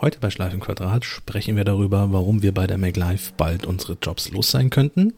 [0.00, 3.98] Heute bei Schleif im Quadrat sprechen wir darüber, warum wir bei der MacLife bald unsere
[4.00, 5.12] Jobs los sein könnten,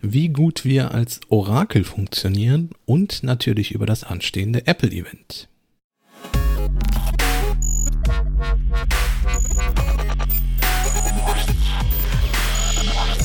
[0.00, 5.48] wie gut wir als Orakel funktionieren und natürlich über das anstehende Apple-Event.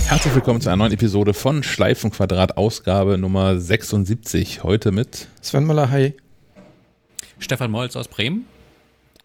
[0.06, 4.62] Herzlich willkommen zu einer neuen Episode von Schleif im Quadrat, Ausgabe Nummer 76.
[4.62, 6.14] Heute mit Sven Möller, hi.
[7.40, 8.46] Stefan Molz aus Bremen.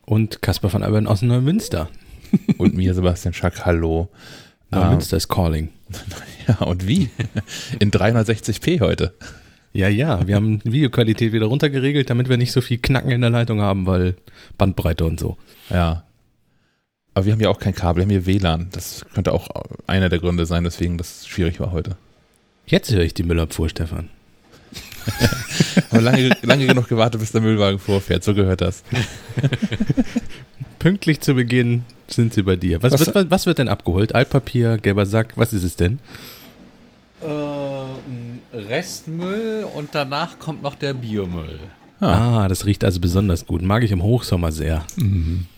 [0.07, 1.89] Und Caspar von Albern aus Neumünster.
[2.59, 4.09] und mir, Sebastian Schack, hallo.
[4.71, 5.71] Neumünster ist calling.
[6.47, 7.09] Ja, und wie?
[7.79, 9.15] In 360p heute.
[9.73, 13.31] Ja, ja, wir haben Videoqualität wieder runtergeregelt, damit wir nicht so viel Knacken in der
[13.31, 14.17] Leitung haben, weil
[14.59, 15.39] Bandbreite und so.
[15.71, 16.05] Ja.
[17.15, 18.69] Aber wir haben ja auch kein Kabel, wir haben hier WLAN.
[18.73, 19.49] Das könnte auch
[19.87, 21.97] einer der Gründe sein, weswegen das schwierig war heute.
[22.67, 24.11] Jetzt höre ich die Müllabfuhr, Stefan.
[25.91, 28.25] Aber lange, lange genug gewartet, bis der Müllwagen vorfährt.
[28.25, 28.83] So gehört das.
[30.79, 32.83] Pünktlich zu Beginn sind sie bei dir.
[32.83, 34.15] Was, was, wird, was wird denn abgeholt?
[34.15, 35.99] Altpapier, gelber Sack, was ist es denn?
[37.23, 41.59] Äh, Restmüll und danach kommt noch der Biomüll.
[42.01, 42.45] Ah.
[42.45, 43.63] ah, das riecht also besonders gut.
[43.63, 44.85] Mag ich im Hochsommer sehr.
[44.97, 45.47] Mhm.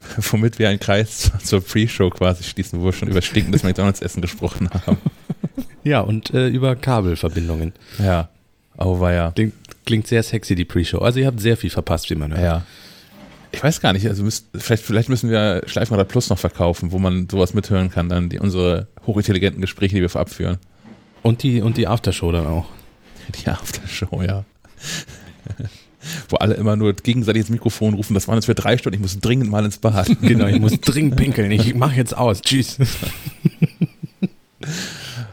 [0.16, 4.68] Womit wir einen Kreis zur Pre-Show quasi schließen, wo wir schon über stinkendes McDonalds-Essen gesprochen
[4.70, 4.98] haben.
[5.82, 7.72] Ja, und äh, über Kabelverbindungen.
[7.98, 8.28] Ja.
[8.76, 9.30] Oh, war ja.
[9.30, 9.54] Klingt,
[9.86, 10.98] klingt sehr sexy, die Pre-Show.
[10.98, 12.42] Also ihr habt sehr viel verpasst, wie man hört.
[12.42, 12.66] Ja.
[13.52, 16.98] Ich weiß gar nicht, also müsst, vielleicht, vielleicht müssen wir Schleifenrad Plus noch verkaufen, wo
[16.98, 20.58] man sowas mithören kann, dann die, unsere hochintelligenten Gespräche, die wir vorab führen.
[21.22, 22.66] Und die, und die Aftershow dann auch.
[23.42, 24.44] Die Aftershow, ja.
[26.28, 29.02] Wo alle immer nur gegenseitig ins Mikrofon rufen, das waren jetzt für drei Stunden, ich
[29.02, 30.08] muss dringend mal ins Bad.
[30.22, 32.78] genau, ich muss dringend pinkeln, ich mach jetzt aus, tschüss.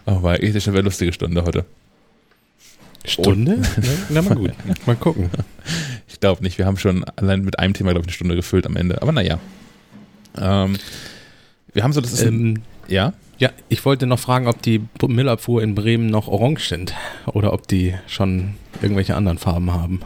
[0.10, 1.66] Oh, war ethisch eine lustige Stunde heute.
[3.04, 3.62] Stunde?
[4.10, 4.52] Na mal gut,
[4.86, 5.30] mal gucken.
[6.08, 8.66] Ich glaube nicht, wir haben schon allein mit einem Thema, glaube ich, eine Stunde gefüllt
[8.66, 9.02] am Ende.
[9.02, 9.40] Aber naja.
[10.38, 10.78] Ähm,
[11.74, 13.14] wir haben so, das ist ähm, ja?
[13.38, 16.94] Ja, ich wollte noch fragen, ob die Müllabfuhr in Bremen noch orange sind
[17.26, 20.02] oder ob die schon irgendwelche anderen Farben haben.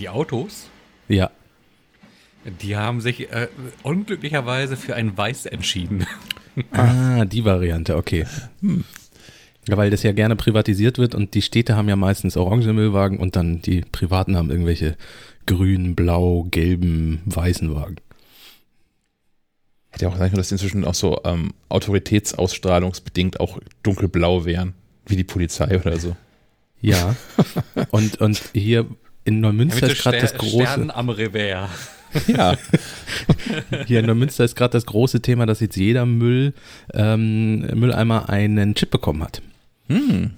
[0.00, 0.70] Die Autos?
[1.08, 1.30] Ja.
[2.62, 3.48] Die haben sich äh,
[3.82, 6.06] unglücklicherweise für ein Weiß entschieden.
[6.72, 8.26] Ah, die Variante, okay.
[8.60, 8.82] Hm.
[9.68, 13.18] Ja, weil das ja gerne privatisiert wird und die Städte haben ja meistens orange Müllwagen
[13.18, 14.96] und dann die Privaten haben irgendwelche
[15.46, 17.96] grünen, blau, gelben, weißen Wagen.
[19.90, 24.74] Hätte ja auch sein können, dass die inzwischen auch so ähm, autoritätsausstrahlungsbedingt auch dunkelblau wären,
[25.06, 26.16] wie die Polizei oder so.
[26.80, 27.14] Ja.
[27.92, 28.86] und, und hier
[29.24, 30.66] in Neumünster ist gerade das große.
[30.66, 31.70] Sternen am Revers.
[32.26, 32.56] Ja.
[33.86, 36.54] Hier in Neumünster ist gerade das große Thema, dass jetzt jeder Müll,
[36.92, 39.42] ähm, Mülleimer einen Chip bekommen hat.
[39.88, 40.30] Hm.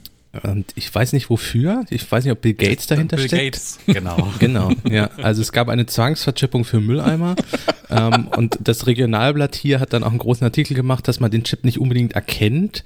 [0.42, 1.84] Und ich weiß nicht wofür.
[1.90, 3.52] Ich weiß nicht, ob Bill Gates dahinter Bill steckt.
[3.52, 4.32] Gates, genau.
[4.38, 5.10] genau, ja.
[5.22, 7.36] Also es gab eine Zwangsverchippung für Mülleimer.
[7.92, 11.44] ähm, und das Regionalblatt hier hat dann auch einen großen Artikel gemacht, dass man den
[11.44, 12.84] Chip nicht unbedingt erkennt,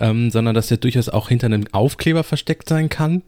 [0.00, 3.22] ähm, sondern dass der durchaus auch hinter einem Aufkleber versteckt sein kann.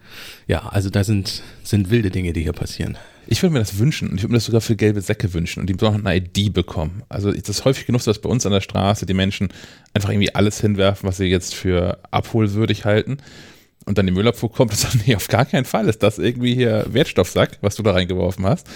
[0.46, 2.98] Ja, also da sind, sind wilde Dinge, die hier passieren.
[3.26, 5.60] Ich würde mir das wünschen und ich würde mir das sogar für gelbe Säcke wünschen
[5.60, 7.02] und die sollen eine ID bekommen.
[7.08, 9.52] Also das ist häufig genug, dass bei uns an der Straße die Menschen
[9.94, 13.18] einfach irgendwie alles hinwerfen, was sie jetzt für abholwürdig halten.
[13.86, 16.54] Und dann die Müllabfuhr kommt und sagt, nee, auf gar keinen Fall ist das irgendwie
[16.54, 18.68] hier Wertstoffsack, was du da reingeworfen hast.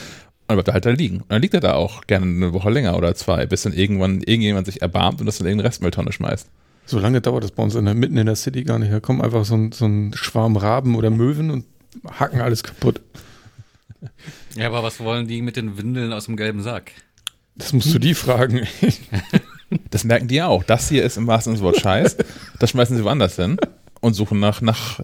[0.47, 1.21] Und bleibt er halt da liegen.
[1.22, 4.21] Und dann liegt er da auch gerne eine Woche länger oder zwei, bis dann irgendwann
[4.21, 6.49] irgendjemand sich erbarmt und das in irgendeine Restmülltonne schmeißt.
[6.87, 8.93] So lange dauert das bei uns in der, mitten in der City gar nicht.
[8.93, 11.65] Da kommen einfach so ein, so ein Schwarm Raben oder Möwen und
[12.10, 13.00] hacken alles kaputt.
[14.55, 16.93] Ja, aber was wollen die mit den Windeln aus dem gelben Sack?
[17.56, 18.66] Das musst du die fragen.
[19.91, 20.62] das merken die ja auch.
[20.62, 22.16] Das hier ist im wahrsten Sinne des Wortes Scheiß.
[22.61, 23.56] Das schmeißen sie woanders hin
[24.00, 25.00] und suchen nach, nach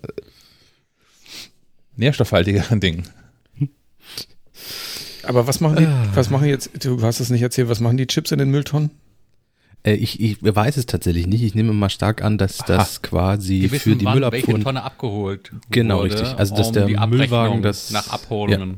[1.96, 3.08] nährstoffhaltigeren Dingen.
[5.30, 6.08] Aber was machen die, ah.
[6.12, 8.90] was machen jetzt, du hast es nicht erzählt, was machen die Chips in den Mülltonnen?
[9.84, 11.44] Äh, ich, ich weiß es tatsächlich nicht.
[11.44, 14.48] Ich nehme mal stark an, dass das quasi die wissen, für die Müllabfuhr.
[14.48, 16.36] welche Tonne abgeholt Genau, wurde, richtig.
[16.36, 17.92] Also, dass um der Müllwagen das.
[17.92, 18.70] Nach Abholungen.
[18.70, 18.76] Ja.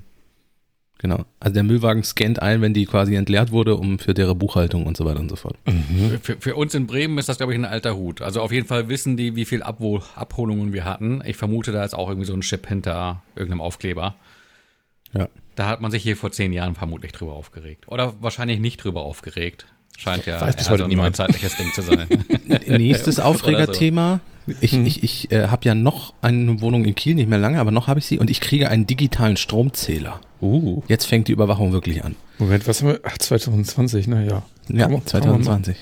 [0.98, 1.24] Genau.
[1.40, 4.98] Also der Müllwagen scannt ein, wenn die quasi entleert wurde, um für deren Buchhaltung und
[4.98, 5.56] so weiter und so fort.
[5.66, 6.20] Mhm.
[6.20, 8.20] Für, für, uns in Bremen ist das, glaube ich, ein alter Hut.
[8.20, 11.22] Also auf jeden Fall wissen die, wie viel Abwohl, Abholungen wir hatten.
[11.24, 14.16] Ich vermute, da ist auch irgendwie so ein Chip hinter irgendeinem Aufkleber.
[15.14, 15.28] Ja.
[15.54, 17.88] Da hat man sich hier vor zehn Jahren vermutlich drüber aufgeregt.
[17.88, 19.66] Oder wahrscheinlich nicht drüber aufgeregt.
[19.98, 21.08] Scheint ja Weiß bis heute also niemand.
[21.08, 22.06] ein zeitliches Ding zu sein.
[22.66, 24.20] Nächstes Aufregerthema.
[24.60, 24.86] Ich, hm.
[24.86, 27.86] ich, ich äh, habe ja noch eine Wohnung in Kiel, nicht mehr lange, aber noch
[27.86, 30.20] habe ich sie und ich kriege einen digitalen Stromzähler.
[30.40, 30.82] Uh.
[30.88, 32.16] Jetzt fängt die Überwachung wirklich an.
[32.38, 33.00] Moment, was haben wir?
[33.04, 34.42] Ach, 2020, naja.
[34.68, 35.76] Ja, 2020.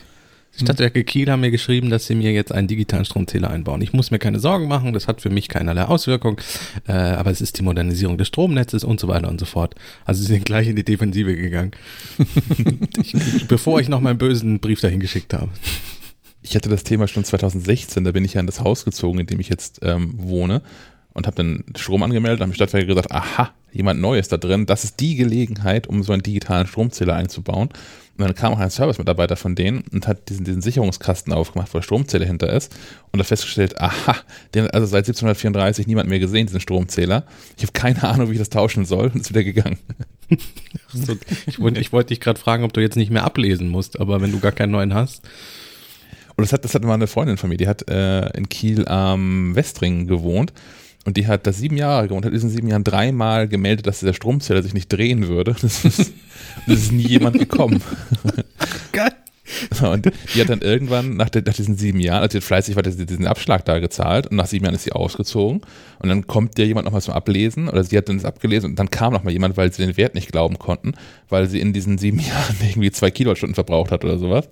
[0.60, 3.82] Stadtwerke Kiel haben mir geschrieben, dass sie mir jetzt einen digitalen Stromzähler einbauen.
[3.82, 6.40] Ich muss mir keine Sorgen machen, das hat für mich keinerlei Auswirkung,
[6.86, 9.74] äh, aber es ist die Modernisierung des Stromnetzes und so weiter und so fort.
[10.04, 11.72] Also sie sind gleich in die Defensive gegangen,
[13.02, 15.50] ich, bevor ich noch meinen bösen Brief dahin geschickt habe.
[16.42, 19.26] Ich hatte das Thema schon 2016, da bin ich ja in das Haus gezogen, in
[19.26, 20.62] dem ich jetzt ähm, wohne
[21.12, 24.84] und habe dann Strom angemeldet, haben die Stadtwerke gesagt, aha, jemand Neues da drin, das
[24.84, 27.68] ist die Gelegenheit, um so einen digitalen Stromzähler einzubauen.
[28.16, 31.78] Und dann kam auch ein Service-Mitarbeiter von denen und hat diesen, diesen Sicherungskasten aufgemacht, wo
[31.78, 32.70] der Stromzähler hinter ist
[33.12, 34.14] und hat festgestellt, aha,
[34.54, 37.24] den hat also seit 1734 niemand mehr gesehen, diesen Stromzähler.
[37.56, 39.78] Ich habe keine Ahnung, wie ich das tauschen soll und ist wieder gegangen.
[40.92, 43.98] so, ich wollte ich wollt dich gerade fragen, ob du jetzt nicht mehr ablesen musst,
[43.98, 45.22] aber wenn du gar keinen neuen hast.
[46.36, 48.86] Und das hat, das hat mal eine Freundin von mir, die hat äh, in Kiel
[48.86, 50.52] am Westring gewohnt
[51.06, 54.00] und die hat da sieben Jahre gewohnt, hat in diesen sieben Jahren dreimal gemeldet, dass
[54.00, 55.56] der Stromzähler sich nicht drehen würde.
[55.60, 56.12] Das ist,
[56.66, 57.82] das ist nie jemand gekommen.
[58.92, 59.12] Geil.
[59.82, 63.26] Und die hat dann irgendwann nach, der, nach diesen sieben Jahren, also fleißig weiter diesen
[63.26, 65.62] Abschlag da gezahlt und nach sieben Jahren ist sie ausgezogen
[65.98, 68.78] und dann kommt der jemand nochmal zum Ablesen oder sie hat dann das abgelesen und
[68.78, 70.94] dann kam nochmal jemand, weil sie den Wert nicht glauben konnten,
[71.28, 74.48] weil sie in diesen sieben Jahren irgendwie zwei Kilowattstunden verbraucht hat oder sowas.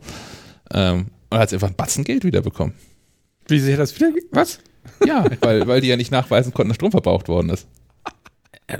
[0.72, 2.74] Ähm, und hat sie einfach ein Batzen Geld wiederbekommen.
[3.46, 4.58] Wie sie hat das wieder, was?
[5.06, 7.66] Ja, weil, weil die ja nicht nachweisen konnten, dass Strom verbraucht worden ist.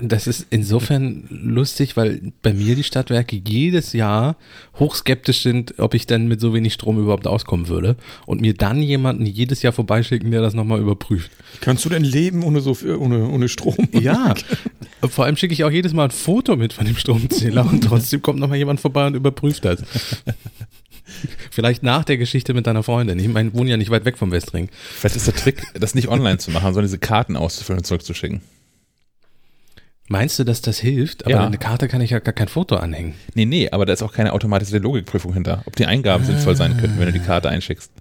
[0.01, 4.35] Das ist insofern lustig, weil bei mir die Stadtwerke jedes Jahr
[4.77, 7.95] hochskeptisch sind, ob ich denn mit so wenig Strom überhaupt auskommen würde
[8.27, 11.31] und mir dann jemanden jedes Jahr vorbeischicken, der das nochmal überprüft.
[11.61, 13.77] Kannst du denn leben ohne so ohne, ohne Strom?
[13.99, 14.35] Ja.
[15.09, 18.21] Vor allem schicke ich auch jedes Mal ein Foto mit von dem Stromzähler und trotzdem
[18.21, 19.81] kommt nochmal jemand vorbei und überprüft das.
[21.51, 23.19] Vielleicht nach der Geschichte mit deiner Freundin.
[23.19, 24.69] Ich meine, wohne ja nicht weit weg vom Westring.
[24.95, 28.41] Vielleicht ist der Trick, das nicht online zu machen, sondern diese Karten auszufüllen und zurückzuschicken.
[30.07, 31.25] Meinst du, dass das hilft?
[31.25, 31.45] Aber ja.
[31.45, 33.13] eine Karte kann ich ja gar kein Foto anhängen.
[33.35, 36.27] Nee, nee, aber da ist auch keine automatisierte Logikprüfung hinter, ob die Eingaben ah.
[36.27, 37.91] sinnvoll sein könnten, wenn du die Karte einschickst.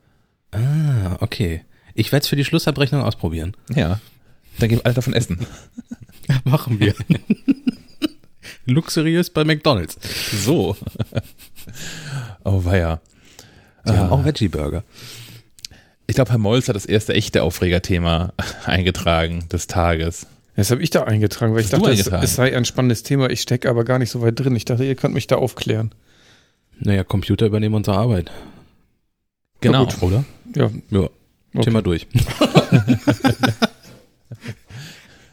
[0.52, 1.62] Ah, okay.
[1.94, 3.54] Ich werde es für die Schlussabrechnung ausprobieren.
[3.75, 4.00] Ja.
[4.58, 5.46] Dann gehen wir alle davon essen.
[6.44, 6.94] Machen wir.
[8.64, 9.99] Luxuriös bei McDonalds.
[10.32, 10.76] So.
[12.44, 13.00] Oh, weia.
[13.85, 13.96] Sie ah.
[13.96, 14.85] haben auch Veggie-Burger.
[16.06, 18.32] Ich glaube, Herr Molz hat das erste echte Aufregerthema
[18.64, 20.26] eingetragen des Tages.
[20.56, 23.31] Das habe ich da eingetragen, weil ich dachte, es, es, sei ein spannendes Thema.
[23.31, 24.56] Ich stecke aber gar nicht so weit drin.
[24.56, 25.93] Ich dachte, ihr könnt mich da aufklären.
[26.81, 28.32] Naja, Computer übernehmen unsere Arbeit.
[29.61, 29.85] Genau.
[29.85, 30.25] Gut, oder?
[30.56, 30.70] Ja.
[30.90, 31.08] Ja.
[31.55, 31.64] Okay.
[31.64, 32.06] Thema durch.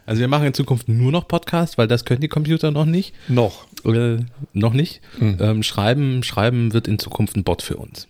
[0.06, 3.14] also wir machen in Zukunft nur noch Podcast, weil das können die Computer noch nicht.
[3.28, 3.66] Noch.
[3.84, 4.20] Oder
[4.52, 5.00] noch nicht.
[5.18, 5.36] Mhm.
[5.40, 8.08] Ähm, schreiben, schreiben wird in Zukunft ein Bot für uns.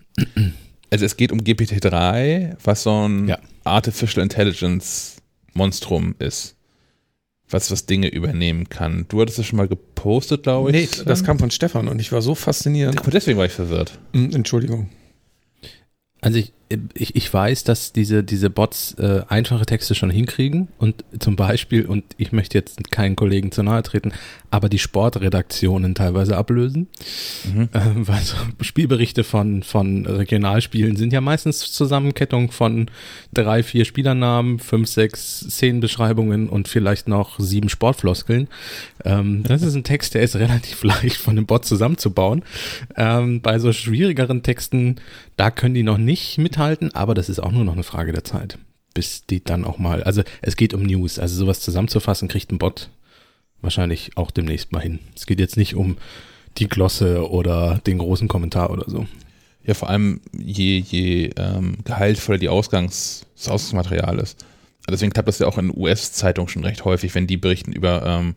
[0.90, 3.38] Also es geht um GPT-3, was so ein ja.
[3.64, 5.16] Artificial Intelligence
[5.52, 6.56] Monstrum ist
[7.48, 9.06] was, was Dinge übernehmen kann.
[9.08, 10.96] Du hattest es schon mal gepostet, glaube ich.
[10.96, 13.00] Nee, das kam von Stefan und ich war so fasziniert.
[13.12, 13.98] Deswegen war ich verwirrt.
[14.12, 14.88] Hm, Entschuldigung.
[16.20, 16.52] Also ich,
[16.94, 21.86] ich, ich weiß, dass diese, diese Bots äh, einfache Texte schon hinkriegen und zum Beispiel,
[21.86, 24.12] und ich möchte jetzt keinen Kollegen zu nahe treten,
[24.50, 26.88] aber die Sportredaktionen teilweise ablösen.
[27.44, 27.68] Mhm.
[27.72, 32.90] Äh, weil so Spielberichte von, von Regionalspielen sind ja meistens Zusammenkettung von
[33.32, 38.48] drei, vier Spielernamen, fünf, sechs Szenenbeschreibungen und vielleicht noch sieben Sportfloskeln.
[39.04, 42.42] Ähm, das ist ein Text, der ist relativ leicht von einem Bot zusammenzubauen.
[42.96, 44.96] Ähm, bei so schwierigeren Texten,
[45.36, 48.24] da können die noch nicht mithalten, aber das ist auch nur noch eine Frage der
[48.24, 48.58] Zeit
[48.96, 52.56] bis die dann auch mal, also es geht um News, also sowas zusammenzufassen, kriegt ein
[52.56, 52.88] Bot
[53.60, 55.00] wahrscheinlich auch demnächst mal hin.
[55.14, 55.98] Es geht jetzt nicht um
[56.56, 59.06] die Glosse oder den großen Kommentar oder so.
[59.64, 64.46] Ja, vor allem je, je ähm, gehaltvoller die Ausgangs, das Ausgangsmaterial ist.
[64.88, 68.34] Deswegen klappt das ja auch in US-Zeitungen schon recht häufig, wenn die berichten über ähm,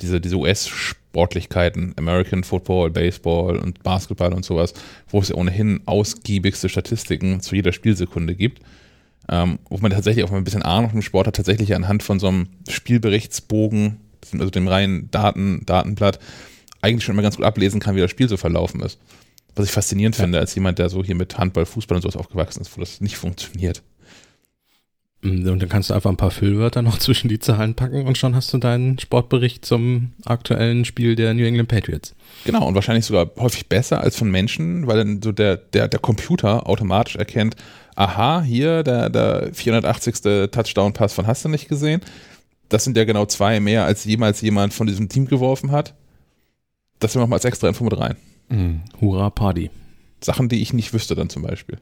[0.00, 4.74] diese, diese US-Sportlichkeiten, American Football, Baseball und Basketball und sowas,
[5.08, 8.62] wo es ja ohnehin ausgiebigste Statistiken zu jeder Spielsekunde gibt.
[9.30, 12.18] Ähm, wo man tatsächlich auch mal ein bisschen Ahnung vom Sport hat, tatsächlich anhand von
[12.18, 13.98] so einem Spielberichtsbogen
[14.32, 16.18] also dem reinen Daten, Datenblatt,
[16.80, 18.98] eigentlich schon immer ganz gut ablesen kann, wie das Spiel so verlaufen ist.
[19.54, 20.22] Was ich faszinierend ja.
[20.22, 23.00] finde, als jemand, der so hier mit Handball, Fußball und sowas aufgewachsen ist, wo das
[23.00, 23.82] nicht funktioniert.
[25.22, 28.18] Mm, und dann kannst du einfach ein paar Füllwörter noch zwischen die Zahlen packen und
[28.18, 32.14] schon hast du deinen Sportbericht zum aktuellen Spiel der New England Patriots.
[32.44, 36.00] Genau, und wahrscheinlich sogar häufig besser als von Menschen, weil dann so der, der, der
[36.00, 37.56] Computer automatisch erkennt,
[37.96, 40.50] aha, hier der, der 480.
[40.50, 42.00] Touchdown-Pass von hast du nicht gesehen
[42.68, 45.94] das sind ja genau zwei mehr, als jemals jemand von diesem Team geworfen hat.
[46.98, 48.16] Das nehmen wir mal als extra Info mit rein.
[48.48, 48.82] Mhm.
[49.00, 49.70] Hurra, Party.
[50.22, 51.78] Sachen, die ich nicht wüsste dann zum Beispiel.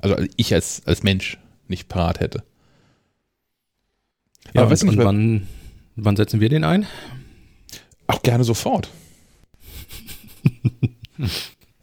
[0.00, 1.38] Also ich als, als Mensch
[1.70, 2.42] nicht parat hätte.
[4.54, 5.46] Ja, und, nicht, und wann,
[5.96, 6.86] wann setzen wir den ein?
[8.06, 8.90] Auch gerne sofort.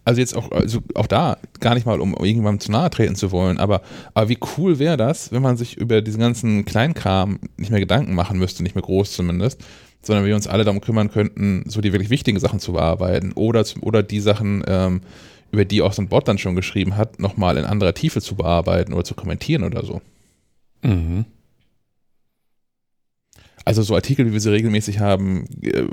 [0.03, 3.33] Also jetzt auch, also auch da, gar nicht mal, um irgendjemandem zu nahe treten zu
[3.33, 3.81] wollen, aber,
[4.13, 8.15] aber wie cool wäre das, wenn man sich über diesen ganzen Kleinkram nicht mehr Gedanken
[8.15, 9.61] machen müsste, nicht mehr groß zumindest,
[10.01, 13.65] sondern wir uns alle darum kümmern könnten, so die wirklich wichtigen Sachen zu bearbeiten oder,
[13.81, 15.01] oder die Sachen, ähm,
[15.51, 18.35] über die auch so ein Bot dann schon geschrieben hat, nochmal in anderer Tiefe zu
[18.35, 20.01] bearbeiten oder zu kommentieren oder so.
[20.81, 21.25] Mhm.
[23.65, 25.83] Also so Artikel, wie wir sie regelmäßig haben, äh,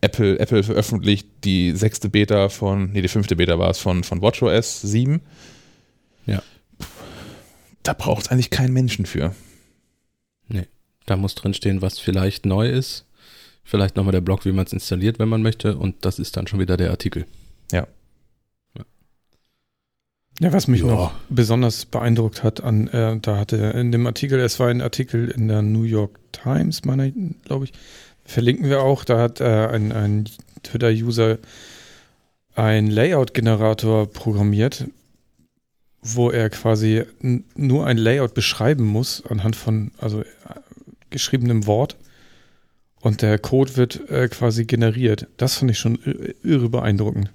[0.00, 4.20] Apple, Apple veröffentlicht die sechste Beta von, nee, die fünfte Beta war es von, von
[4.20, 5.20] WatchOS 7.
[6.26, 6.42] Ja.
[7.84, 9.34] Da braucht es eigentlich keinen Menschen für.
[10.48, 10.66] Nee,
[11.06, 13.06] da muss drinstehen, was vielleicht neu ist.
[13.64, 15.76] Vielleicht nochmal der Blog, wie man es installiert, wenn man möchte.
[15.76, 17.26] Und das ist dann schon wieder der Artikel.
[17.70, 17.86] Ja.
[20.42, 20.88] Ja, was mich ja.
[20.88, 25.28] noch besonders beeindruckt hat, an, äh, da hatte in dem Artikel, es war ein Artikel
[25.28, 27.12] in der New York Times, meine
[27.44, 27.72] glaube ich,
[28.24, 30.28] verlinken wir auch, da hat äh, ein, ein
[30.64, 31.38] Twitter-User
[32.56, 34.86] einen Layout-Generator programmiert,
[36.02, 37.04] wo er quasi
[37.54, 40.24] nur ein Layout beschreiben muss anhand von, also äh,
[41.10, 41.96] geschriebenem Wort
[43.00, 45.28] und der Code wird äh, quasi generiert.
[45.36, 46.00] Das fand ich schon
[46.42, 47.30] irre beeindruckend.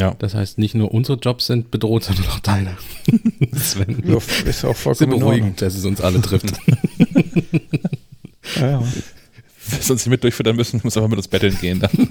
[0.00, 0.14] Ja.
[0.18, 2.78] Das heißt, nicht nur unsere Jobs sind bedroht, sondern auch deine.
[3.54, 4.02] Sven.
[4.06, 4.16] Ja,
[4.46, 6.46] ist auch vollkommen beruhigend, dass es uns alle trifft.
[8.56, 8.82] ja, ja.
[9.68, 11.90] Wer sonst nicht mit durchfüttern müssen, muss aber mit uns betteln gehen dann.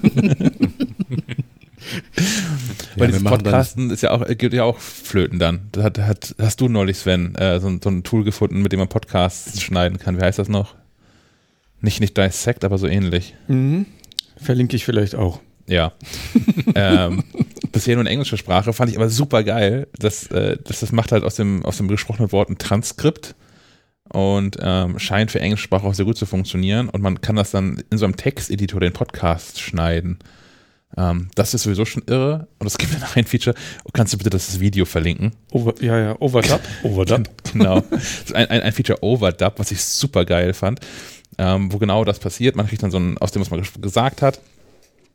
[2.94, 5.62] Weil ja, dieses Podcasten ist ja auch, geht ja auch flöten dann.
[5.72, 8.78] Das hat, hat, hast du neulich, Sven, äh, so, so, ein Tool gefunden, mit dem
[8.78, 10.16] man Podcasts schneiden kann.
[10.16, 10.76] Wie heißt das noch?
[11.80, 13.34] Nicht, nicht Dissect, aber so ähnlich.
[13.48, 13.86] Mhm.
[14.36, 15.40] Verlinke ich vielleicht auch.
[15.66, 15.92] Ja.
[16.74, 17.24] ähm,
[17.72, 19.88] bisher nur in englischer Sprache, fand ich aber super geil.
[19.98, 23.34] dass, äh, das, das macht halt aus dem, aus dem gesprochenen Wort ein Transkript
[24.12, 26.88] und ähm, scheint für englische Sprache auch sehr gut zu funktionieren.
[26.88, 30.18] Und man kann das dann in so einem Texteditor den Podcast schneiden.
[30.96, 32.48] Ähm, das ist sowieso schon irre.
[32.58, 33.54] Und es gibt noch ein Feature.
[33.92, 35.32] Kannst du bitte das Video verlinken?
[35.52, 36.60] Over, ja, ja, Overdub.
[36.82, 37.28] Overdub.
[37.52, 37.84] genau.
[38.34, 40.80] ein, ein, ein Feature Overdub, was ich super geil fand.
[41.38, 42.56] Ähm, wo genau das passiert.
[42.56, 44.40] Man kriegt dann so ein, aus dem, was man gesagt hat,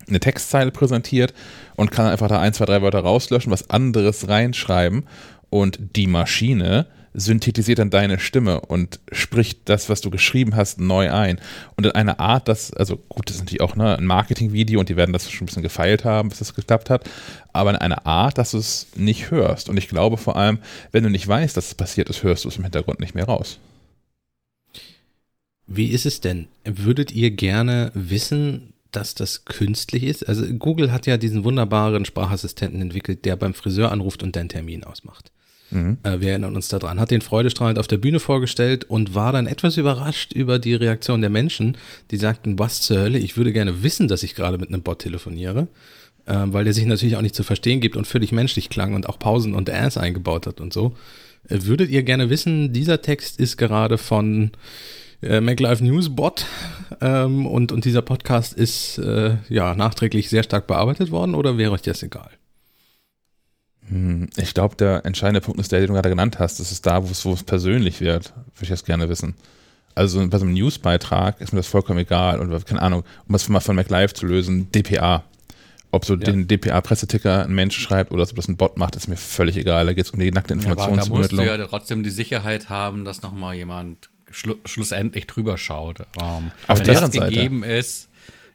[0.08, 1.34] eine Textzeile präsentiert
[1.76, 5.06] und kann einfach da ein, zwei, drei Wörter rauslöschen, was anderes reinschreiben
[5.50, 6.88] und die Maschine
[7.18, 11.40] synthetisiert dann deine Stimme und spricht das, was du geschrieben hast, neu ein.
[11.78, 14.90] Und in einer Art, dass, also gut, das ist natürlich auch ne, ein Marketingvideo und
[14.90, 17.10] die werden das schon ein bisschen gefeilt haben, bis das geklappt hat,
[17.54, 19.70] aber in einer Art, dass du es nicht hörst.
[19.70, 20.60] Und ich glaube vor allem,
[20.92, 23.26] wenn du nicht weißt, dass es passiert ist, hörst du es im Hintergrund nicht mehr
[23.26, 23.60] raus.
[25.68, 26.48] Wie ist es denn?
[26.66, 30.28] Würdet ihr gerne wissen, dass das künstlich ist?
[30.28, 34.84] Also Google hat ja diesen wunderbaren Sprachassistenten entwickelt, der beim Friseur anruft und den Termin
[34.84, 35.32] ausmacht.
[35.72, 35.98] Mhm.
[36.04, 37.00] Äh, wir erinnern uns daran.
[37.00, 41.22] Hat den freudestrahlend auf der Bühne vorgestellt und war dann etwas überrascht über die Reaktion
[41.22, 41.78] der Menschen,
[42.12, 45.00] die sagten, was zur Hölle, ich würde gerne wissen, dass ich gerade mit einem Bot
[45.00, 45.68] telefoniere,
[46.26, 49.10] äh, weil der sich natürlich auch nicht zu verstehen gibt und völlig menschlich klang und
[49.10, 50.96] auch Pausen und Ass eingebaut hat und so.
[51.50, 54.52] Äh, würdet ihr gerne wissen, dieser Text ist gerade von
[55.26, 56.46] äh, MacLife News Bot
[57.02, 61.72] ähm, und, und dieser Podcast ist äh, ja nachträglich sehr stark bearbeitet worden oder wäre
[61.72, 62.30] euch das egal?
[63.90, 66.60] Hm, ich glaube, der entscheidende Punkt ist der, den du gerade genannt hast.
[66.60, 68.34] Das ist da, wo es, wo es persönlich wird.
[68.36, 69.36] Würde ich das gerne wissen.
[69.94, 72.40] Also bei so einem Newsbeitrag ist mir das vollkommen egal.
[72.40, 75.24] Und keine Ahnung, um das mal von MacLife zu lösen, DPA.
[75.92, 76.20] Ob so ja.
[76.20, 79.86] den DPA-Presseticker ein Mensch schreibt oder ob das ein Bot macht, ist mir völlig egal.
[79.86, 81.46] Da geht es um die nackte Informationsvermittlung.
[81.46, 85.28] Ja, aber da musst du ja trotzdem die Sicherheit haben, dass nochmal jemand schlu schlussendlich
[85.28, 86.02] drüber schaut.
[86.22, 87.74] Ähm, Auf wenn das gegeben Seite.
[87.74, 88.10] ist,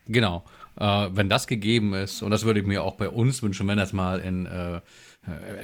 [0.06, 0.44] genau,
[0.78, 3.78] äh, wenn das gegeben ist, und das würde ich mir auch bei uns wünschen, wenn
[3.78, 4.80] das mal in äh,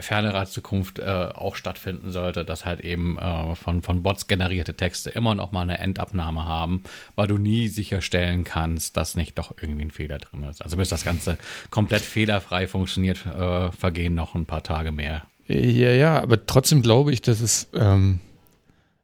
[0.00, 5.10] fernerer Zukunft äh, auch stattfinden sollte, dass halt eben äh, von, von Bots generierte Texte
[5.10, 6.82] immer noch mal eine Endabnahme haben,
[7.14, 10.62] weil du nie sicherstellen kannst, dass nicht doch irgendwie ein Fehler drin ist.
[10.62, 11.38] Also bis das Ganze
[11.70, 15.22] komplett fehlerfrei funktioniert, äh, vergehen noch ein paar Tage mehr.
[15.48, 18.20] Ja, ja, aber trotzdem glaube ich, dass es ähm,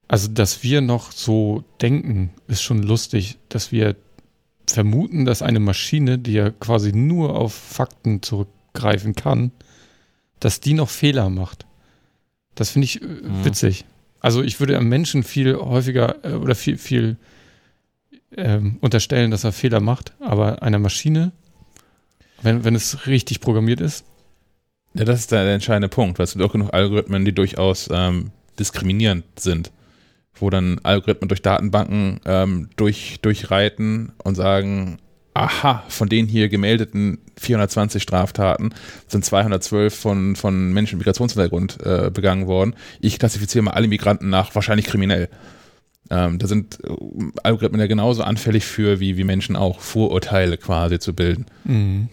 [0.08, 3.96] also, dass wir noch so denken, ist schon lustig, dass wir
[4.66, 9.52] vermuten, dass eine Maschine, die ja quasi nur auf Fakten zurückgreifen kann,
[10.40, 11.66] dass die noch Fehler macht.
[12.54, 13.44] Das finde ich äh, mhm.
[13.44, 13.84] witzig.
[14.20, 17.16] Also ich würde einem Menschen viel häufiger äh, oder viel, viel
[18.36, 21.32] ähm, unterstellen, dass er Fehler macht, aber einer Maschine,
[22.42, 24.04] wenn, wenn es richtig programmiert ist.
[24.94, 27.88] Ja, das ist der, der entscheidende Punkt, weil es gibt auch genug Algorithmen, die durchaus
[27.90, 29.72] ähm, diskriminierend sind
[30.34, 34.98] wo dann Algorithmen durch Datenbanken ähm, durch, durchreiten und sagen,
[35.34, 38.74] aha, von den hier gemeldeten 420 Straftaten
[39.08, 42.74] sind 212 von, von Menschen mit Migrationshintergrund äh, begangen worden.
[43.00, 45.28] Ich klassifiziere mal alle Migranten nach wahrscheinlich kriminell.
[46.10, 46.90] Ähm, da sind äh,
[47.42, 51.46] Algorithmen ja genauso anfällig für, wie, wie Menschen auch, Vorurteile quasi zu bilden.
[51.64, 52.08] Mhm.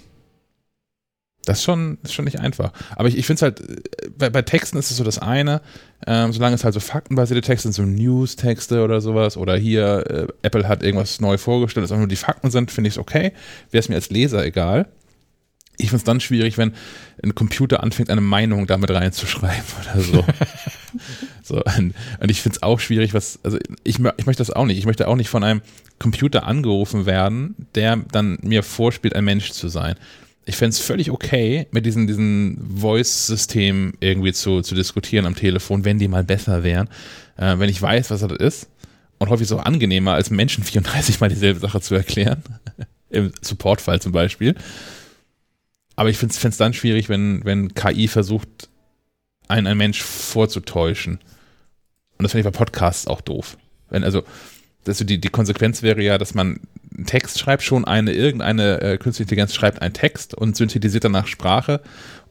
[1.50, 2.72] Das ist schon, ist schon nicht einfach.
[2.96, 5.62] Aber ich, ich finde es halt, bei, bei Texten ist es so das eine,
[6.06, 10.28] ähm, solange es halt so faktenbasierte Texte sind, so News-Texte oder sowas, oder hier, äh,
[10.44, 13.32] Apple hat irgendwas neu vorgestellt, dass auch nur die Fakten sind, finde ich es okay.
[13.72, 14.90] Wäre es mir als Leser egal.
[15.78, 16.74] Ich finde es dann schwierig, wenn
[17.24, 19.64] ein Computer anfängt, eine Meinung damit reinzuschreiben
[19.96, 20.26] oder so.
[21.42, 24.66] so und, und ich finde es auch schwierig, was, also ich, ich möchte das auch
[24.66, 24.78] nicht.
[24.78, 25.62] Ich möchte auch nicht von einem
[25.98, 29.96] Computer angerufen werden, der dann mir vorspielt, ein Mensch zu sein
[30.50, 35.86] ich fände es völlig okay, mit diesen, diesen Voice-Systemen irgendwie zu, zu diskutieren am Telefon,
[35.86, 36.90] wenn die mal besser wären.
[37.38, 38.68] Äh, wenn ich weiß, was das ist.
[39.20, 42.42] Und häufig so angenehmer, als Menschen 34 mal dieselbe Sache zu erklären.
[43.12, 44.56] Im Supportfall zum Beispiel.
[45.96, 48.70] Aber ich finde es dann schwierig, wenn, wenn KI versucht,
[49.48, 51.20] einen, einen Mensch vorzutäuschen.
[52.18, 53.56] Und das finde ich bei Podcasts auch doof.
[53.90, 54.24] Wenn, also,
[54.90, 56.60] also die, die Konsequenz wäre ja, dass man
[56.96, 61.28] einen Text schreibt, schon eine, irgendeine äh, künstliche Intelligenz schreibt einen Text und synthetisiert danach
[61.28, 61.82] Sprache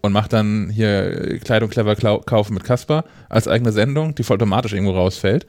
[0.02, 4.72] und macht dann hier äh, Kleidung clever kaufen mit Kasper als eigene Sendung, die automatisch
[4.72, 5.46] irgendwo rausfällt.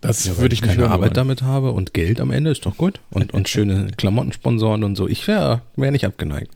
[0.00, 1.14] Das ja, würde ich keine Arbeit wollen.
[1.14, 5.08] damit habe und Geld am Ende ist doch gut und, und schöne Klamottensponsoren und so.
[5.08, 6.52] Ich wäre wär nicht abgeneigt.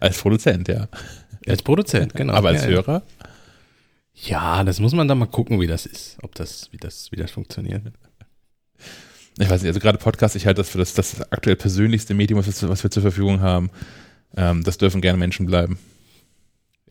[0.00, 0.88] Als Produzent, ja.
[1.46, 2.34] Als Produzent, genau.
[2.34, 3.02] Aber als ja, Hörer?
[3.20, 3.29] Ja,
[4.28, 7.30] das muss man dann mal gucken, wie das ist, ob das, wie das, wie das
[7.30, 7.82] funktioniert.
[9.38, 12.38] Ich weiß nicht, also gerade Podcast, ich halte das für das, das aktuell persönlichste Medium,
[12.38, 13.70] was wir, was wir zur Verfügung haben.
[14.36, 15.78] Ähm, das dürfen gerne Menschen bleiben.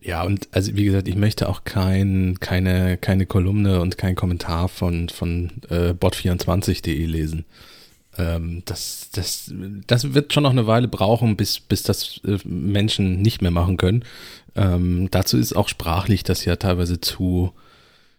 [0.00, 4.68] Ja, und also wie gesagt, ich möchte auch kein, keine, keine Kolumne und kein Kommentar
[4.68, 7.44] von, von äh, bot24.de lesen.
[8.16, 9.52] Ähm, das, das,
[9.86, 13.76] das wird schon noch eine Weile brauchen, bis, bis das äh, Menschen nicht mehr machen
[13.76, 14.04] können.
[14.60, 17.52] Ähm, dazu ist auch sprachlich das ja teilweise zu,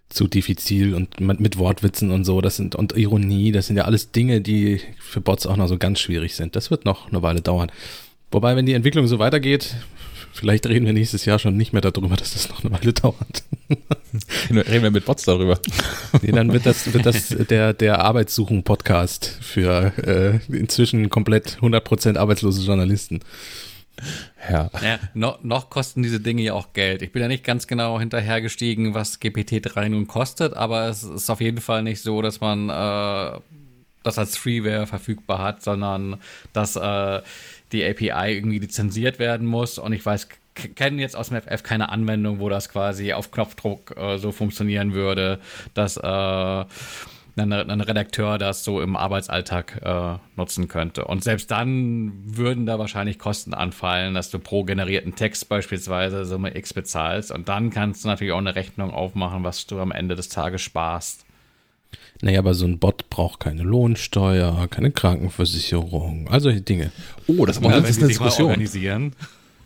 [0.09, 4.11] zu diffizil und mit Wortwitzen und so, das sind und Ironie, das sind ja alles
[4.11, 6.55] Dinge, die für Bots auch noch so ganz schwierig sind.
[6.55, 7.71] Das wird noch eine Weile dauern.
[8.31, 9.75] Wobei, wenn die Entwicklung so weitergeht,
[10.33, 13.43] vielleicht reden wir nächstes Jahr schon nicht mehr darüber, dass das noch eine Weile dauert.
[14.49, 15.59] reden wir mit Bots darüber.
[16.23, 22.65] Nee, dann wird das, wird das der, der Arbeitssuchen-Podcast für äh, inzwischen komplett 100% arbeitslose
[22.65, 23.19] Journalisten.
[24.49, 24.69] Ja.
[24.81, 27.01] ja noch, noch, kosten diese Dinge ja auch Geld.
[27.01, 31.41] Ich bin ja nicht ganz genau hinterhergestiegen, was GPT-3 nun kostet, aber es ist auf
[31.41, 33.39] jeden Fall nicht so, dass man äh,
[34.03, 36.17] das als Freeware verfügbar hat, sondern
[36.53, 37.21] dass äh,
[37.71, 39.77] die API irgendwie lizenziert werden muss.
[39.77, 43.95] Und ich weiß, kenne jetzt aus dem FF keine Anwendung, wo das quasi auf Knopfdruck
[43.97, 45.39] äh, so funktionieren würde,
[45.73, 46.65] dass äh,
[47.35, 51.05] ein, ein Redakteur das so im Arbeitsalltag äh, nutzen könnte.
[51.05, 56.55] Und selbst dann würden da wahrscheinlich Kosten anfallen, dass du pro generierten Text beispielsweise Summe
[56.55, 57.31] X bezahlst.
[57.31, 60.61] Und dann kannst du natürlich auch eine Rechnung aufmachen, was du am Ende des Tages
[60.61, 61.25] sparst.
[62.21, 66.91] Naja, aber so ein Bot braucht keine Lohnsteuer, keine Krankenversicherung, all solche Dinge.
[67.27, 68.47] Oh, das, ja, ist eine Diskussion.
[68.47, 69.13] Organisieren.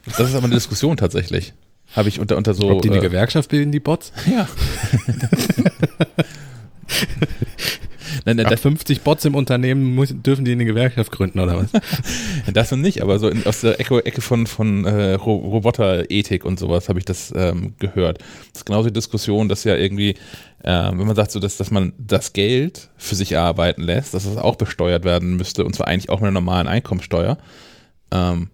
[0.06, 1.54] Das ist aber eine Diskussion tatsächlich.
[1.96, 2.70] Habe ich unter, unter so.
[2.70, 4.12] Ob die eine äh, Gewerkschaft bilden, die Bots?
[4.26, 4.48] Ja.
[8.26, 11.72] Nein, nein, 50 Bots im Unternehmen muss, dürfen die eine Gewerkschaft gründen oder was?
[12.54, 16.60] das und nicht, aber so in, aus der Ecke, Ecke von, von äh, Roboterethik und
[16.60, 18.20] sowas habe ich das ähm, gehört.
[18.52, 20.12] Das ist genauso die Diskussion, dass ja irgendwie,
[20.64, 24.26] äh, wenn man sagt, so dass, dass man das Geld für sich arbeiten lässt, dass
[24.26, 27.38] das auch besteuert werden müsste und zwar eigentlich auch mit einer normalen Einkommensteuer,
[28.12, 28.50] ähm,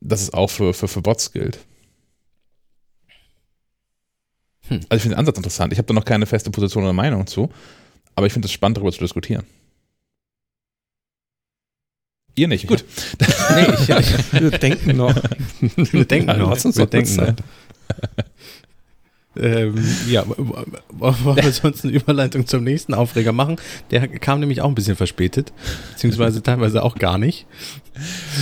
[0.00, 1.58] dass es auch für, für, für Bots gilt.
[4.72, 4.80] Hm.
[4.88, 5.72] Also ich finde den Ansatz interessant.
[5.72, 7.50] Ich habe da noch keine feste Position oder Meinung zu,
[8.14, 9.44] aber ich finde es spannend, darüber zu diskutieren.
[12.34, 12.82] Ihr nicht, gut.
[13.54, 15.14] nee, ich, ich, wir denken noch.
[15.76, 16.50] Wir denken noch.
[16.50, 17.34] Lass uns wir denken noch.
[19.36, 23.56] ähm, ja, wollen wir sonst eine Überleitung zum nächsten Aufreger machen?
[23.90, 25.52] Der kam nämlich auch ein bisschen verspätet,
[25.90, 27.46] beziehungsweise teilweise auch gar nicht.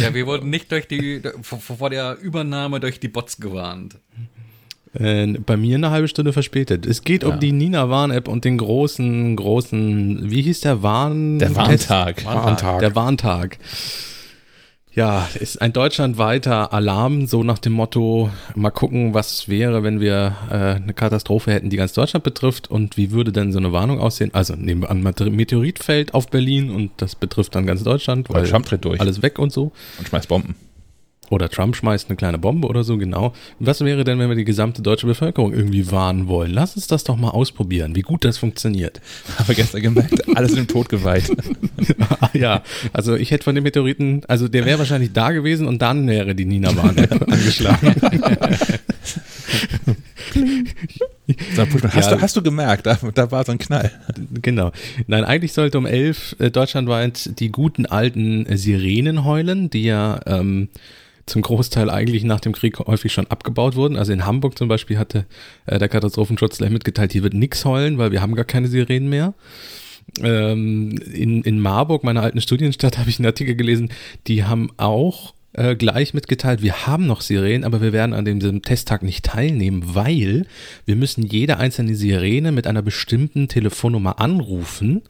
[0.00, 3.96] Ja, wir wurden nicht durch die, vor der Übernahme durch die Bots gewarnt.
[4.92, 6.84] Äh, bei mir eine halbe Stunde verspätet.
[6.84, 7.28] Es geht ja.
[7.28, 11.38] um die Nina Warn-App und den großen, großen, wie hieß der Warn?
[11.38, 12.24] Der Warntag.
[12.24, 12.80] Warntag.
[12.80, 13.58] Der Warntag.
[14.92, 20.34] Ja, ist ein deutschlandweiter Alarm, so nach dem Motto, mal gucken, was wäre, wenn wir
[20.50, 24.00] äh, eine Katastrophe hätten, die ganz Deutschland betrifft und wie würde denn so eine Warnung
[24.00, 24.30] aussehen?
[24.34, 28.48] Also nehmen wir an, Meteorit fällt auf Berlin und das betrifft dann ganz Deutschland, weil
[28.48, 29.00] Trump tritt durch.
[29.00, 29.70] alles weg und so.
[29.98, 30.56] Und schmeißt Bomben.
[31.30, 33.32] Oder Trump schmeißt eine kleine Bombe oder so, genau.
[33.60, 36.50] Was wäre denn, wenn wir die gesamte deutsche Bevölkerung irgendwie warnen wollen?
[36.52, 39.00] Lass uns das doch mal ausprobieren, wie gut das funktioniert.
[39.38, 41.30] Habe gestern gemerkt, alles im Tod geweiht.
[42.32, 42.62] ja,
[42.92, 46.34] also ich hätte von den Meteoriten, also der wäre wahrscheinlich da gewesen und dann wäre
[46.34, 46.98] die Nina Warn
[47.30, 47.94] angeschlagen.
[51.92, 52.16] hast, ja.
[52.16, 53.92] du, hast du gemerkt, da, da war so ein Knall.
[54.42, 54.72] Genau.
[55.06, 60.68] Nein, eigentlich sollte um elf äh, deutschlandweit die guten alten Sirenen heulen, die ja ähm,
[61.30, 63.96] zum Großteil eigentlich nach dem Krieg häufig schon abgebaut wurden.
[63.96, 65.26] Also in Hamburg zum Beispiel hatte
[65.66, 69.08] äh, der Katastrophenschutz gleich mitgeteilt, hier wird nix heulen, weil wir haben gar keine Sirenen
[69.08, 69.34] mehr.
[70.22, 73.90] Ähm, in, in Marburg, meiner alten Studienstadt, habe ich einen Artikel gelesen,
[74.26, 78.62] die haben auch äh, gleich mitgeteilt, wir haben noch Sirenen, aber wir werden an diesem
[78.62, 80.46] Testtag nicht teilnehmen, weil
[80.86, 85.02] wir müssen jede einzelne Sirene mit einer bestimmten Telefonnummer anrufen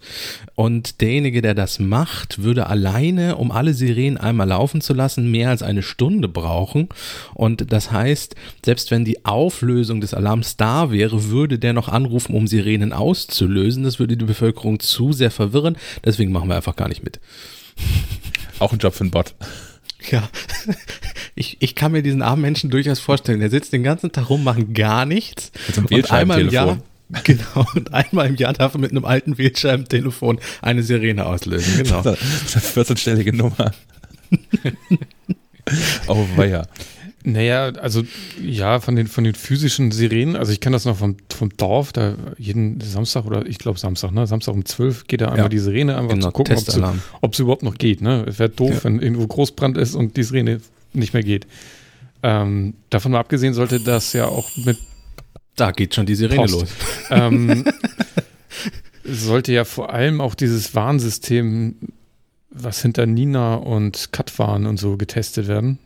[0.54, 5.50] und derjenige, der das macht, würde alleine, um alle Sirenen einmal laufen zu lassen, mehr
[5.50, 6.88] als eine Stunde brauchen
[7.34, 12.34] und das heißt, selbst wenn die Auflösung des Alarms da wäre, würde der noch anrufen,
[12.34, 13.84] um Sirenen auszulösen.
[13.84, 17.20] Das würde die Bevölkerung zu sehr verwirren, deswegen machen wir einfach gar nicht mit.
[18.58, 19.34] Auch ein Job für einen Bot.
[20.10, 20.28] Ja,
[21.34, 23.40] ich, ich kann mir diesen armen Menschen durchaus vorstellen.
[23.40, 25.52] Der sitzt den ganzen Tag rum, macht gar nichts.
[25.66, 26.78] Mit so einem und einmal im Jahr,
[27.24, 31.82] Genau, und einmal im Jahr darf er mit einem alten Wählscheibentelefon eine Sirene auslösen.
[31.82, 32.02] Genau.
[32.02, 32.18] Das
[32.56, 33.72] ist eine 14-stellige Nummer.
[36.06, 36.66] oh, weia.
[37.22, 38.02] Naja, also
[38.42, 41.92] ja, von den, von den physischen Sirenen, also ich kenne das noch vom, vom Dorf,
[41.92, 44.26] da jeden Samstag oder ich glaube Samstag, ne?
[44.26, 45.48] Samstag um 12 geht da einmal ja.
[45.50, 46.56] die Sirene einfach genau, zu gucken,
[47.20, 48.00] ob es überhaupt noch geht.
[48.00, 48.24] Ne?
[48.26, 48.84] Es wäre doof, ja.
[48.84, 50.62] wenn irgendwo Großbrand ist und die Sirene
[50.94, 51.46] nicht mehr geht.
[52.22, 54.78] Ähm, davon mal abgesehen sollte das ja auch mit.
[55.56, 56.52] Da geht schon die Sirene Post.
[56.52, 56.68] los.
[57.10, 57.64] Ähm,
[59.04, 61.74] sollte ja vor allem auch dieses Warnsystem,
[62.50, 65.78] was hinter Nina und Katwan und so getestet werden.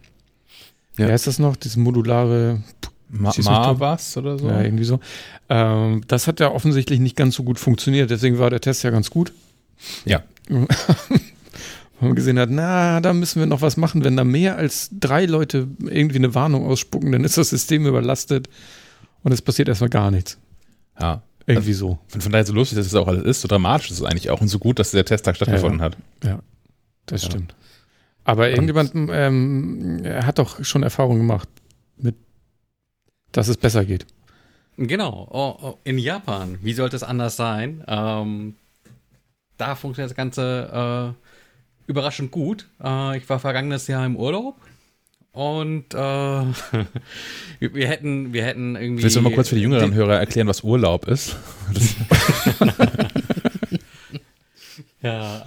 [0.99, 1.09] Ja.
[1.09, 1.57] Wie heißt das noch?
[1.57, 2.63] Dieses modulare
[3.09, 4.49] Ma, oder so?
[4.49, 5.01] Ja, irgendwie so.
[5.49, 8.91] Ähm, das hat ja offensichtlich nicht ganz so gut funktioniert, deswegen war der Test ja
[8.91, 9.33] ganz gut.
[10.05, 10.23] Ja.
[10.49, 14.03] Weil man gesehen hat, na, da müssen wir noch was machen.
[14.03, 18.49] Wenn da mehr als drei Leute irgendwie eine Warnung ausspucken, dann ist das System überlastet
[19.23, 20.39] und es passiert erstmal gar nichts.
[21.01, 21.23] Ja.
[21.47, 21.99] Irgendwie also, so.
[22.09, 24.31] Von, von daher so lustig, dass es auch alles ist, so dramatisch ist es eigentlich
[24.31, 25.97] auch und so gut, dass der Testtag stattgefunden ja, hat.
[26.25, 26.39] Ja,
[27.07, 27.31] das ja.
[27.31, 27.55] stimmt.
[28.25, 31.49] Aber irgendjemand ähm, hat doch schon Erfahrung gemacht
[31.97, 32.17] mit,
[33.33, 34.07] dass es besser geht.
[34.77, 35.29] Genau.
[35.31, 37.85] Oh, oh, in Japan, wie sollte es anders sein?
[37.87, 38.57] Ähm,
[39.57, 42.67] da funktioniert das Ganze äh, überraschend gut.
[42.83, 44.57] Äh, ich war vergangenes Jahr im Urlaub
[45.33, 45.97] und äh,
[47.61, 49.03] wir hätten, wir hätten irgendwie.
[49.03, 51.37] Willst du mal kurz für die jüngeren Hörer erklären, was Urlaub ist?
[55.05, 55.45] Ja,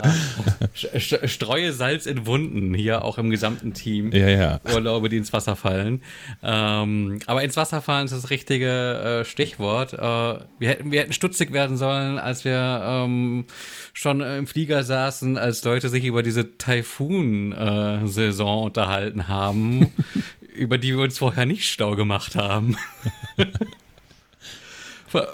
[0.76, 4.12] streue Salz in Wunden hier auch im gesamten Team.
[4.12, 4.62] Ja, ja.
[4.72, 6.04] Urlaube, die ins Wasser fallen.
[6.44, 9.94] Ähm, aber ins Wasser fallen ist das richtige äh, Stichwort.
[9.94, 13.46] Äh, wir, hätten, wir hätten stutzig werden sollen, als wir ähm,
[13.94, 19.92] schon im Flieger saßen, als Leute sich über diese Taifun-Saison äh, unterhalten haben,
[20.54, 22.78] über die wir uns vorher nicht stau gemacht haben.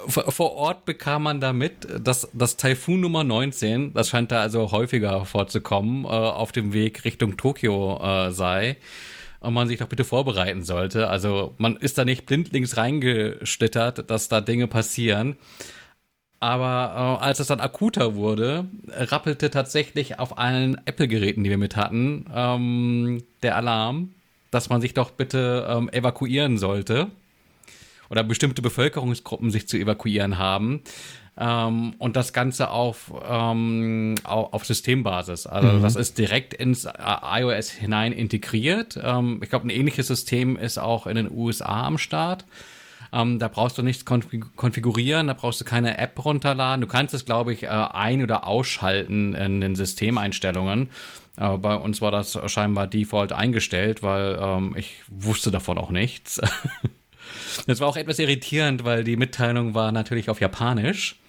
[0.08, 5.26] Vor, Ort bekam man damit, dass das Taifun Nummer 19, das scheint da also häufiger
[5.26, 8.78] vorzukommen, äh, auf dem Weg Richtung Tokio äh, sei
[9.40, 11.10] und man sich doch bitte vorbereiten sollte.
[11.10, 15.38] Also man ist da nicht blindlings reingeschlittert, dass da Dinge passieren.
[16.40, 21.76] Aber äh, als es dann akuter wurde, rappelte tatsächlich auf allen Apple-Geräten, die wir mit
[21.78, 24.14] hatten, ähm, der Alarm,
[24.52, 27.10] dass man sich doch bitte ähm, evakuieren sollte
[28.10, 30.82] oder bestimmte Bevölkerungsgruppen sich zu evakuieren haben.
[31.36, 35.48] Ähm, und das Ganze auf, ähm, auf, Systembasis.
[35.48, 35.82] Also mhm.
[35.82, 39.00] das ist direkt ins iOS hinein integriert.
[39.02, 42.46] Ähm, ich glaube, ein ähnliches System ist auch in den USA am Start.
[43.12, 46.82] Ähm, da brauchst du nichts konfigurieren, da brauchst du keine App runterladen.
[46.82, 50.90] Du kannst es, glaube ich, äh, ein- oder ausschalten in den Systemeinstellungen.
[51.36, 56.40] Aber bei uns war das scheinbar default eingestellt, weil ähm, ich wusste davon auch nichts.
[57.66, 61.20] Das war auch etwas irritierend, weil die Mitteilung war natürlich auf Japanisch.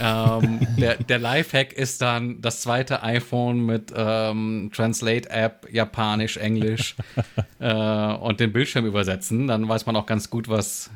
[0.00, 6.96] ähm, der, der Lifehack ist dann das zweite iPhone mit ähm, Translate-App, Japanisch, Englisch
[7.58, 9.46] äh, und den Bildschirm übersetzen.
[9.46, 10.90] Dann weiß man auch ganz gut, was,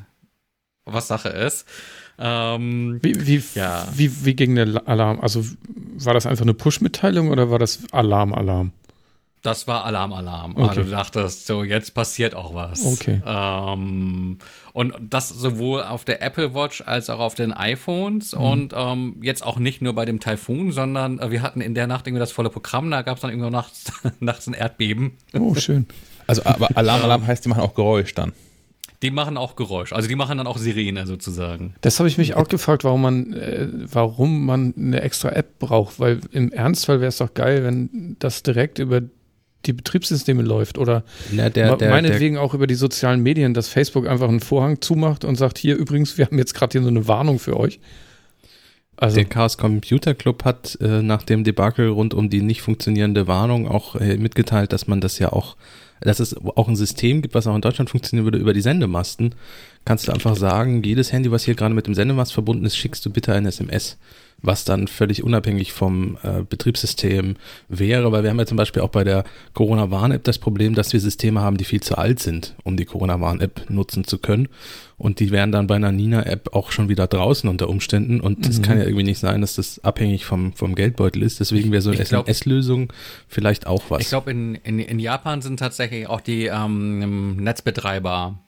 [0.85, 1.67] was Sache ist.
[2.17, 3.87] Ähm, wie, wie, ja.
[3.95, 5.21] wie, wie ging der Alarm?
[5.21, 5.45] Also
[5.95, 8.73] war das einfach eine Push-Mitteilung oder war das Alarm-Alarm?
[9.41, 10.57] Das war Alarm, Alarm.
[10.57, 10.67] Okay.
[10.67, 12.85] Also du dachtest, so jetzt passiert auch was.
[12.85, 13.21] Okay.
[13.25, 14.37] Ähm,
[14.73, 18.41] und das sowohl auf der Apple Watch als auch auf den iPhones mhm.
[18.41, 21.87] und ähm, jetzt auch nicht nur bei dem Taifun, sondern äh, wir hatten in der
[21.87, 25.13] Nacht irgendwie das volle Programm, da gab es dann irgendwo nachts, nachts ein Erdbeben.
[25.33, 25.87] Oh, schön.
[26.27, 28.33] Also aber Alarm, Alarm heißt, die machen auch Geräusch dann.
[29.01, 31.73] Die machen auch Geräusch, also die machen dann auch Sirene sozusagen.
[31.79, 36.01] Das habe ich mich auch gefragt, warum man, äh, warum man eine extra App braucht,
[36.01, 39.01] weil im Ernstfall wäre es doch geil, wenn das direkt über
[39.65, 43.67] die Betriebssysteme läuft oder Na, der, der, meinetwegen der, auch über die sozialen Medien, dass
[43.67, 46.87] Facebook einfach einen Vorhang zumacht und sagt, hier übrigens, wir haben jetzt gerade hier so
[46.87, 47.79] eine Warnung für euch.
[48.95, 53.27] Also, der Chaos Computer Club hat äh, nach dem Debakel rund um die nicht funktionierende
[53.27, 55.55] Warnung auch äh, mitgeteilt, dass man das ja auch
[56.01, 59.35] dass es auch ein System gibt, was auch in Deutschland funktionieren würde, über die Sendemasten,
[59.89, 63.03] kannst du einfach sagen, jedes Handy, was hier gerade mit dem Sendemast verbunden ist, schickst
[63.07, 63.97] du bitte ein SMS
[64.41, 67.35] was dann völlig unabhängig vom äh, Betriebssystem
[67.67, 69.23] wäre, weil wir haben ja zum Beispiel auch bei der
[69.53, 73.69] Corona-Warn-App das Problem, dass wir Systeme haben, die viel zu alt sind, um die Corona-Warn-App
[73.69, 74.47] nutzen zu können.
[74.97, 78.19] Und die wären dann bei einer Nina-App auch schon wieder draußen unter Umständen.
[78.19, 78.63] Und es mhm.
[78.63, 81.39] kann ja irgendwie nicht sein, dass das abhängig vom, vom Geldbeutel ist.
[81.39, 82.91] Deswegen wäre so eine SMS-Lösung
[83.27, 84.01] vielleicht auch was.
[84.01, 88.39] Ich glaube, in, in, in Japan sind tatsächlich auch die ähm, Netzbetreiber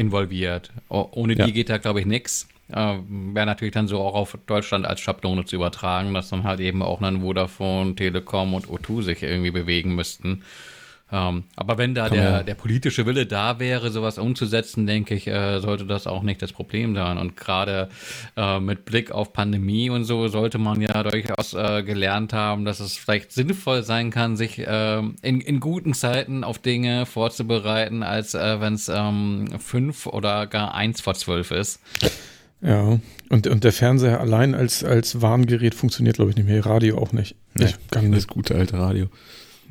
[0.00, 0.72] involviert.
[0.88, 1.50] ohne die ja.
[1.50, 2.48] geht da, glaube ich, nichts.
[2.68, 6.60] Äh, Wäre natürlich dann so auch auf Deutschland als Schablone zu übertragen, dass dann halt
[6.60, 10.42] eben auch dann Vodafone, Telekom und O2 sich irgendwie bewegen müssten.
[11.12, 15.60] Ähm, aber wenn da der, der politische Wille da wäre, sowas umzusetzen, denke ich, äh,
[15.60, 17.18] sollte das auch nicht das Problem sein.
[17.18, 17.88] Und gerade
[18.36, 22.80] äh, mit Blick auf Pandemie und so sollte man ja durchaus äh, gelernt haben, dass
[22.80, 28.34] es vielleicht sinnvoll sein kann, sich äh, in, in guten Zeiten auf Dinge vorzubereiten, als
[28.34, 31.80] äh, wenn es ähm, fünf oder gar eins vor zwölf ist.
[32.62, 32.98] Ja,
[33.30, 36.64] und, und der Fernseher allein als, als Warngerät funktioniert, glaube ich, nicht mehr.
[36.66, 37.34] Radio auch nicht.
[37.54, 39.08] Nee, ich kann das gute alte Radio.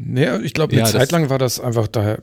[0.01, 2.17] Naja, ich glaube, eine ja, Zeit lang war das einfach, da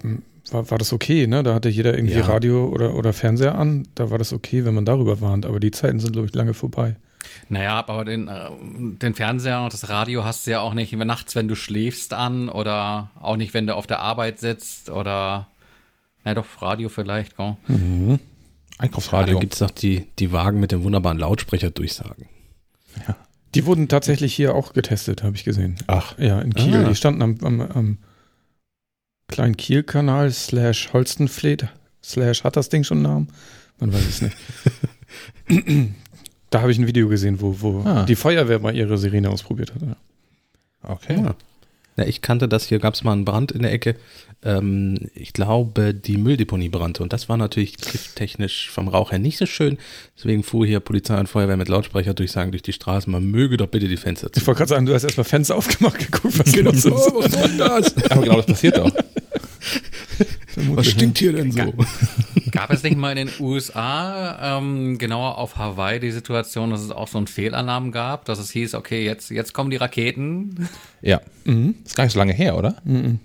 [0.50, 1.42] war, war das okay, ne?
[1.42, 2.24] Da hatte jeder irgendwie ja.
[2.24, 3.86] Radio oder, oder Fernseher an.
[3.94, 5.44] Da war das okay, wenn man darüber warnt.
[5.44, 6.96] Aber die Zeiten sind, glaube ich, lange vorbei.
[7.48, 8.48] Naja, aber den, äh,
[9.02, 12.48] den Fernseher und das Radio hast du ja auch nicht nachts, wenn du schläfst an
[12.48, 15.48] oder auch nicht, wenn du auf der Arbeit sitzt oder,
[16.24, 17.56] na doch, Radio vielleicht, gell?
[17.66, 18.18] Mhm.
[18.78, 19.28] Einkaufsradio.
[19.28, 22.26] Ja, da gibt es noch die, die Wagen mit dem wunderbaren Lautsprecherdurchsagen.
[23.06, 23.16] Ja.
[23.56, 25.76] Die wurden tatsächlich hier auch getestet, habe ich gesehen.
[25.86, 26.16] Ach.
[26.18, 26.76] Ja, in Kiel.
[26.76, 26.88] Ah.
[26.88, 27.98] Die standen am, am, am
[29.28, 31.68] kleinen Kiel-Kanal slash Holstenfleet
[32.02, 33.28] slash hat das Ding schon einen Namen?
[33.78, 34.36] Man weiß es nicht.
[36.50, 38.04] da habe ich ein Video gesehen, wo, wo ah.
[38.04, 39.82] die Feuerwehr mal ihre Sirene ausprobiert hat.
[39.82, 39.96] Ja.
[40.82, 41.20] Okay.
[41.20, 41.34] Ja.
[41.96, 43.96] Ja, ich kannte das, hier gab es mal einen Brand in der Ecke.
[44.44, 49.38] Ähm, ich glaube, die Mülldeponie brannte und das war natürlich gifttechnisch vom Rauch her nicht
[49.38, 49.78] so schön.
[50.16, 53.68] Deswegen fuhr hier Polizei und Feuerwehr mit Lautsprecher durchsagen durch die Straßen, man möge doch
[53.68, 54.40] bitte die Fenster zu.
[54.40, 57.56] Ich wollte gerade sagen, du hast erstmal Fenster aufgemacht, geguckt, was genau, so, was soll
[57.56, 58.10] das?
[58.10, 58.90] Aber genau, das passiert doch.
[60.56, 61.72] was stinkt hier denn so?
[62.50, 66.90] Gab es nicht mal in den USA, ähm, genauer auf Hawaii, die Situation, dass es
[66.90, 70.68] auch so einen Fehlalarm gab, dass es hieß, okay, jetzt, jetzt kommen die Raketen.
[71.02, 71.20] Ja.
[71.44, 71.74] Mhm.
[71.84, 72.76] Ist gar nicht so lange her, oder?
[72.84, 73.20] Mhm.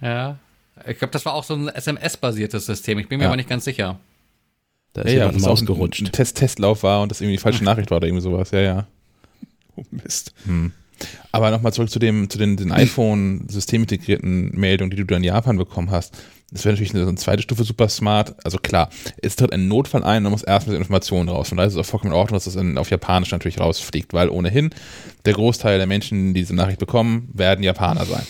[0.00, 0.38] Ja.
[0.86, 2.98] Ich glaube, das war auch so ein SMS-basiertes System.
[2.98, 3.30] Ich bin mir ja.
[3.30, 3.98] aber nicht ganz sicher.
[4.92, 6.02] Da ist ja, ja, ja ausgerutscht.
[6.02, 8.50] Ein Test Testlauf war und das irgendwie die falsche Nachricht war oder irgendwie sowas.
[8.50, 8.86] Ja, ja.
[9.74, 10.32] Oh Mist.
[10.44, 10.72] Hm.
[11.32, 15.56] Aber nochmal zurück zu dem, zu den, den iPhone-systemintegrierten Meldungen, die du da in Japan
[15.56, 16.16] bekommen hast.
[16.52, 18.36] Das wäre natürlich eine, eine, zweite Stufe super smart.
[18.44, 18.88] Also klar,
[19.20, 21.50] es tritt ein Notfall ein und man muss erstmal Informationen raus.
[21.50, 24.12] Und da ist es auch vollkommen in Ordnung, dass das in, auf Japanisch natürlich rausfliegt,
[24.12, 24.70] weil ohnehin
[25.24, 28.24] der Großteil der Menschen, die diese Nachricht bekommen, werden Japaner sein.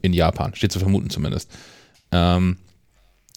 [0.00, 1.50] In Japan, steht zu vermuten zumindest.
[2.12, 2.58] Ähm,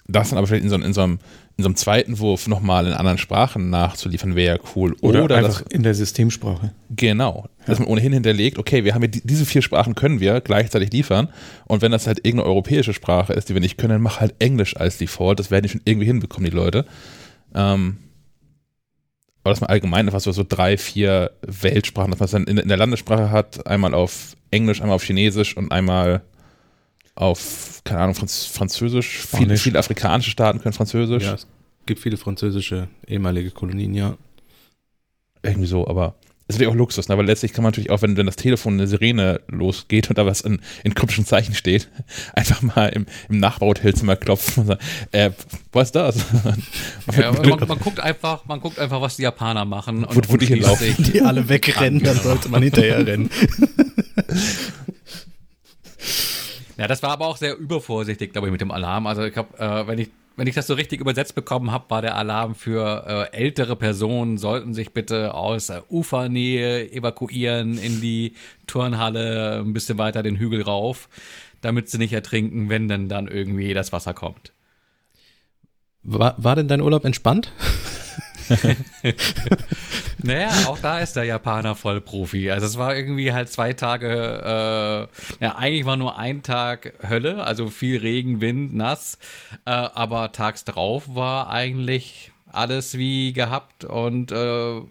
[0.08, 1.20] das dann aber vielleicht in so, in so einem
[1.58, 4.96] in so einem zweiten Wurf nochmal in anderen Sprachen nachzuliefern, wäre ja cool.
[5.02, 6.72] Oder, Oder einfach das, in der Systemsprache.
[6.96, 7.46] Genau.
[7.60, 7.66] Ja.
[7.66, 10.92] Dass man ohnehin hinterlegt, okay, wir haben ja die, diese vier Sprachen können wir gleichzeitig
[10.94, 11.30] liefern.
[11.66, 14.36] Und wenn das halt irgendeine europäische Sprache ist, die wir nicht können, dann mach halt
[14.38, 15.40] Englisch als Default.
[15.40, 16.86] Das werden die schon irgendwie hinbekommen, die Leute.
[17.56, 17.98] Ähm,
[19.44, 22.58] aber dass man allgemein einfach so, so drei, vier Weltsprachen, dass man es dann in,
[22.60, 26.22] in der Landessprache hat, einmal auf Englisch, einmal auf Chinesisch und einmal
[27.18, 29.26] auf, keine Ahnung, Franz Französisch.
[29.26, 31.24] Viele, viele afrikanische Staaten können Französisch.
[31.24, 31.48] Ja, es
[31.86, 34.18] gibt viele französische ehemalige Kolonien, ja.
[35.42, 36.16] Irgendwie so, aber
[36.50, 37.18] es ist natürlich auch Luxus, ne?
[37.18, 40.26] weil letztlich kann man natürlich auch, wenn, wenn das Telefon eine Sirene losgeht und da
[40.26, 41.90] was in, in kryptischen Zeichen steht,
[42.34, 45.32] einfach mal im, im Nachbarhotelzimmer klopfen und sagen, äh,
[45.74, 46.16] was ist das?
[47.18, 50.38] Ja, man, man, guckt einfach, man guckt einfach, was die Japaner machen und, wo, wo
[50.38, 50.96] die hinlaufen.
[51.00, 53.30] Die alle wegrennen, dann sollte man hinterher rennen.
[56.78, 59.08] Ja, das war aber auch sehr übervorsichtig, glaube ich, mit dem Alarm.
[59.08, 62.04] Also ich glaube, äh, wenn ich wenn ich das so richtig übersetzt bekommen habe, war
[62.04, 68.34] der Alarm für äh, ältere Personen, sollten sich bitte aus äh, Ufernähe evakuieren in die
[68.68, 71.10] Turnhalle, ein bisschen weiter den Hügel rauf,
[71.62, 74.54] damit sie nicht ertrinken, wenn denn dann irgendwie das Wasser kommt.
[76.04, 77.52] War, war denn dein Urlaub entspannt?
[80.24, 82.52] naja, auch da ist der Japaner voll Profi.
[82.52, 84.08] Also es war irgendwie halt zwei Tage,
[85.40, 89.18] äh, ja, eigentlich war nur ein Tag Hölle, also viel Regen, Wind, nass,
[89.66, 94.82] äh, aber tags drauf war eigentlich alles wie gehabt und äh,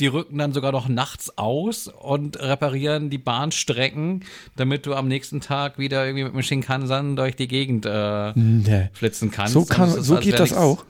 [0.00, 4.24] die rücken dann sogar noch nachts aus und reparieren die Bahnstrecken,
[4.56, 8.90] damit du am nächsten Tag wieder irgendwie mit dem Shinkansen durch die Gegend äh, nee.
[8.92, 9.54] flitzen kannst.
[9.54, 10.84] So, kann, so geht das auch.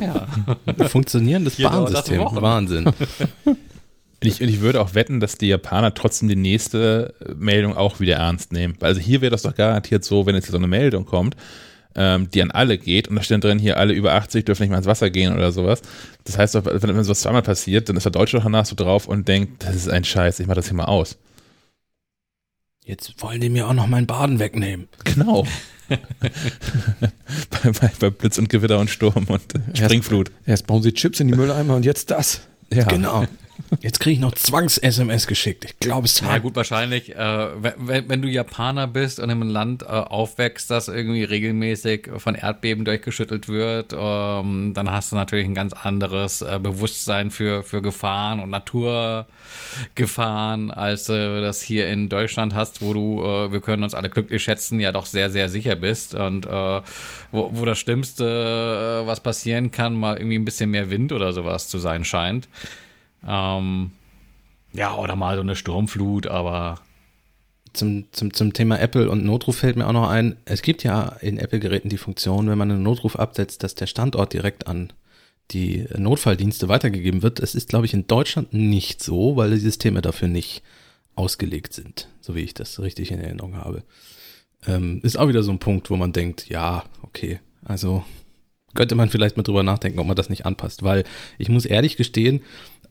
[0.00, 0.26] Ja.
[0.88, 2.20] Funktionierendes Bahnsystem.
[2.20, 2.86] Wahnsinn.
[4.22, 8.00] Und ich, und ich würde auch wetten, dass die Japaner trotzdem die nächste Meldung auch
[8.00, 8.76] wieder ernst nehmen.
[8.80, 11.36] Also hier wäre das doch garantiert so, wenn jetzt so eine Meldung kommt,
[11.94, 14.70] ähm, die an alle geht und da steht drin, hier alle über 80 dürfen nicht
[14.70, 15.80] mehr ins Wasser gehen oder sowas.
[16.24, 19.26] Das heißt, wenn, wenn sowas zweimal passiert, dann ist der Deutsche danach so drauf und
[19.26, 21.16] denkt, das ist ein Scheiß, ich mach das hier mal aus.
[22.84, 24.88] Jetzt wollen die mir auch noch meinen Baden wegnehmen.
[25.04, 25.46] Genau.
[27.50, 29.42] bei, bei, bei, Blitz und Gewitter und Sturm und
[29.74, 30.28] Springflut.
[30.28, 32.42] Erst, erst bauen sie Chips in die Mülleimer und jetzt das.
[32.72, 32.84] Ja.
[32.84, 33.26] Genau.
[33.80, 35.64] Jetzt kriege ich noch Zwangs-SMS geschickt.
[35.64, 39.48] Ich glaube es Ja gut, wahrscheinlich, äh, wenn, wenn, du Japaner bist und in einem
[39.48, 45.46] Land äh, aufwächst, das irgendwie regelmäßig von Erdbeben durchgeschüttelt wird, ähm, dann hast du natürlich
[45.46, 52.08] ein ganz anderes äh, Bewusstsein für, für Gefahren und Naturgefahren, als du das hier in
[52.08, 55.48] Deutschland hast, wo du, äh, wir können uns alle glücklich schätzen, ja doch sehr, sehr
[55.48, 56.80] sicher bist und äh,
[57.32, 61.32] wo, wo das Schlimmste, äh, was passieren kann, mal irgendwie ein bisschen mehr Wind oder
[61.32, 62.48] sowas zu sein scheint.
[63.26, 63.92] Ähm,
[64.72, 66.80] ja, oder mal so eine Sturmflut, aber.
[67.72, 71.10] Zum, zum, zum Thema Apple und Notruf fällt mir auch noch ein, es gibt ja
[71.20, 74.92] in Apple-Geräten die Funktion, wenn man einen Notruf absetzt, dass der Standort direkt an
[75.52, 77.38] die Notfalldienste weitergegeben wird.
[77.38, 80.62] Es ist, glaube ich, in Deutschland nicht so, weil die Systeme dafür nicht
[81.14, 83.84] ausgelegt sind, so wie ich das richtig in Erinnerung habe.
[84.66, 88.04] Ähm, ist auch wieder so ein Punkt, wo man denkt, ja, okay, also
[88.74, 91.04] könnte man vielleicht mal drüber nachdenken, ob man das nicht anpasst, weil
[91.38, 92.42] ich muss ehrlich gestehen,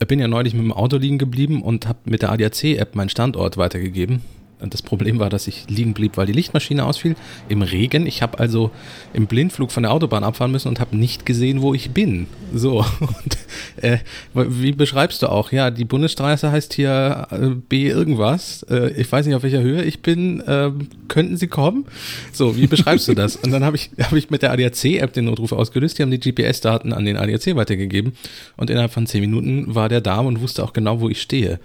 [0.07, 3.57] bin ja neulich mit dem Auto liegen geblieben und habe mit der ADAC-App meinen Standort
[3.57, 4.21] weitergegeben.
[4.61, 7.15] Und das Problem war, dass ich liegen blieb, weil die Lichtmaschine ausfiel
[7.47, 8.05] im Regen.
[8.05, 8.71] Ich habe also
[9.13, 12.27] im Blindflug von der Autobahn abfahren müssen und habe nicht gesehen, wo ich bin.
[12.53, 13.37] So, und
[13.81, 13.99] äh,
[14.33, 15.51] wie beschreibst du auch?
[15.51, 18.63] Ja, die Bundesstraße heißt hier äh, B irgendwas.
[18.63, 20.41] Äh, ich weiß nicht, auf welcher Höhe ich bin.
[20.41, 20.71] Äh,
[21.07, 21.85] könnten Sie kommen?
[22.33, 23.35] So, wie beschreibst du das?
[23.37, 25.97] Und dann habe ich, hab ich mit der ADAC-App den Notruf ausgelöst.
[25.97, 28.13] Die haben die GPS-Daten an den ADAC weitergegeben.
[28.57, 31.59] Und innerhalb von zehn Minuten war der da und wusste auch genau, wo ich stehe.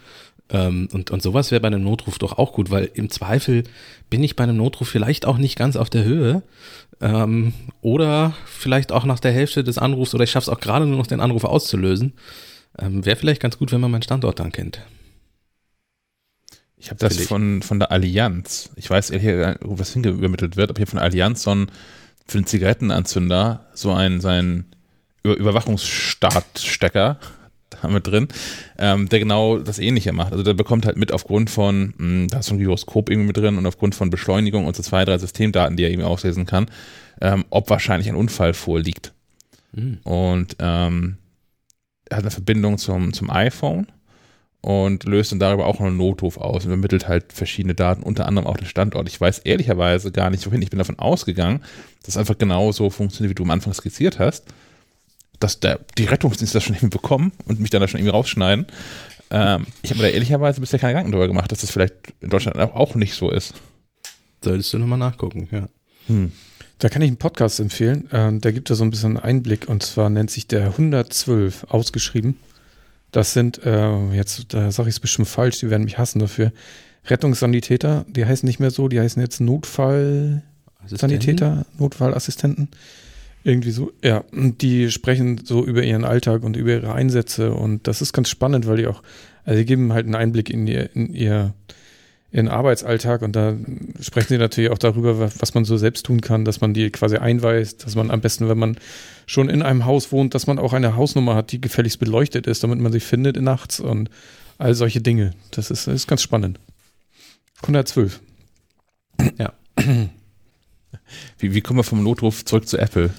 [0.55, 3.65] Ähm, und, und sowas wäre bei einem Notruf doch auch gut, weil im Zweifel
[4.09, 6.45] bin ich bei einem Notruf vielleicht auch nicht ganz auf der Höhe.
[7.01, 10.87] Ähm, oder vielleicht auch nach der Hälfte des Anrufs oder ich schaffe es auch gerade
[10.87, 12.13] nur noch, den Anruf auszulösen.
[12.79, 14.79] Ähm, wäre vielleicht ganz gut, wenn man meinen Standort dann kennt.
[16.77, 18.71] Ich habe das von, von der Allianz.
[18.77, 21.67] Ich weiß ehrlich, wo was hingeübermittelt wird, aber hier von der Allianz so ein,
[22.29, 24.67] für den Zigarettenanzünder so ein, sein
[25.25, 27.44] Überwachungsstartstecker haben
[27.83, 28.29] wir drin,
[28.79, 30.33] ähm, der genau das Ähnliche macht.
[30.33, 33.29] Also der bekommt halt mit aufgrund von, mh, hm, da ist so ein Gyroskop irgendwie
[33.29, 36.47] mit drin und aufgrund von Beschleunigung und so zwei, drei Systemdaten, die er irgendwie auslesen
[36.47, 36.67] kann,
[37.21, 39.13] ähm, ob wahrscheinlich ein Unfall vorliegt.
[39.73, 39.99] Mhm.
[40.05, 41.17] Und ähm,
[42.09, 43.87] er hat eine Verbindung zum, zum iPhone
[44.61, 48.47] und löst dann darüber auch einen Notruf aus und übermittelt halt verschiedene Daten, unter anderem
[48.47, 49.09] auch den Standort.
[49.09, 50.63] Ich weiß ehrlicherweise gar nicht, wohin.
[50.63, 51.61] Ich bin davon ausgegangen,
[52.01, 54.47] dass es einfach genauso funktioniert, wie du am Anfang skizziert hast
[55.45, 58.67] dass der, die Rettungsdienste das schon irgendwie bekommen und mich dann da schon irgendwie rausschneiden.
[59.31, 62.31] Ähm, ich habe mir da ehrlicherweise bisher keine Gedanken darüber gemacht, dass das vielleicht in
[62.31, 63.53] Deutschland auch nicht so ist.
[64.43, 65.69] Solltest du nochmal nachgucken, ja.
[66.07, 66.33] Hm.
[66.79, 68.09] Da kann ich einen Podcast empfehlen.
[68.11, 72.39] Ähm, da gibt es so ein bisschen Einblick und zwar nennt sich der 112 ausgeschrieben.
[73.13, 76.53] Das sind, äh, jetzt, da sage ich es bestimmt falsch, die werden mich hassen dafür.
[77.07, 82.71] Rettungssanitäter, die heißen nicht mehr so, die heißen jetzt Notfallsanitäter, Notfallassistenten.
[83.47, 84.25] Irgendwie so, ja.
[84.33, 88.31] Und die sprechen so über ihren Alltag und über ihre Einsätze und das ist ganz
[88.31, 89.03] spannend, weil die auch,
[89.45, 91.53] also die geben halt einen Einblick in ihr, in ihr,
[92.33, 93.55] ihren Arbeitsalltag und da
[94.01, 97.19] sprechen sie natürlich auch darüber, was man so selbst tun kann, dass man die quasi
[97.19, 98.79] einweist, dass man am besten, wenn man
[99.27, 102.65] schon in einem Haus wohnt, dass man auch eine Hausnummer hat, die gefälligst beleuchtet ist,
[102.65, 104.09] damit man sich findet nachts und
[104.57, 105.35] all solche Dinge.
[105.51, 106.59] Das ist, ist ganz spannend.
[107.61, 108.21] 112.
[109.39, 109.53] Ja.
[111.39, 113.11] Wie, wie kommen wir vom Notruf zurück zu Apple?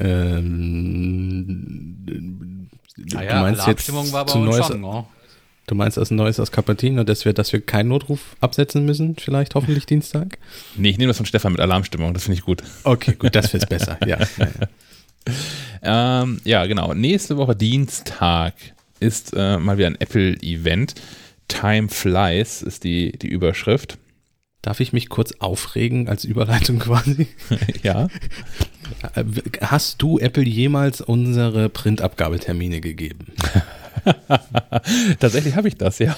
[0.00, 1.96] Ähm,
[2.96, 5.06] naja, du meinst jetzt uns neues, schon, oh.
[5.66, 9.54] Du meinst als Neues aus Cupertino, dass wir, dass wir keinen Notruf absetzen müssen, vielleicht
[9.54, 10.38] hoffentlich Dienstag?
[10.76, 12.62] Nee, ich nehme das von Stefan mit Alarmstimmung, das finde ich gut.
[12.82, 14.18] Okay, gut, das wird besser, ja.
[14.18, 14.26] Ja,
[15.82, 16.22] ja.
[16.22, 16.94] Ähm, ja, genau.
[16.94, 18.54] Nächste Woche Dienstag
[19.00, 20.94] ist äh, mal wieder ein Apple-Event.
[21.48, 23.98] Time Flies ist die, die Überschrift.
[24.62, 27.28] Darf ich mich kurz aufregen als Überleitung quasi?
[27.82, 28.08] ja.
[29.60, 33.26] Hast du Apple jemals unsere Printabgabetermine gegeben?
[35.20, 36.16] Tatsächlich habe ich das, ja.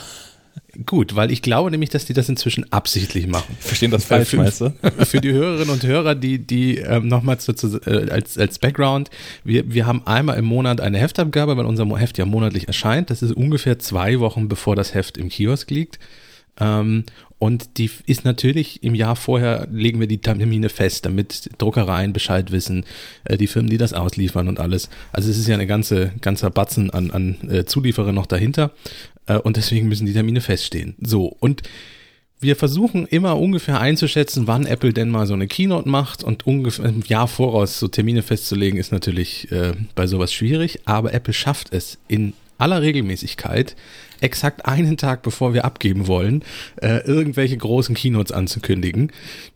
[0.87, 3.57] Gut, weil ich glaube nämlich, dass die das inzwischen absichtlich machen.
[3.61, 4.73] Verstehen das falsch, für, meinst du?
[5.05, 7.37] Für die Hörerinnen und Hörer, die, die ähm, nochmal
[7.87, 9.11] äh, als, als Background,
[9.45, 13.11] wir, wir haben einmal im Monat eine Heftabgabe, weil unser Heft ja monatlich erscheint.
[13.11, 15.99] Das ist ungefähr zwei Wochen, bevor das Heft im Kiosk liegt.
[16.59, 17.05] Ähm,
[17.43, 22.53] und die ist natürlich im Jahr vorher legen wir die Termine fest, damit Druckereien Bescheid
[22.53, 22.85] wissen,
[23.25, 24.89] äh, die Firmen, die das ausliefern und alles.
[25.11, 28.71] Also es ist ja eine ganze, ganzer Batzen an, an äh, Zulieferern noch dahinter.
[29.27, 30.95] Äh, und deswegen müssen die Termine feststehen.
[31.01, 31.63] So, und
[32.39, 36.85] wir versuchen immer ungefähr einzuschätzen, wann Apple denn mal so eine Keynote macht und ungefähr
[36.85, 41.73] ein Jahr voraus so Termine festzulegen, ist natürlich äh, bei sowas schwierig, aber Apple schafft
[41.73, 43.75] es in aller Regelmäßigkeit,
[44.23, 46.45] exakt einen Tag bevor wir abgeben wollen,
[46.77, 49.13] äh, irgendwelche großen Keynotes anzukündigen.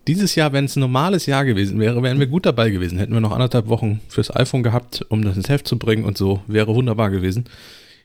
[0.06, 2.98] Dieses Jahr, wenn es ein normales Jahr gewesen wäre, wären wir gut dabei gewesen.
[2.98, 6.18] Hätten wir noch anderthalb Wochen fürs iPhone gehabt, um das ins Heft zu bringen und
[6.18, 7.44] so, wäre wunderbar gewesen.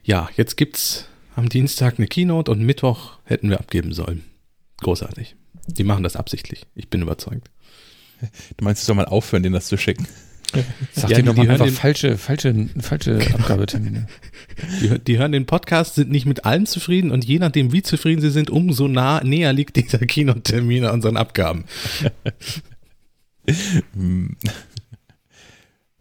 [0.03, 4.23] Ja, jetzt gibt's am Dienstag eine Keynote und Mittwoch hätten wir abgeben sollen.
[4.81, 5.35] Großartig.
[5.67, 6.65] Die machen das absichtlich.
[6.75, 7.49] Ich bin überzeugt.
[8.57, 10.07] Du meinst, du soll mal aufhören, denen das zu schicken?
[10.93, 14.07] Sag ja, dir doch mal einfach falsche, falsche, falsche Abgabetermine.
[14.81, 18.21] Die, die, hören den Podcast, sind nicht mit allem zufrieden und je nachdem, wie zufrieden
[18.21, 21.65] sie sind, umso nah, näher liegt dieser Kinotermin an unseren Abgaben.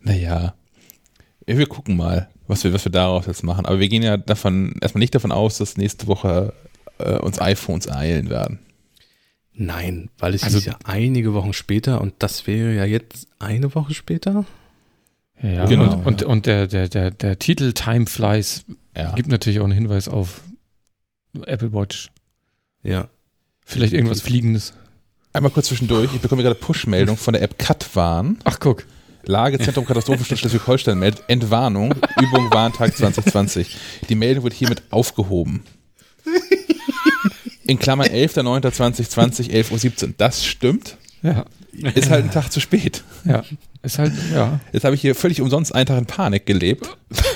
[0.00, 0.54] naja,
[1.46, 3.66] wir gucken mal, was wir, was wir daraus jetzt machen.
[3.66, 6.52] Aber wir gehen ja davon erstmal nicht davon aus, dass nächste Woche
[6.98, 8.58] äh, uns iPhones eilen werden.
[9.62, 13.74] Nein, weil es also, ist ja einige Wochen später und das wäre ja jetzt eine
[13.74, 14.46] Woche später.
[15.42, 15.92] Ja, genau.
[15.92, 18.64] Und, und, und der, der, der, der Titel Time Flies
[18.96, 19.14] ja.
[19.14, 20.40] gibt natürlich auch einen Hinweis auf
[21.44, 22.08] Apple Watch.
[22.82, 23.10] Ja.
[23.66, 24.72] Vielleicht irgendwas Fliegendes.
[25.34, 26.08] Einmal kurz zwischendurch.
[26.14, 28.38] Ich bekomme gerade Push-Meldung von der App Katwarn.
[28.44, 28.86] Ach, guck.
[29.24, 33.76] Lagezentrum Katastrophenschutz Schleswig-Holstein meldet Entwarnung, Übung Warntag 2020.
[34.08, 35.64] Die Meldung wird hiermit aufgehoben
[37.70, 40.14] in Klammern 11.09.2020, 11.17 Uhr.
[40.18, 40.96] Das stimmt.
[41.22, 41.44] Ja.
[41.94, 43.04] Ist halt ein Tag zu spät.
[43.24, 43.44] Ja.
[43.82, 44.58] Ist halt, ja.
[44.72, 46.88] Jetzt habe ich hier völlig umsonst einen Tag in Panik gelebt.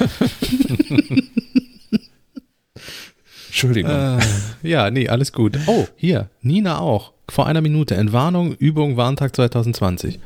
[3.47, 3.93] Entschuldigung.
[3.93, 4.19] Äh,
[4.63, 5.57] ja, nee, alles gut.
[5.67, 7.13] Oh, hier, Nina auch.
[7.29, 7.95] Vor einer Minute.
[7.95, 10.19] Entwarnung, Übung, Warntag 2020.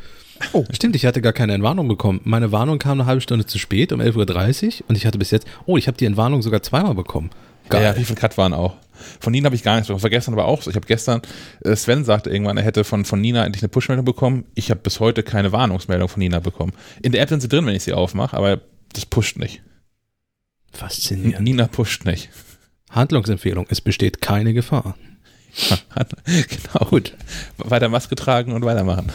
[0.53, 2.21] Oh, stimmt, ich hatte gar keine Entwarnung bekommen.
[2.25, 4.85] Meine Warnung kam eine halbe Stunde zu spät, um 11.30 Uhr.
[4.89, 7.31] Und ich hatte bis jetzt, oh, ich habe die Entwarnung sogar zweimal bekommen.
[7.69, 7.83] Geil.
[7.83, 8.77] Ja, Rief und Cut waren auch.
[9.21, 10.03] Von Nina habe ich gar nichts bekommen.
[10.03, 10.71] War gestern aber auch so.
[10.71, 11.23] Ich habe gestern,
[11.65, 14.45] äh, Sven sagte irgendwann, er hätte von, von Nina endlich eine Push-Meldung bekommen.
[14.55, 16.73] Ich habe bis heute keine Warnungsmeldung von Nina bekommen.
[17.03, 18.61] In der App sind sie drin, wenn ich sie aufmache, aber
[18.93, 19.63] das pusht nicht.
[20.73, 21.41] Faszinierend.
[21.45, 22.31] Nina pusht nicht.
[22.91, 24.97] Handlungsempfehlung, es besteht keine Gefahr.
[26.25, 26.87] genau.
[26.91, 27.15] Gut.
[27.57, 29.13] Weiter Maske tragen und weitermachen.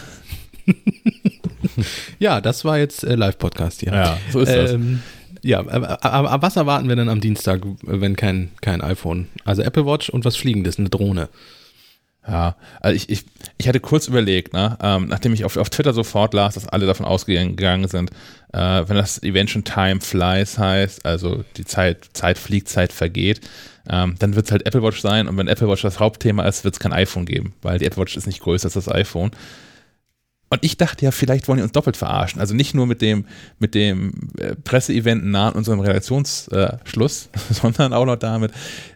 [2.19, 3.93] ja, das war jetzt äh, Live-Podcast hier.
[3.93, 4.75] Ja, so ist das.
[5.43, 9.27] Ja, aber was erwarten wir denn am Dienstag, wenn kein, kein iPhone?
[9.43, 11.29] Also Apple Watch und was Fliegendes, eine Drohne.
[12.25, 13.25] Ja, also ich, ich,
[13.57, 16.85] ich hatte kurz überlegt, ne, ähm, nachdem ich auf, auf Twitter sofort las, dass alle
[16.85, 18.11] davon ausgegangen sind,
[18.53, 23.41] äh, wenn das Event schon Time Flies heißt, also die Zeit, Zeit fliegt, Zeit vergeht,
[23.89, 26.63] ähm, dann wird es halt Apple Watch sein und wenn Apple Watch das Hauptthema ist,
[26.63, 29.31] wird es kein iPhone geben, weil die Apple Watch ist nicht größer als das iPhone.
[30.53, 32.39] Und ich dachte ja, vielleicht wollen die uns doppelt verarschen.
[32.39, 33.25] Also nicht nur mit dem,
[33.57, 38.51] mit dem äh, Presseevent nah an unserem Redaktionsschluss, äh, sondern auch noch damit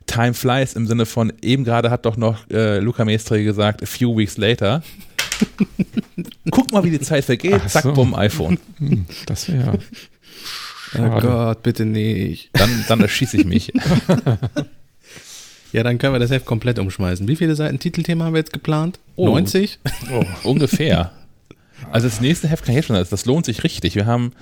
[0.05, 3.87] Time flies im Sinne von, eben gerade hat doch noch äh, Luca Mestre gesagt, a
[3.87, 4.83] few weeks later.
[6.51, 7.59] Guck mal, wie die Zeit vergeht.
[7.65, 7.93] Ach Zack, so.
[7.93, 8.59] bumm, iPhone.
[8.77, 9.79] Hm, das wäre.
[10.95, 12.51] Oh Gott, bitte nicht.
[12.53, 13.73] Dann, dann erschieße ich mich.
[15.73, 17.27] Ja, dann können wir das Heft komplett umschmeißen.
[17.27, 18.99] Wie viele Seiten Titelthema haben wir jetzt geplant?
[19.17, 19.25] Oh.
[19.25, 19.79] 90?
[20.13, 21.11] Oh, ungefähr.
[21.91, 23.95] Also das nächste Heft kann ich jetzt schon sagen, das lohnt sich richtig.
[23.95, 24.33] Wir haben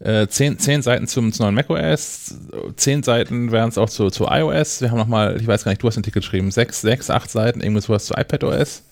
[0.00, 2.34] äh, zehn, zehn Seiten zum, zum neuen macOS,
[2.76, 4.80] zehn Seiten wären es auch zu, zu iOS.
[4.80, 7.30] Wir haben nochmal, ich weiß gar nicht, du hast den Titel geschrieben, sechs, sechs, acht
[7.30, 8.82] Seiten, irgendwas was zu iPadOS.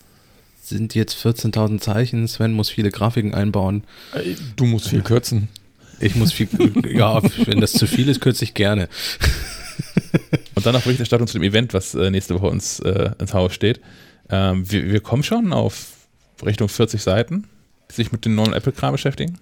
[0.63, 3.83] Sind jetzt 14.000 Zeichen, Sven muss viele Grafiken einbauen.
[4.55, 5.49] Du musst viel kürzen.
[5.99, 6.47] Ich muss viel,
[6.87, 8.87] ja, wenn das zu viel ist, kürze ich gerne.
[10.55, 13.53] Und dann noch Berichterstattung zu dem Event, was äh, nächste Woche uns äh, ins Haus
[13.53, 13.81] steht.
[14.29, 15.87] Ähm, wir, wir kommen schon auf
[16.43, 17.47] Richtung 40 Seiten
[17.91, 19.37] sich mit dem neuen Apple-Kram beschäftigen?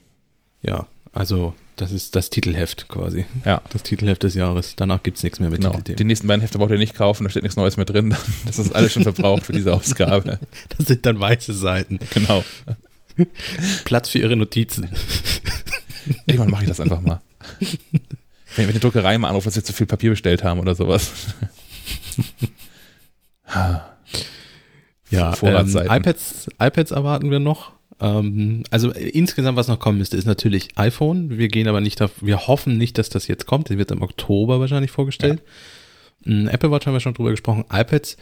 [0.61, 3.25] Ja, also das ist das Titelheft quasi.
[3.45, 3.61] Ja.
[3.71, 4.75] Das Titelheft des Jahres.
[4.75, 5.79] Danach gibt es nichts mehr mit genau.
[5.79, 8.15] Die nächsten beiden Hefte braucht ihr nicht kaufen, da steht nichts Neues mehr drin.
[8.45, 10.39] Das ist alles schon verbraucht für diese Ausgabe.
[10.77, 11.99] Das sind dann weiße Seiten.
[12.13, 12.43] Genau.
[13.85, 14.89] Platz für ihre Notizen.
[16.25, 17.21] Irgendwann mache ich das einfach mal.
[17.59, 20.75] Wenn ich mit der Druckerei mal anrufe, dass sie zu viel Papier bestellt haben oder
[20.75, 21.11] sowas.
[25.11, 27.78] ja, ähm, iPads, iPads erwarten wir noch.
[27.99, 31.37] Ähm, also äh, insgesamt, was noch kommen müsste, ist natürlich iPhone.
[31.37, 33.69] Wir gehen aber nicht auf, wir hoffen nicht, dass das jetzt kommt.
[33.69, 35.41] Das wird im Oktober wahrscheinlich vorgestellt.
[36.25, 36.33] Ja.
[36.33, 37.65] Mm, Apple Watch haben wir schon drüber gesprochen.
[37.71, 38.17] iPads.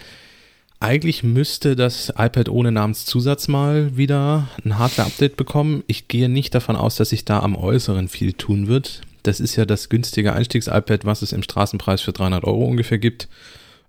[0.80, 5.84] Eigentlich müsste das iPad ohne Namenszusatz mal wieder ein Hardware-Update bekommen.
[5.88, 9.02] Ich gehe nicht davon aus, dass sich da am Äußeren viel tun wird.
[9.24, 13.28] Das ist ja das günstige Einstiegs-iPad, was es im Straßenpreis für 300 Euro ungefähr gibt.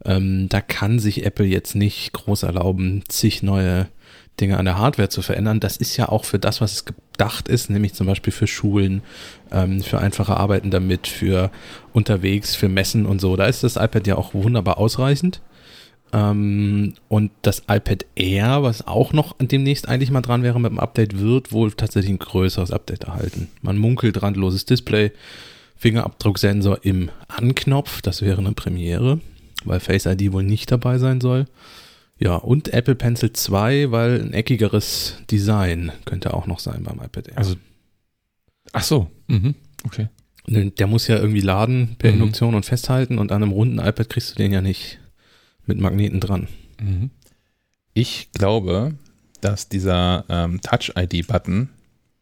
[0.04, 3.88] Ähm, da kann sich Apple jetzt nicht groß erlauben, zig neue
[4.40, 5.60] Dinge an der Hardware zu verändern.
[5.60, 9.02] Das ist ja auch für das, was es gedacht ist, nämlich zum Beispiel für Schulen,
[9.52, 11.50] ähm, für einfache Arbeiten damit, für
[11.92, 13.36] unterwegs, für Messen und so.
[13.36, 15.40] Da ist das iPad ja auch wunderbar ausreichend.
[16.12, 20.78] Ähm, und das iPad Air, was auch noch demnächst eigentlich mal dran wäre mit dem
[20.78, 23.48] Update, wird wohl tatsächlich ein größeres Update erhalten.
[23.62, 25.12] Man munkelt randloses Display,
[25.76, 29.20] Fingerabdrucksensor im Anknopf, das wäre eine Premiere,
[29.64, 31.46] weil Face ID wohl nicht dabei sein soll.
[32.18, 37.28] Ja, und Apple Pencil 2, weil ein eckigeres Design könnte auch noch sein beim iPad
[37.28, 37.38] Air.
[37.38, 37.54] Also,
[38.72, 39.54] ach so, mhm.
[39.84, 40.08] okay.
[40.46, 42.20] Der muss ja irgendwie laden per mhm.
[42.20, 44.98] Induktion und festhalten und an einem runden iPad kriegst du den ja nicht
[45.66, 46.48] mit Magneten dran.
[46.80, 47.10] Mhm.
[47.92, 48.94] Ich glaube,
[49.40, 51.68] dass dieser ähm, Touch-ID-Button,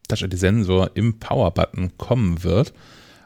[0.09, 2.75] Touch-ID-Sensor im Power-Button kommen wird,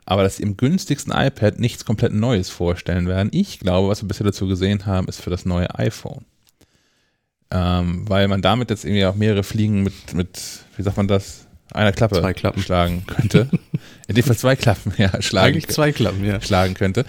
[0.05, 3.31] aber dass sie im günstigsten iPad nichts komplett Neues vorstellen werden.
[3.33, 6.25] Ich glaube, was wir bisher dazu gesehen haben, ist für das neue iPhone.
[7.53, 10.41] Ähm, weil man damit jetzt irgendwie auch mehrere Fliegen mit, mit,
[10.77, 12.63] wie sagt man das, einer Klappe zwei Klappen.
[12.63, 13.49] schlagen könnte.
[14.09, 15.55] In dem Fall zwei Klappen, ja, schlagen.
[15.55, 16.41] Eigentlich zwei Klappen, ja.
[16.41, 17.05] Schlagen könnte.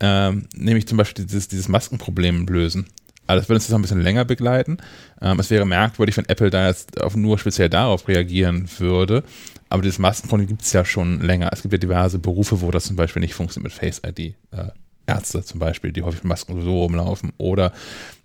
[0.00, 2.86] Ähm, nämlich zum Beispiel dieses, dieses Maskenproblem lösen.
[3.26, 4.78] Also das würde uns jetzt noch ein bisschen länger begleiten.
[5.20, 9.24] Ähm, es wäre merkwürdig, wenn Apple da jetzt auf, nur speziell darauf reagieren würde.
[9.70, 11.50] Aber dieses Maskenproblem gibt es ja schon länger.
[11.52, 14.34] Es gibt ja diverse Berufe, wo das zum Beispiel nicht funktioniert mit Face ID.
[14.50, 14.68] Äh,
[15.06, 17.32] Ärzte zum Beispiel, die häufig mit Masken so rumlaufen.
[17.38, 17.72] Oder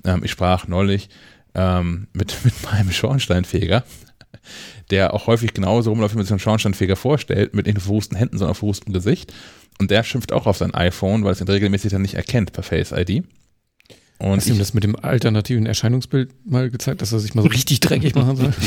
[0.06, 1.10] ähm, ich sprach neulich
[1.60, 3.84] ähm, mit, mit meinem Schornsteinfeger,
[4.90, 8.18] der auch häufig genauso rumläuft, wie man sich einen Schornsteinfeger vorstellt, mit nicht nur verrußten
[8.18, 9.34] Händen, sondern auf verrußtem Gesicht.
[9.80, 12.64] Und der schimpft auch auf sein iPhone, weil es ihn regelmäßig dann nicht erkennt per
[12.64, 13.24] Face ID.
[14.18, 17.42] Und Hast du ihm das mit dem alternativen Erscheinungsbild mal gezeigt, dass er sich mal
[17.42, 18.54] so richtig dreckig machen soll?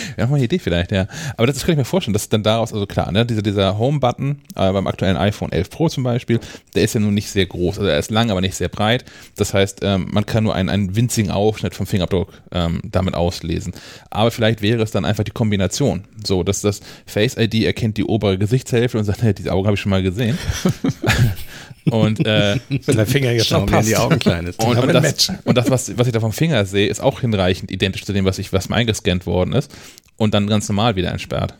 [0.16, 1.06] Ja, mal eine Idee vielleicht, ja.
[1.36, 3.78] Aber das, das kann ich mir vorstellen, dass dann daraus, also klar, ne, dieser, dieser
[3.78, 6.40] Home-Button äh, beim aktuellen iPhone 11 Pro zum Beispiel,
[6.74, 7.78] der ist ja nun nicht sehr groß.
[7.78, 9.04] Also er ist lang, aber nicht sehr breit.
[9.36, 13.72] Das heißt, ähm, man kann nur einen, einen winzigen Aufschnitt vom Fingerabdruck ähm, damit auslesen.
[14.10, 16.04] Aber vielleicht wäre es dann einfach die Kombination.
[16.24, 19.74] So, dass das Face ID erkennt die obere Gesichtshälfte und sagt, hey, diese Augen habe
[19.74, 20.38] ich schon mal gesehen.
[21.90, 23.88] Und äh, der Finger jetzt schon passt.
[23.88, 24.62] die Augen klein ist.
[24.62, 27.70] Und, und, das, und das, was, was ich da vom Finger sehe, ist auch hinreichend
[27.70, 29.70] identisch zu dem, was ich, was mir eingescannt worden ist
[30.16, 31.54] und dann ganz normal wieder entsperrt.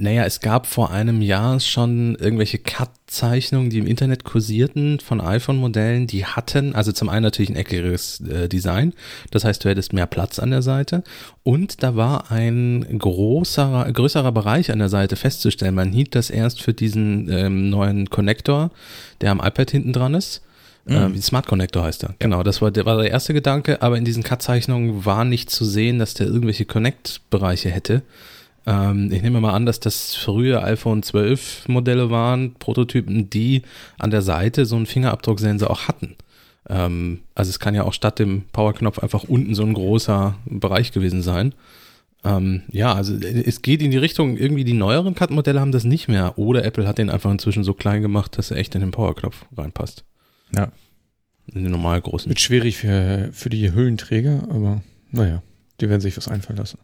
[0.00, 6.06] Naja, es gab vor einem Jahr schon irgendwelche Cut-Zeichnungen, die im Internet kursierten von iPhone-Modellen,
[6.06, 8.94] die hatten, also zum einen natürlich ein eckiges äh, Design,
[9.32, 11.02] das heißt, du hättest mehr Platz an der Seite
[11.42, 15.74] und da war ein großer, größerer Bereich an der Seite festzustellen.
[15.74, 18.70] Man hielt das erst für diesen ähm, neuen Connector,
[19.20, 20.42] der am iPad hinten dran ist.
[20.84, 21.16] Mhm.
[21.16, 22.14] Äh, Smart Connector heißt er.
[22.20, 25.64] Genau, das war der, war der erste Gedanke, aber in diesen Cut-Zeichnungen war nicht zu
[25.64, 28.02] sehen, dass der irgendwelche Connect-Bereiche hätte.
[28.68, 33.62] Ähm, ich nehme mal an, dass das frühe iPhone 12 Modelle waren, Prototypen, die
[33.98, 36.16] an der Seite so einen Fingerabdrucksensor auch hatten.
[36.68, 40.92] Ähm, also es kann ja auch statt dem Powerknopf einfach unten so ein großer Bereich
[40.92, 41.54] gewesen sein.
[42.24, 46.08] Ähm, ja, also es geht in die Richtung, irgendwie die neueren Cut-Modelle haben das nicht
[46.08, 46.36] mehr.
[46.36, 49.46] Oder Apple hat den einfach inzwischen so klein gemacht, dass er echt in den Powerknopf
[49.56, 50.04] reinpasst.
[50.54, 50.72] Ja.
[51.46, 52.28] In den normal großen.
[52.28, 55.42] Wird schwierig für, für die Hüllenträger, aber naja,
[55.80, 56.78] die werden sich was einfallen lassen.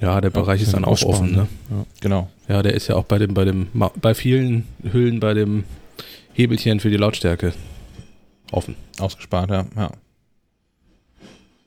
[0.00, 1.48] Ja, der Bereich ist dann auch offen, ne?
[1.70, 1.86] Ja.
[2.00, 2.30] Genau.
[2.48, 3.68] Ja, der ist ja auch bei dem, bei dem,
[4.00, 5.64] bei vielen Hüllen bei dem
[6.32, 7.52] Hebelchen für die Lautstärke
[8.52, 8.76] offen.
[8.98, 9.66] Ausgespart, ja.
[9.76, 9.90] ja.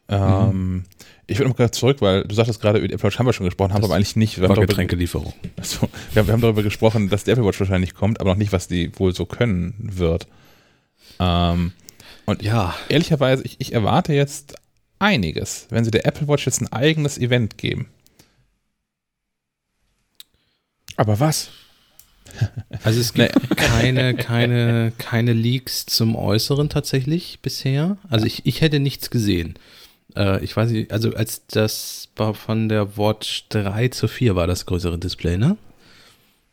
[0.07, 0.83] Ähm, mhm.
[1.27, 3.33] Ich würde noch gerade zurück, weil du sagtest gerade, über die Apple Watch haben wir
[3.33, 4.39] schon gesprochen, haben aber eigentlich nicht.
[4.39, 5.33] Wir war haben Getränkelieferung.
[5.57, 8.51] Also, wir, wir haben darüber gesprochen, dass die Apple Watch wahrscheinlich kommt, aber noch nicht,
[8.51, 10.27] was die wohl so können wird.
[11.19, 11.71] Ähm,
[12.25, 14.55] und ja, ehrlicherweise, ich, ich erwarte jetzt
[14.99, 17.87] einiges, wenn sie der Apple Watch jetzt ein eigenes Event geben.
[21.01, 21.49] Aber was?
[22.83, 23.55] Also es gibt nee.
[23.55, 27.97] keine, keine, keine Leaks zum Äußeren tatsächlich bisher.
[28.09, 29.55] Also ich, ich hätte nichts gesehen.
[30.15, 34.47] Äh, ich weiß nicht, also als das war von der Watch 3 zu 4 war
[34.47, 35.57] das größere Display, ne?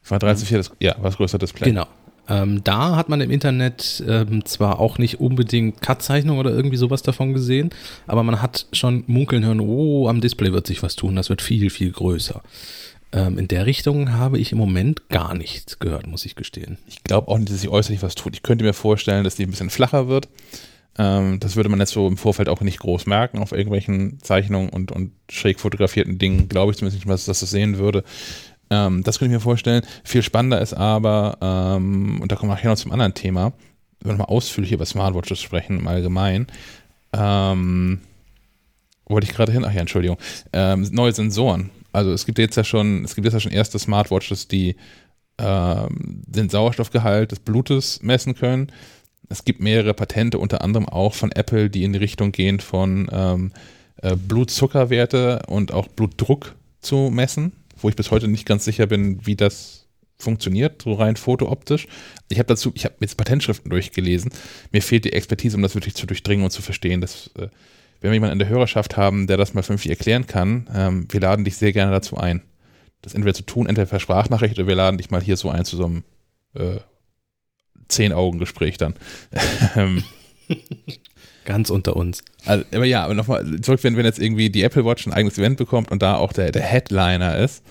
[0.08, 1.68] War 3 zu 4, das, ja, war das größere Display.
[1.68, 1.86] Genau.
[2.28, 7.02] Ähm, da hat man im Internet ähm, zwar auch nicht unbedingt Cut-Zeichnung oder irgendwie sowas
[7.02, 7.70] davon gesehen,
[8.06, 11.40] aber man hat schon munkeln hören, oh, am Display wird sich was tun, das wird
[11.40, 12.42] viel, viel größer.
[13.12, 16.78] Ähm, in der Richtung habe ich im Moment gar nichts gehört, muss ich gestehen.
[16.86, 18.34] Ich glaube auch nicht, dass sich äußerlich was tut.
[18.34, 20.28] Ich könnte mir vorstellen, dass die ein bisschen flacher wird.
[20.98, 24.68] Ähm, das würde man jetzt so im Vorfeld auch nicht groß merken auf irgendwelchen Zeichnungen
[24.68, 26.48] und, und schräg fotografierten Dingen.
[26.48, 28.04] Glaube ich zumindest nicht, dass das sehen würde.
[28.70, 29.82] Ähm, das könnte ich mir vorstellen.
[30.04, 33.52] Viel spannender ist aber, ähm, und da kommen wir nachher noch zum anderen Thema,
[34.00, 36.48] wenn wir nochmal ausführlich über Smartwatches sprechen im Allgemeinen.
[37.14, 38.00] Ähm,
[39.06, 39.64] wollte ich gerade hin?
[39.64, 40.18] Ach ja, Entschuldigung.
[40.52, 41.70] Ähm, neue Sensoren.
[41.92, 44.76] Also es gibt jetzt ja schon, es gibt jetzt ja schon erste Smartwatches, die
[45.38, 48.72] ähm, den Sauerstoffgehalt des Blutes messen können.
[49.28, 53.08] Es gibt mehrere Patente, unter anderem auch von Apple, die in die Richtung gehen von
[53.12, 53.52] ähm,
[54.02, 59.26] äh, Blutzuckerwerte und auch Blutdruck zu messen, wo ich bis heute nicht ganz sicher bin,
[59.26, 59.86] wie das
[60.18, 61.86] funktioniert, so rein fotooptisch.
[62.28, 64.32] Ich habe dazu, ich habe jetzt Patentschriften durchgelesen.
[64.72, 67.00] Mir fehlt die Expertise, um das wirklich zu durchdringen und zu verstehen.
[67.00, 67.48] Dass, äh,
[68.00, 71.20] wenn wir jemanden in der Hörerschaft haben, der das mal vernünftig erklären kann, ähm, wir
[71.20, 72.42] laden dich sehr gerne dazu ein.
[73.02, 75.64] Das entweder zu tun, entweder per Sprachnachricht oder wir laden dich mal hier so ein
[75.64, 76.04] zu so einem
[76.54, 76.78] äh,
[77.88, 78.94] Zehn-Augen-Gespräch dann.
[79.76, 80.02] Ähm,
[81.44, 82.22] Ganz unter uns.
[82.44, 85.38] Also, aber ja, aber nochmal zurück, wenn, wenn jetzt irgendwie die Apple Watch ein eigenes
[85.38, 87.62] Event bekommt und da auch der, der Headliner ist,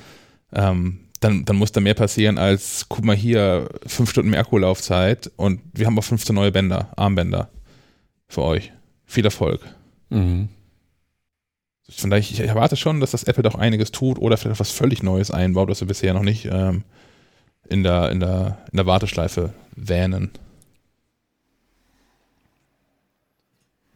[0.53, 5.31] ähm, dann, dann muss da mehr passieren als, guck mal hier, fünf Stunden mehr Akkulaufzeit
[5.35, 7.49] und wir haben auch 15 neue Bänder, Armbänder
[8.27, 8.71] für euch.
[9.05, 9.61] Viel Erfolg.
[10.09, 10.49] Mhm.
[11.89, 15.03] Von daher, ich erwarte schon, dass das Apple doch einiges tut oder vielleicht was völlig
[15.03, 16.83] Neues einbaut, was wir bisher noch nicht ähm,
[17.69, 20.31] in, der, in, der, in der Warteschleife wähnen.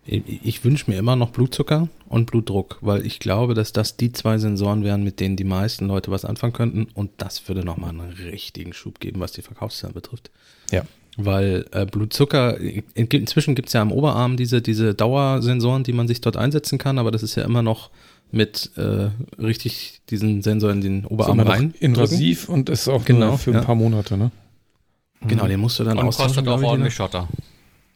[0.04, 4.40] Ich wünsche mir immer noch Blutzucker und Blutdruck, weil ich glaube, dass das die zwei
[4.40, 6.88] Sensoren wären, mit denen die meisten Leute was anfangen könnten.
[6.96, 10.32] Und das würde nochmal einen richtigen Schub geben, was die Verkaufszahlen betrifft.
[10.72, 10.84] Ja.
[11.18, 12.58] Weil äh, Blutzucker,
[12.94, 16.98] inzwischen gibt es ja am Oberarm diese, diese Dauersensoren, die man sich dort einsetzen kann,
[16.98, 17.90] aber das ist ja immer noch
[18.32, 21.74] mit äh, richtig diesen Sensor in den Oberarm rein.
[21.80, 23.62] Invasiv und ist auch genau, für ein ja.
[23.62, 24.32] paar Monate, ne?
[25.28, 27.28] Genau, den musst du dann und kostet auch ordentlich Schotter.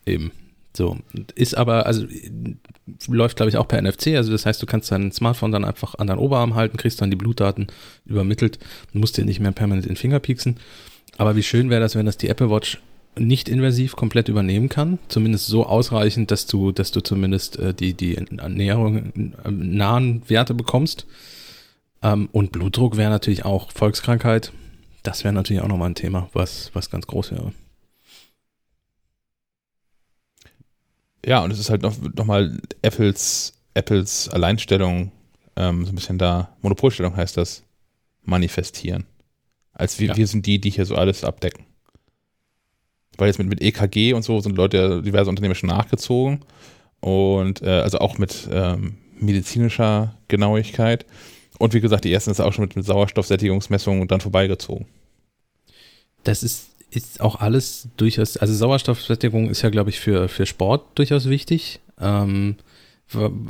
[0.06, 0.32] Eben.
[0.76, 0.98] So,
[1.36, 2.06] ist aber, also
[3.08, 5.96] läuft glaube ich auch per NFC, also das heißt, du kannst dein Smartphone dann einfach
[5.96, 7.68] an deinen Oberarm halten, kriegst dann die Blutdaten
[8.06, 8.60] übermittelt
[8.94, 10.58] und musst dir nicht mehr permanent in den Finger pieksen.
[11.18, 12.80] Aber wie schön wäre das, wenn das die Apple Watch
[13.18, 17.94] nicht invasiv komplett übernehmen kann, zumindest so ausreichend, dass du, dass du zumindest äh, die,
[17.94, 21.06] die Ernährung äh, nahen Werte bekommst.
[22.02, 24.52] Ähm, und Blutdruck wäre natürlich auch Volkskrankheit.
[25.04, 27.54] Das wäre natürlich auch nochmal ein Thema, was, was ganz groß wäre.
[31.26, 35.12] Ja, und es ist halt noch, noch mal Apples, Apples Alleinstellung,
[35.56, 37.64] ähm, so ein bisschen da, Monopolstellung heißt das,
[38.24, 39.06] manifestieren.
[39.74, 40.18] Als wir, ja.
[40.18, 41.66] wir sind die, die hier so alles abdecken.
[43.18, 46.42] Weil jetzt mit, mit EKG und so sind Leute, diverse Unternehmen schon nachgezogen.
[47.00, 51.06] Und äh, also auch mit ähm, medizinischer Genauigkeit.
[51.58, 54.88] Und wie gesagt, die ersten ist auch schon mit, mit Sauerstoffsättigungsmessungen dann vorbeigezogen.
[56.24, 60.98] Das ist ist auch alles durchaus, also Sauerstoffsättigung ist ja, glaube ich, für, für Sport
[60.98, 61.80] durchaus wichtig.
[62.00, 62.56] Ähm,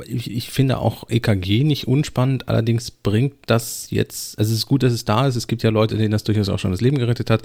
[0.04, 4.82] ich, ich, finde auch EKG nicht unspannend, allerdings bringt das jetzt, also es ist gut,
[4.82, 6.98] dass es da ist, es gibt ja Leute, denen das durchaus auch schon das Leben
[6.98, 7.42] gerettet hat,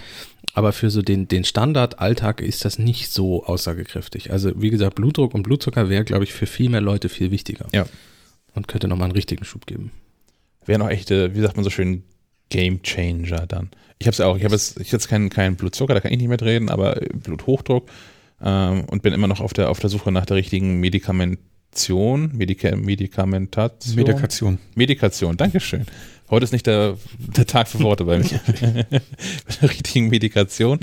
[0.53, 4.31] aber für so den, den Standardalltag ist das nicht so aussagekräftig.
[4.31, 7.67] Also wie gesagt, Blutdruck und Blutzucker wäre, glaube ich, für viel mehr Leute viel wichtiger.
[7.73, 7.85] Ja.
[8.53, 9.91] Und könnte nochmal einen richtigen Schub geben.
[10.65, 12.03] Wäre noch echte, wie sagt man so schön,
[12.49, 13.69] Game Changer dann.
[13.97, 16.17] Ich habe es auch, ich habe jetzt, ich jetzt keinen, keinen Blutzucker, da kann ich
[16.17, 17.89] nicht mehr reden, aber Bluthochdruck
[18.41, 20.79] ähm, und bin immer noch auf der, auf der Suche nach der richtigen
[21.71, 23.95] Medikamentation, Medika Medikamentation.
[23.95, 24.57] Medikation.
[24.75, 25.85] Medikation, Dankeschön.
[26.29, 28.23] Heute ist nicht der, der Tag für Worte bei mir.
[28.91, 30.79] Mit der richtigen Medikation.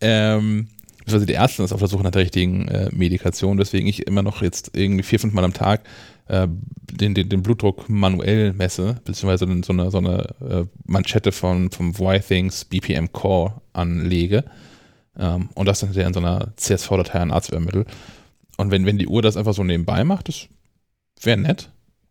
[0.00, 0.68] Ähm,
[1.06, 4.22] also die Ärzte ist auf der Suche nach der richtigen äh, Medikation, weswegen ich immer
[4.22, 5.82] noch jetzt irgendwie vier, fünf Mal am Tag
[6.28, 6.46] äh,
[6.92, 11.90] den, den, den Blutdruck manuell messe, beziehungsweise so eine, so eine äh, Manschette von, vom
[11.90, 14.44] Y-Things BPM Core anlege
[15.18, 17.84] ähm, und das dann in so einer CSV-Datei an Arzt übermittle.
[18.60, 20.48] Und wenn, wenn die Uhr das einfach so nebenbei macht, das
[21.22, 21.70] wäre nett.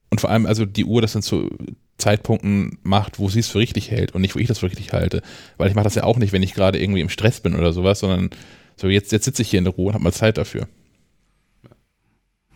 [0.09, 1.49] Und vor allem, also die Uhr das dann zu
[1.97, 4.93] Zeitpunkten macht, wo sie es für richtig hält und nicht, wo ich das für richtig
[4.93, 5.21] halte.
[5.57, 7.71] Weil ich mache das ja auch nicht, wenn ich gerade irgendwie im Stress bin oder
[7.73, 8.31] sowas, sondern
[8.77, 10.67] so jetzt, jetzt sitze ich hier in der Ruhe und habe mal Zeit dafür.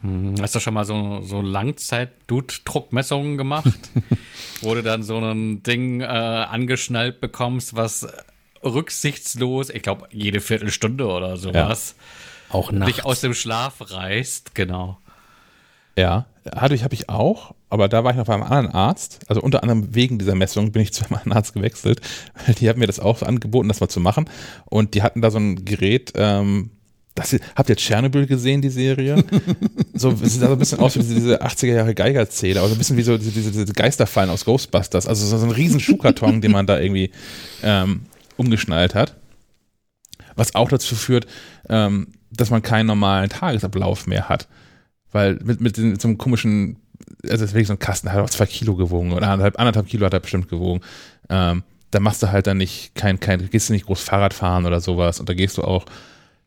[0.02, 3.74] Hm, hast du schon mal so, so Langzeit-Blutdruckmessungen gemacht?
[4.62, 8.08] wo du dann so ein Ding äh, angeschnallt bekommst, was
[8.64, 12.04] rücksichtslos, ich glaube, jede Viertelstunde oder sowas, ja.
[12.54, 12.94] Auch nachts.
[12.94, 14.98] dich aus dem Schlaf reißt, genau.
[15.96, 16.26] Ja,
[16.56, 19.20] hatte ich, habe ich auch, aber da war ich noch bei einem anderen Arzt.
[19.28, 22.02] Also unter anderem wegen dieser Messung bin ich zu einem anderen Arzt gewechselt.
[22.60, 24.30] Die haben mir das auch angeboten, das mal zu machen.
[24.66, 26.72] Und die hatten da so ein Gerät, ähm,
[27.16, 29.24] das, habt ihr Tschernobyl gesehen, die Serie?
[29.94, 32.98] so, es sieht so ein bisschen aus wie diese 80er Jahre Geigerzähler, also ein bisschen
[32.98, 35.06] wie so diese, diese Geisterfallen aus Ghostbusters.
[35.06, 37.12] Also so, so ein riesen Schuhkarton, den man da irgendwie
[37.62, 39.16] ähm, umgeschnallt hat.
[40.36, 41.28] Was auch dazu führt,
[41.70, 44.48] ähm, dass man keinen normalen Tagesablauf mehr hat.
[45.12, 46.78] Weil mit, mit, den, mit so einem komischen,
[47.24, 50.14] also deswegen so ein Kasten hat auch zwei Kilo gewogen oder anderthalb, anderthalb Kilo hat
[50.14, 50.82] er bestimmt gewogen.
[51.30, 54.66] Ähm, da machst du halt dann nicht, kein, kein, gehst du nicht groß Fahrrad fahren
[54.66, 55.86] oder sowas und da gehst du auch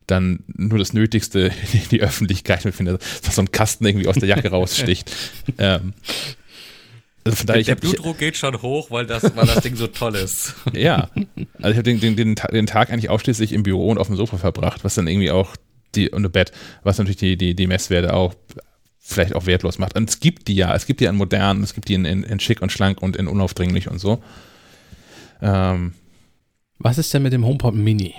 [0.07, 4.29] dann nur das Nötigste in die Öffentlichkeit mitfindet, dass so ein Kasten irgendwie aus der
[4.29, 5.15] Jacke raussticht.
[5.59, 5.95] ähm,
[7.25, 9.75] also von daher, der, der Blutdruck ich, geht schon hoch, weil das, weil das Ding
[9.75, 10.55] so toll ist.
[10.73, 11.11] Ja,
[11.61, 14.15] Also ich habe den, den, den, den, Tag eigentlich ausschließlich im Büro und auf dem
[14.15, 15.57] Sofa verbracht, was dann irgendwie auch
[15.97, 18.35] die, und Bett, was natürlich die, die, die Messwerte auch
[18.99, 19.97] vielleicht auch wertlos macht.
[19.97, 22.25] Und es gibt die ja, es gibt die in modern, es gibt die in, in,
[22.25, 24.23] in schick und schlank und in unaufdringlich und so.
[25.41, 25.95] Ähm,
[26.79, 28.15] was ist denn mit dem HomePod Mini?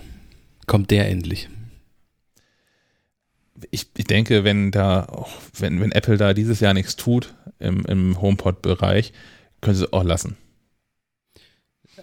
[0.65, 1.49] Kommt der endlich?
[3.71, 5.25] Ich, ich denke, wenn da,
[5.57, 9.13] wenn, wenn Apple da dieses Jahr nichts tut im, im HomePod-Bereich,
[9.61, 10.37] können sie es auch lassen.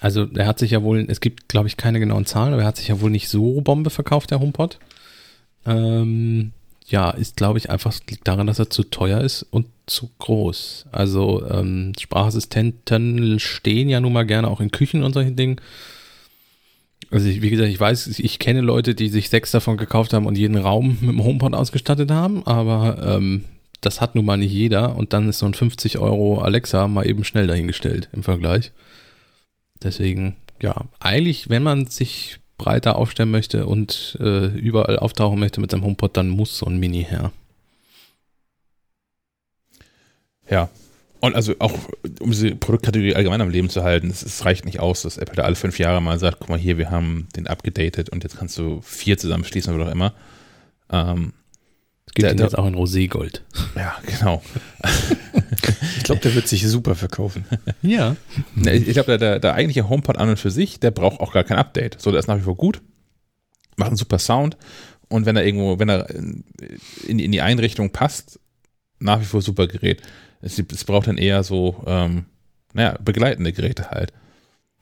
[0.01, 2.69] Also er hat sich ja wohl, es gibt glaube ich keine genauen Zahlen, aber er
[2.69, 4.79] hat sich ja wohl nicht so Bombe verkauft, der HomePod.
[5.67, 6.53] Ähm,
[6.87, 10.87] ja, ist glaube ich einfach liegt daran, dass er zu teuer ist und zu groß.
[10.93, 15.61] Also ähm, Sprachassistenten stehen ja nun mal gerne auch in Küchen und solchen Dingen.
[17.11, 20.27] Also ich, wie gesagt, ich weiß, ich kenne Leute, die sich sechs davon gekauft haben
[20.27, 23.45] und jeden Raum mit dem HomePod ausgestattet haben, aber ähm,
[23.81, 27.07] das hat nun mal nicht jeder und dann ist so ein 50 Euro Alexa mal
[27.07, 28.73] eben schnell dahingestellt im Vergleich.
[29.83, 35.71] Deswegen, ja, eigentlich, wenn man sich breiter aufstellen möchte und äh, überall auftauchen möchte mit
[35.71, 37.33] seinem HomePod, dann muss so ein Mini her.
[40.49, 40.69] Ja.
[41.21, 41.73] Und also auch,
[42.21, 45.37] um diese Produktkategorie allgemein am Leben zu halten, es, es reicht nicht aus, dass Apple
[45.37, 48.37] da alle fünf Jahre mal sagt, guck mal hier, wir haben den abgedatet und jetzt
[48.37, 50.13] kannst du vier zusammenschließen oder auch immer.
[50.91, 51.33] Ähm,
[52.15, 53.43] gibt der, ihn jetzt auch in Roségold.
[53.77, 54.43] Ja, genau.
[55.97, 57.45] ich glaube, der wird sich super verkaufen.
[57.83, 58.17] ja.
[58.57, 61.59] Ich glaube, der, der eigentliche HomePod an und für sich, der braucht auch gar kein
[61.59, 62.01] Update.
[62.01, 62.81] So, der ist nach wie vor gut,
[63.77, 64.57] macht einen super Sound
[65.09, 66.45] und wenn er irgendwo, wenn er in,
[67.07, 68.41] in die Einrichtung passt,
[68.99, 70.03] nach wie vor super Gerät.
[70.41, 72.27] Es, es braucht dann eher so, ähm,
[72.73, 74.13] naja, begleitende Geräte halt.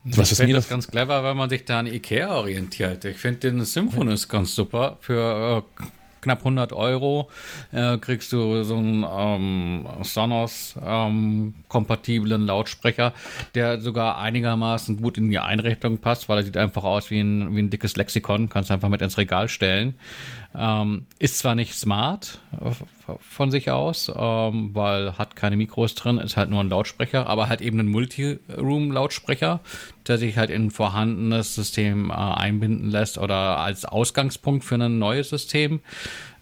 [0.05, 3.05] Was ich finde das ganz clever, wenn man sich da an Ikea orientiert.
[3.05, 5.85] Ich finde den Symphonus ganz super für äh,
[6.23, 7.29] knapp 100 Euro
[7.73, 13.13] äh, kriegst du so einen ähm, Sonos-kompatiblen ähm, Lautsprecher,
[13.55, 17.55] der sogar einigermaßen gut in die Einrichtung passt, weil er sieht einfach aus wie ein,
[17.55, 19.97] wie ein dickes Lexikon, kannst einfach mit ins Regal stellen.
[20.55, 26.19] Ähm, ist zwar nicht smart äh, von sich aus, ähm, weil hat keine Mikros drin,
[26.19, 29.61] ist halt nur ein Lautsprecher, aber halt eben ein Multi-Room-Lautsprecher,
[30.07, 34.99] der sich halt in ein vorhandenes System äh, einbinden lässt oder als Ausgangspunkt für ein
[34.99, 35.81] neues System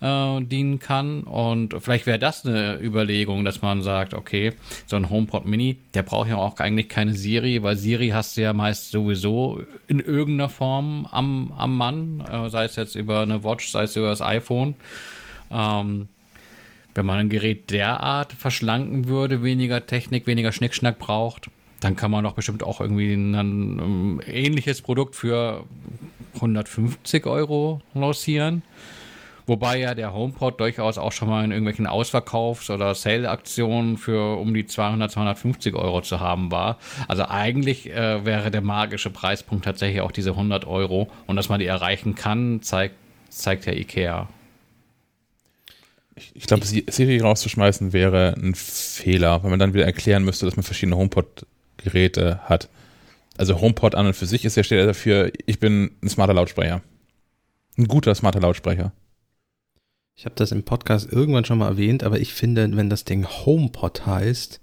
[0.00, 1.22] äh, dienen kann.
[1.22, 4.52] Und vielleicht wäre das eine Überlegung, dass man sagt, okay,
[4.86, 8.42] so ein HomePod Mini, der braucht ja auch eigentlich keine Siri, weil Siri hast du
[8.42, 13.44] ja meist sowieso in irgendeiner Form am, am Mann, äh, sei es jetzt über eine
[13.44, 14.74] Watch, sei es über das iPhone.
[15.50, 16.08] Ähm,
[16.94, 22.24] wenn man ein Gerät derart verschlanken würde, weniger Technik, weniger Schnickschnack braucht, dann kann man
[22.24, 25.64] doch bestimmt auch irgendwie ein, ein ähnliches Produkt für
[26.34, 28.62] 150 Euro lancieren.
[29.50, 34.54] Wobei ja der HomePod durchaus auch schon mal in irgendwelchen Ausverkaufs- oder Sale-Aktionen für um
[34.54, 36.78] die 200, 250 Euro zu haben war.
[37.08, 41.10] Also eigentlich äh, wäre der magische Preispunkt tatsächlich auch diese 100 Euro.
[41.26, 42.94] Und dass man die erreichen kann, zeigt,
[43.28, 44.28] zeigt ja Ikea.
[46.14, 50.54] Ich, ich glaube, Siri rauszuschmeißen wäre ein Fehler, weil man dann wieder erklären müsste, dass
[50.54, 52.68] man verschiedene HomePod-Geräte hat.
[53.36, 56.82] Also HomePod an und für sich ist ja steht dafür, ich bin ein smarter Lautsprecher.
[57.76, 58.92] Ein guter smarter Lautsprecher.
[60.20, 63.26] Ich habe das im Podcast irgendwann schon mal erwähnt, aber ich finde, wenn das Ding
[63.26, 64.60] HomePod heißt,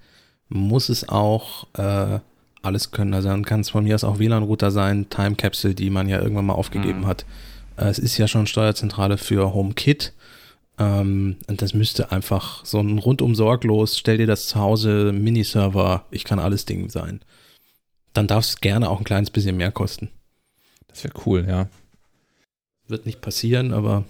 [0.50, 2.20] muss es auch äh,
[2.62, 3.16] alles können.
[3.16, 6.22] Also dann kann es von mir aus auch WLAN-Router sein, Time Capsule, die man ja
[6.22, 7.08] irgendwann mal aufgegeben mhm.
[7.08, 7.26] hat.
[7.76, 10.14] Äh, es ist ja schon Steuerzentrale für HomeKit.
[10.78, 16.06] Ähm, und das müsste einfach so ein rundum sorglos, stell dir das zu Hause, Miniserver,
[16.12, 17.22] ich kann alles Ding sein.
[18.14, 20.10] Dann darf es gerne auch ein kleines bisschen mehr kosten.
[20.88, 21.68] Das wäre cool, ja.
[22.88, 24.06] Wird nicht passieren, aber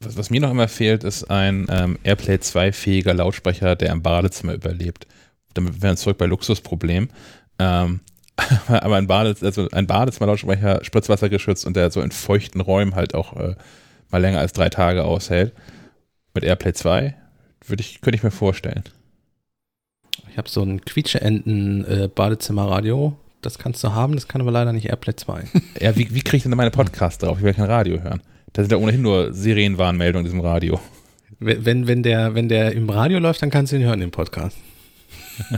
[0.00, 4.54] was, was, mir noch immer fehlt, ist ein ähm, Airplay 2-fähiger Lautsprecher, der im Badezimmer
[4.54, 5.06] überlebt.
[5.54, 7.08] Damit wären wir zurück bei Luxusproblem.
[7.58, 8.00] Ähm,
[8.68, 13.36] aber ein, Bades, also ein Badezimmer-Lautsprecher, spritzwassergeschützt und der so in feuchten Räumen halt auch
[13.36, 13.56] äh,
[14.10, 15.52] mal länger als drei Tage aushält.
[16.34, 17.16] Mit Airplay 2
[17.66, 18.84] würde ich, könnte ich mir vorstellen.
[20.30, 23.08] Ich habe so ein Quietscheenten-Badezimmerradio.
[23.08, 25.42] Äh, das kannst du haben, das kann aber leider nicht Airplay 2.
[25.80, 27.38] ja, wie, wie kriege ich denn meine Podcasts drauf?
[27.38, 28.22] Ich will kein Radio hören.
[28.52, 30.80] Da sind ja ohnehin nur Serienwarnmeldungen in diesem Radio.
[31.40, 34.56] Wenn, wenn, der, wenn der im Radio läuft, dann kannst du ihn hören im Podcast.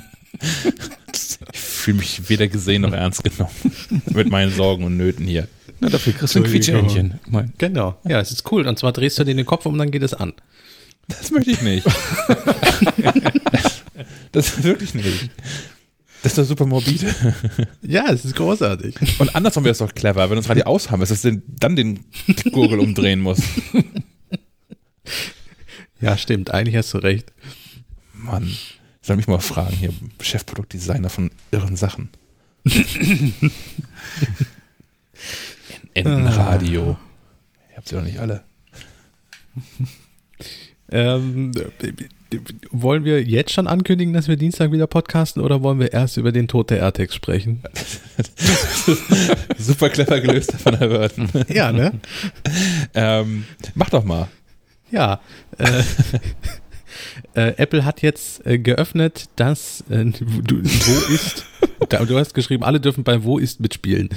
[1.53, 3.51] ich fühle mich weder gesehen noch ernst genommen
[4.13, 5.49] mit meinen Sorgen und Nöten hier.
[5.81, 7.19] Na, dafür kriegst du ein Quietschentchen.
[7.57, 7.97] Genau.
[8.07, 8.67] Ja, es ist cool.
[8.67, 10.35] Und zwar drehst du dir den Kopf um, dann geht es an.
[11.09, 11.87] Das möchte ich nicht.
[14.33, 15.31] das wirklich nicht.
[16.23, 17.15] Das ist doch super morbide.
[17.83, 18.95] Ja, es ist großartig.
[19.19, 22.05] Und andersrum wäre es doch clever, wenn uns Radio aus haben, dass es dann den
[22.53, 23.41] Gurgel umdrehen muss.
[26.01, 26.51] Ja, stimmt.
[26.51, 27.31] Eigentlich hast du recht.
[28.15, 28.51] Mann,
[29.03, 32.09] soll mich mal fragen hier, Chefproduktdesigner von irren Sachen.
[35.95, 36.93] Entenradio.
[36.93, 37.01] Ah.
[37.71, 38.45] Ihr habt sie doch nicht alle.
[40.91, 41.53] ähm,
[42.71, 46.33] wollen wir jetzt schon ankündigen, dass wir Dienstag wieder podcasten oder wollen wir erst über
[46.33, 47.63] den Tod der AirTags sprechen?
[49.59, 51.29] Super clever gelöst von der Wörten.
[51.49, 51.93] Ja, ne?
[52.95, 54.29] ähm, mach doch mal.
[54.91, 55.21] Ja.
[55.59, 55.83] Äh,
[57.35, 61.47] äh, Apple hat jetzt äh, geöffnet, dass äh, wo ist
[61.99, 64.11] du hast geschrieben, alle dürfen bei Wo ist mitspielen.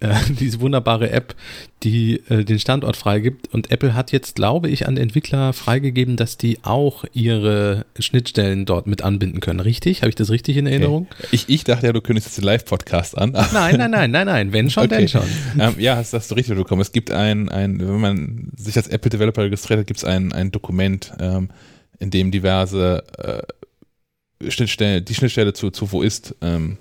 [0.00, 1.34] Äh, diese wunderbare App,
[1.82, 3.52] die äh, den Standort freigibt.
[3.52, 8.86] Und Apple hat jetzt, glaube ich, an Entwickler freigegeben, dass die auch ihre Schnittstellen dort
[8.86, 9.60] mit anbinden können.
[9.60, 10.02] Richtig?
[10.02, 11.06] Habe ich das richtig in Erinnerung?
[11.10, 11.28] Okay.
[11.32, 13.30] Ich, ich dachte ja, du kündigst jetzt den Live-Podcast an.
[13.30, 14.52] nein, nein, nein, nein, nein.
[14.52, 14.98] Wenn schon, okay.
[14.98, 15.26] denn schon.
[15.58, 16.80] Ähm, ja, hast, hast du richtig bekommen.
[16.82, 20.50] Es gibt ein, ein, wenn man sich als Apple-Developer registriert hat, gibt es ein, ein
[20.50, 21.50] Dokument, ähm,
[21.98, 26.78] in dem diverse äh, Schnittstellen, die Schnittstelle zu, zu Wo ist ähm,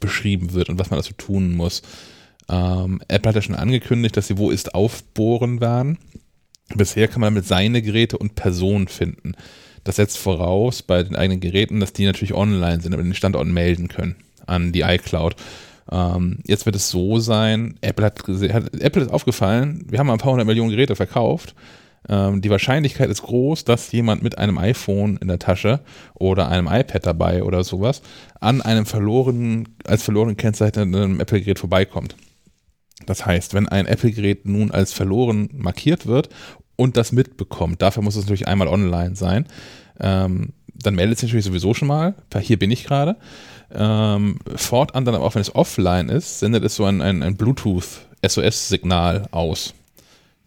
[0.00, 1.82] beschrieben wird und was man dazu tun muss.
[2.48, 5.98] Ähm, Apple hat ja schon angekündigt, dass sie Wo ist aufbohren werden.
[6.74, 9.34] Bisher kann man damit seine Geräte und Personen finden.
[9.84, 13.46] Das setzt voraus bei den eigenen Geräten, dass die natürlich online sind, aber den Standort
[13.46, 15.36] melden können an die iCloud.
[15.90, 20.18] Ähm, jetzt wird es so sein, Apple hat, hat, Apple ist aufgefallen, wir haben ein
[20.18, 21.54] paar hundert Millionen Geräte verkauft
[22.08, 25.80] die Wahrscheinlichkeit ist groß, dass jemand mit einem iPhone in der Tasche
[26.14, 28.02] oder einem iPad dabei oder sowas
[28.40, 32.16] an einem verlorenen, als verloren kennzeichneten Apple-Gerät vorbeikommt.
[33.06, 36.28] Das heißt, wenn ein Apple-Gerät nun als verloren markiert wird
[36.76, 39.46] und das mitbekommt, dafür muss es natürlich einmal online sein,
[40.00, 43.16] ähm, dann meldet es natürlich sowieso schon mal, hier bin ich gerade.
[43.74, 47.36] Ähm, fortan dann aber auch, wenn es offline ist, sendet es so ein, ein, ein
[47.36, 49.74] Bluetooth-SOS-Signal aus.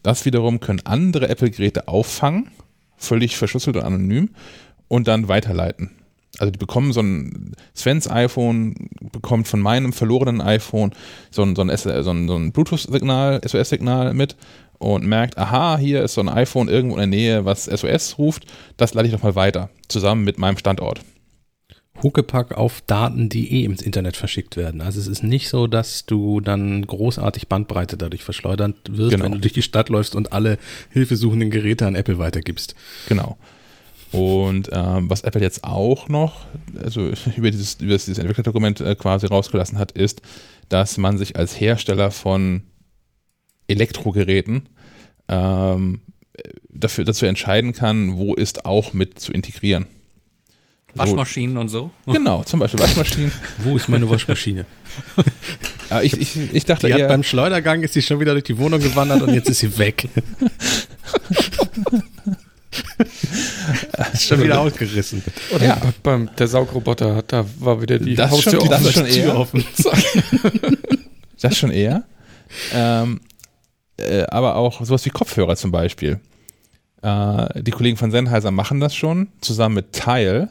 [0.05, 2.51] Das wiederum können andere Apple-Geräte auffangen,
[2.95, 4.29] völlig verschlüsselt und anonym,
[4.87, 5.89] und dann weiterleiten.
[6.37, 8.75] Also die bekommen so ein, Svens iPhone
[9.11, 10.91] bekommt von meinem verlorenen iPhone
[11.31, 14.35] so ein, so ein, so ein, so ein Bluetooth-Signal, SOS-Signal mit
[14.77, 18.45] und merkt, aha, hier ist so ein iPhone irgendwo in der Nähe, was SOS ruft,
[18.77, 21.01] das leite ich doch mal weiter, zusammen mit meinem Standort.
[22.03, 24.81] Huckepack auf Daten, die eh ins Internet verschickt werden.
[24.81, 29.25] Also es ist nicht so, dass du dann großartig Bandbreite dadurch verschleudert wirst, genau.
[29.25, 30.57] wenn du durch die Stadt läufst und alle
[30.91, 32.75] hilfesuchenden Geräte an Apple weitergibst.
[33.07, 33.37] Genau.
[34.11, 36.45] Und ähm, was Apple jetzt auch noch,
[36.81, 40.21] also über dieses, über dieses Entwicklerdokument äh, quasi rausgelassen hat, ist,
[40.69, 42.63] dass man sich als Hersteller von
[43.67, 44.69] Elektrogeräten
[45.27, 46.01] ähm,
[46.69, 49.87] dafür, dazu entscheiden kann, wo ist auch mit zu integrieren.
[50.95, 51.91] Waschmaschinen und so?
[52.05, 53.31] Genau, zum Beispiel Waschmaschinen.
[53.59, 54.65] Wo ist meine Waschmaschine?
[55.89, 58.45] ja, ich, ich, ich dachte die eher, hat beim Schleudergang ist sie schon wieder durch
[58.45, 60.07] die Wohnung gewandert und jetzt ist sie weg.
[64.13, 65.21] ist schon wieder ausgerissen.
[65.53, 65.81] Oder ja.
[66.01, 69.37] beim der Saugroboter, da war wieder die das Haustür schon, das schon eher.
[69.37, 69.65] offen.
[71.41, 72.03] das schon eher.
[72.73, 73.19] Ähm,
[73.97, 76.19] äh, aber auch sowas wie Kopfhörer zum Beispiel.
[77.01, 80.49] Äh, die Kollegen von Sennheiser machen das schon, zusammen mit Tile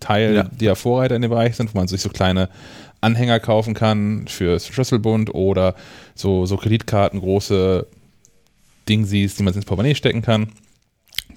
[0.00, 0.42] Teil, ja.
[0.44, 2.48] die ja Vorreiter in dem Bereich sind, wo man sich so kleine
[3.00, 5.74] Anhänger kaufen kann fürs Schlüsselbund oder
[6.14, 7.86] so, so Kreditkarten, große
[8.88, 10.48] Dingsies, die man ins Portemonnaie stecken kann.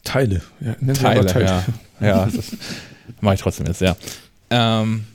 [0.03, 2.07] Teile, ja, Teile, Teile, ja.
[2.07, 2.55] ja das
[3.21, 3.95] mache ich trotzdem jetzt, ja.
[4.49, 5.05] Ähm,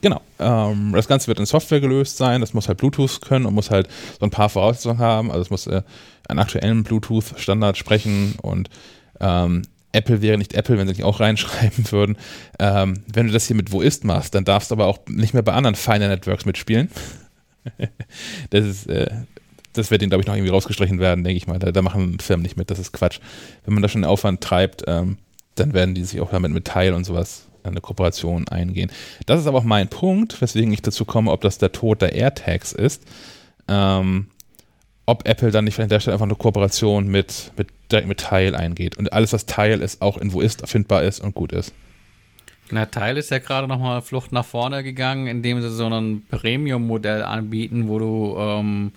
[0.00, 0.20] genau.
[0.38, 2.40] Ähm, das Ganze wird in Software gelöst sein.
[2.40, 3.88] Das muss halt Bluetooth können und muss halt
[4.18, 5.30] so ein paar Voraussetzungen haben.
[5.30, 5.82] Also es muss äh,
[6.28, 8.70] einen aktuellen Bluetooth-Standard sprechen und
[9.20, 9.62] ähm,
[9.92, 12.16] Apple wäre nicht Apple, wenn sie nicht auch reinschreiben würden.
[12.58, 15.34] Ähm, wenn du das hier mit Wo ist machst, dann darfst du aber auch nicht
[15.34, 16.90] mehr bei anderen Finer Networks mitspielen.
[18.50, 19.10] das ist, äh,
[19.72, 21.58] das wird ihnen, glaube ich, noch irgendwie rausgestrichen werden, denke ich mal.
[21.58, 23.20] Da, da, machen Firmen nicht mit, das ist Quatsch.
[23.64, 25.18] Wenn man da schon einen Aufwand treibt, ähm,
[25.54, 28.90] dann werden die sich auch damit mit Teil und sowas eine Kooperation eingehen.
[29.26, 32.14] Das ist aber auch mein Punkt, weswegen ich dazu komme, ob das der Tod der
[32.14, 33.02] AirTags ist.
[33.68, 34.28] Ähm,
[35.10, 38.56] ob Apple dann nicht an der Stelle einfach eine Kooperation mit, mit, direkt mit Tile
[38.56, 41.74] eingeht und alles, was Tile ist, auch in wo ist, erfindbar ist und gut ist.
[42.70, 47.24] Na, Tile ist ja gerade nochmal Flucht nach vorne gegangen, indem sie so ein Premium-Modell
[47.24, 48.92] anbieten, wo du ähm,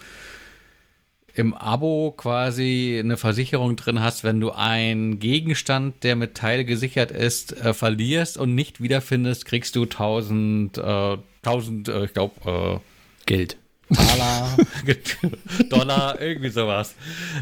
[1.33, 7.09] im Abo quasi eine Versicherung drin hast, wenn du einen Gegenstand, der mit Teil gesichert
[7.09, 12.79] ist, äh, verlierst und nicht wiederfindest, kriegst du 1000, äh, 1000 äh, ich glaube, äh,
[13.25, 13.57] Geld.
[13.93, 14.57] Taler,
[15.69, 16.95] Dollar, irgendwie sowas.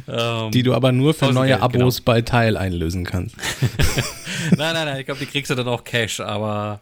[0.08, 2.06] Ähm, die du aber nur für neue Geld, Abos genau.
[2.06, 3.36] bei Teil einlösen kannst.
[4.58, 6.82] nein, nein, nein, ich glaube, die kriegst du dann auch Cash, aber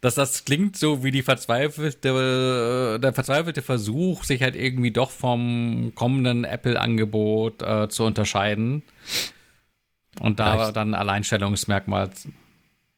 [0.00, 5.92] dass das klingt so wie die verzweifelte, der verzweifelte Versuch, sich halt irgendwie doch vom
[5.94, 8.82] kommenden Apple-Angebot äh, zu unterscheiden
[10.20, 10.76] und da Vielleicht.
[10.76, 12.10] dann Alleinstellungsmerkmal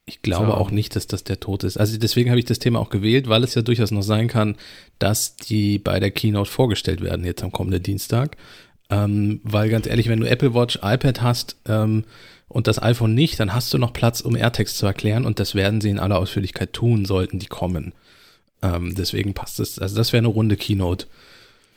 [0.09, 0.55] Ich glaube so.
[0.55, 1.77] auch nicht, dass das der Tod ist.
[1.77, 4.57] Also deswegen habe ich das Thema auch gewählt, weil es ja durchaus noch sein kann,
[4.99, 8.37] dass die bei der Keynote vorgestellt werden jetzt am kommenden Dienstag.
[8.91, 12.05] Ähm, weil ganz ehrlich, wenn du Apple Watch, iPad hast ähm,
[12.49, 15.55] und das iPhone nicht, dann hast du noch Platz, um AirTags zu erklären und das
[15.55, 17.93] werden sie in aller Ausführlichkeit tun, sollten die kommen.
[18.63, 19.79] Ähm, deswegen passt es.
[19.79, 21.07] Also das wäre eine runde Keynote.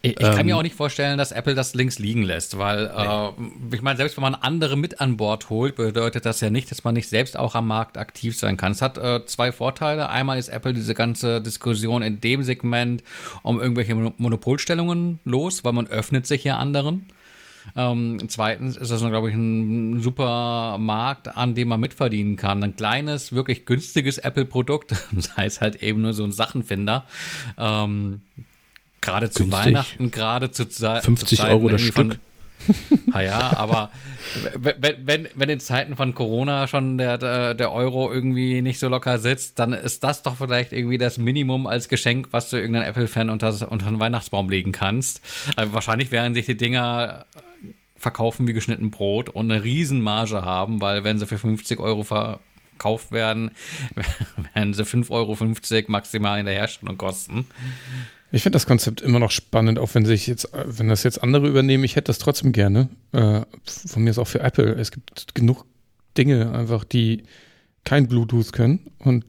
[0.04, 2.88] Ich, ich kann ähm, mir auch nicht vorstellen, dass Apple das links liegen lässt, weil
[2.88, 3.46] nee.
[3.74, 6.72] äh, ich meine, selbst wenn man andere mit an Bord holt, bedeutet das ja nicht,
[6.72, 8.72] dass man nicht selbst auch am Markt aktiv sein kann.
[8.72, 10.10] Es hat äh, zwei Vorteile.
[10.10, 13.04] Einmal ist Apple diese ganze Diskussion in dem Segment
[13.44, 17.06] um irgendwelche Monopolstellungen los, weil man öffnet sich ja anderen.
[17.76, 22.64] Ähm, zweitens ist das, glaube ich, ein super Markt, an dem man mitverdienen kann.
[22.64, 27.06] Ein kleines, wirklich günstiges Apple-Produkt, sei es halt eben nur so ein Sachenfinder.
[27.60, 28.22] Ähm,
[29.02, 29.66] gerade zu Günstig.
[29.66, 31.04] Weihnachten, gerade zu Zeit.
[31.04, 32.20] 50 zu Euro das Stück.
[33.12, 33.90] Ah ja, aber
[34.56, 39.18] wenn, wenn, wenn in Zeiten von Corona schon der, der Euro irgendwie nicht so locker
[39.20, 43.30] sitzt, dann ist das doch vielleicht irgendwie das Minimum als Geschenk, was du irgendeinen Apple-Fan
[43.30, 45.22] unter, unter einen Weihnachtsbaum legen kannst.
[45.56, 47.26] Also wahrscheinlich werden sich die Dinger
[47.98, 53.12] verkaufen wie geschnitten Brot und eine Riesenmarge haben, weil wenn sie für 50 Euro verkauft
[53.12, 53.52] werden,
[54.54, 57.46] werden sie 5,50 Euro maximal in der Herstellung kosten.
[58.34, 61.48] Ich finde das Konzept immer noch spannend, auch wenn sich jetzt, wenn das jetzt andere
[61.48, 62.90] übernehmen, ich hätte das trotzdem gerne.
[63.12, 64.74] Äh, von mir ist auch für Apple.
[64.76, 65.66] Es gibt genug
[66.18, 67.24] Dinge einfach, die
[67.84, 69.26] kein Bluetooth können und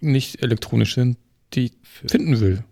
[0.00, 1.16] nicht elektronisch sind,
[1.54, 2.64] die ich finden will.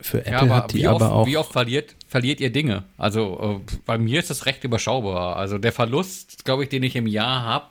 [0.00, 1.26] Für Apple ja, aber hat die aber oft, auch.
[1.26, 2.84] Wie oft verliert, verliert ihr Dinge?
[2.96, 5.36] Also äh, bei mir ist das recht überschaubar.
[5.36, 7.66] Also der Verlust, glaube ich, den ich im Jahr habe,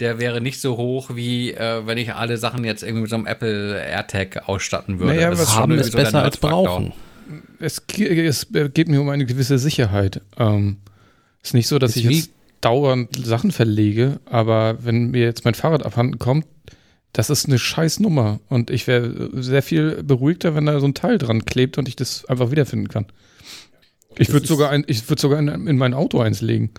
[0.00, 3.16] der wäre nicht so hoch, wie äh, wenn ich alle Sachen jetzt irgendwie mit so
[3.16, 5.14] einem Apple AirTag ausstatten würde.
[5.14, 6.94] Naja, was haben ist so besser als brauchen.
[7.60, 10.22] Es, es, geht mir um eine gewisse Sicherheit.
[10.38, 10.78] Ähm,
[11.42, 12.30] ist nicht so, dass ist ich jetzt
[12.62, 16.46] dauernd Sachen verlege, aber wenn mir jetzt mein Fahrrad abhanden kommt,
[17.12, 18.40] das ist eine scheiß Nummer.
[18.48, 21.96] Und ich wäre sehr viel beruhigter, wenn da so ein Teil dran klebt und ich
[21.96, 23.06] das einfach wiederfinden kann.
[24.16, 26.70] Ich würde sogar, ein, ich würd sogar in, in, mein Auto eins legen.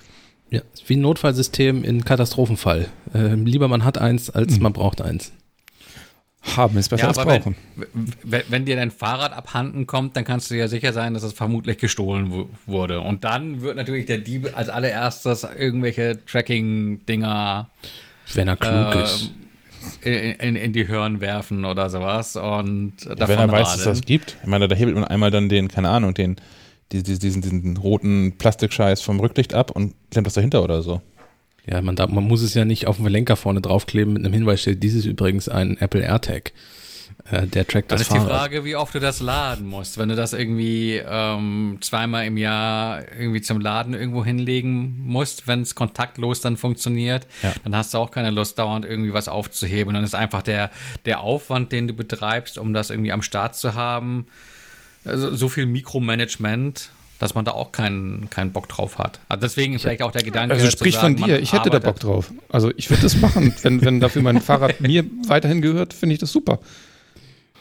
[0.50, 2.88] Ja, wie ein Notfallsystem in Katastrophenfall.
[3.14, 4.64] Ähm, lieber man hat eins, als mhm.
[4.64, 5.32] man braucht eins.
[6.42, 7.56] Haben ist besser ja, als brauchen.
[8.24, 11.34] Wenn, wenn, dir dein Fahrrad abhanden kommt, dann kannst du ja sicher sein, dass es
[11.34, 13.02] vermutlich gestohlen wurde.
[13.02, 17.70] Und dann wird natürlich der Dieb als allererstes irgendwelche Tracking-Dinger.
[18.34, 19.32] Wenn er klug äh, ist
[20.02, 22.36] in, in, die Hören werfen oder sowas.
[22.36, 24.38] Und ja, wenn er weiß, dass es das gibt.
[24.42, 26.38] Ich meine, da hebelt man einmal dann den, keine Ahnung, den,
[26.92, 31.02] diesen, diesen, diesen roten Plastikscheiß vom Rücklicht ab und klemmt das dahinter oder so.
[31.66, 34.34] Ja, man, darf, man muss es ja nicht auf dem Lenker vorne draufkleben mit einem
[34.34, 34.82] Hinweisschild.
[34.82, 36.54] Dies ist übrigens ein Apple AirTag.
[37.32, 38.26] Äh, der trackt das Dann ist Fahrrad.
[38.26, 39.98] die Frage, wie oft du das laden musst.
[39.98, 45.62] Wenn du das irgendwie ähm, zweimal im Jahr irgendwie zum Laden irgendwo hinlegen musst, wenn
[45.62, 47.54] es kontaktlos dann funktioniert, ja.
[47.64, 49.94] dann hast du auch keine Lust, dauernd irgendwie was aufzuheben.
[49.94, 50.72] Dann ist einfach der,
[51.06, 54.28] der Aufwand, den du betreibst, um das irgendwie am Start zu haben,
[55.06, 56.90] also so viel Mikromanagement,
[57.20, 59.20] dass man da auch keinen, keinen Bock drauf hat.
[59.28, 60.56] Also deswegen vielleicht auch der Gedanke.
[60.56, 62.32] Also sprich sagen, von dir, ich hätte da Bock drauf.
[62.50, 63.54] Also ich würde das machen.
[63.62, 66.60] wenn, wenn dafür mein Fahrrad mir weiterhin gehört, finde ich das super.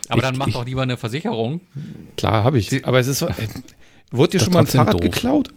[0.09, 1.61] Aber ich, dann mach ich, doch lieber eine Versicherung.
[2.17, 2.85] Kwurde habe ich.
[2.87, 3.23] Aber es ist.
[3.23, 3.33] Äh,
[4.11, 5.01] wurde dir schon mal ein Fahrrad doof.
[5.01, 5.51] geklaut?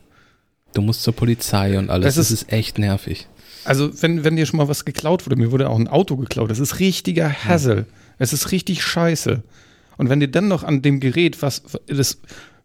[0.74, 2.16] Du musst zur Polizei und alles.
[2.16, 3.28] Das ist, das ist echt nervig.
[3.64, 6.50] Also, wenn, wenn dir schon mal was geklaut wurde, mir wurde auch ein Auto geklaut,
[6.50, 7.78] das ist richtiger Hassel.
[7.78, 7.86] Hm.
[8.18, 9.44] Es ist richtig scheiße.
[9.98, 12.20] Und wenn dir dann noch an dem Gerät was, das,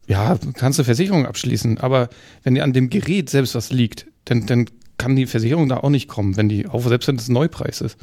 [0.07, 2.09] ja, kannst du Versicherung abschließen, aber
[2.43, 4.67] wenn dir an dem Gerät selbst was liegt, dann, dann
[4.99, 7.81] kann die Versicherung da auch nicht kommen, wenn die, auch selbst wenn es ein Neupreis
[7.81, 7.99] ist.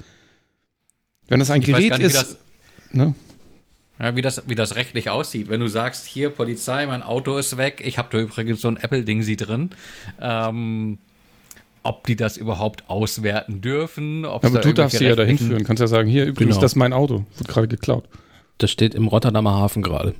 [1.27, 2.38] Wenn das ein ich Gerät nicht, ist, das,
[2.91, 3.15] ne?
[3.99, 5.49] Ja, wie das, wie das rechtlich aussieht.
[5.49, 8.77] Wenn du sagst, hier Polizei, mein Auto ist weg, ich habe da übrigens so ein
[8.77, 9.69] Apple-Ding sie drin.
[10.19, 10.97] Ähm,
[11.83, 14.23] ob die das überhaupt auswerten dürfen.
[14.23, 15.63] Ja, aber du darfst sie ja dahin führen.
[15.63, 16.61] Kannst ja sagen, hier übrigens, genau.
[16.61, 18.05] das ist mein Auto, wird gerade geklaut.
[18.57, 20.15] Das steht im Rotterdamer Hafen gerade.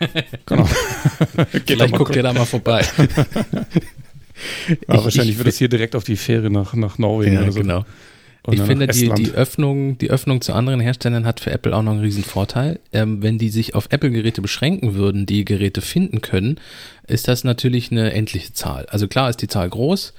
[0.46, 0.64] genau.
[1.66, 2.84] Vielleicht guckt ihr da mal vorbei.
[4.88, 7.52] ja, wahrscheinlich ich, wird es hier direkt auf die Fähre nach, nach Norwegen ja, oder
[7.52, 7.60] so.
[7.60, 7.84] Genau.
[8.44, 11.82] Und ich finde, die, die, Öffnung, die Öffnung zu anderen Herstellern hat für Apple auch
[11.82, 12.80] noch einen riesen Vorteil.
[12.92, 16.58] Ähm, wenn die sich auf Apple-Geräte beschränken würden, die Geräte finden können,
[17.06, 18.86] ist das natürlich eine endliche Zahl.
[18.86, 20.12] Also klar ist die Zahl groß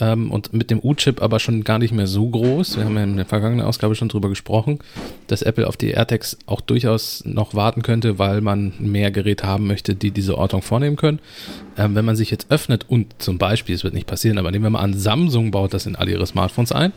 [0.00, 2.78] ähm, und mit dem U-Chip aber schon gar nicht mehr so groß.
[2.78, 4.78] Wir haben ja in der vergangenen Ausgabe schon drüber gesprochen,
[5.26, 9.66] dass Apple auf die AirTags auch durchaus noch warten könnte, weil man mehr Geräte haben
[9.66, 11.20] möchte, die diese Ortung vornehmen können.
[11.76, 14.64] Ähm, wenn man sich jetzt öffnet und zum Beispiel, es wird nicht passieren, aber nehmen
[14.64, 16.92] wir mal an, Samsung baut das in alle ihre Smartphones ein,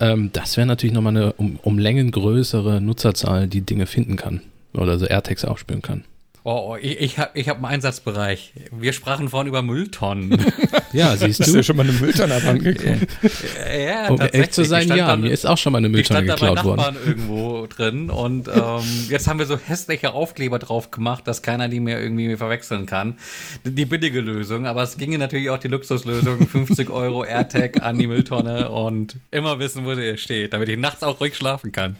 [0.00, 4.40] ähm, das wäre natürlich nochmal eine um, um Längen größere Nutzerzahl, die Dinge finden kann
[4.72, 6.04] oder so AirTags aufspüren kann.
[6.46, 8.52] Oh, oh, ich, ich habe ich hab einen Einsatzbereich.
[8.70, 10.44] Wir sprachen vorhin über Mülltonnen.
[10.92, 11.44] ja, siehst du.
[11.44, 13.06] Ist ja schon mal eine Mülltonne abhandengekommen.
[13.82, 15.06] ja, um echt zu sein, ja.
[15.06, 16.80] Dann, mir ist auch schon mal eine Mülltonne geklaut worden.
[16.80, 21.26] Ich stand da irgendwo drin und ähm, jetzt haben wir so hässliche Aufkleber drauf gemacht,
[21.26, 23.16] dass keiner die mehr irgendwie verwechseln kann.
[23.64, 26.46] Die billige Lösung, aber es ginge natürlich auch die Luxuslösung.
[26.46, 31.02] 50 Euro AirTag an die Mülltonne und immer wissen, wo der steht, damit ich nachts
[31.02, 31.96] auch ruhig schlafen kann.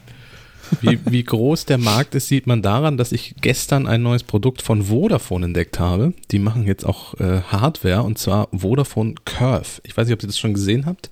[0.80, 4.62] Wie, wie groß der Markt ist, sieht man daran, dass ich gestern ein neues Produkt
[4.62, 6.12] von Vodafone entdeckt habe.
[6.30, 9.80] Die machen jetzt auch äh, Hardware und zwar Vodafone Curve.
[9.84, 11.10] Ich weiß nicht, ob ihr das schon gesehen habt.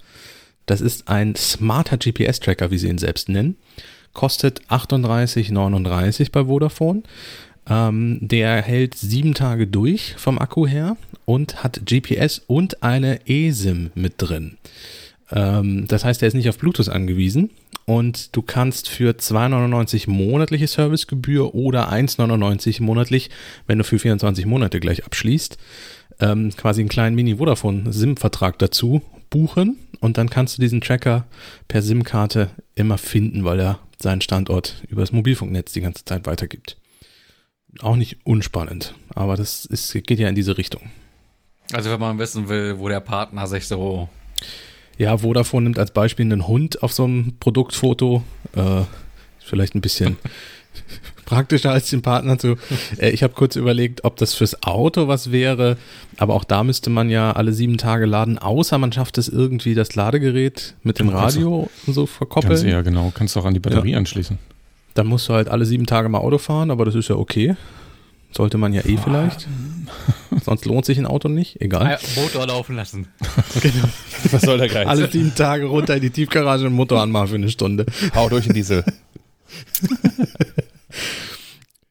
[0.66, 3.57] Das ist ein smarter GPS-Tracker, wie sie ihn selbst nennen.
[4.12, 7.03] Kostet 38,39 bei Vodafone.
[7.68, 13.90] Ähm, der hält sieben Tage durch vom Akku her und hat GPS und eine eSIM
[13.94, 14.59] mit drin.
[15.33, 17.51] Ähm, das heißt, er ist nicht auf Bluetooth angewiesen
[17.87, 23.30] und du kannst für 2,99 monatliche Servicegebühr oder 1,99 monatlich,
[23.66, 25.59] wenn du für 24 Monate gleich abschließt,
[26.20, 31.26] ähm, quasi einen kleinen Mini-Vodafone-SIM-Vertrag dazu buchen und dann kannst du diesen Tracker
[31.66, 36.76] per SIM-Karte immer finden, weil er seinen Standort über das Mobilfunknetz die ganze Zeit weitergibt.
[37.80, 40.91] Auch nicht unspannend, aber das ist, geht ja in diese Richtung.
[41.72, 44.11] Also wenn man wissen will, wo der Partner sich so
[45.03, 48.22] ja, Vodafone nimmt als Beispiel einen Hund auf so einem Produktfoto.
[48.55, 48.82] Äh,
[49.40, 50.16] vielleicht ein bisschen
[51.24, 52.57] praktischer als den Partner zu.
[52.98, 55.76] Äh, ich habe kurz überlegt, ob das fürs Auto was wäre,
[56.18, 59.74] aber auch da müsste man ja alle sieben Tage laden, außer man schafft es irgendwie,
[59.74, 62.53] das Ladegerät mit dem Radio und so verkoppeln.
[62.53, 63.12] Kannst, ja, genau.
[63.14, 63.98] Kannst du auch an die Batterie ja.
[63.98, 64.38] anschließen.
[64.94, 67.57] Dann musst du halt alle sieben Tage mal Auto fahren, aber das ist ja okay.
[68.35, 69.47] Sollte man ja eh vielleicht.
[70.45, 71.61] Sonst lohnt sich ein Auto nicht.
[71.61, 71.99] Egal.
[72.16, 73.09] Motor laufen lassen.
[73.61, 73.89] genau.
[74.30, 74.89] Was soll der Geist?
[74.89, 77.87] Alle sieben Tage runter in die Tiefgarage und Motor anmachen für eine Stunde.
[78.14, 78.85] Hau durch den Diesel.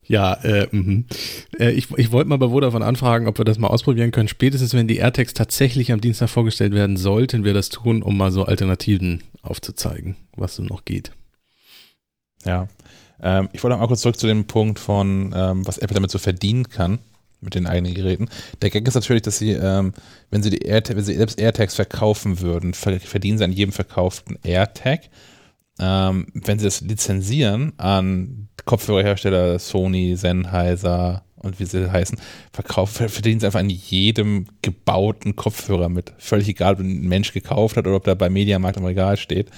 [0.07, 1.03] ja, äh, mh.
[1.59, 4.27] äh, ich, ich wollte mal bei Vodafone anfragen, ob wir das mal ausprobieren können.
[4.27, 8.31] Spätestens, wenn die AirTags tatsächlich am Dienstag vorgestellt werden, sollten wir das tun, um mal
[8.31, 11.11] so Alternativen aufzuzeigen, was so noch geht.
[12.45, 12.67] Ja,
[13.21, 16.19] ähm, ich wollte mal kurz zurück zu dem Punkt von, ähm, was Apple damit so
[16.19, 16.99] verdienen kann
[17.41, 18.29] mit den eigenen Geräten.
[18.61, 19.93] Der Gag ist natürlich, dass sie, ähm,
[20.29, 24.37] wenn sie die AirTag, wenn sie selbst AirTags verkaufen würden, verdienen sie an jedem verkauften
[24.43, 25.09] AirTag.
[25.79, 32.19] Ähm, wenn sie das lizenzieren an Kopfhörerhersteller Sony, Sennheiser und wie sie heißen,
[32.53, 36.13] verkaufen, verdienen sie einfach an jedem gebauten Kopfhörer mit.
[36.19, 39.49] Völlig egal, ob ein Mensch gekauft hat oder ob der bei Mediamarkt im Regal steht.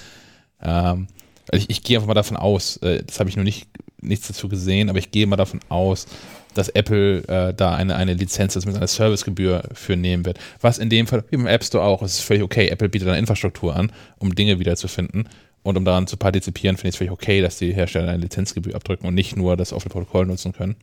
[0.62, 1.08] Ähm,
[1.52, 3.68] ich, ich gehe einfach mal davon aus, äh, das habe ich noch nicht
[4.00, 6.06] nichts dazu gesehen, aber ich gehe mal davon aus,
[6.54, 10.38] dass Apple äh, da eine, eine Lizenz mit einer Servicegebühr für nehmen wird.
[10.60, 12.68] Was in dem Fall, wie beim App Store auch, ist völlig okay.
[12.68, 15.28] Apple bietet eine Infrastruktur an, um Dinge wiederzufinden.
[15.62, 18.74] Und um daran zu partizipieren, finde ich es völlig okay, dass die Hersteller eine Lizenzgebühr
[18.74, 20.76] abdrücken und nicht nur das offene Protokoll nutzen können.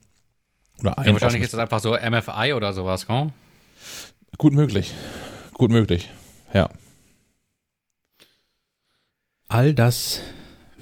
[0.79, 3.31] Oder ja, wahrscheinlich ist das einfach so MFI oder sowas, komm?
[4.39, 4.91] Gut möglich.
[5.53, 6.09] Gut möglich.
[6.51, 6.69] Ja.
[9.47, 10.21] All das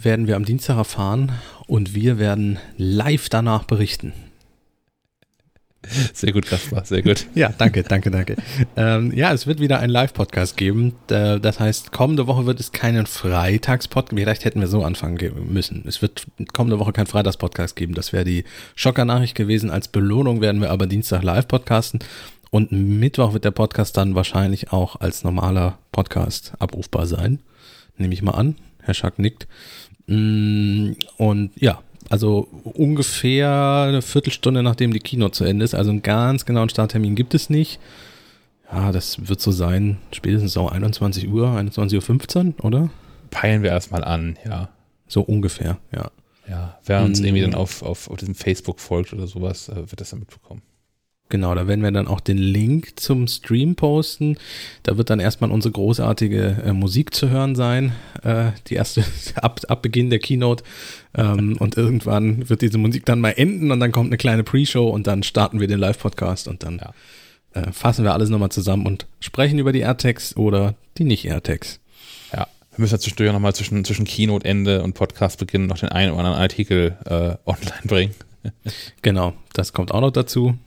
[0.01, 1.31] werden wir am Dienstag erfahren
[1.67, 4.13] und wir werden live danach berichten.
[6.13, 7.25] Sehr gut, Kaspar, sehr gut.
[7.35, 8.35] ja, danke, danke, danke.
[8.75, 10.93] Ähm, ja, es wird wieder einen Live-Podcast geben.
[11.07, 15.17] Das heißt, kommende Woche wird es keinen Freitags-Podcast, vielleicht hätten wir so anfangen
[15.49, 15.85] müssen.
[15.87, 17.93] Es wird kommende Woche keinen Freitags-Podcast geben.
[17.93, 18.43] Das wäre die
[18.75, 19.69] Schocker-Nachricht gewesen.
[19.69, 22.01] Als Belohnung werden wir aber Dienstag live podcasten.
[22.51, 27.39] Und Mittwoch wird der Podcast dann wahrscheinlich auch als normaler Podcast abrufbar sein.
[27.97, 28.55] Nehme ich mal an.
[28.81, 29.47] Herr Schack nickt.
[30.09, 31.79] Mm, und ja,
[32.09, 35.75] also ungefähr eine Viertelstunde nachdem die Kino zu Ende ist.
[35.75, 37.79] Also einen ganz genauen Starttermin gibt es nicht.
[38.71, 42.89] Ja, das wird so sein, spätestens so 21 Uhr, 21.15 Uhr, oder?
[43.29, 44.69] Peilen wir erstmal an, ja.
[45.07, 46.11] So ungefähr, ja.
[46.47, 47.25] Ja, wer uns mm.
[47.25, 50.63] irgendwie dann auf, auf, auf diesem Facebook folgt oder sowas, äh, wird das dann mitbekommen.
[51.29, 54.37] Genau, da werden wir dann auch den Link zum Stream posten.
[54.81, 57.91] Da wird dann erstmal unsere großartige äh, Musik zu hören sein,
[58.23, 59.03] äh, die erste
[59.35, 60.63] ab, ab Beginn der Keynote.
[61.15, 64.89] Ähm, und irgendwann wird diese Musik dann mal enden und dann kommt eine kleine Pre-Show
[64.89, 67.61] und dann starten wir den Live-Podcast und dann ja.
[67.61, 71.79] äh, fassen wir alles nochmal zusammen und sprechen über die AirTags oder die nicht-AirTags.
[72.33, 76.21] Ja, wir müssen ja zwischendurch nochmal zwischen, zwischen Keynote-Ende und Podcast-Beginn noch den einen oder
[76.21, 78.15] anderen Artikel äh, online bringen.
[79.03, 80.57] genau, das kommt auch noch dazu.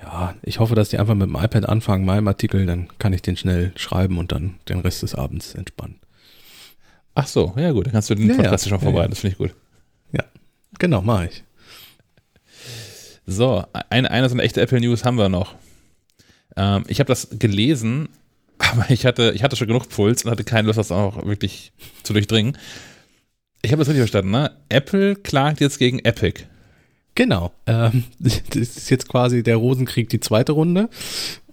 [0.00, 3.22] Ja, ich hoffe, dass die einfach mit dem iPad anfangen, meinem Artikel, dann kann ich
[3.22, 5.98] den schnell schreiben und dann den Rest des Abends entspannen.
[7.14, 9.10] Ach so, ja gut, dann kannst du den ja, Podcast ja, schon vorbereiten, ja.
[9.10, 9.54] das finde ich gut.
[10.12, 10.24] Ja,
[10.78, 11.42] genau, mache ich.
[13.26, 15.56] So, eine, eine so eine echte Apple News haben wir noch.
[16.56, 18.08] Ähm, ich habe das gelesen,
[18.58, 21.72] aber ich hatte, ich hatte schon genug Puls und hatte keine Lust, das auch wirklich
[22.04, 22.56] zu durchdringen.
[23.62, 24.52] Ich habe das richtig verstanden, ne?
[24.68, 26.44] Apple klagt jetzt gegen Epic.
[27.18, 27.50] Genau.
[27.66, 30.88] Ähm, das ist jetzt quasi der Rosenkrieg die zweite Runde.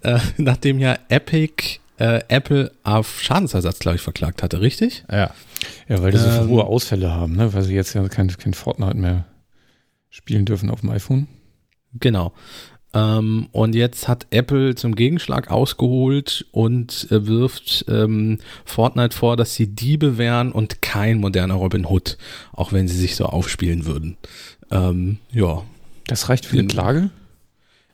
[0.02, 5.04] Äh, nachdem ja Epic äh, Apple auf Schadensersatz, glaube ich, verklagt hatte, richtig?
[5.10, 5.32] Ja.
[5.88, 7.52] Ja, weil die so ähm, hohe Ausfälle haben, ne?
[7.52, 9.24] weil sie jetzt ja kein, kein Fortnite mehr
[10.08, 11.26] spielen dürfen auf dem iPhone.
[11.94, 12.32] Genau.
[12.94, 19.54] Ähm, und jetzt hat Apple zum Gegenschlag ausgeholt und äh, wirft ähm, Fortnite vor, dass
[19.54, 22.18] sie Diebe wären und kein moderner Robin Hood,
[22.52, 24.16] auch wenn sie sich so aufspielen würden.
[24.70, 25.62] Ähm, ja.
[26.06, 27.10] Das reicht für eine Klage?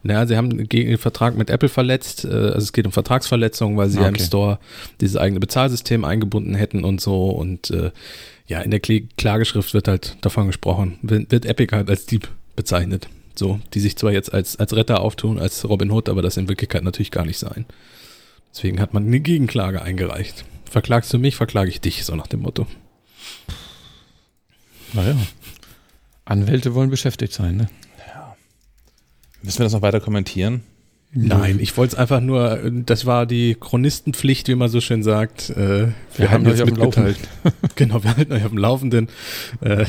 [0.03, 2.25] Naja, sie haben gegen den Vertrag mit Apple verletzt.
[2.25, 4.05] Äh, also es geht um Vertragsverletzungen, weil sie okay.
[4.05, 4.59] ja im Store
[5.01, 7.31] dieses eigene Bezahlsystem eingebunden hätten und so.
[7.31, 7.91] Und äh,
[8.47, 13.09] ja, in der Klageschrift wird halt davon gesprochen, wird Epic halt als Dieb bezeichnet.
[13.35, 16.49] So, die sich zwar jetzt als, als Retter auftun, als Robin Hood, aber das in
[16.49, 17.65] Wirklichkeit natürlich gar nicht sein.
[18.53, 20.45] Deswegen hat man eine Gegenklage eingereicht.
[20.67, 22.67] Verklagst du mich, verklage ich dich, so nach dem Motto.
[24.93, 25.17] Naja.
[26.33, 27.69] Anwälte wollen beschäftigt sein, ne?
[28.09, 28.37] Ja.
[29.43, 30.63] Müssen wir das noch weiter kommentieren?
[31.15, 35.51] Nein, ich wollte es einfach nur, das war die Chronistenpflicht, wie man so schön sagt.
[35.51, 37.17] Äh, wir, wir haben euch auf dem Laufenden.
[37.75, 39.09] genau, wir halten euch auf dem Laufenden.
[39.61, 39.85] Äh,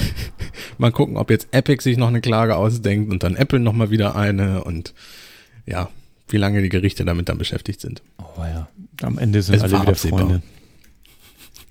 [0.78, 4.18] mal gucken, ob jetzt Epic sich noch eine Klage ausdenkt und dann Apple nochmal wieder
[4.18, 4.94] eine und
[5.66, 5.90] ja,
[6.28, 8.02] wie lange die Gerichte damit dann beschäftigt sind.
[8.18, 8.68] Oh ja,
[9.02, 10.20] am Ende sind es alle wieder absehbar.
[10.20, 10.42] Freunde.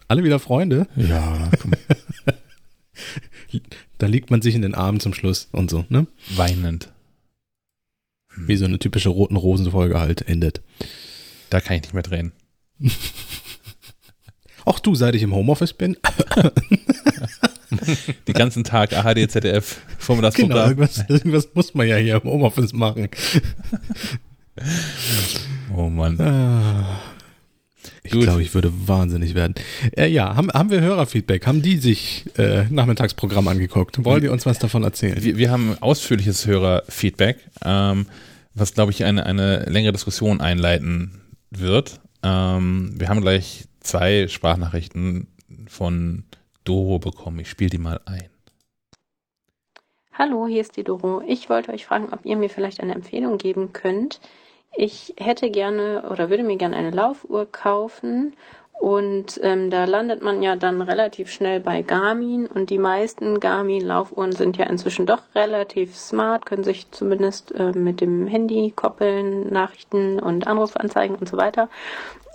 [0.09, 0.87] Alle wieder Freunde?
[0.97, 1.73] Ja, komm.
[4.03, 6.09] da liegt man sich in den Armen zum Schluss und so, ne?
[6.31, 6.89] Weinend.
[8.37, 10.61] Wie so eine typische roten Rosen-Folge halt endet.
[11.51, 12.33] Da kann ich nicht mehr drehen.
[14.65, 15.97] Auch du, seit ich im Homeoffice bin.
[18.27, 20.51] Den ganzen Tag AHD, ZDF, Vormittagsprogramm.
[20.51, 23.09] Genau, irgendwas, irgendwas muss man ja hier im Homeoffice machen.
[25.77, 26.21] Oh Mann.
[26.21, 27.01] Ah.
[28.05, 29.55] Ich glaube, ich würde wahnsinnig werden.
[29.97, 31.47] Äh, ja, haben, haben wir Hörerfeedback?
[31.47, 34.05] Haben die sich äh, Nachmittagsprogramm angeguckt?
[34.05, 35.23] Wollen die uns was davon erzählen?
[35.23, 38.07] Wir, wir haben ausführliches Hörerfeedback, ähm,
[38.55, 41.21] was, glaube ich, eine, eine längere Diskussion einleiten
[41.51, 42.01] wird.
[42.25, 45.29] Ähm, wir haben gleich zwei Sprachnachrichten
[45.69, 46.25] von
[46.65, 47.39] Doro bekommen.
[47.39, 48.29] Ich spiele die mal ein.
[50.13, 51.23] Hallo, hier ist die Doro.
[51.27, 54.21] Ich wollte euch fragen, ob ihr mir vielleicht eine Empfehlung geben könnt,
[54.77, 58.35] ich hätte gerne oder würde mir gerne eine Laufuhr kaufen
[58.83, 64.33] und ähm, da landet man ja dann relativ schnell bei Garmin und die meisten Garmin-Laufuhren
[64.33, 70.19] sind ja inzwischen doch relativ smart, können sich zumindest äh, mit dem Handy koppeln, Nachrichten
[70.19, 71.69] und Anrufanzeigen und so weiter.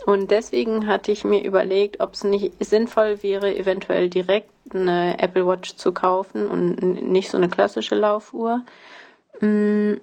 [0.05, 5.45] Und deswegen hatte ich mir überlegt, ob es nicht sinnvoll wäre, eventuell direkt eine Apple
[5.45, 6.81] Watch zu kaufen und
[7.11, 8.61] nicht so eine klassische Laufuhr.
[9.41, 9.95] Mm,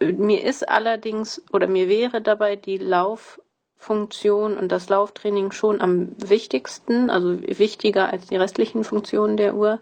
[0.00, 7.10] mir ist allerdings oder mir wäre dabei die Lauffunktion und das Lauftraining schon am wichtigsten,
[7.10, 9.80] also wichtiger als die restlichen Funktionen der Uhr.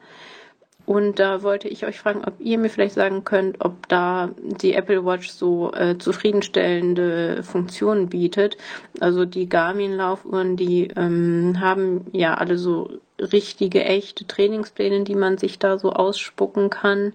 [0.89, 4.73] Und da wollte ich euch fragen, ob ihr mir vielleicht sagen könnt, ob da die
[4.73, 8.57] Apple Watch so äh, zufriedenstellende Funktionen bietet.
[8.99, 12.89] Also die Garmin-Laufuhren, die ähm, haben ja alle so
[13.19, 17.12] richtige, echte Trainingspläne, die man sich da so ausspucken kann.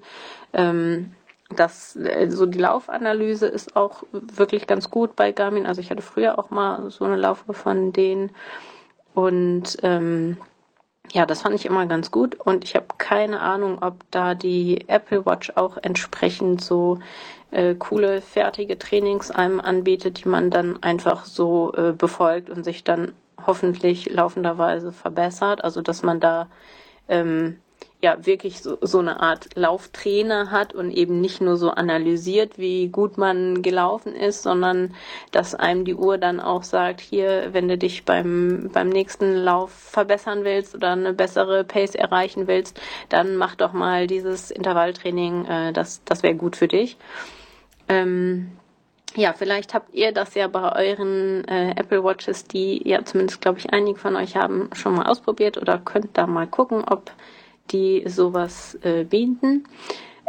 [0.53, 1.13] Ähm,
[1.53, 1.97] das,
[2.29, 5.65] so die Laufanalyse ist auch wirklich ganz gut bei Garmin.
[5.65, 8.31] Also ich hatte früher auch mal so eine Laufe von denen
[9.13, 10.37] und ähm,
[11.11, 14.87] ja, das fand ich immer ganz gut und ich habe keine Ahnung, ob da die
[14.87, 16.99] Apple Watch auch entsprechend so
[17.51, 22.83] äh, coole, fertige Trainings einem anbietet, die man dann einfach so äh, befolgt und sich
[22.83, 23.13] dann
[23.45, 25.63] hoffentlich laufenderweise verbessert.
[25.63, 26.47] Also dass man da
[27.09, 27.57] ähm,
[28.01, 32.89] ja wirklich so, so eine Art Lauftrainer hat und eben nicht nur so analysiert, wie
[32.89, 34.93] gut man gelaufen ist, sondern
[35.31, 39.71] dass einem die Uhr dann auch sagt, hier, wenn du dich beim, beim nächsten Lauf
[39.71, 42.79] verbessern willst oder eine bessere Pace erreichen willst,
[43.09, 46.97] dann mach doch mal dieses Intervalltraining, äh, das, das wäre gut für dich.
[47.87, 48.51] Ähm,
[49.15, 53.59] ja, vielleicht habt ihr das ja bei euren äh, Apple Watches, die ja zumindest, glaube
[53.59, 57.11] ich, einige von euch haben, schon mal ausprobiert oder könnt da mal gucken, ob
[57.71, 59.65] die sowas äh, bieten.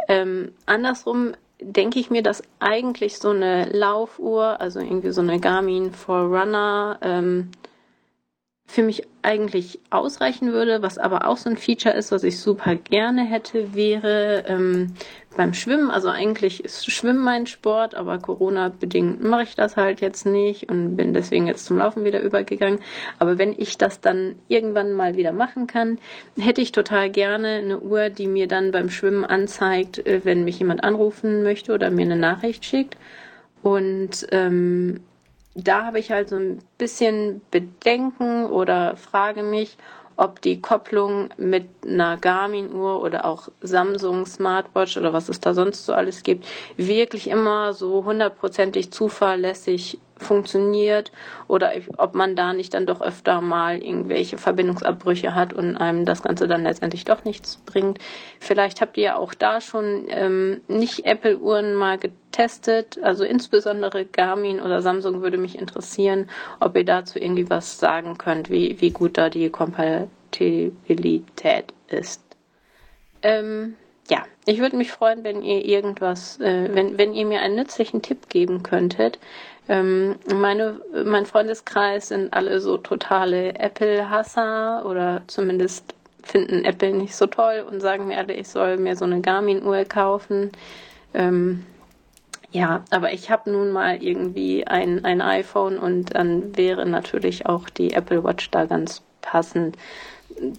[0.07, 5.91] Ähm, andersrum denke ich mir, dass eigentlich so eine Laufuhr, also irgendwie so eine Garmin
[5.93, 7.51] Forerunner, ähm,
[8.67, 10.81] für mich eigentlich ausreichen würde.
[10.81, 14.93] Was aber auch so ein Feature ist, was ich super gerne hätte, wäre ähm,
[15.37, 15.91] beim Schwimmen.
[15.91, 20.95] Also eigentlich ist Schwimmen mein Sport, aber Corona-bedingt mache ich das halt jetzt nicht und
[20.95, 22.79] bin deswegen jetzt zum Laufen wieder übergegangen.
[23.19, 25.99] Aber wenn ich das dann irgendwann mal wieder machen kann,
[26.37, 30.59] hätte ich total gerne eine Uhr, die mir dann beim Schwimmen anzeigt, äh, wenn mich
[30.59, 32.97] jemand anrufen möchte oder mir eine Nachricht schickt.
[33.61, 35.01] Und ähm,
[35.55, 39.77] da habe ich halt so ein bisschen Bedenken oder frage mich,
[40.17, 45.85] ob die Kopplung mit einer Garmin-Uhr oder auch Samsung Smartwatch oder was es da sonst
[45.85, 46.45] so alles gibt,
[46.77, 51.11] wirklich immer so hundertprozentig zuverlässig funktioniert
[51.47, 56.23] oder ob man da nicht dann doch öfter mal irgendwelche Verbindungsabbrüche hat und einem das
[56.23, 57.99] Ganze dann letztendlich doch nichts bringt.
[58.39, 64.61] Vielleicht habt ihr ja auch da schon ähm, nicht Apple-Uhren mal getestet, also insbesondere Garmin
[64.61, 66.29] oder Samsung würde mich interessieren,
[66.59, 72.21] ob ihr dazu irgendwie was sagen könnt, wie, wie gut da die Kompatibilität ist.
[73.21, 73.75] Ähm,
[74.09, 78.01] ja, ich würde mich freuen, wenn ihr irgendwas, äh, wenn, wenn ihr mir einen nützlichen
[78.01, 79.19] Tipp geben könntet.
[79.67, 87.27] Ähm, meine, mein Freundeskreis sind alle so totale Apple-Hasser oder zumindest finden Apple nicht so
[87.27, 90.51] toll und sagen mir alle, ich soll mir so eine Garmin-Uhr kaufen.
[91.13, 91.65] Ähm,
[92.51, 97.69] ja, aber ich habe nun mal irgendwie ein, ein iPhone und dann wäre natürlich auch
[97.69, 99.77] die Apple Watch da ganz passend.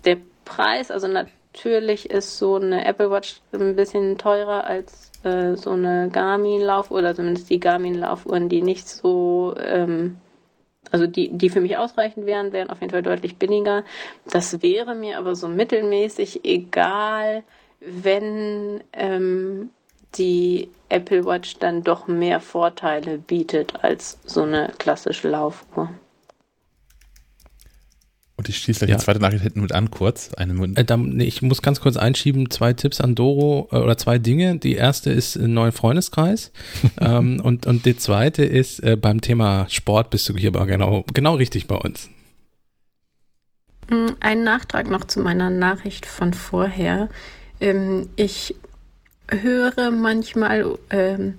[0.05, 5.71] Der Preis, also natürlich ist so eine Apple Watch ein bisschen teurer als äh, so
[5.71, 10.17] eine Garmin-Laufuhr oder zumindest die Garmin-Laufuhren, die nicht so, ähm,
[10.91, 13.85] also die, die für mich ausreichend wären, wären auf jeden Fall deutlich billiger.
[14.31, 17.43] Das wäre mir aber so mittelmäßig egal,
[17.81, 19.71] wenn ähm,
[20.15, 25.91] die Apple Watch dann doch mehr Vorteile bietet als so eine klassische Laufuhr.
[28.39, 28.97] Und ich schließe gleich ja.
[28.97, 30.35] die zweite Nachricht hinten mit an, kurz.
[30.35, 33.97] Eine äh, dann, nee, ich muss ganz kurz einschieben, zwei Tipps an Doro äh, oder
[33.97, 34.59] zwei Dinge.
[34.59, 36.53] Die erste ist ein neuer Freundeskreis
[37.01, 41.05] ähm, und, und die zweite ist, äh, beim Thema Sport bist du hier aber genau,
[41.15, 42.11] genau richtig bei uns.
[43.89, 47.09] Hm, ein Nachtrag noch zu meiner Nachricht von vorher.
[47.61, 48.55] Ähm, ich
[49.31, 51.35] höre manchmal ähm,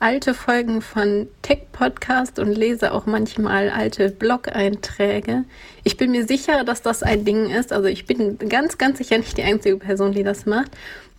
[0.00, 5.44] alte Folgen von Tech Podcast und lese auch manchmal alte Blog-Einträge.
[5.84, 7.70] Ich bin mir sicher, dass das ein Ding ist.
[7.70, 10.70] Also ich bin ganz, ganz sicher nicht die einzige Person, die das macht.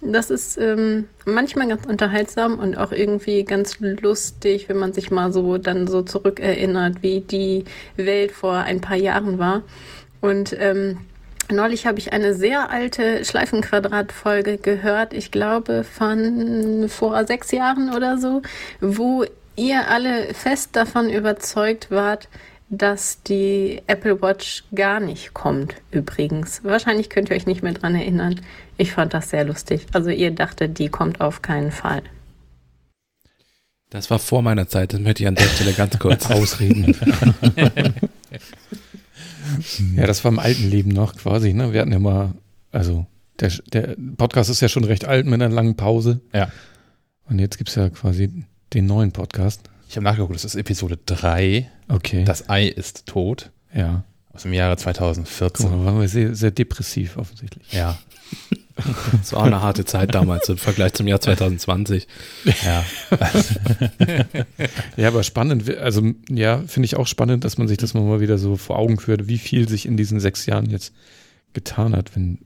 [0.01, 5.31] Das ist ähm, manchmal ganz unterhaltsam und auch irgendwie ganz lustig, wenn man sich mal
[5.31, 7.65] so dann so zurückerinnert, wie die
[7.97, 9.61] Welt vor ein paar Jahren war.
[10.21, 10.97] Und ähm,
[11.51, 18.17] Neulich habe ich eine sehr alte Schleifenquadrat-Folge gehört, ich glaube von vor sechs Jahren oder
[18.17, 18.41] so,
[18.79, 19.25] wo
[19.57, 22.29] ihr alle fest davon überzeugt wart,
[22.69, 26.63] dass die Apple Watch gar nicht kommt, übrigens.
[26.63, 28.39] Wahrscheinlich könnt ihr euch nicht mehr dran erinnern.
[28.77, 29.87] Ich fand das sehr lustig.
[29.91, 32.01] Also ihr dachtet, die kommt auf keinen Fall.
[33.89, 36.95] Das war vor meiner Zeit, das möchte ich an der Stelle ganz kurz ausreden.
[39.95, 41.73] Ja, das war im alten Leben noch quasi, ne?
[41.73, 42.33] Wir hatten immer,
[42.71, 43.05] also
[43.39, 46.21] der, der Podcast ist ja schon recht alt mit einer langen Pause.
[46.33, 46.51] Ja.
[47.25, 49.61] Und jetzt gibt es ja quasi den neuen Podcast.
[49.89, 51.69] Ich habe nachgeguckt, das ist Episode 3.
[51.89, 52.23] Okay.
[52.23, 53.51] Das Ei ist tot.
[53.73, 54.03] Ja.
[54.33, 55.67] Aus dem Jahre 2014.
[55.67, 57.71] Guck mal, waren wir sehr, sehr depressiv offensichtlich.
[57.73, 57.97] Ja.
[59.11, 62.07] Das war eine harte Zeit damals im Vergleich zum Jahr 2020.
[62.63, 62.83] Ja.
[64.97, 68.37] ja, aber spannend, also ja, finde ich auch spannend, dass man sich das mal wieder
[68.37, 70.93] so vor Augen führt, wie viel sich in diesen sechs Jahren jetzt
[71.53, 72.39] getan hat, wenn,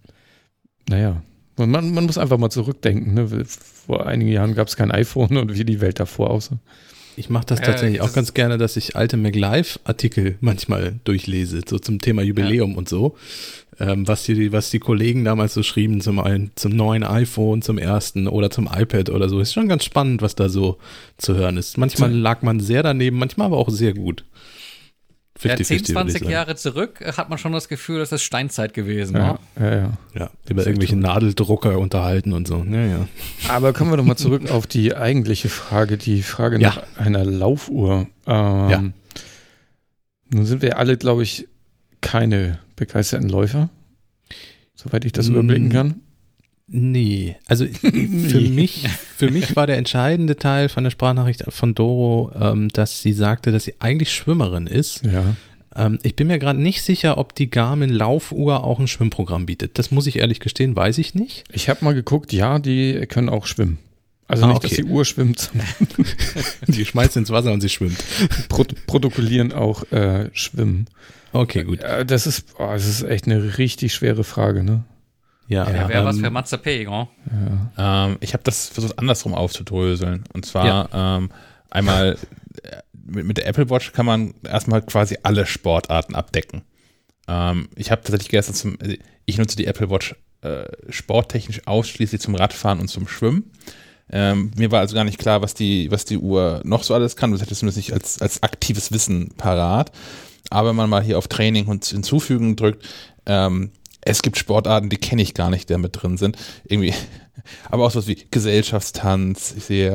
[0.90, 1.22] naja,
[1.58, 3.14] man, man muss einfach mal zurückdenken.
[3.14, 3.46] Ne?
[3.46, 6.60] Vor einigen Jahren gab es kein iPhone und wie die Welt davor aussah.
[7.18, 11.62] Ich mache das tatsächlich äh, das auch ganz gerne, dass ich alte MacLive-Artikel manchmal durchlese,
[11.68, 12.78] so zum Thema Jubiläum ja.
[12.78, 13.16] und so.
[13.78, 16.22] Ähm, was, die, was die Kollegen damals so schrieben zum,
[16.56, 19.40] zum neuen iPhone, zum ersten oder zum iPad oder so.
[19.40, 20.78] Ist schon ganz spannend, was da so
[21.18, 21.78] zu hören ist.
[21.78, 24.24] Manchmal lag man sehr daneben, manchmal aber auch sehr gut.
[25.38, 29.18] 50, ja, 10, 20 Jahre zurück hat man schon das Gefühl, das ist Steinzeit gewesen.
[29.18, 29.40] Ja, ne?
[29.60, 29.98] ja, ja.
[30.14, 32.66] ja über irgendwelche Nadeldrucker unterhalten und so.
[32.70, 33.08] Ja, ja.
[33.50, 38.08] Aber kommen wir doch mal zurück auf die eigentliche Frage, die Frage nach einer Laufuhr.
[38.26, 38.84] Ähm, ja.
[40.30, 41.48] Nun sind wir alle, glaube ich,
[42.00, 43.70] keine begeisterten Läufer,
[44.74, 46.02] soweit ich das mm, überblicken kann.
[46.68, 48.88] Nee, also für mich,
[49.18, 53.52] für mich war der entscheidende Teil von der Sprachnachricht von Doro, ähm, dass sie sagte,
[53.52, 55.04] dass sie eigentlich Schwimmerin ist.
[55.06, 55.36] Ja.
[55.76, 59.78] Ähm, ich bin mir gerade nicht sicher, ob die Garmin Laufuhr auch ein Schwimmprogramm bietet.
[59.78, 61.44] Das muss ich ehrlich gestehen, weiß ich nicht.
[61.52, 63.78] Ich habe mal geguckt, ja, die können auch schwimmen.
[64.28, 64.68] Also ah, nicht, okay.
[64.70, 65.52] dass die Uhr schwimmt.
[66.68, 68.04] die schmeißt ins Wasser und sie schwimmt.
[68.50, 70.88] Pro protokollieren auch äh, Schwimmen.
[71.32, 71.80] Okay, gut.
[72.08, 74.84] Das ist, oh, das ist echt eine richtig schwere Frage, ne?
[75.48, 77.08] Ja, ja wäre ähm, was für Matze P, ja.
[77.78, 80.24] ähm, Ich habe das versucht andersrum aufzudröseln.
[80.34, 81.18] Und zwar ja.
[81.18, 81.30] ähm,
[81.70, 82.18] einmal
[82.64, 86.64] äh, mit, mit, der Apple Watch kann man erstmal quasi alle Sportarten abdecken.
[87.28, 88.96] Ähm, ich habe tatsächlich gestern zum, also
[89.26, 93.52] ich nutze die Apple Watch äh, sporttechnisch ausschließlich zum Radfahren und zum Schwimmen.
[94.12, 97.16] Ähm, mir war also gar nicht klar, was die, was die Uhr noch so alles
[97.16, 97.32] kann.
[97.32, 99.92] Das hätte ich zumindest nicht als, als aktives Wissen parat.
[100.52, 102.88] Aber wenn man mal hier auf Training und hinzufügen drückt,
[103.26, 103.72] ähm,
[104.06, 106.38] Es gibt Sportarten, die kenne ich gar nicht, die da mit drin sind.
[106.64, 106.94] Irgendwie,
[107.72, 109.92] aber auch so was wie Gesellschaftstanz, ich sehe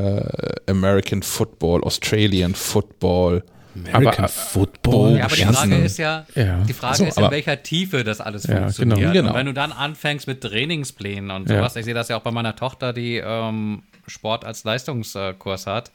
[0.66, 3.44] äh, American Football, Australian Football.
[3.92, 5.16] American aber, Football.
[5.16, 6.58] Ja, aber die Frage ist ja, ja.
[6.64, 8.98] die Frage so, ist in welcher Tiefe das alles ja, funktioniert.
[8.98, 9.28] Genau, genau.
[9.30, 11.78] Und wenn du dann anfängst mit Trainingsplänen und sowas, ja.
[11.78, 15.92] ich sehe das ja auch bei meiner Tochter, die ähm, Sport als Leistungskurs hat,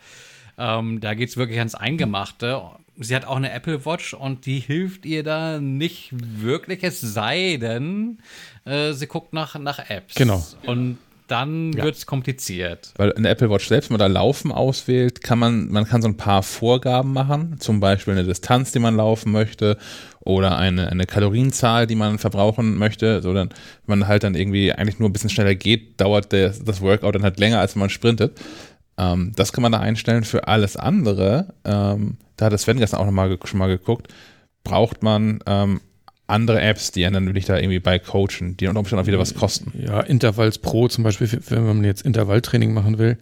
[0.58, 2.62] ähm, da geht es wirklich ans Eingemachte.
[2.98, 7.58] Sie hat auch eine Apple Watch und die hilft ihr da nicht wirklich, es sei
[7.60, 8.20] denn,
[8.66, 10.16] äh, sie guckt nach, nach Apps.
[10.16, 10.46] Genau.
[10.66, 10.98] Und
[11.28, 11.84] dann ja.
[11.84, 12.94] wird es kompliziert.
[12.98, 16.08] Weil eine Apple Watch selbst, wenn man da Laufen auswählt, kann man, man kann so
[16.08, 19.78] ein paar Vorgaben machen, zum Beispiel eine Distanz, die man laufen möchte
[20.20, 23.22] oder eine, eine Kalorienzahl, die man verbrauchen möchte.
[23.22, 23.50] So dann,
[23.86, 27.16] wenn man halt dann irgendwie eigentlich nur ein bisschen schneller geht, dauert der, das Workout
[27.16, 28.40] dann halt länger, als wenn man sprintet.
[28.98, 30.24] Ähm, das kann man da einstellen.
[30.24, 34.14] Für alles andere, ähm, da hat das Sven gestern auch noch mal, schon mal geguckt,
[34.64, 35.82] braucht man ähm,
[36.28, 39.20] andere Apps, die einen dann wirklich da irgendwie bei coachen, die unter Umständen auch wieder
[39.20, 39.72] was kosten.
[39.80, 43.18] Ja, Intervalls Pro zum Beispiel, wenn man jetzt Intervalltraining machen will.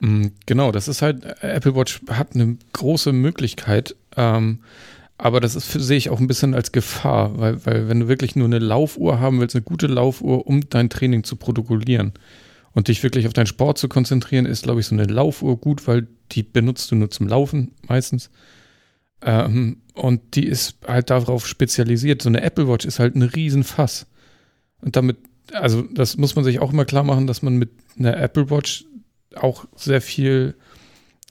[0.00, 4.58] Mm, genau, das ist halt, Apple Watch hat eine große Möglichkeit, ähm,
[5.18, 8.34] aber das ist, sehe ich auch ein bisschen als Gefahr, weil, weil wenn du wirklich
[8.34, 12.12] nur eine Laufuhr haben willst, eine gute Laufuhr, um dein Training zu protokollieren
[12.72, 15.86] und dich wirklich auf deinen Sport zu konzentrieren, ist, glaube ich, so eine Laufuhr gut,
[15.86, 18.30] weil die benutzt du nur zum Laufen meistens.
[19.20, 22.22] Ähm, und die ist halt darauf spezialisiert.
[22.22, 24.06] So eine Apple Watch ist halt ein Riesenfass.
[24.80, 25.18] Und damit,
[25.52, 28.84] also das muss man sich auch immer klar machen, dass man mit einer Apple Watch
[29.36, 30.54] auch sehr viel,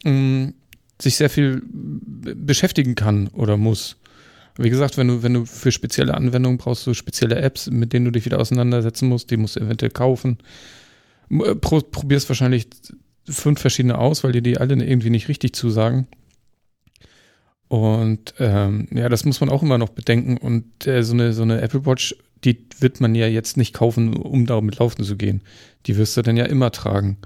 [0.03, 0.53] mh, mm,
[1.01, 3.97] sich sehr viel beschäftigen kann oder muss.
[4.57, 8.05] Wie gesagt, wenn du, wenn du für spezielle Anwendungen brauchst du spezielle Apps, mit denen
[8.05, 10.37] du dich wieder auseinandersetzen musst, die musst du eventuell kaufen.
[11.31, 12.67] Äh, pro, probierst wahrscheinlich
[13.31, 16.07] fünf verschiedene aus, weil dir die alle irgendwie nicht richtig zusagen.
[17.71, 20.35] Und ähm, ja, das muss man auch immer noch bedenken.
[20.35, 22.13] Und äh, so, eine, so eine Apple Watch,
[22.43, 25.41] die wird man ja jetzt nicht kaufen, um damit laufen zu gehen.
[25.85, 27.17] Die wirst du dann ja immer tragen.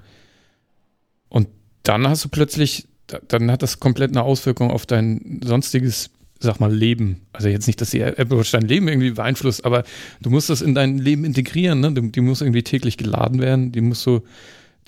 [1.28, 1.48] Und
[1.82, 2.86] dann hast du plötzlich,
[3.26, 7.22] dann hat das komplett eine Auswirkung auf dein sonstiges, sag mal, Leben.
[7.32, 9.82] Also jetzt nicht, dass die Apple Watch dein Leben irgendwie beeinflusst, aber
[10.20, 11.80] du musst das in dein Leben integrieren.
[11.80, 11.92] Ne?
[11.92, 13.72] Die, die muss irgendwie täglich geladen werden.
[13.72, 14.22] Die muss so,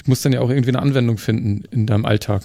[0.01, 2.43] die muss dann ja auch irgendwie eine Anwendung finden in deinem Alltag.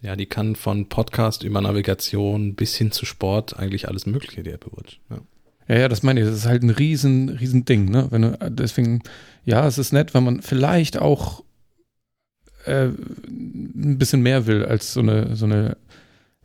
[0.00, 4.50] Ja, die kann von Podcast über Navigation bis hin zu Sport eigentlich alles Mögliche, die
[4.50, 5.00] Apple Watch.
[5.10, 5.20] Ja.
[5.66, 6.26] Ja, ja, das meine ich.
[6.26, 8.08] Das ist halt ein riesen, riesen Ding, ne?
[8.10, 9.02] Wenn du, deswegen,
[9.44, 11.42] ja, es ist nett, wenn man vielleicht auch
[12.66, 15.76] äh, ein bisschen mehr will als so eine, so eine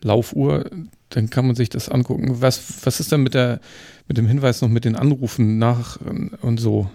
[0.02, 0.70] Laufuhr,
[1.10, 2.42] dann kann man sich das angucken.
[2.42, 3.60] Was, was ist denn mit der,
[4.08, 6.00] mit dem Hinweis noch mit den Anrufen nach
[6.42, 6.90] und so?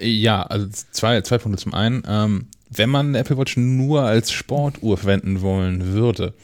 [0.00, 1.62] Ja, also zwei, zwei Punkte.
[1.62, 6.34] Zum einen, ähm, wenn man eine Apple Watch nur als Sportuhr verwenden wollen würde,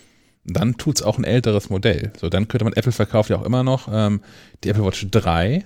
[0.45, 2.13] dann tut es auch ein älteres Modell.
[2.19, 4.21] So, dann könnte man, Apple verkauft ja auch immer noch ähm,
[4.65, 5.65] die Apple Watch 3.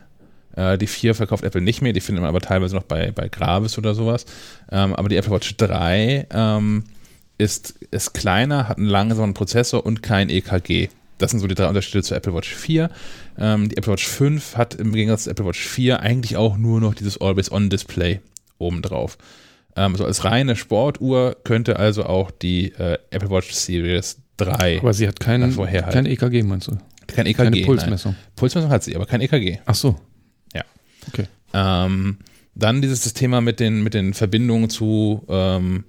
[0.56, 3.28] Äh, die 4 verkauft Apple nicht mehr, die findet man aber teilweise noch bei, bei
[3.28, 4.24] Gravis oder sowas.
[4.70, 6.84] Ähm, aber die Apple Watch 3 ähm,
[7.38, 10.88] ist, ist kleiner, hat einen langsamen Prozessor und kein EKG.
[11.18, 12.90] Das sind so die drei Unterschiede zur Apple Watch 4.
[13.38, 16.80] Ähm, die Apple Watch 5 hat im Gegensatz zur Apple Watch 4 eigentlich auch nur
[16.80, 18.20] noch dieses Always-On-Display
[18.58, 19.18] obendrauf.
[19.76, 24.78] Ähm, so als reine Sportuhr könnte also auch die äh, Apple Watch Series 3.
[24.78, 26.78] Aber sie hat keinen, kein EKG, meinst du?
[27.06, 27.44] Kein EKG.
[27.44, 28.12] Keine Pulsmessung.
[28.12, 28.32] Nein.
[28.36, 29.58] Pulsmessung hat sie, aber kein EKG.
[29.66, 29.96] Ach so.
[30.54, 30.64] Ja.
[31.08, 31.26] Okay.
[31.52, 32.18] Ähm,
[32.54, 35.84] dann dieses das Thema mit den, mit den Verbindungen zu, ähm,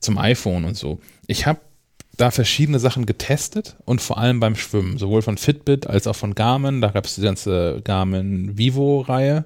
[0.00, 1.00] zum iPhone und so.
[1.26, 1.60] Ich habe
[2.16, 6.34] da verschiedene Sachen getestet und vor allem beim Schwimmen, sowohl von Fitbit als auch von
[6.34, 6.80] Garmin.
[6.80, 9.44] Da gab es die ganze Garmin Vivo-Reihe.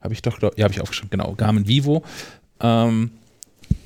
[0.00, 2.02] Habe ich doch, ja, habe ich aufgeschrieben, genau, Garmin Vivo.
[2.60, 3.10] Ähm,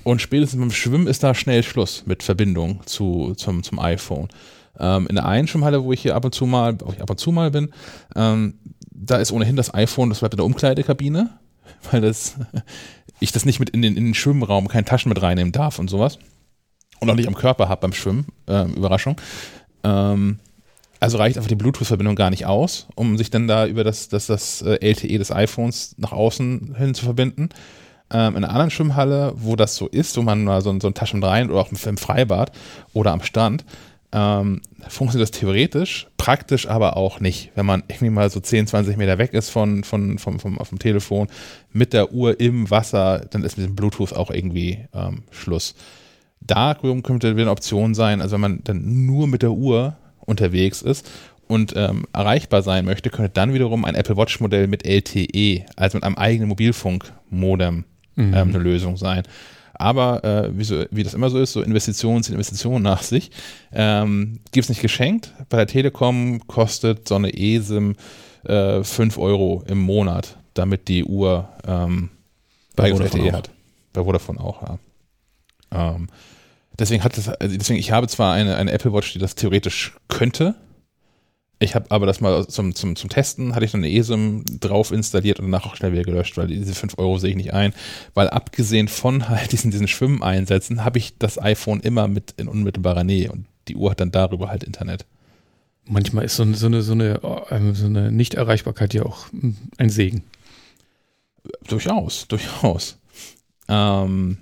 [0.04, 4.28] und spätestens beim Schwimmen ist da schnell Schluss mit Verbindung zu, zum, zum iPhone.
[4.78, 7.18] Ähm, in der einen Schwimmhalle, wo ich hier ab und zu mal, ich ab und
[7.18, 7.72] zu mal bin,
[8.16, 8.54] ähm,
[8.90, 11.30] da ist ohnehin das iPhone, das bleibt in der Umkleidekabine,
[11.90, 12.36] weil das,
[13.20, 15.88] ich das nicht mit in den, in den Schwimmraum, keine Taschen mit reinnehmen darf und
[15.88, 16.18] sowas.
[17.03, 18.27] Und auch nicht am Körper habe beim Schwimmen.
[18.47, 19.20] Äh, Überraschung.
[19.85, 20.39] Ähm,
[21.01, 24.27] also reicht einfach die Bluetooth-Verbindung gar nicht aus, um sich dann da über das, das,
[24.27, 27.49] das äh, LTE des iPhones nach außen hin zu verbinden
[28.12, 30.95] ähm, in einer anderen Schwimmhalle, wo das so ist, wo man mal so, so ein
[30.95, 32.53] Taschen rein oder auch im Freibad
[32.93, 33.65] oder am Strand,
[34.12, 37.51] ähm, funktioniert das theoretisch, praktisch aber auch nicht.
[37.55, 40.79] Wenn man irgendwie mal so 10, 20 Meter weg ist von, von, vom, vom, vom
[40.79, 41.29] Telefon
[41.73, 45.74] mit der Uhr im Wasser, dann ist mit dem Bluetooth auch irgendwie ähm, Schluss.
[46.55, 51.09] Da könnte eine Option sein, also wenn man dann nur mit der Uhr unterwegs ist
[51.49, 55.97] und ähm, erreichbar sein möchte, könnte dann wiederum ein Apple Watch Modell mit LTE, also
[55.97, 57.85] mit einem eigenen Mobilfunkmodem
[58.16, 58.35] mhm.
[58.35, 59.23] ähm, eine Lösung sein.
[59.74, 63.31] Aber äh, wie, so, wie, das immer so ist, so Investitionen ziehen Investitionen nach sich.
[63.73, 65.33] Ähm, Gibt es nicht geschenkt.
[65.49, 67.97] Bei der Telekom kostet so eine ESIM
[68.45, 72.11] äh, 5 Euro im Monat damit die Uhr ähm,
[72.77, 73.51] bei LTE hat.
[73.93, 74.79] Bei Vodafone auch, ja.
[75.70, 76.09] Ähm,
[76.82, 79.94] deswegen hat das, also deswegen, ich habe zwar eine, eine Apple Watch, die das theoretisch
[80.09, 80.54] könnte.
[81.59, 84.90] Ich habe aber das mal zum, zum, zum Testen, hatte ich dann eine ESIM drauf
[84.90, 87.72] installiert und danach auch schnell wieder gelöscht, weil diese 5 Euro sehe ich nicht ein.
[88.14, 93.04] Weil abgesehen von halt diesen, diesen Schwimmeinsätzen habe ich das iPhone immer mit in unmittelbarer
[93.04, 95.06] Nähe und die Uhr hat dann darüber halt Internet.
[95.84, 99.26] Manchmal ist so, so eine, so eine, ähm, so eine Nichterreichbarkeit ja auch
[99.78, 100.24] ein Segen.
[101.68, 102.98] Durchaus, durchaus.
[103.68, 104.38] Ähm,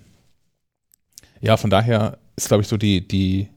[1.41, 3.49] ja, von daher ist, glaube ich, so die, die,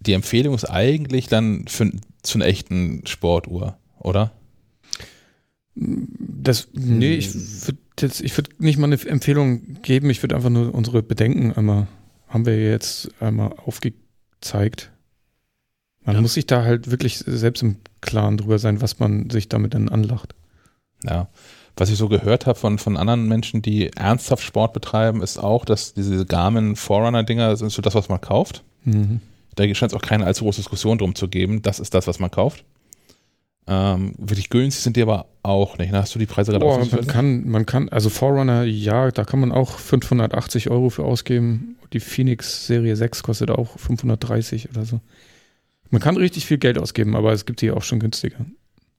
[0.00, 1.90] die Empfehlung ist eigentlich dann für,
[2.22, 4.32] zu einer echten Sportuhr, oder?
[5.74, 10.50] Das, nee, ich würde jetzt, ich würde nicht mal eine Empfehlung geben, ich würde einfach
[10.50, 11.86] nur unsere Bedenken einmal,
[12.28, 14.90] haben wir jetzt einmal aufgezeigt.
[16.04, 16.20] Man ja.
[16.20, 19.88] muss sich da halt wirklich selbst im Klaren drüber sein, was man sich damit dann
[19.88, 20.34] anlacht.
[21.04, 21.28] Ja
[21.76, 25.64] was ich so gehört habe von, von anderen Menschen, die ernsthaft Sport betreiben, ist auch,
[25.64, 28.62] dass diese Garmin Forerunner-Dinger sind so das, was man kauft.
[28.84, 29.20] Mhm.
[29.54, 31.62] Da scheint es auch keine allzu große Diskussion drum zu geben.
[31.62, 32.64] Das ist das, was man kauft.
[33.66, 35.92] Ähm, wirklich günstig sind die aber auch nicht.
[35.92, 39.40] Hast du die Preise gerade oh, man kann, man kann, also Forerunner, ja, da kann
[39.40, 41.76] man auch 580 Euro für ausgeben.
[41.92, 45.00] Die Phoenix Serie 6 kostet auch 530 oder so.
[45.90, 48.44] Man kann richtig viel Geld ausgeben, aber es gibt die auch schon günstiger.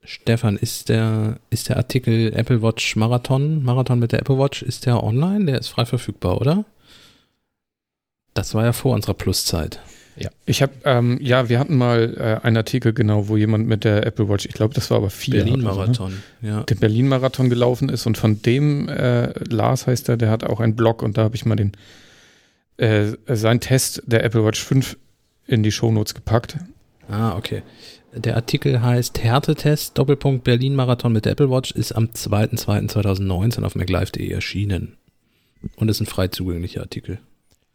[0.05, 4.85] Stefan, ist der, ist der Artikel Apple Watch Marathon, Marathon mit der Apple Watch, ist
[4.85, 5.45] der online?
[5.45, 6.65] Der ist frei verfügbar, oder?
[8.33, 9.79] Das war ja vor unserer Pluszeit.
[10.15, 10.29] Ja.
[10.45, 14.05] Ich habe, ähm, ja, wir hatten mal äh, einen Artikel genau, wo jemand mit der
[14.05, 15.43] Apple Watch, ich glaube, das war aber vier.
[15.43, 16.15] Berlin-Marathon, so, ne?
[16.41, 16.63] ja.
[16.63, 20.75] Der Berlin-Marathon gelaufen ist und von dem, äh, Lars heißt er, der hat auch einen
[20.75, 21.71] Blog und da habe ich mal den,
[22.77, 24.97] äh, seinen Test der Apple Watch 5
[25.47, 26.57] in die Shownotes gepackt.
[27.09, 27.63] Ah, okay.
[28.15, 34.29] Der Artikel heißt Härtetest, Doppelpunkt Berlin-Marathon mit der Apple Watch, ist am 2.2.2019 auf MacLive.de
[34.29, 34.97] erschienen.
[35.77, 37.19] Und ist ein frei zugänglicher Artikel.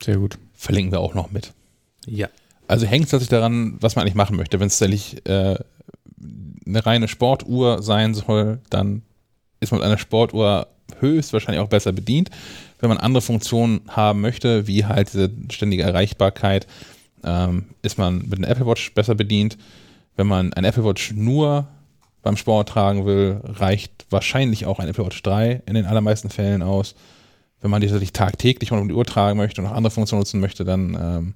[0.03, 0.39] Sehr gut.
[0.55, 1.53] Verlinken wir auch noch mit.
[2.07, 2.29] Ja.
[2.69, 4.61] Also hängt es tatsächlich daran, was man eigentlich machen möchte.
[4.61, 5.57] Wenn es tatsächlich äh,
[6.67, 9.03] eine reine Sportuhr sein soll, dann
[9.59, 10.69] ist man mit einer Sportuhr
[11.01, 12.31] höchstwahrscheinlich auch besser bedient.
[12.79, 16.67] Wenn man andere Funktionen haben möchte, wie halt diese ständige Erreichbarkeit,
[17.25, 19.57] ähm, ist man mit einer Apple Watch besser bedient.
[20.19, 21.69] Wenn man ein Apple Watch nur
[22.23, 26.61] beim Sport tragen will, reicht wahrscheinlich auch ein Apple Watch 3 in den allermeisten Fällen
[26.61, 26.97] aus.
[27.61, 30.41] Wenn man die tatsächlich tagtäglich um die Uhr tragen möchte und noch andere Funktionen nutzen
[30.41, 31.35] möchte, dann ähm,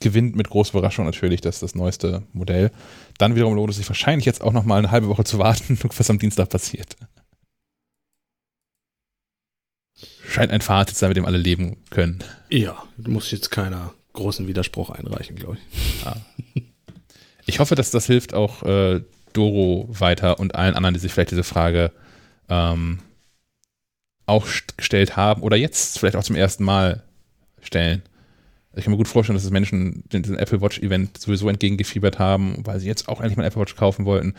[0.00, 2.72] gewinnt mit großer Überraschung natürlich das, das neueste Modell.
[3.16, 5.78] Dann wiederum lohnt es sich wahrscheinlich jetzt auch noch mal eine halbe Woche zu warten,
[5.96, 6.98] was am Dienstag passiert.
[10.28, 12.22] Scheint ein Fazit sein, mit dem alle leben können.
[12.50, 16.04] Ja, muss jetzt keiner großen Widerspruch einreichen, glaube ich.
[16.04, 16.16] Ja.
[17.50, 19.00] Ich hoffe, dass das hilft auch äh,
[19.32, 21.90] Doro weiter und allen anderen, die sich vielleicht diese Frage
[22.48, 23.00] ähm,
[24.24, 24.46] auch
[24.76, 27.02] gestellt haben oder jetzt vielleicht auch zum ersten Mal
[27.60, 28.02] stellen.
[28.76, 32.64] Ich kann mir gut vorstellen, dass es Menschen den Apple Watch Event sowieso entgegengefiebert haben,
[32.64, 34.34] weil sie jetzt auch endlich mal Apple Watch kaufen wollten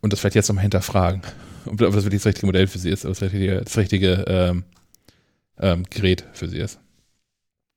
[0.00, 1.22] und das vielleicht jetzt nochmal hinterfragen,
[1.66, 4.64] ob das wirklich das richtige Modell für sie ist, ob das richtige, das richtige ähm,
[5.60, 6.80] ähm, Gerät für sie ist.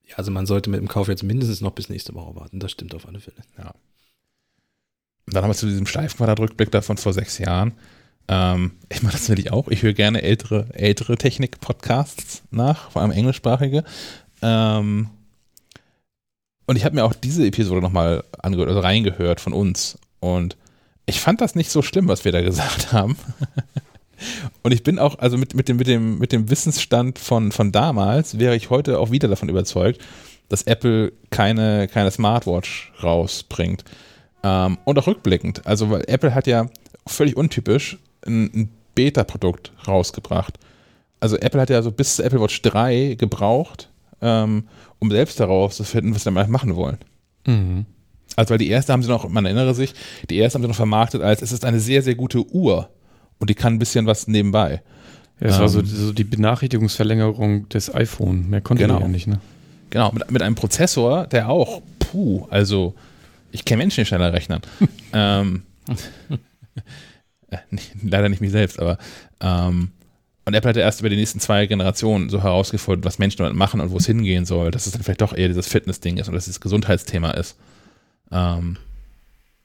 [0.03, 2.59] Ja, also man sollte mit dem Kauf jetzt mindestens noch bis nächste Woche warten.
[2.59, 3.43] Das stimmt auf alle Fälle.
[3.59, 3.75] Ja.
[5.27, 7.73] Dann haben wir zu diesem Steifquadrat-Rückblick davon vor sechs Jahren.
[8.27, 9.67] Ähm, ich mache das natürlich auch.
[9.67, 13.83] Ich höre gerne ältere, ältere Technik-Podcasts nach, vor allem englischsprachige.
[14.41, 15.09] Ähm,
[16.65, 19.97] und ich habe mir auch diese Episode nochmal angehört, also reingehört von uns.
[20.19, 20.57] Und
[21.05, 23.17] ich fand das nicht so schlimm, was wir da gesagt haben.
[24.63, 27.71] Und ich bin auch, also mit, mit, dem, mit, dem, mit dem Wissensstand von, von
[27.71, 30.01] damals, wäre ich heute auch wieder davon überzeugt,
[30.49, 33.83] dass Apple keine, keine Smartwatch rausbringt.
[34.43, 35.65] Ähm, und auch rückblickend.
[35.65, 36.68] Also, weil Apple hat ja
[37.05, 40.57] völlig untypisch ein, ein Beta-Produkt rausgebracht.
[41.19, 43.89] Also, Apple hat ja so bis zur Apple Watch 3 gebraucht,
[44.22, 44.65] ähm,
[44.99, 46.97] um selbst daraus zu finden, was sie damit machen wollen.
[47.45, 47.85] Mhm.
[48.35, 49.93] Also, weil die erste haben sie noch, man erinnere sich,
[50.30, 52.89] die erste haben sie noch vermarktet als, es ist eine sehr, sehr gute Uhr
[53.39, 54.81] und die kann ein bisschen was nebenbei.
[55.39, 58.49] Ja, es ähm, war so, ähm, so, die Benachrichtigungsverlängerung des iPhone.
[58.49, 58.99] Mehr konnte genau.
[58.99, 59.39] ja nicht, ne?
[59.89, 62.93] Genau, mit, mit einem Prozessor, der auch, puh, also
[63.57, 64.61] ich kenne Menschen, die schneller rechnen.
[65.13, 65.63] ähm,
[67.49, 67.57] äh,
[68.03, 68.97] leider nicht mich selbst, aber
[69.41, 69.91] ähm,
[70.45, 73.55] und Apple hat ja erst über die nächsten zwei Generationen so herausgefunden, was Menschen damit
[73.57, 76.29] machen und wo es hingehen soll, dass es dann vielleicht doch eher dieses Fitness-Ding ist
[76.29, 77.57] und dass es das Gesundheitsthema ist.
[78.31, 78.77] Ähm,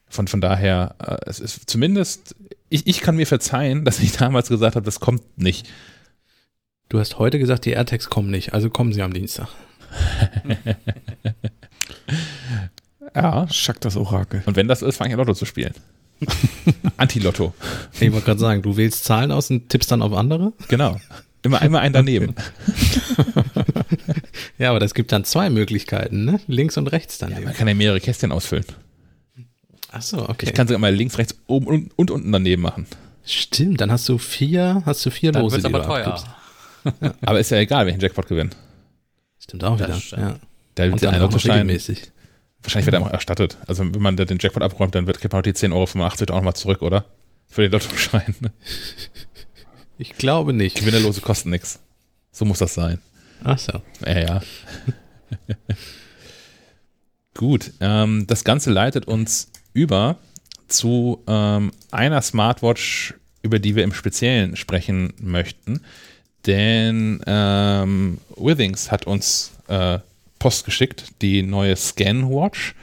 [0.08, 2.34] von, von daher, äh, es ist zumindest,
[2.68, 5.68] ich, ich kann mir verzeihen, dass ich damals gesagt habe, das kommt nicht.
[6.88, 9.48] Du hast heute gesagt, die AirTags kommen nicht, also kommen sie am Dienstag.
[13.14, 14.42] Ja, Schack das Orakel.
[14.46, 15.74] Und wenn das ist, fange ich an Lotto zu spielen.
[16.96, 17.52] Anti-Lotto.
[17.94, 20.52] Ich wollte gerade sagen, du wählst Zahlen aus und tippst dann auf andere?
[20.68, 21.00] Genau.
[21.42, 22.34] Immer einmal einen daneben.
[24.58, 26.40] ja, aber das gibt dann zwei Möglichkeiten, ne?
[26.46, 27.40] Links und rechts daneben.
[27.40, 28.64] Ja, man kann ja mehrere Kästchen ausfüllen.
[29.90, 30.46] Ach so, okay.
[30.46, 32.86] Ich kann sogar mal links, rechts, oben und, und unten daneben machen.
[33.24, 36.22] Stimmt, dann hast du vier, hast du vier dann Lose, die aber teuer.
[36.84, 37.14] Ja.
[37.20, 38.50] Aber ist ja egal, welchen Jackpot gewinnen.
[39.38, 40.00] Stimmt auch wieder.
[40.16, 40.36] Ja.
[40.74, 41.68] Da wird der Lottoschein
[42.62, 43.58] Wahrscheinlich wird er auch erstattet.
[43.66, 46.36] Also wenn man den Jackpot abräumt, dann wird, kriegt man auch die 10,85 Euro auch
[46.36, 47.04] nochmal zurück, oder?
[47.48, 48.34] Für den Lottoschein.
[49.98, 50.78] Ich glaube nicht.
[50.78, 51.78] Gewinnerlose kosten nichts.
[52.32, 52.98] So muss das sein.
[53.44, 53.82] Ach so.
[54.04, 54.42] Ja, ja.
[57.34, 60.18] Gut, ähm, das Ganze leitet uns über
[60.68, 65.80] zu ähm, einer Smartwatch, über die wir im Speziellen sprechen möchten.
[66.46, 69.98] Denn ähm, Withings hat uns äh,
[70.42, 72.74] Post geschickt, die neue Scan-Watch.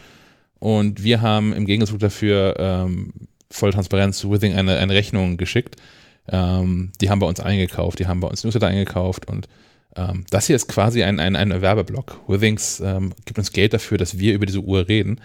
[0.60, 3.12] Und wir haben im Gegenzug dafür ähm,
[3.52, 5.76] voll Transparenz zu Withing eine, eine Rechnung geschickt.
[6.30, 9.50] Ähm, die haben bei uns eingekauft, die haben bei uns Newsletter eingekauft und
[9.98, 12.22] ähm, das hier ist quasi ein, ein, ein Werbeblock.
[12.28, 15.20] Withings ähm, gibt uns Geld dafür, dass wir über diese Uhr reden.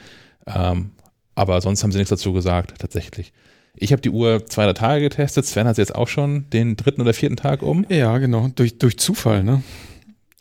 [0.49, 0.91] Ähm,
[1.37, 3.33] aber sonst haben sie nichts dazu gesagt, tatsächlich.
[3.77, 5.47] Ich habe die Uhr zwei, drei Tage getestet.
[5.47, 7.87] Sven hat sie jetzt auch schon den dritten oder vierten Tag um.
[7.89, 8.49] Ja, genau.
[8.57, 9.63] Durch, durch Zufall, ne?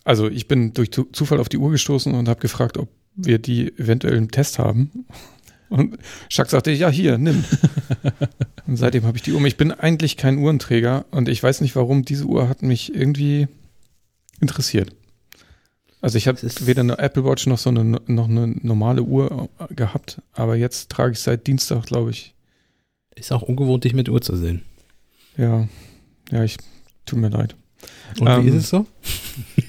[0.04, 3.72] Also ich bin durch Zufall auf die Uhr gestoßen und habe gefragt, ob wir die
[3.78, 5.06] eventuell im Test haben.
[5.70, 5.98] Und
[6.30, 7.44] Schack sagte, ja, hier, nimm.
[8.68, 9.44] und seitdem habe ich die Uhr.
[9.46, 12.06] Ich bin eigentlich kein Uhrenträger und ich weiß nicht warum.
[12.06, 13.48] Diese Uhr hat mich irgendwie
[14.40, 14.94] interessiert.
[16.02, 20.22] Also ich habe weder eine Apple Watch noch so eine noch eine normale Uhr gehabt,
[20.34, 22.36] aber jetzt trage ich seit Dienstag, glaube ich.
[23.16, 24.64] Ist auch ungewohnt, dich mit Uhr zu sehen.
[25.38, 25.70] Ja,
[26.30, 26.58] ja, ich
[27.06, 27.56] tut mir leid.
[28.20, 28.86] Und ähm, wie ist es so?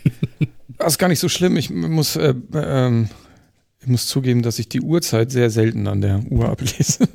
[0.79, 1.57] Das ist gar nicht so schlimm.
[1.57, 3.09] Ich muss, äh, ähm,
[3.81, 7.09] ich muss zugeben, dass ich die Uhrzeit sehr selten an der Uhr ablese.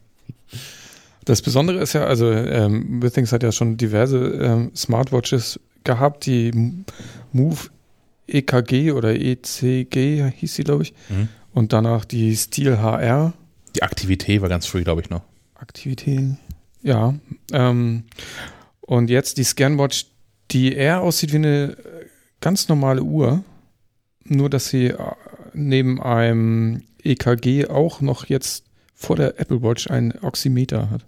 [1.24, 6.52] das Besondere ist ja, also ähm, Withings hat ja schon diverse ähm, Smartwatches gehabt, die
[7.32, 7.56] Move
[8.28, 10.94] EKG oder ECG hieß sie, glaube ich.
[11.08, 11.28] Mhm.
[11.52, 13.32] Und danach die Steel HR.
[13.74, 15.22] Die Aktivität war ganz früh, glaube ich, noch.
[15.54, 16.36] Aktivität,
[16.82, 17.14] ja.
[17.52, 18.04] Ähm,
[18.80, 20.06] und jetzt die Scanwatch,
[20.50, 21.76] die eher aussieht wie eine
[22.40, 23.44] ganz normale Uhr,
[24.24, 24.98] nur dass sie äh,
[25.52, 28.64] neben einem EKG auch noch jetzt
[28.94, 31.04] vor der Apple Watch ein Oximeter hat.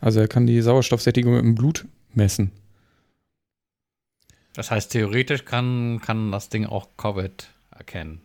[0.00, 2.52] Also er kann die Sauerstoffsättigung im Blut messen.
[4.54, 8.20] Das heißt, theoretisch kann, kann das Ding auch Covid erkennen.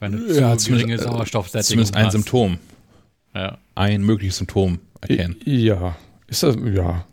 [0.00, 2.12] Wenn du ja, zu geringe Sauerstoffsättigung Zumindest ein hast.
[2.12, 2.58] Symptom.
[3.34, 3.58] Ja.
[3.74, 5.36] Ein mögliches Symptom erkennen.
[5.44, 5.96] Ja,
[6.26, 7.04] ist das, ja.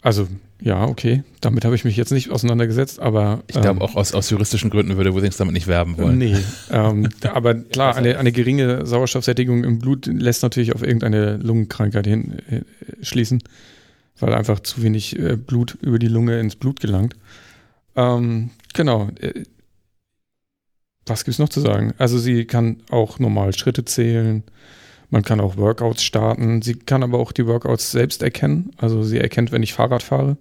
[0.00, 0.28] Also,
[0.64, 1.22] ja, okay.
[1.40, 3.42] Damit habe ich mich jetzt nicht auseinandergesetzt, aber.
[3.46, 6.18] Ich glaube, ähm, auch aus, aus juristischen Gründen würde Withings damit nicht werben wollen.
[6.18, 6.36] Nee.
[6.70, 12.38] ähm, aber klar, eine, eine geringe Sauerstoffsättigung im Blut lässt natürlich auf irgendeine Lungenkrankheit hin,
[12.50, 12.62] äh,
[13.02, 13.42] schließen
[14.18, 17.16] weil einfach zu wenig äh, Blut über die Lunge ins Blut gelangt.
[17.96, 19.08] Ähm, genau.
[19.20, 19.44] Äh,
[21.06, 21.92] was gibt's noch zu sagen?
[21.98, 24.42] Also sie kann auch normal Schritte zählen.
[25.10, 26.62] Man kann auch Workouts starten.
[26.62, 28.70] Sie kann aber auch die Workouts selbst erkennen.
[28.76, 30.36] Also sie erkennt, wenn ich Fahrrad fahre.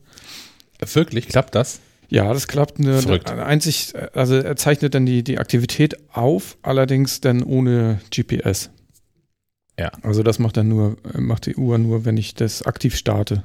[0.79, 1.27] Wirklich?
[1.27, 1.79] Klappt das?
[2.09, 2.79] Ja, das klappt.
[2.79, 8.69] Eine, eine einzig, also er zeichnet dann die, die Aktivität auf, allerdings dann ohne GPS.
[9.79, 9.91] Ja.
[10.03, 13.43] Also das macht dann nur, macht die Uhr nur, wenn ich das aktiv starte.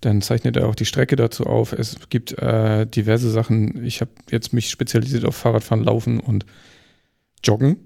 [0.00, 1.72] Dann zeichnet er auch die Strecke dazu auf.
[1.72, 3.84] Es gibt äh, diverse Sachen.
[3.84, 6.46] Ich habe jetzt mich spezialisiert auf Fahrradfahren, Laufen und
[7.42, 7.78] Joggen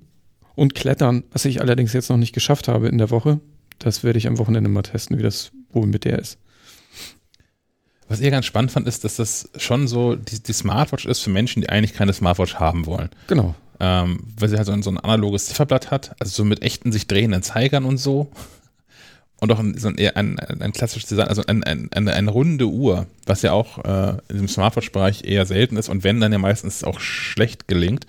[0.55, 3.41] und Klettern, was ich allerdings jetzt noch nicht geschafft habe in der Woche.
[3.79, 6.39] Das werde ich am Wochenende mal testen, wie das wohl mit der ist.
[8.09, 11.31] Was ich ganz spannend fand, ist, dass das schon so die, die Smartwatch ist für
[11.31, 13.09] Menschen, die eigentlich keine Smartwatch haben wollen.
[13.27, 13.55] Genau.
[13.81, 16.93] Ähm, weil sie halt so ein, so ein analoges Zifferblatt hat, also so mit echten
[16.93, 18.31] sich drehenden Zeigern und so
[19.43, 22.67] und auch ein, so ein, ein, ein klassisches Design, also ein, ein, eine, eine runde
[22.67, 26.39] Uhr, was ja auch äh, in diesem Smartwatch-Bereich eher selten ist und wenn, dann ja
[26.39, 28.07] meistens auch schlecht gelingt.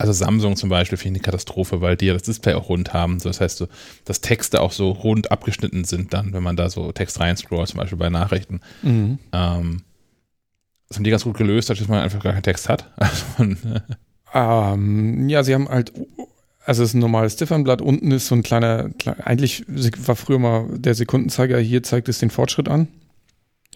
[0.00, 2.94] Also Samsung zum Beispiel finde ich eine Katastrophe, weil die ja das Display auch rund
[2.94, 3.20] haben.
[3.20, 3.68] So, das heißt, so,
[4.06, 7.80] dass Texte auch so rund abgeschnitten sind dann, wenn man da so Text reinscrollt, zum
[7.80, 8.60] Beispiel bei Nachrichten.
[8.82, 9.18] Mhm.
[9.32, 9.82] Ähm,
[10.88, 12.90] das haben die ganz gut gelöst, dass man einfach gar keinen Text hat.
[12.98, 13.82] Also man,
[14.32, 15.92] ähm, ja, sie haben halt
[16.64, 17.82] also es ist ein normales Ziffernblatt.
[17.82, 18.90] Unten ist so ein kleiner,
[19.24, 22.88] eigentlich war früher mal der Sekundenzeiger, hier zeigt es den Fortschritt an.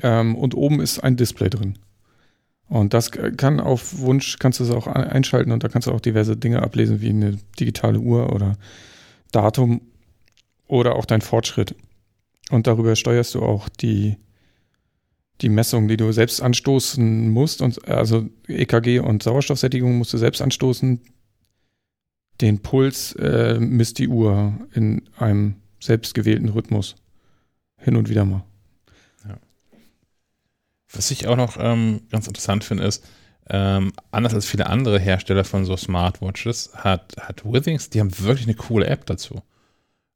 [0.03, 1.79] Ähm, und oben ist ein Display drin.
[2.69, 6.01] Und das kann auf Wunsch, kannst du es auch einschalten und da kannst du auch
[6.01, 8.57] diverse Dinge ablesen, wie eine digitale Uhr oder
[9.33, 9.83] Datum
[10.67, 11.75] oder auch dein Fortschritt.
[12.51, 14.17] Und darüber steuerst du auch die,
[15.41, 17.61] die Messung, die du selbst anstoßen musst.
[17.61, 21.01] Und also EKG und Sauerstoffsättigung musst du selbst anstoßen
[22.41, 26.97] den Puls äh, misst die Uhr in einem selbstgewählten Rhythmus.
[27.79, 28.45] Hin und wieder mal.
[30.95, 33.05] Was ich auch noch ähm, ganz interessant finde, ist,
[33.51, 38.47] ähm, anders als viele andere Hersteller von so Smartwatches, hat, hat Withings, die haben wirklich
[38.47, 39.43] eine coole App dazu.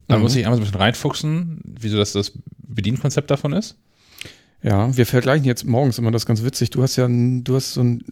[0.07, 0.23] Da mhm.
[0.23, 3.77] muss ich einmal so ein bisschen reinfuchsen, wieso das das Bedienkonzept davon ist.
[4.61, 6.69] Ja, wir vergleichen jetzt morgens immer das ganz witzig.
[6.71, 8.03] Du hast ja, du hast so ein.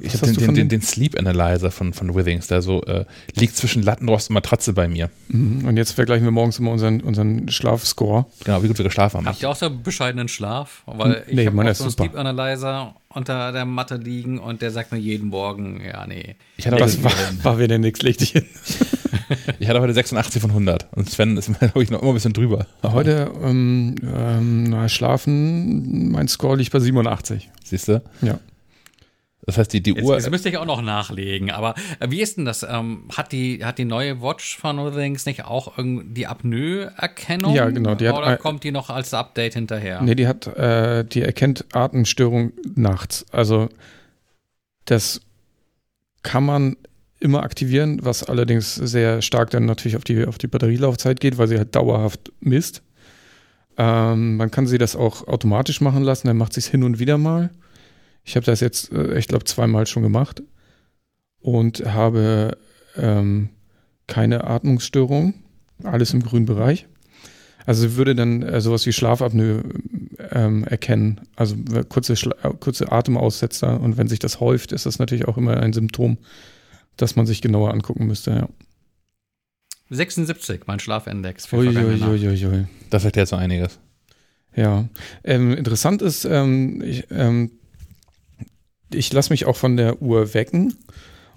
[0.00, 3.04] Ich habe den, den, den, den, Sleep Analyzer von, von Withings, der so äh,
[3.34, 5.10] liegt zwischen Lattenrost und Matratze bei mir.
[5.28, 5.64] Mhm.
[5.64, 8.26] Und jetzt vergleichen wir morgens immer unseren, unseren Schlafscore.
[8.44, 9.26] Genau, wie gut wir geschlafen haben.
[9.26, 10.82] Habt ihr auch so einen bescheidenen Schlaf?
[10.86, 14.70] Weil ich nee, habe auch so einen Sleep Analyzer unter der Matte liegen und der
[14.70, 16.36] sagt mir jeden Morgen, ja, nee.
[16.56, 17.12] Ich hatte das war,
[17.42, 18.44] war wieder nichts, leg dich hin.
[19.58, 22.32] ich hatte heute 86 von 100 und Sven ist, glaube ich, noch immer ein bisschen
[22.32, 22.66] drüber.
[22.82, 27.48] Heute ähm, ähm, schlafen, mein Score liegt bei 87.
[27.64, 28.02] Siehst du?
[28.20, 28.38] Ja.
[29.48, 30.14] Das heißt, die, die Uhr.
[30.14, 31.50] Das müsste ich auch noch nachlegen.
[31.50, 32.66] Aber äh, wie ist denn das?
[32.68, 37.54] Ähm, hat, die, hat die neue Watch von Withings nicht auch die Apnoe-Erkennung?
[37.54, 37.94] Ja, genau.
[37.94, 40.02] Die hat, Oder kommt die noch als Update hinterher?
[40.02, 43.24] Nee, die hat, äh, die erkennt Atemstörung nachts.
[43.32, 43.70] Also
[44.84, 45.22] das
[46.22, 46.76] kann man
[47.18, 51.48] immer aktivieren, was allerdings sehr stark dann natürlich auf die, auf die Batterielaufzeit geht, weil
[51.48, 52.82] sie halt dauerhaft misst.
[53.78, 56.98] Ähm, man kann sie das auch automatisch machen lassen, dann macht sie es hin und
[56.98, 57.48] wieder mal.
[58.28, 60.42] Ich habe das jetzt, äh, ich glaube, zweimal schon gemacht
[61.40, 62.58] und habe
[62.94, 63.48] ähm,
[64.06, 65.32] keine Atmungsstörung,
[65.82, 66.86] alles im grünen Bereich.
[67.64, 69.62] Also würde dann äh, sowas wie Schlafapnoe
[70.30, 71.56] ähm, erkennen, also
[71.88, 75.72] kurze, Schla kurze Atemaussetzer und wenn sich das häuft, ist das natürlich auch immer ein
[75.72, 76.18] Symptom,
[76.98, 78.48] das man sich genauer angucken müsste, ja.
[79.88, 81.50] 76, mein Schlafindex.
[81.50, 82.66] Uiuiuiui.
[82.90, 83.78] Das erklärt so einiges.
[84.54, 84.86] Ja.
[85.24, 87.52] Ähm, interessant ist, ähm, ich, ähm,
[88.92, 90.74] ich lasse mich auch von der Uhr wecken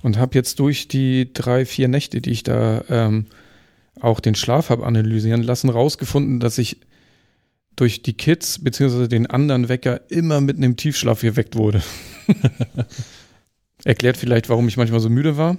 [0.02, 3.26] und habe jetzt durch die drei, vier Nächte, die ich da ähm,
[4.00, 6.78] auch den Schlaf habe analysieren lassen, rausgefunden, dass ich
[7.76, 11.82] durch die Kids beziehungsweise den anderen Wecker immer mitten im Tiefschlaf geweckt wurde.
[13.84, 15.58] Erklärt vielleicht, warum ich manchmal so müde war.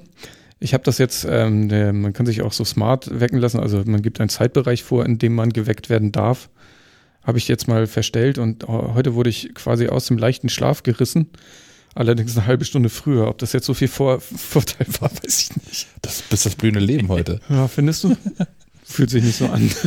[0.60, 3.82] Ich habe das jetzt, ähm, der, man kann sich auch so smart wecken lassen, also
[3.84, 6.48] man gibt einen Zeitbereich vor, in dem man geweckt werden darf.
[7.24, 11.30] Habe ich jetzt mal verstellt und heute wurde ich quasi aus dem leichten Schlaf gerissen
[11.94, 13.28] Allerdings eine halbe Stunde früher.
[13.28, 15.88] Ob das jetzt so viel Vor Vorteil war, weiß ich nicht.
[16.00, 17.40] Das ist das blühende Leben heute.
[17.48, 18.16] Ja, findest du?
[18.84, 19.70] Fühlt sich nicht so an.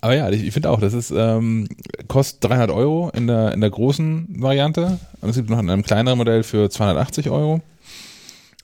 [0.00, 1.68] Aber ja, ich, finde auch, das ist, ähm,
[2.06, 4.98] kostet 300 Euro in der, in der großen Variante.
[5.20, 7.60] Und es gibt noch in einem kleineren Modell für 280 Euro.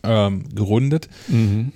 [0.02, 1.08] Ähm, gerundet.
[1.28, 1.72] Mhm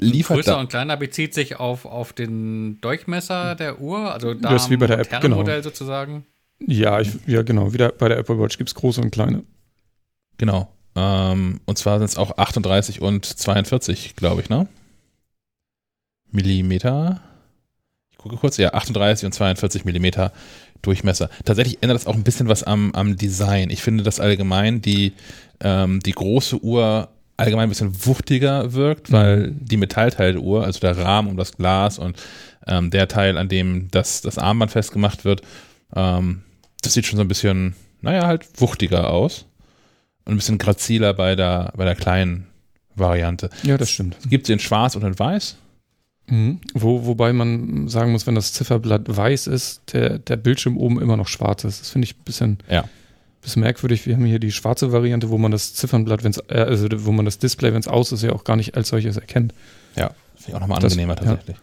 [0.00, 0.60] liefert Größer da.
[0.60, 4.76] und kleiner bezieht sich auf, auf den Durchmesser der Uhr, also da das ist wie
[4.76, 5.36] bei der App, genau.
[5.36, 6.26] Modell sozusagen.
[6.66, 7.72] Ja, ich, ja, genau.
[7.72, 9.44] Wieder bei der Apple Watch gibt es große und kleine.
[10.38, 10.68] Genau.
[10.94, 14.66] Ähm, und zwar sind es auch 38 und 42, glaube ich, ne?
[16.30, 17.20] Millimeter.
[18.10, 20.32] Ich gucke kurz, ja, 38 und 42 Millimeter
[20.82, 21.30] Durchmesser.
[21.44, 23.70] Tatsächlich ändert das auch ein bisschen was am, am Design.
[23.70, 25.12] Ich finde, dass allgemein die,
[25.60, 27.08] ähm, die große Uhr
[27.40, 31.56] allgemein ein bisschen wuchtiger wirkt, weil die Metallteile der Uhr, also der Rahmen um das
[31.56, 32.16] Glas und
[32.66, 35.42] ähm, der Teil, an dem das, das Armband festgemacht wird,
[35.94, 36.42] ähm,
[36.82, 39.46] das sieht schon so ein bisschen, naja, halt wuchtiger aus.
[40.24, 42.46] Und ein bisschen graziler bei der, bei der kleinen
[42.94, 43.50] Variante.
[43.62, 44.16] Ja, das stimmt.
[44.22, 45.56] Es gibt sie in schwarz und in weiß.
[46.26, 46.60] Mhm.
[46.74, 51.16] Wo, wobei man sagen muss, wenn das Zifferblatt weiß ist, der, der Bildschirm oben immer
[51.16, 51.80] noch schwarz ist.
[51.80, 52.58] Das finde ich ein bisschen.
[52.68, 52.84] Ja
[53.40, 54.06] bisschen merkwürdig.
[54.06, 57.24] Wir haben hier die schwarze Variante, wo man das Ziffernblatt, wenn's, äh, also wo man
[57.24, 59.54] das Display, wenn es aus ist, ja auch gar nicht als solches erkennt.
[59.96, 61.56] Ja, finde ich auch nochmal angenehmer das, tatsächlich.
[61.56, 61.62] Ja.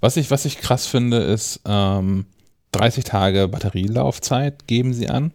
[0.00, 2.26] Was, ich, was ich krass finde, ist ähm,
[2.72, 5.32] 30 Tage Batterielaufzeit geben sie an.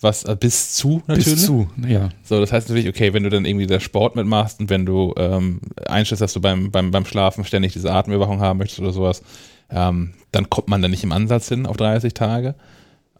[0.00, 1.34] Was äh, bis zu natürlich.
[1.34, 2.10] Bis zu, ja.
[2.24, 5.14] So, das heißt natürlich, okay, wenn du dann irgendwie der Sport mitmachst und wenn du
[5.16, 9.22] ähm, einstellst, dass du beim, beim, beim Schlafen ständig diese Atemüberwachung haben möchtest oder sowas,
[9.70, 12.54] ähm, dann kommt man da nicht im Ansatz hin auf 30 Tage.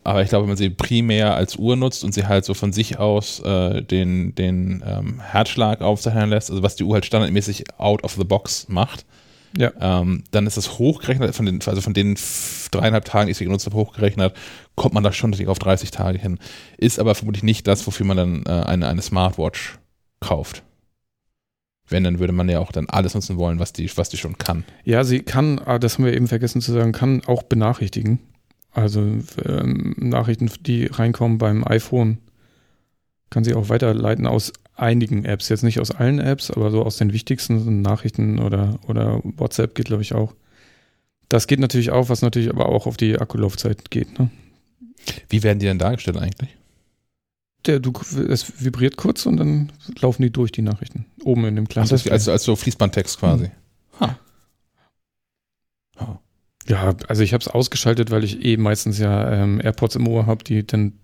[0.05, 2.75] Aber ich glaube, wenn man sie primär als Uhr nutzt und sie halt so von
[2.75, 7.65] sich aus äh, den, den ähm, Herzschlag aufzeichnen lässt, also was die Uhr halt standardmäßig
[7.79, 9.07] out of the box macht,
[9.57, 9.73] ja.
[9.81, 12.17] ähm, dann ist das hochgerechnet, von den, also von den
[12.71, 14.35] dreieinhalb Tagen, die ich sie genutzt habe, hochgerechnet,
[14.75, 16.39] kommt man da schon auf 30 Tage hin.
[16.77, 19.79] Ist aber vermutlich nicht das, wofür man dann äh, eine, eine Smartwatch
[20.21, 20.63] kauft.
[21.89, 24.37] Wenn, dann würde man ja auch dann alles nutzen wollen, was die, was die schon
[24.37, 24.65] kann.
[24.85, 28.21] Ja, sie kann, ah, das haben wir eben vergessen zu sagen, kann auch benachrichtigen.
[28.75, 29.01] Also
[29.45, 32.19] ähm, Nachrichten, die reinkommen beim iPhone,
[33.31, 35.49] kann sie auch weiterleiten aus einigen Apps.
[35.49, 39.87] Jetzt nicht aus allen Apps, aber so aus den wichtigsten Nachrichten oder, oder WhatsApp geht,
[39.87, 40.35] glaube ich, auch.
[41.29, 44.19] Das geht natürlich auch, was natürlich aber auch auf die Akkulaufzeit geht.
[44.19, 44.31] Ne?
[45.29, 46.57] Wie werden die denn dargestellt eigentlich?
[47.67, 47.93] der, du,
[48.29, 51.07] es vibriert kurz und dann laufen die durch, die Nachrichten.
[51.23, 51.91] Oben in dem kleinen.
[51.91, 53.45] Also, als, als so Fließbandtext quasi.
[53.45, 53.53] Hm.
[54.01, 54.19] Ha.
[55.99, 56.21] ha.
[56.67, 60.27] Ja, also ich habe es ausgeschaltet, weil ich eh meistens ja ähm, AirPods im Ohr
[60.27, 60.95] habe, die dann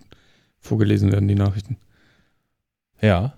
[0.60, 1.76] vorgelesen werden, die Nachrichten.
[3.00, 3.34] Ja.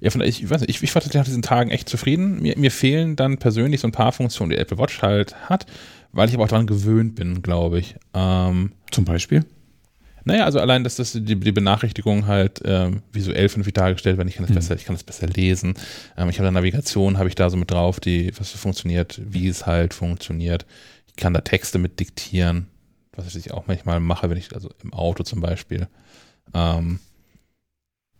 [0.00, 2.40] Ja, von, ich, ich weiß nicht, ich, ich war nach diesen Tagen echt zufrieden.
[2.40, 5.66] Mir, mir fehlen dann persönlich so ein paar Funktionen, die Apple Watch halt hat,
[6.12, 7.96] weil ich aber auch daran gewöhnt bin, glaube ich.
[8.14, 9.44] Ähm, Zum Beispiel?
[10.24, 14.36] Naja, also allein, dass das die, die Benachrichtigung halt ähm, visuell vernünftig dargestellt wird, ich
[14.36, 14.54] kann das mhm.
[14.56, 15.74] besser, ich kann das besser lesen.
[16.16, 19.48] Ähm, ich habe da Navigation, habe ich da so mit drauf, die, was funktioniert, wie
[19.48, 20.66] es halt funktioniert.
[21.06, 22.66] Ich kann da Texte mit diktieren,
[23.12, 25.88] was ich auch manchmal mache, wenn ich, also im Auto zum Beispiel.
[26.54, 27.00] Ähm,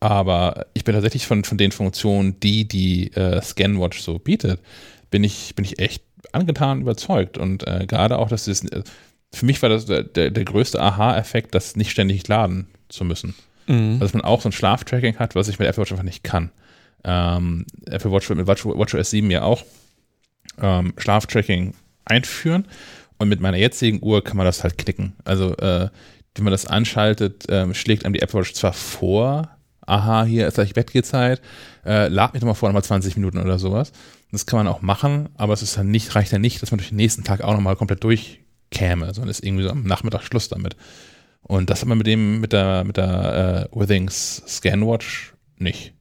[0.00, 4.60] aber ich bin tatsächlich von, von den Funktionen, die die äh, Scanwatch so bietet,
[5.10, 6.02] bin ich, bin ich echt
[6.32, 7.36] angetan überzeugt.
[7.36, 8.82] Und äh, gerade auch, dass es, äh,
[9.32, 13.34] für mich war das der, der, der größte Aha-Effekt, das nicht ständig laden zu müssen.
[13.66, 13.92] Mhm.
[13.92, 16.24] Also, dass man auch so ein Schlaftracking hat, was ich mit Apple Watch einfach nicht
[16.24, 16.50] kann.
[17.04, 19.64] Ähm, Apple Watch wird mit Watch, WatchOS 7 ja auch
[20.60, 21.74] ähm, Schlaftracking
[22.04, 22.66] einführen.
[23.18, 25.12] Und mit meiner jetzigen Uhr kann man das halt klicken.
[25.24, 25.88] Also, äh,
[26.34, 29.50] wenn man das anschaltet, äh, schlägt einem die Apple Watch zwar vor,
[29.86, 31.40] aha, hier ist gleich Bettgehzeit,
[31.84, 33.92] äh, lad mich doch mal vor, nochmal 20 Minuten oder sowas.
[34.32, 36.78] Das kann man auch machen, aber es ist dann nicht, reicht ja nicht, dass man
[36.78, 38.02] durch den nächsten Tag auch nochmal komplett
[38.70, 40.76] durchkäme, sondern ist irgendwie so am Nachmittag Schluss damit.
[41.42, 45.94] Und das hat man mit dem, mit der, mit der äh, Withings Scanwatch nicht.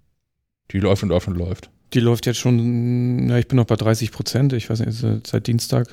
[0.72, 1.70] Die läuft und läuft und läuft.
[1.94, 5.48] Die läuft jetzt schon, ja, ich bin noch bei 30 Prozent, ich weiß nicht, seit
[5.48, 5.88] Dienstag.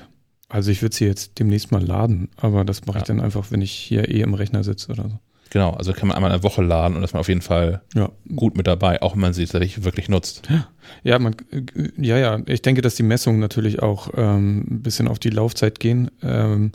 [0.49, 3.03] Also ich würde sie jetzt demnächst mal laden, aber das mache ja.
[3.03, 5.19] ich dann einfach, wenn ich hier eh im Rechner sitze oder so.
[5.57, 8.13] Genau, also kann man einmal eine Woche laden und ist man auf jeden Fall ja.
[8.37, 10.47] gut mit dabei, auch wenn man sie tatsächlich wirklich nutzt.
[11.03, 11.35] Ja, man,
[11.97, 12.43] ja, ja.
[12.45, 16.11] Ich denke, dass die Messungen natürlich auch ähm, ein bisschen auf die Laufzeit gehen.
[16.23, 16.73] Ähm,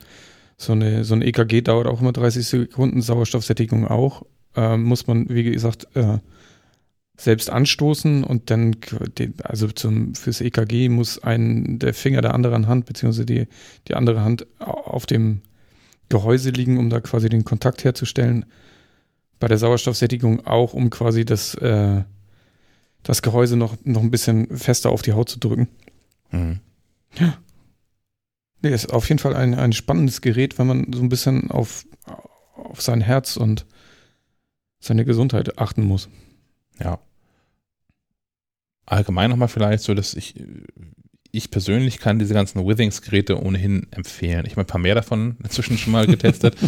[0.58, 4.24] so, eine, so ein EKG dauert auch immer 30 Sekunden, Sauerstoffsättigung auch.
[4.56, 6.18] Ähm, muss man, wie gesagt, äh,
[7.18, 8.78] selbst anstoßen und dann,
[9.44, 13.48] also zum, fürs EKG muss ein, der Finger der anderen Hand, beziehungsweise die,
[13.88, 15.44] die andere Hand auf dem
[16.10, 18.46] Gehäuse liegen, um da quasi den Kontakt herzustellen.
[19.42, 22.04] Bei der Sauerstoffsättigung auch, um quasi das, äh,
[23.02, 25.68] das Gehäuse noch, noch ein bisschen fester auf die Haut zu drücken.
[26.30, 26.60] Mhm.
[27.20, 27.38] Ja.
[28.62, 31.86] Nee, ist auf jeden Fall ein, ein spannendes Gerät, wenn man so ein bisschen auf,
[32.54, 33.66] auf sein Herz und
[34.80, 36.08] seine Gesundheit achten muss.
[36.80, 37.00] Ja.
[38.86, 40.36] Allgemein nochmal vielleicht so, dass ich
[41.32, 44.46] ich persönlich kann diese ganzen Withings-Geräte ohnehin empfehlen.
[44.46, 46.56] Ich habe ein paar mehr davon inzwischen schon mal getestet.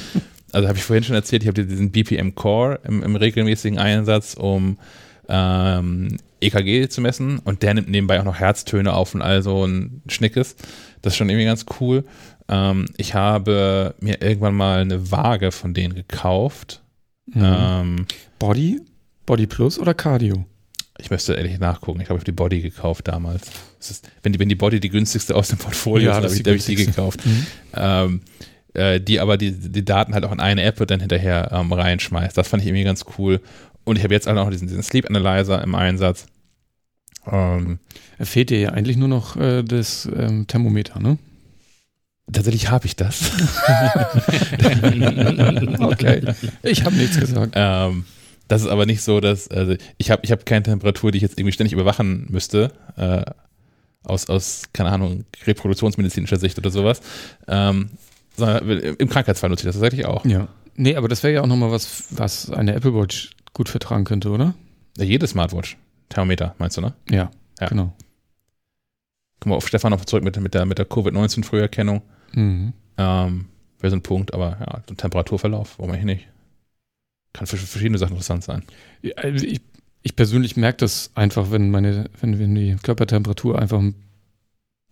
[0.54, 4.36] also habe ich vorhin schon erzählt, ich habe diesen BPM Core im, im regelmäßigen Einsatz,
[4.36, 4.78] um
[5.28, 9.66] ähm, EKG zu messen und der nimmt nebenbei auch noch Herztöne auf und all so
[9.66, 10.56] ein Schnickes.
[11.02, 12.04] Das ist schon irgendwie ganz cool.
[12.50, 16.82] Ähm, ich habe mir irgendwann mal eine Waage von denen gekauft.
[17.26, 17.44] Mhm.
[17.44, 18.06] Ähm,
[18.40, 18.82] Body?
[19.26, 20.46] Body Plus oder Cardio?
[21.00, 22.02] Ich müsste ehrlich nachgucken.
[22.02, 23.50] Ich habe die Body gekauft damals.
[23.80, 26.40] Ist, wenn, die, wenn die Body die günstigste aus dem Portfolio ja, ist, habe ich,
[26.48, 27.26] hab ich die gekauft.
[27.26, 27.48] Mhm.
[27.76, 28.22] Ähm,
[28.74, 32.38] äh, die aber die, die Daten halt auch in eine App dann hinterher ähm, reinschmeißt.
[32.38, 33.41] Das fand ich irgendwie ganz cool.
[33.84, 36.26] Und ich habe jetzt auch noch diesen, diesen Sleep Analyzer im Einsatz.
[37.30, 37.80] Ähm,
[38.20, 41.18] fehlt dir ja eigentlich nur noch äh, das ähm, Thermometer, ne?
[42.32, 43.32] Tatsächlich habe ich das.
[45.80, 46.22] okay.
[46.64, 47.52] Ich habe nichts gesagt.
[47.56, 48.06] Ähm,
[48.48, 51.22] das ist aber nicht so, dass, also ich habe ich hab keine Temperatur, die ich
[51.22, 53.24] jetzt irgendwie ständig überwachen müsste, äh,
[54.04, 57.02] aus, aus, keine Ahnung, reproduktionsmedizinischer Sicht oder sowas.
[57.48, 57.90] Ähm,
[58.38, 60.26] im Krankheitsfall nutze ich das tatsächlich auch.
[60.26, 60.47] Ja.
[60.76, 64.30] Nee, aber das wäre ja auch nochmal was, was eine Apple Watch gut vertragen könnte,
[64.30, 64.55] oder?
[64.97, 65.77] Ja, jede Smartwatch.
[66.10, 66.93] Thermometer, meinst du, ne?
[67.10, 67.68] Ja, ja.
[67.68, 67.93] genau.
[69.39, 72.01] Kommen wir auf Stefan noch zurück mit, mit der, mit der Covid-19-Früherkennung.
[72.34, 72.73] Mhm.
[72.97, 73.45] Ähm,
[73.80, 76.27] wäre so ein Punkt, aber ja, so ein Temperaturverlauf, warum eigentlich nicht?
[77.34, 78.64] kann für verschiedene Sachen interessant sein.
[79.18, 79.61] Also ich,
[80.03, 83.95] ich persönlich merke das einfach, wenn meine, wenn, wenn die Körpertemperatur einfach ein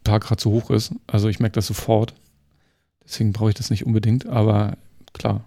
[0.03, 0.93] paar Grad zu hoch ist.
[1.07, 2.15] Also ich merke das sofort.
[3.11, 4.77] Deswegen brauche ich das nicht unbedingt, aber
[5.11, 5.43] klar.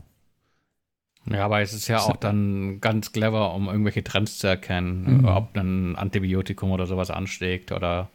[1.26, 5.24] Ja, aber es ist ja auch dann ganz clever, um irgendwelche Trends zu erkennen, mhm.
[5.24, 8.10] ob ein Antibiotikum oder sowas ansteckt oder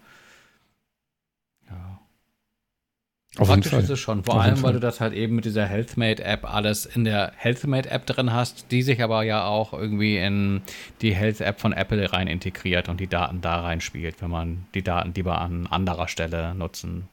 [3.37, 4.23] Auf Praktisch ist es schon.
[4.23, 8.05] Vor Auf allem, weil du das halt eben mit dieser HealthMate-App alles in der HealthMate-App
[8.07, 10.61] drin hast, die sich aber ja auch irgendwie in
[11.01, 14.81] die Health-App von Apple rein integriert und die Daten da rein spielt, wenn man die
[14.81, 17.07] Daten lieber an anderer Stelle nutzen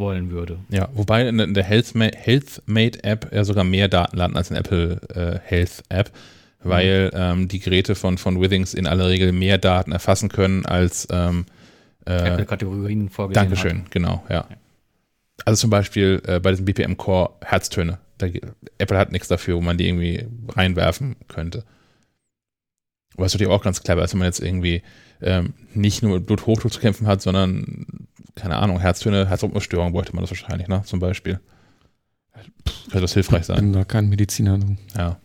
[0.00, 0.58] wollen würde.
[0.70, 6.10] Ja, wobei in der HealthMate-App ja sogar mehr Daten landen als in Apple äh, Health-App,
[6.64, 7.20] weil mhm.
[7.20, 11.46] ähm, die Geräte von, von Withings in aller Regel mehr Daten erfassen können als ähm,
[12.06, 13.90] äh, Apple-Kategorien vorgesehen Dankeschön, hat.
[13.92, 14.46] genau, ja.
[14.50, 14.56] ja.
[15.44, 17.98] Also zum Beispiel äh, bei diesem BPM Core Herztöne.
[18.18, 18.26] Da,
[18.78, 21.64] Apple hat nichts dafür, wo man die irgendwie reinwerfen könnte.
[23.16, 24.82] Was natürlich auch ganz clever ist, wenn man jetzt irgendwie
[25.22, 30.30] ähm, nicht nur Bluthochdruck zu kämpfen hat, sondern, keine Ahnung, Herztöne, Herzrhythmusstörungen bräuchte man das
[30.30, 30.82] wahrscheinlich, ne?
[30.84, 31.40] Zum Beispiel.
[32.84, 33.56] Könnte das hilfreich sein.
[33.56, 34.58] Ich bin da kein Mediziner.
[34.96, 35.18] Ja.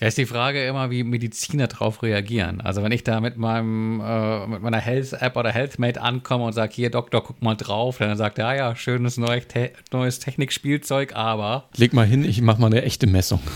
[0.00, 2.60] Ja, ist die Frage immer, wie Mediziner darauf reagieren.
[2.60, 6.72] Also wenn ich da mit meinem äh, mit meiner Health-App oder HealthMate ankomme und sage,
[6.72, 11.16] hier Doktor, guck mal drauf, dann sagt er, ja, ja, schönes neues, Te neues Technikspielzeug,
[11.16, 11.68] aber.
[11.76, 13.40] Leg mal hin, ich mache mal eine echte Messung.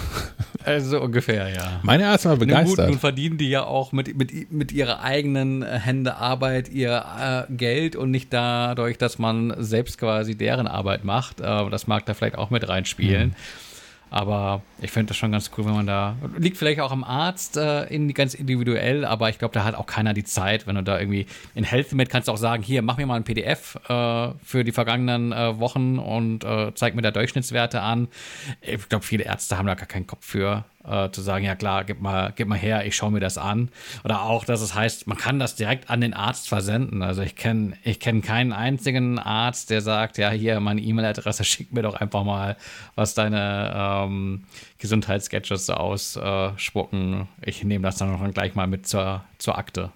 [0.65, 1.81] Also ungefähr, ja.
[1.83, 2.79] Meine Ärzte war begeistert.
[2.79, 7.05] Nun, nun verdienen die ja auch mit, mit, mit ihrer eigenen Hände Arbeit ihr
[7.49, 11.41] äh, Geld und nicht dadurch, dass man selbst quasi deren Arbeit macht.
[11.41, 13.31] Äh, das mag da vielleicht auch mit reinspielen.
[13.31, 13.35] Mhm.
[14.13, 16.17] Aber ich finde das schon ganz cool, wenn man da.
[16.37, 19.87] Liegt vielleicht auch am Arzt äh, in, ganz individuell, aber ich glaube, da hat auch
[19.87, 21.25] keiner die Zeit, wenn du da irgendwie
[21.55, 24.73] in HealthMate kannst du auch sagen, hier, mach mir mal ein PDF äh, für die
[24.73, 28.09] vergangenen äh, Wochen und äh, zeig mir da Durchschnittswerte an.
[28.61, 31.85] Ich glaube, viele Ärzte haben da gar keinen Kopf für äh, zu sagen, ja klar,
[31.85, 33.69] gib mal, gib mal her, ich schaue mir das an.
[34.05, 37.03] Oder auch, dass es heißt, man kann das direkt an den Arzt versenden.
[37.03, 41.73] Also ich kenne ich kenn keinen einzigen Arzt, der sagt, ja hier, meine E-Mail-Adresse, schick
[41.73, 42.57] mir doch einfach mal,
[42.95, 44.45] was deine ähm,
[44.79, 47.29] Gesundheitssketches so ausspucken.
[47.45, 49.91] ich nehme das dann noch gleich mal mit zur, zur Akte.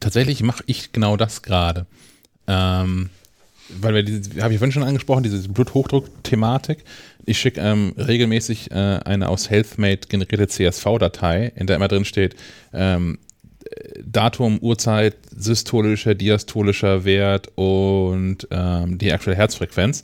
[0.00, 1.86] Tatsächlich mache ich genau das gerade.
[2.46, 3.10] Ähm,
[3.68, 6.84] weil wir habe ich vorhin schon angesprochen, diese Bluthochdruck-Thematik.
[7.26, 12.36] Ich schicke ähm, regelmäßig äh, eine aus HealthMate generierte CSV-Datei, in der immer drin steht,
[12.72, 13.18] ähm,
[14.04, 20.02] Datum, Uhrzeit, systolischer, diastolischer Wert und ähm, die aktuelle Herzfrequenz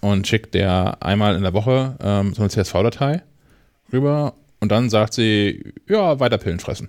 [0.00, 3.22] und schickt der einmal in der Woche ähm, so eine CSV-Datei
[3.92, 6.88] rüber und dann sagt sie, ja, weiter Pillen fressen.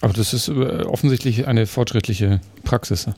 [0.00, 3.08] Aber das ist äh, offensichtlich eine fortschrittliche Praxis.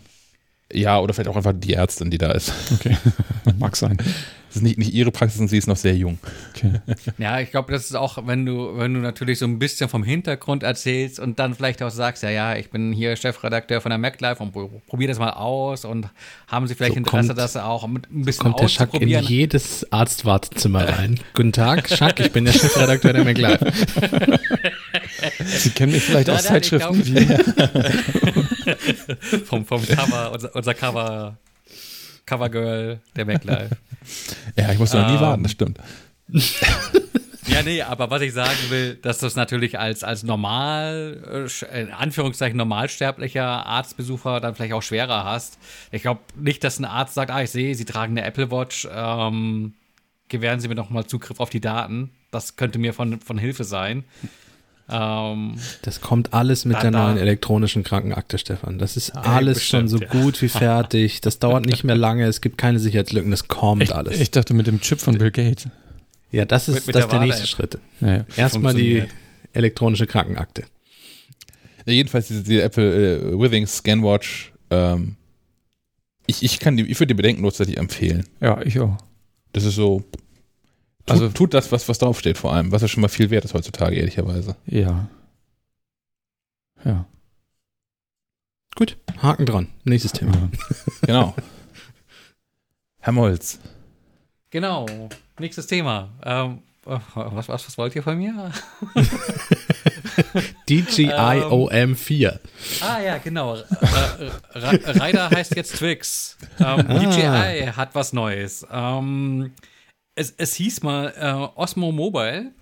[0.72, 2.52] Ja, oder vielleicht auch einfach die Ärztin, die da ist.
[2.72, 2.96] Okay,
[3.58, 3.96] mag sein.
[4.50, 6.18] Das ist nicht, nicht ihre Praxis und sie ist noch sehr jung.
[6.56, 6.80] Okay.
[7.18, 10.02] Ja, ich glaube, das ist auch, wenn du, wenn du natürlich so ein bisschen vom
[10.02, 13.98] Hintergrund erzählst und dann vielleicht auch sagst, ja, ja, ich bin hier Chefredakteur von der
[13.98, 16.08] MacLife und probier das mal aus und
[16.48, 18.94] haben sie vielleicht so Interesse, kommt, das auch mit ein bisschen so kommt der Schack
[18.94, 21.20] in jedes Arztwartezimmer rein.
[21.34, 23.72] Guten Tag, Schack, ich bin der Chefredakteur der MacLife.
[25.44, 28.46] Sie kennen mich vielleicht aus Zeitschriften wie.
[29.46, 31.38] vom, vom Cover, unser, unser Cover
[32.26, 33.76] Covergirl der MacLife.
[34.56, 35.78] ja, ich musste noch nie ähm, warten, das stimmt.
[37.50, 41.82] Ja, nee, aber was ich sagen will, dass du es natürlich als, als normal, äh,
[41.82, 45.58] in Anführungszeichen normalsterblicher Arztbesucher dann vielleicht auch schwerer hast.
[45.90, 48.86] Ich glaube nicht, dass ein Arzt sagt, ah, ich sehe, Sie tragen eine Apple Watch,
[48.92, 49.74] ähm,
[50.28, 52.12] gewähren Sie mir noch mal Zugriff auf die Daten.
[52.30, 54.04] Das könnte mir von, von Hilfe sein.
[54.90, 58.78] Ähm, das kommt alles mit da, der neuen elektronischen Krankenakte, Stefan.
[58.78, 60.08] Das ist alles bestimmt, schon so ja.
[60.08, 61.20] gut wie fertig.
[61.20, 62.26] Das dauert nicht mehr lange.
[62.26, 63.30] Es gibt keine Sicherheitslücken.
[63.30, 64.20] Das kommt ich, alles.
[64.20, 65.68] Ich dachte mit dem Chip von Bill Gates.
[66.32, 67.78] Ja, das ist, mit, mit das der, der nächste Schritt.
[68.00, 69.04] Ja, Erstmal die
[69.52, 70.64] elektronische Krankenakte.
[71.86, 74.52] Ja, jedenfalls diese, diese Apple äh, Withing Scanwatch.
[74.70, 75.16] Ähm,
[76.26, 78.24] ich, ich kann die, ich würde die bedenkenlos tatsächlich empfehlen.
[78.40, 78.96] Ja, ich auch.
[79.52, 80.04] Das ist so,
[81.06, 83.44] Tut, also tut das, was, was draufsteht vor allem, was ja schon mal viel wert
[83.44, 84.56] ist heutzutage, ehrlicherweise.
[84.66, 85.08] Ja.
[86.84, 87.06] Ja.
[88.76, 89.68] Gut, Haken dran.
[89.84, 90.32] Nächstes Thema.
[90.32, 90.48] Ja.
[91.06, 91.34] genau.
[93.00, 93.58] Herr Molz.
[94.50, 94.86] Genau,
[95.38, 96.10] nächstes Thema.
[96.24, 98.52] Ähm, was, was, was wollt ihr von mir?
[100.68, 102.40] DJI OM 4.
[102.80, 103.54] Ah ja, genau.
[104.54, 106.36] Ryder heißt jetzt Twix.
[106.58, 106.98] Ähm, ah.
[106.98, 108.66] DJI hat was Neues.
[108.72, 109.52] Ähm,
[110.20, 112.52] es, es hieß mal äh, Osmo Mobile,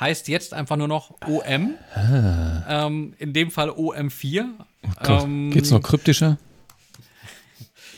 [0.00, 1.74] heißt jetzt einfach nur noch OM.
[1.94, 2.86] Ah.
[2.86, 4.44] Ähm, in dem Fall OM4.
[4.84, 6.38] Oh ähm, Geht's noch kryptischer?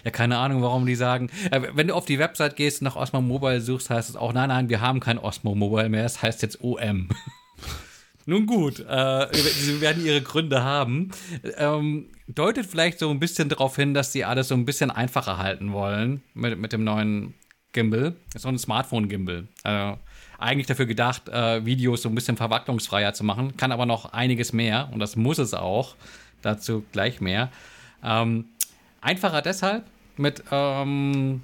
[0.03, 1.29] Ja, keine Ahnung, warum die sagen.
[1.51, 4.33] Äh, wenn du auf die Website gehst und nach Osmo Mobile suchst, heißt es auch,
[4.33, 7.11] nein, nein, wir haben kein Osmo Mobile mehr, es heißt jetzt OM.
[8.25, 11.11] Nun gut, äh, sie werden ihre Gründe haben.
[11.59, 15.37] Ähm, deutet vielleicht so ein bisschen darauf hin, dass sie alles so ein bisschen einfacher
[15.37, 17.35] halten wollen mit, mit dem neuen
[17.73, 19.49] Gimbal, ist so ein Smartphone-Gimbal.
[19.63, 19.99] Also
[20.39, 24.53] eigentlich dafür gedacht, äh, Videos so ein bisschen verwacklungsfreier zu machen, kann aber noch einiges
[24.53, 25.95] mehr und das muss es auch.
[26.43, 27.51] Dazu gleich mehr.
[28.03, 28.47] Ähm,
[29.03, 29.85] einfacher deshalb
[30.17, 31.43] mit ähm,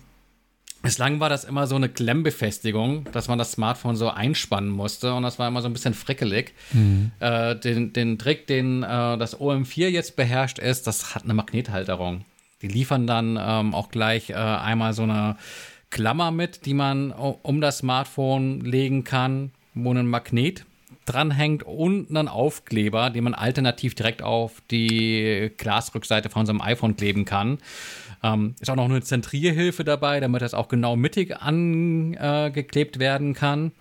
[0.87, 5.25] Bislang war das immer so eine Klemmbefestigung, dass man das Smartphone so einspannen musste und
[5.25, 6.55] das war immer so ein bisschen frickelig.
[6.73, 7.11] Mhm.
[7.19, 12.25] Äh, den, den Trick, den äh, das OM4 jetzt beherrscht, ist, das hat eine Magnethalterung.
[12.63, 15.37] Die liefern dann ähm, auch gleich äh, einmal so eine
[15.97, 20.67] Klammer mit, die man um das Smartphone legen kann, wo ein Magnet
[21.07, 27.25] dranhängt und einen Aufkleber, den man alternativ direkt auf die Glasrückseite von unserem iPhone kleben
[27.25, 27.61] kann.
[28.23, 33.33] Ähm, ist auch noch eine Zentrierhilfe dabei, damit das auch genau mittig angeklebt äh, werden
[33.33, 33.73] kann.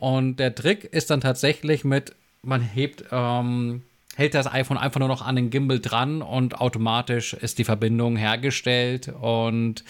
[0.00, 3.82] Und der Trick ist dann tatsächlich mit, man hebt, ähm,
[4.16, 8.16] hält das iPhone einfach nur noch an den Gimbal dran und automatisch ist die Verbindung
[8.16, 9.84] hergestellt und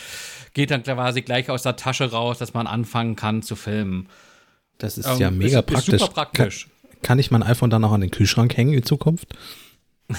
[0.54, 4.08] geht dann quasi gleich aus der Tasche raus, dass man anfangen kann zu filmen.
[4.78, 5.94] Das ist ähm, ja mega ist, praktisch.
[5.94, 6.68] Ist super praktisch.
[6.90, 9.34] Kann, kann, ich mein iPhone dann auch an den Kühlschrank hängen in Zukunft?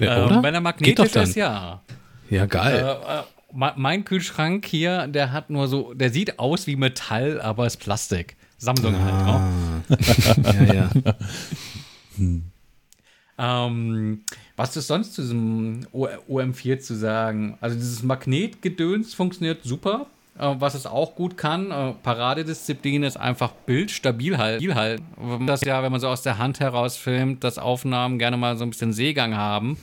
[0.00, 1.82] ja, ähm, wenn er magnetisch ist, ja.
[2.30, 2.98] Ja, geil.
[3.06, 3.22] Äh, äh,
[3.76, 8.36] mein Kühlschrank hier, der hat nur so, der sieht aus wie Metall, aber ist Plastik.
[8.58, 9.40] Samsung ah.
[9.88, 9.88] halt.
[9.88, 10.50] Oh.
[10.52, 10.90] ja, ja.
[12.16, 12.50] hm.
[13.38, 14.22] Ähm,
[14.56, 17.56] was ist sonst zu diesem OM4 zu sagen?
[17.60, 20.06] Also dieses Magnetgedöns funktioniert super.
[20.38, 25.46] Äh, was es auch gut kann, äh, Paradedisziplin ist einfach Bild stabil halten.
[25.46, 28.64] Das ja, wenn man so aus der Hand heraus filmt, dass Aufnahmen gerne mal so
[28.64, 29.78] ein bisschen Seegang haben.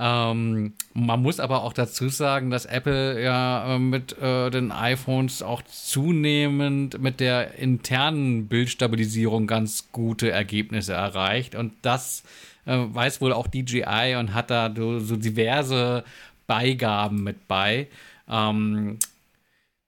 [0.00, 5.42] Ähm, man muss aber auch dazu sagen, dass Apple ja äh, mit äh, den iPhones
[5.42, 11.56] auch zunehmend mit der internen Bildstabilisierung ganz gute Ergebnisse erreicht.
[11.56, 12.22] Und das
[12.68, 16.04] äh, weiß wohl auch DJI und hat da so, so diverse
[16.46, 17.88] Beigaben mit bei.
[18.28, 18.98] Ähm,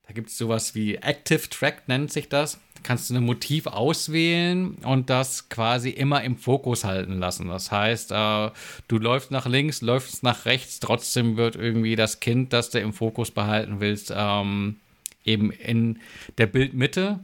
[0.07, 4.75] da gibt es sowas wie Active Track, nennt sich das kannst du ein Motiv auswählen
[4.83, 7.49] und das quasi immer im Fokus halten lassen.
[7.49, 8.51] Das heißt, äh,
[8.89, 12.93] du läufst nach links, läufst nach rechts, trotzdem wird irgendwie das Kind, das du im
[12.93, 14.77] Fokus behalten willst, ähm,
[15.25, 16.01] eben in
[16.39, 17.21] der Bildmitte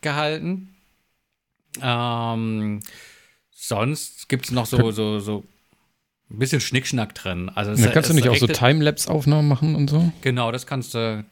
[0.00, 0.74] gehalten.
[1.80, 2.80] Ähm,
[3.62, 5.44] sonst gibt es noch so, so, so
[6.30, 7.50] ein bisschen Schnickschnack drin.
[7.54, 10.12] Also da kannst du nicht auch so Timelapse-Aufnahmen machen und so?
[10.22, 11.24] Genau, das kannst du.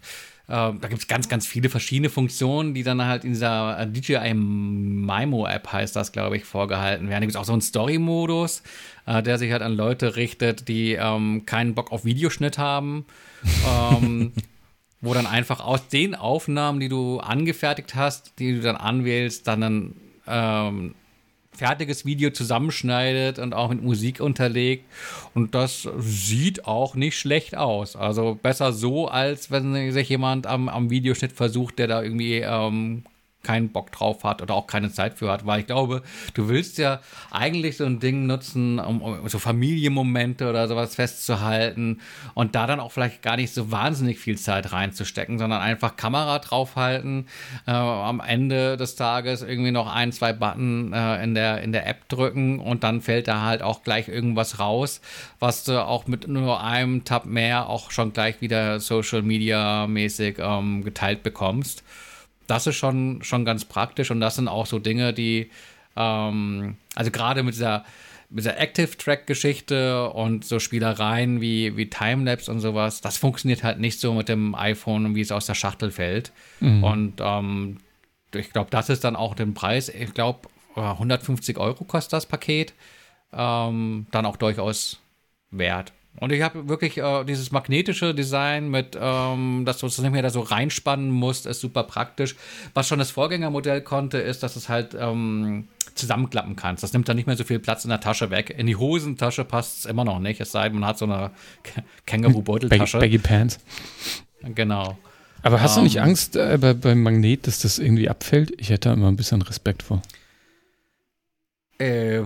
[0.49, 3.87] Ähm, da gibt es ganz, ganz viele verschiedene Funktionen, die dann halt in dieser äh,
[3.87, 7.21] DJI Mimo-App heißt das, glaube ich, vorgehalten werden.
[7.21, 8.65] Da gibt es auch so einen Story-Modus,
[9.07, 13.07] äh, der sich halt an Leute richtet, die ähm, keinen Bock auf Videoschnitt haben.
[13.67, 14.33] ähm,
[15.01, 19.63] wo dann einfach aus den Aufnahmen, die du angefertigt hast, die du dann anwählst, dann
[19.63, 19.97] ein
[20.27, 20.95] ähm,
[21.53, 24.85] fertiges Video zusammenschneidet und auch mit Musik unterlegt.
[25.35, 27.97] Und das sieht auch nicht schlecht aus.
[27.97, 33.05] Also besser so, als wenn sich jemand am, am Videoschnitt versucht, der da irgendwie ähm,
[33.43, 36.03] keinen Bock drauf hat oder auch keine Zeit für hat, weil ich glaube,
[36.35, 37.01] du willst ja
[37.31, 42.01] eigentlich so ein Ding nutzen, um, um so Familienmomente oder sowas festzuhalten
[42.35, 46.39] und da dann auch vielleicht gar nicht so wahnsinnig viel Zeit reinzustecken, sondern einfach Kamera
[46.39, 47.27] draufhalten,
[47.67, 51.87] äh, am Ende des Tages irgendwie noch ein, zwei Button äh, in, der, in der
[51.87, 55.01] App drücken und dann fällt da halt auch gleich irgendwas raus,
[55.39, 60.37] was du auch mit nur einem Tab mehr auch schon gleich wieder Social Media mäßig
[60.39, 61.83] ähm, geteilt bekommst
[62.51, 65.51] das ist schon, schon ganz praktisch und das sind auch so Dinge, die,
[65.97, 67.85] ähm, also gerade mit dieser,
[68.29, 74.01] mit dieser Active-Track-Geschichte und so Spielereien wie, wie Timelapse und sowas, das funktioniert halt nicht
[74.01, 76.33] so mit dem iPhone, wie es aus der Schachtel fällt.
[76.61, 76.85] Mhm.
[76.85, 77.79] Und ähm,
[78.35, 82.75] ich glaube, das ist dann auch den Preis, ich glaube, 150 Euro kostet das Paket,
[83.33, 85.01] ähm, dann auch durchaus
[85.51, 85.93] wert.
[86.21, 90.23] Und ich habe wirklich äh, dieses magnetische Design mit, ähm, dass du es nicht mehr
[90.23, 92.37] da so reinspannen musst, ist super praktisch.
[92.75, 96.83] Was schon das Vorgängermodell konnte, ist, dass es halt ähm, zusammenklappen kannst.
[96.83, 98.55] Das nimmt dann nicht mehr so viel Platz in der Tasche weg.
[98.57, 101.31] In die Hosentasche passt es immer noch nicht, es sei denn, man hat so eine
[102.07, 102.99] Känguru-Beuteltasche.
[102.99, 103.59] Baggy, Baggy Pants.
[104.55, 104.99] Genau.
[105.43, 108.53] Aber hast um, du nicht ähm, Angst äh, bei, beim Magnet, dass das irgendwie abfällt?
[108.59, 110.03] Ich hätte da immer ein bisschen Respekt vor.
[111.81, 112.23] Äh,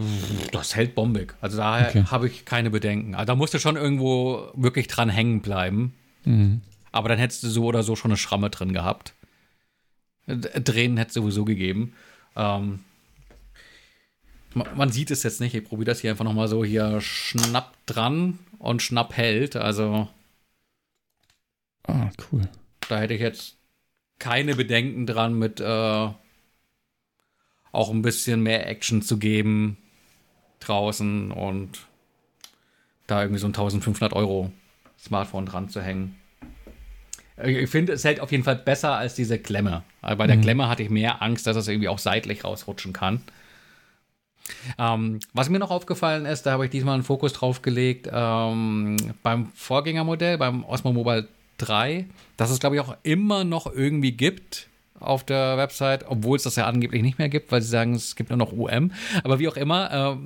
[0.51, 1.35] das hält bombig.
[1.40, 2.05] Also da okay.
[2.10, 3.14] habe ich keine Bedenken.
[3.14, 5.94] Also da musst du schon irgendwo wirklich dran hängen bleiben.
[6.24, 6.60] Mhm.
[6.90, 9.14] Aber dann hättest du so oder so schon eine Schramme drin gehabt.
[10.26, 11.93] Drehen hätte es sowieso gegeben.
[12.35, 12.81] Ähm,
[14.55, 15.55] man sieht es jetzt nicht.
[15.55, 19.55] Ich probiere das hier einfach nochmal so hier schnapp dran und schnapp hält.
[19.55, 20.09] Also.
[21.86, 22.48] Ah, cool.
[22.89, 23.56] Da hätte ich jetzt
[24.18, 26.09] keine Bedenken dran mit äh,
[27.74, 29.76] auch ein bisschen mehr Action zu geben
[30.60, 31.86] draußen und
[33.06, 34.51] da irgendwie so ein 1500 Euro
[34.98, 36.16] Smartphone dran zu hängen.
[37.42, 39.82] Ich finde, es hält auf jeden Fall besser als diese Klemme.
[40.01, 40.42] Aber bei der mhm.
[40.42, 43.22] Klemme hatte ich mehr Angst, dass es irgendwie auch seitlich rausrutschen kann.
[44.78, 48.96] Ähm, was mir noch aufgefallen ist, da habe ich diesmal einen Fokus drauf gelegt, ähm,
[49.22, 51.28] beim Vorgängermodell, beim Osmo Mobile
[51.59, 52.06] 3,
[52.36, 54.68] dass es, glaube ich, auch immer noch irgendwie gibt,
[54.98, 58.16] auf der Website, obwohl es das ja angeblich nicht mehr gibt, weil sie sagen, es
[58.16, 58.92] gibt nur noch UM.
[59.22, 60.16] Aber wie auch immer,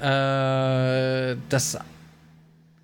[0.00, 1.78] äh, äh, das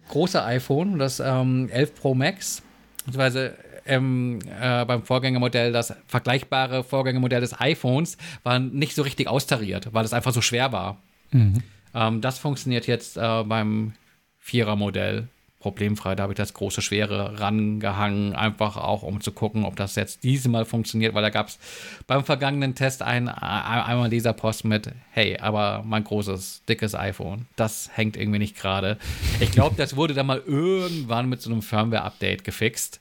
[0.08, 2.62] große iPhone, das ähm, 11 Pro Max,
[3.04, 3.54] beziehungsweise
[3.86, 10.04] ähm, äh, beim Vorgängermodell, das vergleichbare Vorgängermodell des iPhones, war nicht so richtig austariert, weil
[10.04, 10.98] es einfach so schwer war.
[11.30, 11.62] Mhm.
[11.94, 13.92] Ähm, das funktioniert jetzt äh, beim
[14.38, 15.28] Vierer-Modell
[15.60, 16.14] problemfrei.
[16.14, 20.22] Da habe ich das große Schwere rangehangen, einfach auch um zu gucken, ob das jetzt
[20.22, 21.58] diesmal funktioniert, weil da gab es
[22.06, 27.90] beim vergangenen Test ein, einmal dieser Post mit, hey, aber mein großes, dickes iPhone, das
[27.92, 28.98] hängt irgendwie nicht gerade.
[29.40, 33.00] Ich glaube, das wurde dann mal irgendwann mit so einem Firmware-Update gefixt.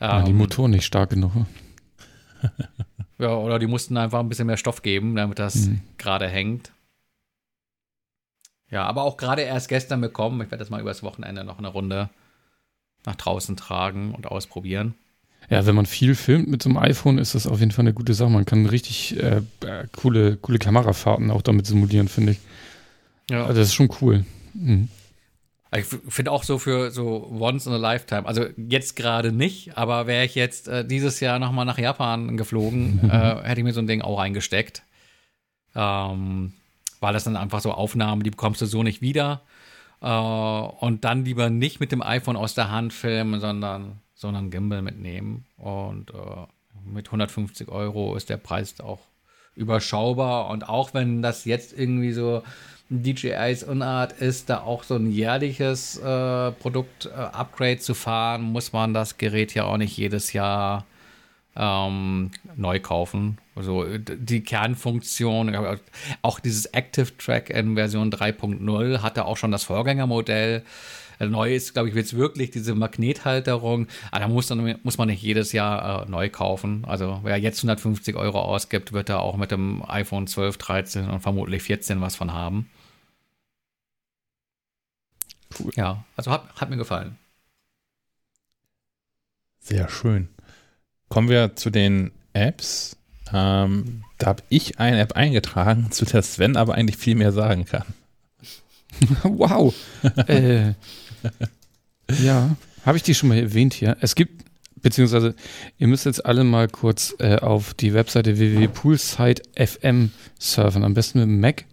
[0.00, 1.32] Ja, die ähm, Motoren nicht stark genug.
[3.18, 5.80] Ja, oder die mussten einfach ein bisschen mehr Stoff geben, damit das mhm.
[5.96, 6.72] gerade hängt.
[8.72, 10.40] Ja, aber auch gerade erst gestern bekommen.
[10.40, 12.08] Ich werde das mal übers Wochenende noch eine Runde
[13.04, 14.94] nach draußen tragen und ausprobieren.
[15.50, 17.92] Ja, wenn man viel filmt mit so einem iPhone, ist das auf jeden Fall eine
[17.92, 18.30] gute Sache.
[18.30, 22.38] Man kann richtig äh, äh coole, coole Kamerafahrten auch damit simulieren, finde ich.
[23.28, 23.44] Ja.
[23.44, 24.24] Also das ist schon cool.
[24.54, 24.88] Mhm.
[25.74, 30.06] Ich finde auch so für so once in a lifetime, also jetzt gerade nicht, aber
[30.06, 33.80] wäre ich jetzt äh, dieses Jahr nochmal nach Japan geflogen, äh, hätte ich mir so
[33.80, 34.82] ein Ding auch eingesteckt.
[35.74, 36.52] Ähm,
[37.02, 39.42] weil das dann einfach so Aufnahmen, die bekommst du so nicht wieder.
[40.00, 44.82] Äh, und dann lieber nicht mit dem iPhone aus der Hand filmen, sondern, sondern Gimbal
[44.82, 45.44] mitnehmen.
[45.56, 46.46] Und äh,
[46.84, 49.00] mit 150 Euro ist der Preis auch
[49.56, 50.48] überschaubar.
[50.48, 52.42] Und auch wenn das jetzt irgendwie so
[52.88, 59.18] DJIs Unart ist, da auch so ein jährliches äh, Produkt-Upgrade zu fahren, muss man das
[59.18, 60.84] Gerät ja auch nicht jedes Jahr
[61.56, 63.38] ähm, neu kaufen.
[63.54, 65.54] Also die Kernfunktion,
[66.22, 70.62] auch dieses Active Track in Version 3.0 hatte auch schon das Vorgängermodell.
[71.18, 73.86] Äh, neu ist, glaube ich, jetzt wirklich diese Magnethalterung.
[74.10, 76.84] Aber da muss, dann, muss man nicht jedes Jahr äh, neu kaufen.
[76.86, 81.20] Also wer jetzt 150 Euro ausgibt, wird da auch mit dem iPhone 12, 13 und
[81.20, 82.70] vermutlich 14 was von haben.
[85.58, 85.72] Cool.
[85.76, 87.18] Ja, also hat, hat mir gefallen.
[89.60, 90.28] Sehr schön.
[91.08, 92.96] Kommen wir zu den Apps.
[93.32, 97.64] Ähm, da habe ich eine App eingetragen, zu der Sven aber eigentlich viel mehr sagen
[97.64, 97.84] kann.
[99.22, 99.74] wow.
[100.26, 100.72] äh,
[102.22, 103.96] ja, habe ich die schon mal erwähnt hier?
[104.00, 104.44] Es gibt,
[104.82, 105.34] beziehungsweise
[105.78, 111.28] ihr müsst jetzt alle mal kurz äh, auf die Webseite www.poolsite.fm surfen, am besten mit
[111.28, 111.64] dem Mac.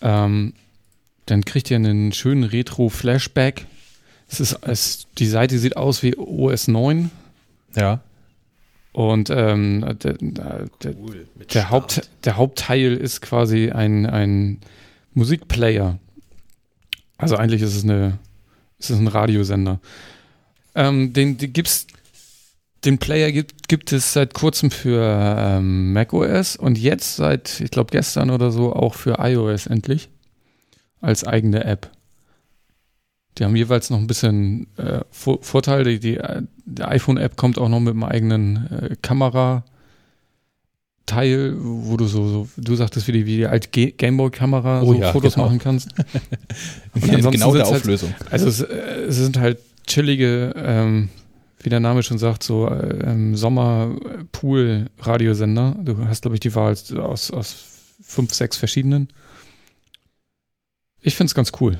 [0.00, 0.54] Ähm,
[1.26, 3.66] dann kriegt ihr einen schönen Retro-Flashback.
[4.28, 7.10] Es ist, es, die Seite sieht aus wie OS 9
[7.76, 8.00] ja.
[8.96, 10.16] Und ähm, der,
[10.96, 14.60] cool, der, Haupt, der Hauptteil ist quasi ein, ein
[15.12, 15.98] Musikplayer.
[17.18, 18.18] Also eigentlich ist es eine,
[18.78, 19.80] ist es ein Radiosender.
[20.74, 21.88] Ähm, den, den gibt's,
[22.86, 25.02] den Player gibt, gibt es seit kurzem für
[25.38, 30.08] ähm, macOS und jetzt seit, ich glaube gestern oder so, auch für iOS endlich
[31.02, 31.90] als eigene App.
[33.38, 35.84] Die haben jeweils noch ein bisschen äh, Vor Vorteile.
[35.84, 36.18] Die, die,
[36.64, 39.64] die iPhone-App kommt auch noch mit einem eigenen äh, Kamera.
[41.04, 44.94] Teil, wo du so, so, du sagtest, wie die, wie die alte Gameboy-Kamera oh, so
[44.94, 45.46] ja, Fotos genau.
[45.46, 45.90] machen kannst.
[46.94, 48.12] genau der halt Auflösung.
[48.18, 51.10] Halt, also es, äh, es, sind halt chillige, ähm,
[51.62, 55.76] wie der Name schon sagt, so ähm, Sommer-Pool-Radiosender.
[55.84, 57.54] Du hast, glaube ich, die Wahl aus, aus
[58.02, 59.06] fünf, sechs verschiedenen.
[61.02, 61.78] Ich finde es ganz cool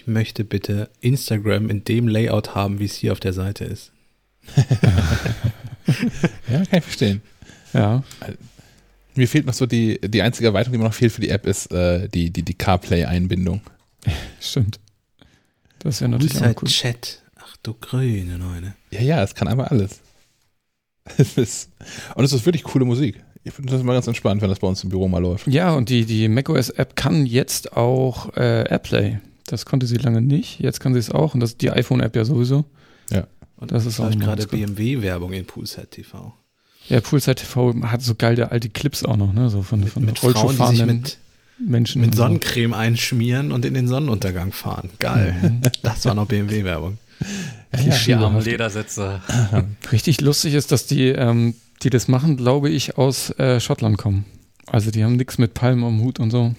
[0.00, 3.92] ich möchte bitte Instagram in dem Layout haben, wie es hier auf der Seite ist.
[4.56, 7.20] ja, kann ich verstehen.
[7.74, 8.02] Ja.
[9.14, 11.46] Mir fehlt noch so die, die einzige Erweiterung, die mir noch fehlt für die App,
[11.46, 13.60] ist äh, die, die, die CarPlay-Einbindung.
[14.40, 14.80] Stimmt.
[15.80, 16.68] Das ist ja natürlich auch halt cool.
[16.68, 17.22] Chat.
[17.36, 18.74] Ach du grüne Neune.
[18.90, 20.00] Ja, ja, es kann einfach alles.
[21.18, 21.70] Es ist,
[22.14, 23.20] und es ist wirklich coole Musik.
[23.42, 25.46] Ich finde das immer ganz entspannt, wenn das bei uns im Büro mal läuft.
[25.46, 29.18] Ja, und die, die macOS-App kann jetzt auch äh, AirPlay.
[29.50, 30.60] Das konnte sie lange nicht.
[30.60, 31.34] Jetzt kann sie es auch.
[31.34, 32.64] Und das ist die iPhone-App ja sowieso.
[33.10, 33.26] Ja.
[33.56, 36.32] Und das ist auch gerade BMW-Werbung in Poolside TV.
[36.88, 39.50] Ja, Poolside TV hat so geile alte Clips auch noch, ne?
[39.50, 41.18] So von, mit, von mit Frauen, die sich mit
[41.58, 44.88] Menschen mit Sonnencreme einschmieren und in den Sonnenuntergang fahren.
[45.00, 45.34] Geil.
[45.42, 45.60] Mhm.
[45.82, 46.98] Das war noch BMW-Werbung.
[47.72, 49.20] Ja, die armen Ledersitze.
[49.90, 54.24] Richtig lustig ist, dass die, ähm, die das machen, glaube ich, aus äh, Schottland kommen.
[54.66, 56.54] Also die haben nichts mit Palmen am Hut und so.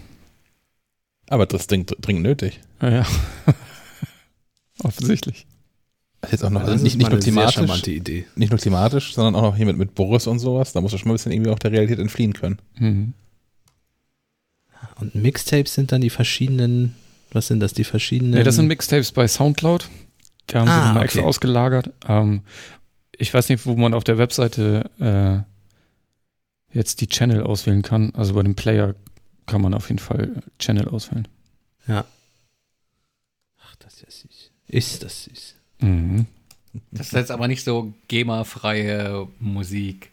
[1.32, 2.60] Aber das Ding dringend nötig.
[2.82, 3.06] Ja, ja.
[4.84, 5.48] Offensichtlich.
[6.30, 8.26] Jetzt auch noch, also nicht, nicht nur thematisch, Idee.
[8.36, 10.74] nicht nur thematisch, sondern auch noch hier mit, mit Boris und sowas.
[10.74, 12.60] Da muss du schon mal ein bisschen irgendwie auch der Realität entfliehen können.
[12.78, 13.14] Mhm.
[15.00, 16.96] Und Mixtapes sind dann die verschiedenen,
[17.32, 18.34] was sind das, die verschiedenen?
[18.34, 19.88] Nee, das sind Mixtapes bei Soundcloud.
[20.50, 21.06] Die haben ah, sie mal okay.
[21.06, 21.92] extra ausgelagert.
[22.10, 22.42] Ähm,
[23.18, 28.12] ich weiß nicht, wo man auf der Webseite äh, jetzt die Channel auswählen kann.
[28.16, 28.96] Also bei dem Player
[29.52, 31.28] kann man auf jeden Fall Channel auswählen.
[31.86, 32.06] Ja.
[33.64, 34.52] Ach, das ist ja süß.
[34.68, 35.56] Ist das süß.
[35.80, 36.26] Mhm.
[36.92, 40.12] Das ist jetzt aber nicht so GEMA-freie Musik.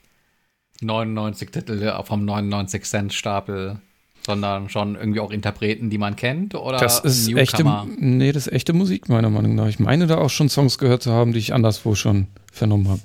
[0.80, 3.78] 99 Titel vom 99 Cent Stapel.
[4.26, 6.54] sondern schon irgendwie auch Interpreten, die man kennt?
[6.54, 7.64] Oder das ist echte,
[7.98, 9.68] nee, das ist echte Musik, meiner Meinung nach.
[9.68, 13.00] Ich meine da auch schon Songs gehört zu haben, die ich anderswo schon vernommen habe.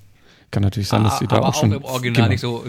[0.52, 1.72] Kann natürlich sein, dass sie da aber auch schon.
[1.72, 2.66] im Original nicht so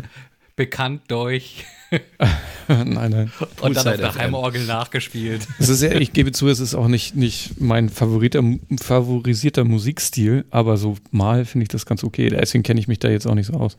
[0.56, 1.64] bekannt durch.
[2.68, 3.32] nein, nein.
[3.60, 5.46] Und dann auf der Heimorgel nachgespielt.
[5.58, 8.42] Es ist ja, ich gebe zu, es ist auch nicht, nicht mein favoriter,
[8.80, 12.28] favorisierter Musikstil, aber so mal finde ich das ganz okay.
[12.28, 13.76] Deswegen kenne ich mich da jetzt auch nicht so aus.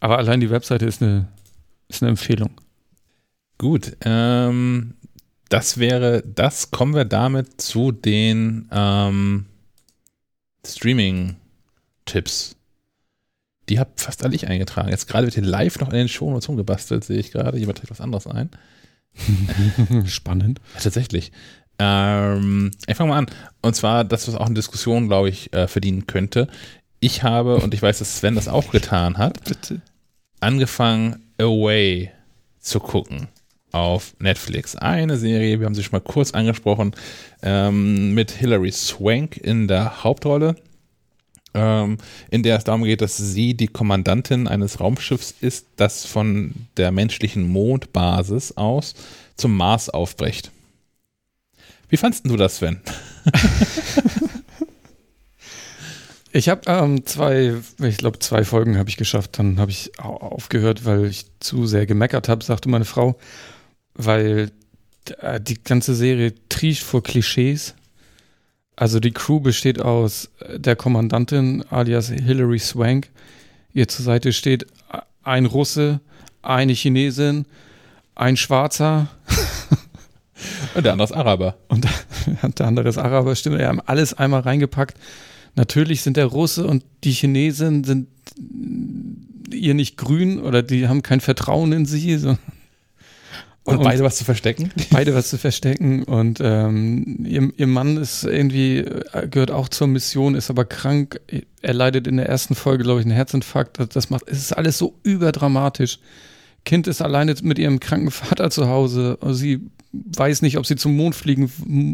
[0.00, 1.28] Aber allein die Webseite ist eine,
[1.88, 2.50] ist eine Empfehlung.
[3.58, 4.94] Gut, ähm,
[5.50, 9.46] das wäre, das kommen wir damit zu den ähm,
[10.66, 12.56] Streaming-Tipps.
[13.70, 14.88] Die habe fast alle ich eingetragen.
[14.88, 17.56] Jetzt gerade wird hier live noch in den Show Shownotes umgebastelt, sehe ich gerade.
[17.56, 18.50] Jemand trägt was anderes ein.
[20.06, 20.60] Spannend.
[20.74, 21.30] Ja, tatsächlich.
[21.78, 23.26] Ähm, ich fange mal an.
[23.62, 26.48] Und zwar, das, was auch eine Diskussion, glaube ich, äh, verdienen könnte.
[26.98, 29.80] Ich habe, und ich weiß, dass Sven das auch getan hat, Bitte.
[30.40, 32.10] angefangen, Away
[32.58, 33.28] zu gucken
[33.72, 34.74] auf Netflix.
[34.74, 36.92] Eine Serie, wir haben sie schon mal kurz angesprochen,
[37.42, 40.56] ähm, mit Hilary Swank in der Hauptrolle,
[41.54, 41.98] ähm,
[42.30, 46.90] in der es darum geht, dass sie die Kommandantin eines Raumschiffs ist, das von der
[46.92, 48.94] menschlichen Mondbasis aus
[49.36, 50.50] zum Mars aufbricht.
[51.88, 52.80] Wie fandst du das, Sven?
[56.32, 60.84] Ich habe ähm, zwei, ich glaube zwei Folgen habe ich geschafft, dann habe ich aufgehört,
[60.84, 63.18] weil ich zu sehr gemeckert habe, sagte meine Frau,
[63.94, 64.52] weil
[65.18, 67.74] äh, die ganze Serie trieft vor Klischees.
[68.76, 73.08] Also die Crew besteht aus äh, der Kommandantin alias Hilary Swank.
[73.72, 74.66] Ihr zur Seite steht
[75.22, 76.00] ein Russe,
[76.42, 77.46] eine Chinesin,
[78.14, 79.08] ein Schwarzer.
[80.74, 81.56] Und der andere ist Araber.
[81.68, 81.86] Und
[82.58, 83.58] der andere ist Araber, stimmt.
[83.58, 84.96] Wir haben alles einmal reingepackt.
[85.56, 88.08] Natürlich sind der Russe und die Chinesen sind
[89.52, 92.16] ihr nicht grün oder die haben kein Vertrauen in sie.
[92.18, 92.38] So.
[93.64, 94.72] Und, und, beide was zu verstecken?
[94.90, 96.02] Beide was zu verstecken.
[96.02, 101.20] Und ähm, ihr, ihr Mann ist irgendwie, äh, gehört auch zur Mission, ist aber krank.
[101.60, 103.78] Er leidet in der ersten Folge, glaube ich, einen Herzinfarkt.
[103.94, 105.98] Das macht, es ist alles so überdramatisch.
[106.64, 109.18] Kind ist alleine mit ihrem kranken Vater zu Hause.
[109.30, 109.60] Sie
[109.92, 111.50] weiß nicht, ob sie zum Mond fliegen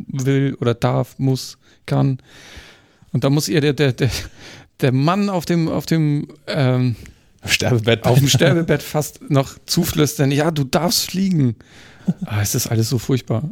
[0.08, 2.18] will oder darf, muss, kann.
[3.12, 4.10] Und da muss ihr der, der, der,
[4.80, 6.96] der Mann auf dem, auf dem ähm,
[7.48, 8.04] Sterbebett.
[8.04, 11.56] Auf dem Sterbebett fast noch zuflüstern, ja, du darfst fliegen.
[12.24, 13.42] Ah, es ist alles so furchtbar.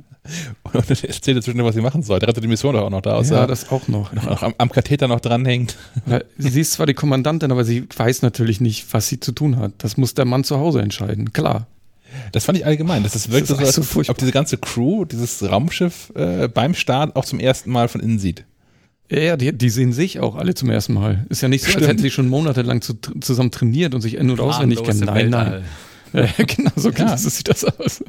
[0.63, 2.19] Und dann erzählt zwischendurch, was sie machen soll.
[2.19, 3.29] Der rettet die Mission doch auch noch da aus.
[3.29, 4.13] Ja, das auch noch.
[4.13, 5.77] noch am, am, Katheter noch dranhängt.
[6.39, 9.73] Sie ist zwar die Kommandantin, aber sie weiß natürlich nicht, was sie zu tun hat.
[9.79, 11.67] Das muss der Mann zu Hause entscheiden, klar.
[12.33, 13.03] Das fand ich allgemein.
[13.03, 16.75] Das, das wirkt das so, als so ob diese ganze Crew, dieses Raumschiff äh, beim
[16.75, 18.45] Start auch zum ersten Mal von innen sieht.
[19.11, 21.27] Ja, die, die sehen sich auch alle zum ersten Mal.
[21.29, 21.83] Ist ja nicht so, Stimmt.
[21.83, 25.01] als hätten sie schon monatelang zu, zusammen trainiert und sich in- und auswendig kennen.
[25.01, 25.63] Nein, nein.
[26.15, 27.17] Ja, genau, so, ja.
[27.17, 28.05] sieht das aus.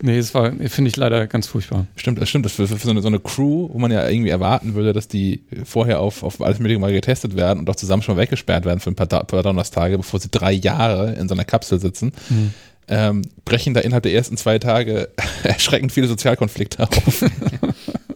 [0.00, 1.86] Nee, das war, finde ich leider ganz furchtbar.
[1.96, 2.44] Stimmt, das stimmt.
[2.44, 5.08] Das für, für so, eine, so, eine, Crew, wo man ja irgendwie erwarten würde, dass
[5.08, 8.64] die vorher auf, auf alles Mögliche mal getestet werden und auch zusammen schon mal weggesperrt
[8.64, 12.12] werden für ein paar, paar Donnerstage, bevor sie drei Jahre in so einer Kapsel sitzen,
[12.28, 12.54] mhm.
[12.88, 15.08] ähm, brechen da innerhalb der ersten zwei Tage
[15.42, 17.24] erschreckend viele Sozialkonflikte auf.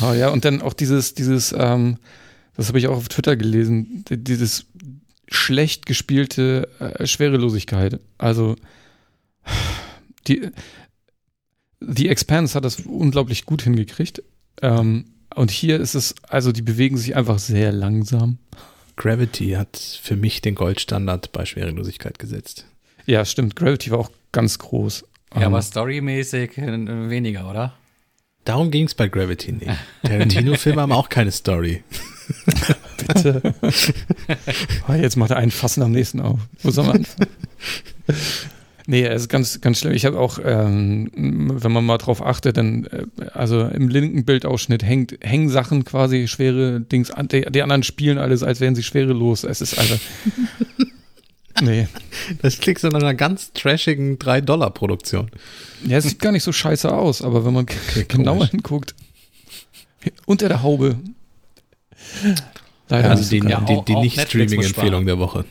[0.00, 1.98] Oh ja, und dann auch dieses, dieses, ähm,
[2.56, 4.66] das habe ich auch auf Twitter gelesen, dieses
[5.28, 8.00] schlecht gespielte äh, Schwerelosigkeit.
[8.18, 8.56] Also
[10.26, 10.50] die
[11.80, 14.22] The Expanse hat das unglaublich gut hingekriegt.
[14.60, 18.38] Ähm, und hier ist es, also die bewegen sich einfach sehr langsam.
[18.96, 22.66] Gravity hat für mich den Goldstandard bei Schwerelosigkeit gesetzt.
[23.06, 23.56] Ja, stimmt.
[23.56, 25.04] Gravity war auch ganz groß.
[25.34, 27.74] Ja, um, aber ähm, storymäßig äh, weniger, oder?
[28.44, 29.70] Darum ging es bei Gravity nicht.
[30.02, 31.82] Tarantino-Filme haben auch keine Story.
[33.06, 33.54] Bitte.
[34.88, 36.40] oh, jetzt macht er einen Fassen am nächsten auf.
[36.62, 37.30] Wo soll man anfangen?
[38.86, 39.92] Nee, es ist ganz, ganz schlimm.
[39.92, 44.82] Ich habe auch, ähm, wenn man mal drauf achtet, dann, äh, also im linken Bildausschnitt
[44.82, 47.28] hängt, hängen Sachen quasi, schwere Dings an.
[47.28, 49.44] Die, die anderen spielen alles, als wären sie schwerelos.
[49.44, 49.98] Es ist einfach.
[51.60, 51.88] Nee.
[52.42, 55.30] Das klingt so nach einer ganz trashigen 3-Dollar-Produktion.
[55.84, 58.94] Ja, es sieht gar nicht so scheiße aus, aber wenn man okay, genauer hinguckt,
[60.26, 60.96] unter der Haube.
[62.88, 65.44] Leider also die, ja, die, die Nicht-Streaming-Empfehlung der Woche.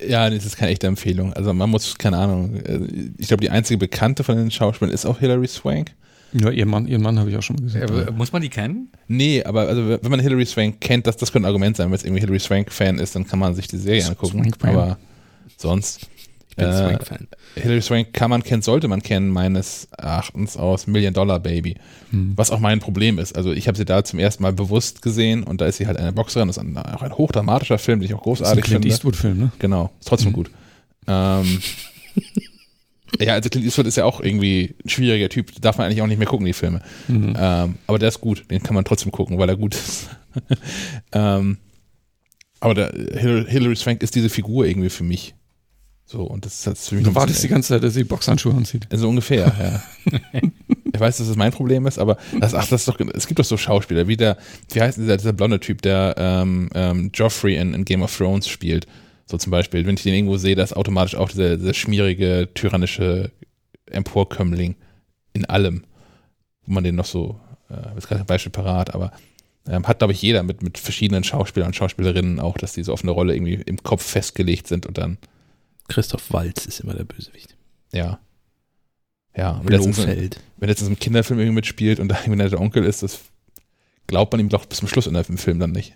[0.00, 1.32] Ja, das ist keine echte Empfehlung.
[1.32, 2.80] Also man muss, keine Ahnung, äh,
[3.18, 5.92] ich glaube, die einzige Bekannte von den Schauspielern ist auch Hilary Swank.
[6.32, 7.86] Ja, ihr Mann, ihren Mann habe ich auch schon mal gesehen.
[7.88, 8.90] Ja, muss man die kennen?
[9.08, 11.88] Nee, aber also wenn man Hilary Swank kennt, das, das könnte ein Argument sein.
[11.88, 14.52] Wenn es irgendwie Hilary Swank-Fan ist, dann kann man sich die Serie angucken.
[14.62, 14.98] Aber
[15.56, 16.08] sonst.
[16.48, 17.28] Ich bin äh, Swank-Fan.
[17.54, 21.76] Hilary Swank kann man kennen, sollte man kennen, meines Erachtens aus Million Dollar Baby.
[22.10, 22.32] Hm.
[22.36, 23.36] Was auch mein Problem ist.
[23.36, 25.96] Also ich habe sie da zum ersten Mal bewusst gesehen und da ist sie halt
[25.96, 26.48] eine Boxerin.
[26.48, 28.88] Das ist ein, auch ein hochdramatischer Film, den ich auch großartig finde.
[28.88, 29.52] Das ist ein Clint Eastwood-Film, ne?
[29.58, 30.34] Genau, ist trotzdem mhm.
[30.34, 30.50] gut.
[31.06, 31.62] Ähm,
[33.20, 35.60] ja, also Clint Eastwood ist ja auch irgendwie ein schwieriger Typ.
[35.60, 36.82] Darf man eigentlich auch nicht mehr gucken, die Filme.
[37.08, 37.34] Mhm.
[37.38, 38.44] Ähm, aber der ist gut.
[38.50, 40.08] Den kann man trotzdem gucken, weil er gut ist.
[41.12, 41.58] ähm,
[42.60, 45.34] aber der Hilary Swank ist diese Figur irgendwie für mich.
[46.04, 47.04] So, und das ist für mich.
[47.04, 48.86] Du wartest die ganze Zeit, dass sie Boxhandschuhe anzieht.
[48.92, 50.10] So ungefähr, ja.
[50.92, 53.40] ich weiß, dass das mein Problem ist, aber das, ach, das ist doch, es gibt
[53.40, 54.36] doch so Schauspieler, wie der,
[54.70, 58.46] wie heißt dieser, dieser blonde Typ, der ähm, ähm, Joffrey in, in Game of Thrones
[58.46, 58.86] spielt.
[59.26, 62.48] So zum Beispiel, wenn ich den irgendwo sehe, da ist automatisch auch dieser, dieser schmierige,
[62.54, 63.32] tyrannische
[63.86, 64.76] Emporkömmling
[65.32, 65.84] in allem,
[66.64, 69.12] wo man den noch so, äh, ist gerade ein Beispiel parat, aber
[69.66, 72.92] ähm, hat, glaube ich, jeder mit, mit verschiedenen Schauspielern und Schauspielerinnen auch, dass die so
[72.92, 75.18] auf eine Rolle irgendwie im Kopf festgelegt sind und dann.
[75.88, 77.56] Christoph Walz ist immer der Bösewicht.
[77.92, 78.20] Ja.
[79.36, 80.08] Ja, wenn jetzt,
[80.56, 83.20] wenn jetzt in einem Kinderfilm irgendwie mitspielt und da irgendwie der Onkel ist, das
[84.06, 85.94] glaubt man ihm doch bis zum Schluss in dem Film dann nicht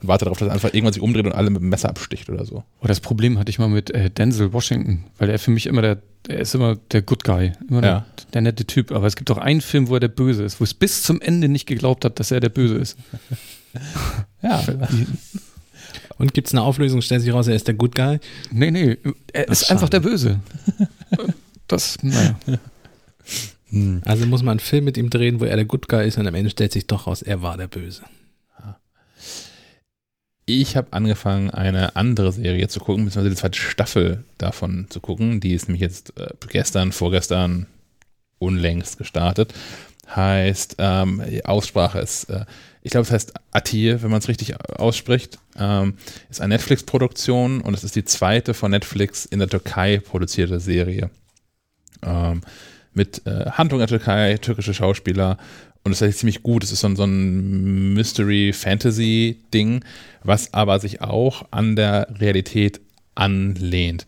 [0.00, 2.28] und warte darauf, dass er einfach irgendwann sich umdreht und alle mit dem Messer absticht
[2.28, 2.64] oder so.
[2.80, 5.82] Oh, das Problem hatte ich mal mit äh, Denzel Washington, weil er für mich immer
[5.82, 7.82] der, er ist immer der Good Guy, immer ja.
[7.82, 8.92] der, der, nette Typ.
[8.92, 11.20] Aber es gibt auch einen Film, wo er der Böse ist, wo es bis zum
[11.20, 12.98] Ende nicht geglaubt hat, dass er der Böse ist.
[14.42, 14.62] ja.
[16.18, 18.18] Und gibt es eine Auflösung, stellt sich raus, er ist der Good Guy?
[18.50, 18.96] Nee, nee,
[19.32, 19.72] er Ach, ist schade.
[19.72, 20.40] einfach der Böse.
[21.68, 22.38] das, naja.
[23.68, 24.00] Hm.
[24.04, 26.26] Also muss man einen Film mit ihm drehen, wo er der Good Guy ist und
[26.26, 28.02] am Ende stellt sich doch raus, er war der Böse
[30.46, 35.40] ich habe angefangen, eine andere Serie zu gucken, beziehungsweise die zweite Staffel davon zu gucken.
[35.40, 37.66] Die ist nämlich jetzt äh, gestern, vorgestern,
[38.38, 39.52] unlängst gestartet.
[40.14, 42.44] Heißt, ähm, Aussprache ist, äh,
[42.82, 45.40] ich glaube, es heißt Atir, wenn man es richtig ausspricht.
[45.58, 45.94] Ähm,
[46.30, 51.10] ist eine Netflix-Produktion und es ist die zweite von Netflix in der Türkei produzierte Serie.
[52.04, 52.42] Ähm,
[52.96, 55.38] mit äh, Handlung der Türkei, türkische Schauspieler
[55.86, 56.64] und das ist eigentlich ziemlich gut.
[56.64, 59.84] Es ist so ein, so ein Mystery-Fantasy-Ding,
[60.24, 62.80] was aber sich auch an der Realität
[63.14, 64.04] anlehnt.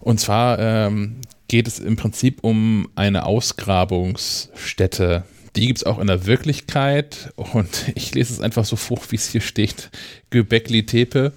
[0.00, 5.22] Und zwar ähm, geht es im Prinzip um eine Ausgrabungsstätte.
[5.54, 7.32] Die gibt es auch in der Wirklichkeit.
[7.36, 9.90] Und ich lese es einfach so vor, wie es hier steht.
[10.30, 11.32] Göbekli Tepe.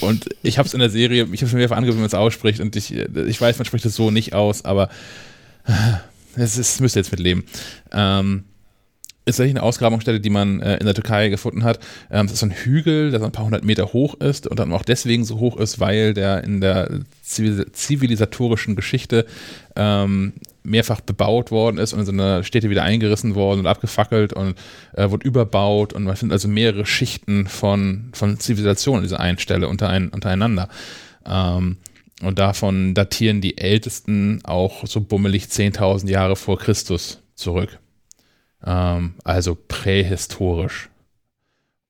[0.00, 2.14] Und ich habe es in der Serie, ich habe schon mehrfach angegeben, wie man es
[2.14, 2.60] ausspricht.
[2.60, 4.90] Und ich, ich weiß, man spricht es so nicht aus, aber
[6.36, 7.44] es, ist, müsst ihr jetzt mitleben.
[7.92, 8.44] Ähm,
[9.26, 11.78] ist tatsächlich eine Ausgrabungsstätte, die man äh, in der Türkei gefunden hat.
[12.10, 14.58] Ähm, das ist so ein Hügel, der so ein paar hundert Meter hoch ist und
[14.58, 16.90] dann auch deswegen so hoch ist, weil der in der
[17.22, 19.24] zivilisatorischen Geschichte
[19.76, 24.34] ähm, mehrfach bebaut worden ist und in so einer Städte wieder eingerissen worden und abgefackelt
[24.34, 24.56] und
[24.92, 29.68] äh, wurde überbaut und man findet also mehrere Schichten von, von Zivilisation an einen Stelle
[29.68, 30.68] unter ein, untereinander.
[31.26, 31.78] Ähm,
[32.22, 37.78] und davon datieren die Ältesten auch so bummelig 10.000 Jahre vor Christus zurück.
[38.64, 40.90] Ähm, also prähistorisch.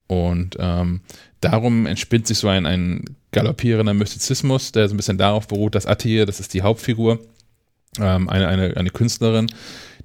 [0.07, 1.01] Und ähm,
[1.41, 5.87] darum entspinnt sich so ein, ein galoppierender Mystizismus, der so ein bisschen darauf beruht, dass
[5.87, 7.21] Attir, das ist die Hauptfigur,
[8.01, 9.47] ähm, eine, eine, eine Künstlerin,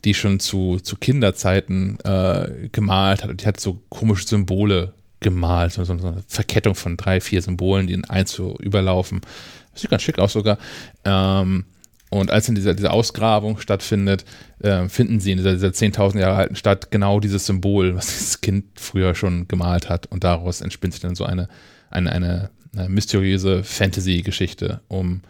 [0.05, 3.29] die schon zu, zu Kinderzeiten äh, gemalt hat.
[3.29, 7.87] Und die hat so komische Symbole gemalt, so, so eine Verkettung von drei, vier Symbolen,
[7.87, 9.21] die in eins so überlaufen.
[9.73, 10.57] Sieht ganz schick aus sogar.
[11.05, 11.65] Ähm,
[12.09, 14.25] und als dann diese, diese Ausgrabung stattfindet,
[14.59, 18.41] äh, finden sie in dieser, dieser 10.000 Jahre alten Stadt genau dieses Symbol, was dieses
[18.41, 20.07] Kind früher schon gemalt hat.
[20.07, 21.47] Und daraus entspinnt sich dann so eine,
[21.91, 25.21] eine, eine, eine mysteriöse Fantasy-Geschichte um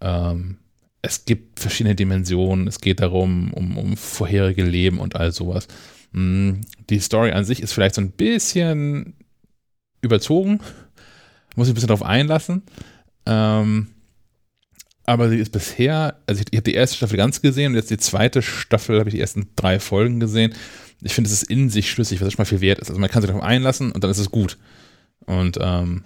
[0.00, 0.58] ähm,
[1.02, 5.68] es gibt verschiedene Dimensionen, es geht darum, um, um vorherige Leben und all sowas.
[6.12, 6.60] Mm,
[6.90, 9.14] die Story an sich ist vielleicht so ein bisschen
[10.00, 10.60] überzogen,
[11.54, 12.62] muss ich ein bisschen darauf einlassen.
[13.26, 13.88] Ähm,
[15.04, 17.90] aber sie ist bisher, also ich, ich habe die erste Staffel ganz gesehen und jetzt
[17.90, 20.54] die zweite Staffel habe ich die ersten drei Folgen gesehen.
[21.02, 22.88] Ich finde, es ist in sich schlüssig, was schon mal viel wert ist.
[22.88, 24.58] Also man kann sich darauf einlassen und dann ist es gut.
[25.26, 26.04] Und ähm,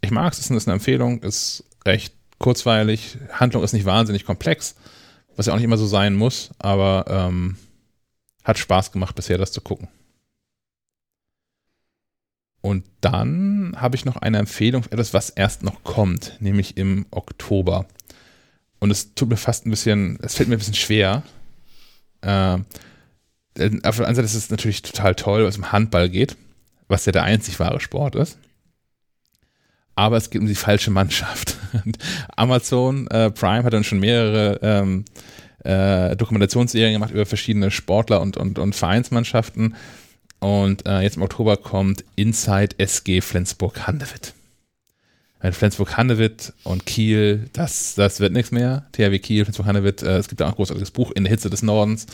[0.00, 4.74] ich mag es, es ist eine Empfehlung, ist recht kurzweilig, Handlung ist nicht wahnsinnig komplex,
[5.36, 7.56] was ja auch nicht immer so sein muss, aber ähm,
[8.44, 9.88] hat Spaß gemacht bisher, das zu gucken.
[12.66, 17.06] Und dann habe ich noch eine Empfehlung für etwas, was erst noch kommt, nämlich im
[17.12, 17.86] Oktober.
[18.80, 21.22] Und es tut mir fast ein bisschen, es fällt mir ein bisschen schwer.
[22.22, 22.58] Äh,
[23.84, 26.36] auf der einen Seite ist es natürlich total toll, was um Handball geht,
[26.88, 28.36] was ja der einzig wahre Sport ist.
[29.94, 31.56] Aber es geht um die falsche Mannschaft.
[32.36, 35.04] Amazon äh, Prime hat dann schon mehrere ähm,
[35.62, 39.76] äh, Dokumentationsserien gemacht über verschiedene Sportler und, und, und Vereinsmannschaften.
[40.38, 44.34] Und äh, jetzt im Oktober kommt Inside SG Flensburg-Handewitt
[45.40, 48.86] wenn Flensburg-Handewitt und Kiel, das, das wird nichts mehr.
[48.92, 52.06] THW Kiel, Flensburg-Handewitt, äh, es gibt auch ein großartiges Buch in der Hitze des Nordens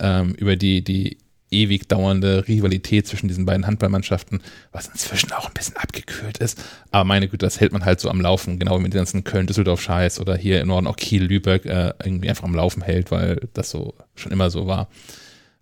[0.00, 1.18] ähm, über die, die
[1.50, 4.40] ewig dauernde Rivalität zwischen diesen beiden Handballmannschaften,
[4.72, 6.60] was inzwischen auch ein bisschen abgekühlt ist.
[6.90, 9.22] Aber meine Güte, das hält man halt so am Laufen, genau wie mit den ganzen
[9.22, 13.70] Köln-Düsseldorf-Scheiß oder hier im Norden auch Kiel-Lübeck äh, irgendwie einfach am Laufen hält, weil das
[13.70, 14.88] so schon immer so war.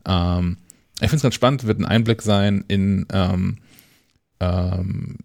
[0.07, 0.57] Ähm,
[1.03, 3.59] ich finde es ganz spannend, wird ein Einblick sein in ähm,
[4.41, 5.19] ähm,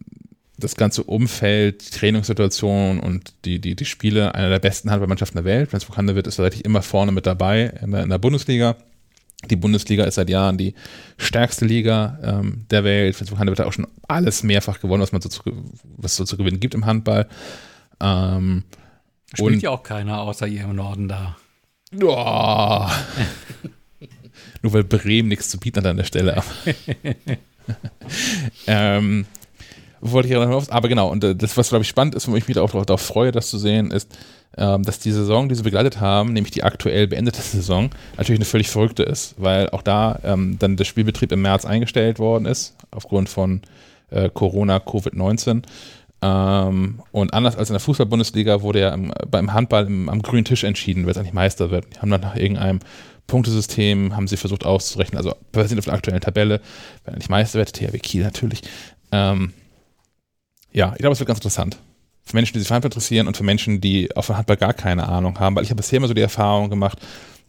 [0.57, 5.45] das ganze Umfeld, die Trainingssituation und die, die, die Spiele einer der besten Handballmannschaften der
[5.45, 5.69] Welt.
[5.69, 8.75] Flensburg Handewitt ist tatsächlich immer vorne mit dabei in der, in der Bundesliga.
[9.51, 10.73] Die Bundesliga ist seit Jahren die
[11.17, 13.15] stärkste Liga ähm, der Welt.
[13.15, 15.41] Flensburg Handewitt hat auch schon alles mehrfach gewonnen, was man so zu,
[15.95, 17.27] was so zu gewinnen gibt im Handball.
[17.99, 18.63] Ähm,
[19.33, 21.37] Spielt ja auch keiner außer ihr im Norden da.
[22.01, 22.87] Oh.
[24.61, 26.41] Nur weil Bremen nichts zu bieten hat an der Stelle.
[28.67, 29.25] ähm,
[30.01, 32.35] wollte ich ja noch, aber genau, und äh, das, was glaube ich spannend ist, wo
[32.35, 34.15] ich mich auch darauf freue, das zu sehen, ist,
[34.55, 38.45] ähm, dass die Saison, die sie begleitet haben, nämlich die aktuell beendete Saison, natürlich eine
[38.45, 42.75] völlig verrückte ist, weil auch da ähm, dann der Spielbetrieb im März eingestellt worden ist,
[42.91, 43.61] aufgrund von
[44.09, 45.63] äh, Corona, Covid-19.
[46.21, 50.45] Ähm, und anders als in der Fußball-Bundesliga wurde ja im, beim Handball im, am grünen
[50.45, 51.85] Tisch entschieden, wer es eigentlich Meister wird.
[51.95, 52.79] Die haben dann nach irgendeinem
[53.27, 56.61] Punktesystem, haben sie versucht auszurechnen, also basierend auf der aktuellen Tabelle,
[57.03, 58.61] wer eigentlich Meister wird, THW Kiel natürlich.
[59.11, 59.53] Ähm,
[60.71, 61.77] ja, ich glaube, es wird ganz interessant.
[62.23, 65.07] Für Menschen, die sich für Handball interessieren und für Menschen, die auf Handball gar keine
[65.07, 66.99] Ahnung haben, weil ich habe bisher immer so die Erfahrung gemacht,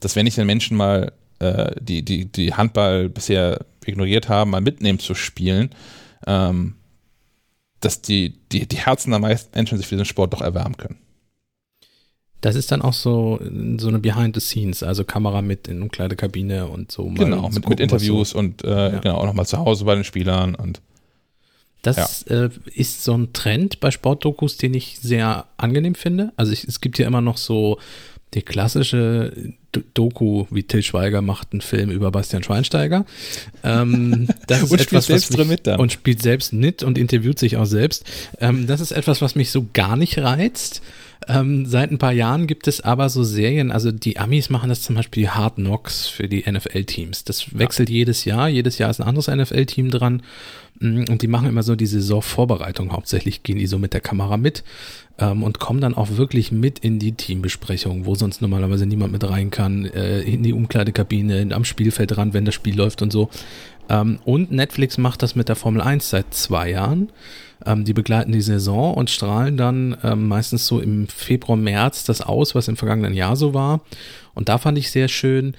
[0.00, 4.60] dass wenn ich den Menschen mal, äh, die, die, die Handball bisher ignoriert haben, mal
[4.60, 5.70] mitnehmen zu spielen,
[6.26, 6.74] ähm,
[7.80, 10.98] dass die, die, die Herzen der meisten Menschen sich für diesen Sport doch erwärmen können.
[12.40, 13.40] Das ist dann auch so,
[13.78, 17.04] so eine Behind the Scenes, also Kamera mit in Umkleidekabine und so.
[17.06, 18.38] Genau, mit, gucken, mit Interviews so.
[18.38, 18.98] und äh, ja.
[19.00, 20.80] genau, auch nochmal zu Hause bei den Spielern und
[21.82, 22.44] das ja.
[22.44, 26.32] äh, ist so ein Trend bei Sportdokus, den ich sehr angenehm finde.
[26.36, 27.78] Also ich, es gibt ja immer noch so
[28.34, 29.32] die klassische
[29.94, 33.06] Doku, wie Till Schweiger macht einen Film über Bastian Schweinsteiger.
[33.62, 35.80] Ähm, das ist und etwas, spielt selbst mich, mit dann.
[35.80, 38.04] Und spielt selbst mit und interviewt sich auch selbst.
[38.40, 40.82] Ähm, das ist etwas, was mich so gar nicht reizt.
[41.26, 44.82] Ähm, seit ein paar Jahren gibt es aber so Serien, also die Amis machen das
[44.82, 47.24] zum Beispiel Hard Knocks für die NFL-Teams.
[47.24, 47.96] Das wechselt ja.
[47.96, 48.48] jedes Jahr.
[48.48, 50.22] Jedes Jahr ist ein anderes NFL-Team dran.
[50.80, 52.92] Mm, und die machen immer so die Saisonvorbereitung.
[52.92, 54.62] Hauptsächlich gehen die so mit der Kamera mit
[55.18, 59.28] ähm, und kommen dann auch wirklich mit in die Teambesprechung, wo sonst normalerweise niemand mit
[59.28, 63.28] rein kann, äh, in die Umkleidekabine, am Spielfeld ran, wenn das Spiel läuft und so.
[63.88, 67.10] Ähm, und Netflix macht das mit der Formel 1 seit zwei Jahren.
[67.66, 72.20] Ähm, die begleiten die Saison und strahlen dann ähm, meistens so im Februar, März das
[72.20, 73.80] aus, was im vergangenen Jahr so war.
[74.34, 75.56] Und da fand ich sehr schön,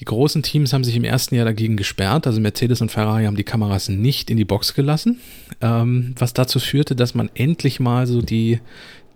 [0.00, 2.26] die großen Teams haben sich im ersten Jahr dagegen gesperrt.
[2.26, 5.20] Also Mercedes und Ferrari haben die Kameras nicht in die Box gelassen,
[5.60, 8.60] ähm, was dazu führte, dass man endlich mal so die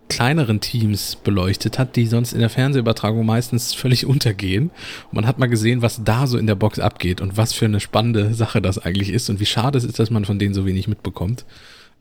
[0.09, 4.69] kleineren Teams beleuchtet hat, die sonst in der Fernsehübertragung meistens völlig untergehen.
[5.05, 7.65] Und man hat mal gesehen, was da so in der Box abgeht und was für
[7.65, 10.53] eine spannende Sache das eigentlich ist und wie schade es ist, dass man von denen
[10.53, 11.45] so wenig mitbekommt.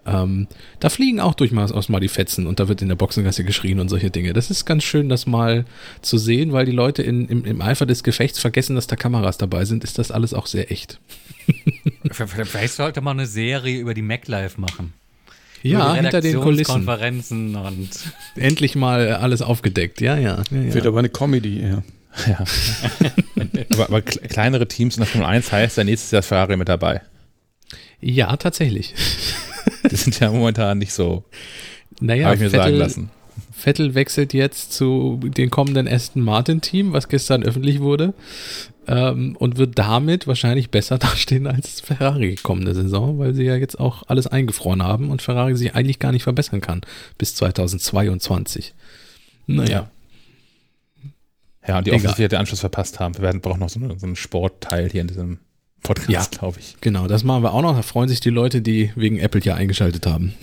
[0.07, 0.49] Ähm,
[0.81, 3.89] da fliegen auch durchaus mal die Fetzen und da wird in der Boxengasse geschrien und
[3.89, 4.35] solche Dinge.
[4.35, 5.65] Das ist ganz schön, das mal
[6.03, 9.39] zu sehen, weil die Leute in, im, im Eifer des Gefechts vergessen, dass da Kameras
[9.39, 11.01] dabei sind, ist das alles auch sehr echt.
[12.11, 14.93] Vielleicht sollte man eine Serie über die MacLife machen.
[15.65, 16.70] Ja, hinter den Kulissen.
[16.70, 17.89] Konferenzen und
[18.36, 20.01] endlich mal alles aufgedeckt.
[20.03, 20.43] Ja, ja.
[20.51, 20.74] ja, ja.
[20.74, 21.82] Wird aber eine Comedy, ja.
[22.28, 22.45] Ja.
[23.73, 27.01] aber, aber, kleinere Teams in der Formel 1 heißt ja nächstes Jahr Ferrari mit dabei.
[28.01, 28.95] Ja, tatsächlich.
[29.91, 31.24] Die sind ja momentan nicht so.
[32.01, 33.11] Naja, habe ich mir Vettel, sagen lassen.
[33.65, 38.12] Vettel wechselt jetzt zu dem kommenden Aston Martin Team, was gestern öffentlich wurde,
[38.86, 43.81] ähm, und wird damit wahrscheinlich besser dastehen als Ferrari kommende Saison, weil sie ja jetzt
[43.81, 46.82] auch alles eingefroren haben und Ferrari sich eigentlich gar nicht verbessern kann
[47.16, 48.74] bis 2022.
[49.47, 49.89] Naja.
[51.66, 53.15] Ja, und die offensichtlich den Anschluss verpasst haben.
[53.15, 55.39] Wir werden brauchen noch so, eine, so einen Sportteil hier in diesem
[55.82, 56.77] Podcast, ja, glaube ich.
[56.82, 57.74] Genau, das machen wir auch noch.
[57.74, 60.35] Da freuen sich die Leute, die wegen Apple ja eingeschaltet haben.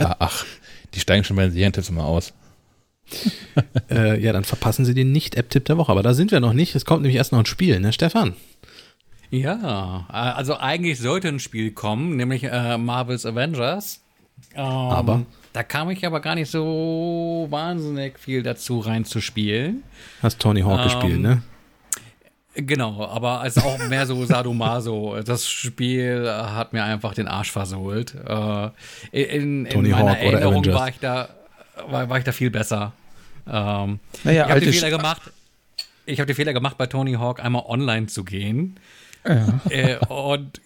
[0.00, 0.44] ja, ach,
[0.98, 2.32] die steigen schon bei den Serientipps immer aus.
[3.90, 5.92] äh, ja, dann verpassen sie den Nicht-App-Tipp der Woche.
[5.92, 6.74] Aber da sind wir noch nicht.
[6.74, 8.34] Es kommt nämlich erst noch ein Spiel, ne, Stefan?
[9.30, 14.02] Ja, also eigentlich sollte ein Spiel kommen, nämlich äh, Marvel's Avengers.
[14.54, 15.26] Ähm, aber?
[15.52, 19.82] Da kam ich aber gar nicht so wahnsinnig viel dazu reinzuspielen.
[20.22, 21.42] Hast Tony Hawk ähm, gespielt, ne?
[22.60, 25.20] Genau, aber es ist auch mehr so Sadomaso.
[25.24, 28.14] Das Spiel hat mir einfach den Arsch versohlt.
[28.14, 28.70] Äh,
[29.12, 31.28] in, in meiner Hawk Erinnerung war ich da,
[31.88, 32.92] war, war, ich da viel besser.
[33.46, 35.22] Ähm, naja, ich habe den Fehler gemacht.
[36.04, 38.80] Ich habe den Fehler gemacht, bei Tony Hawk einmal online zu gehen.
[39.24, 39.60] Ja.
[39.68, 40.60] Äh, und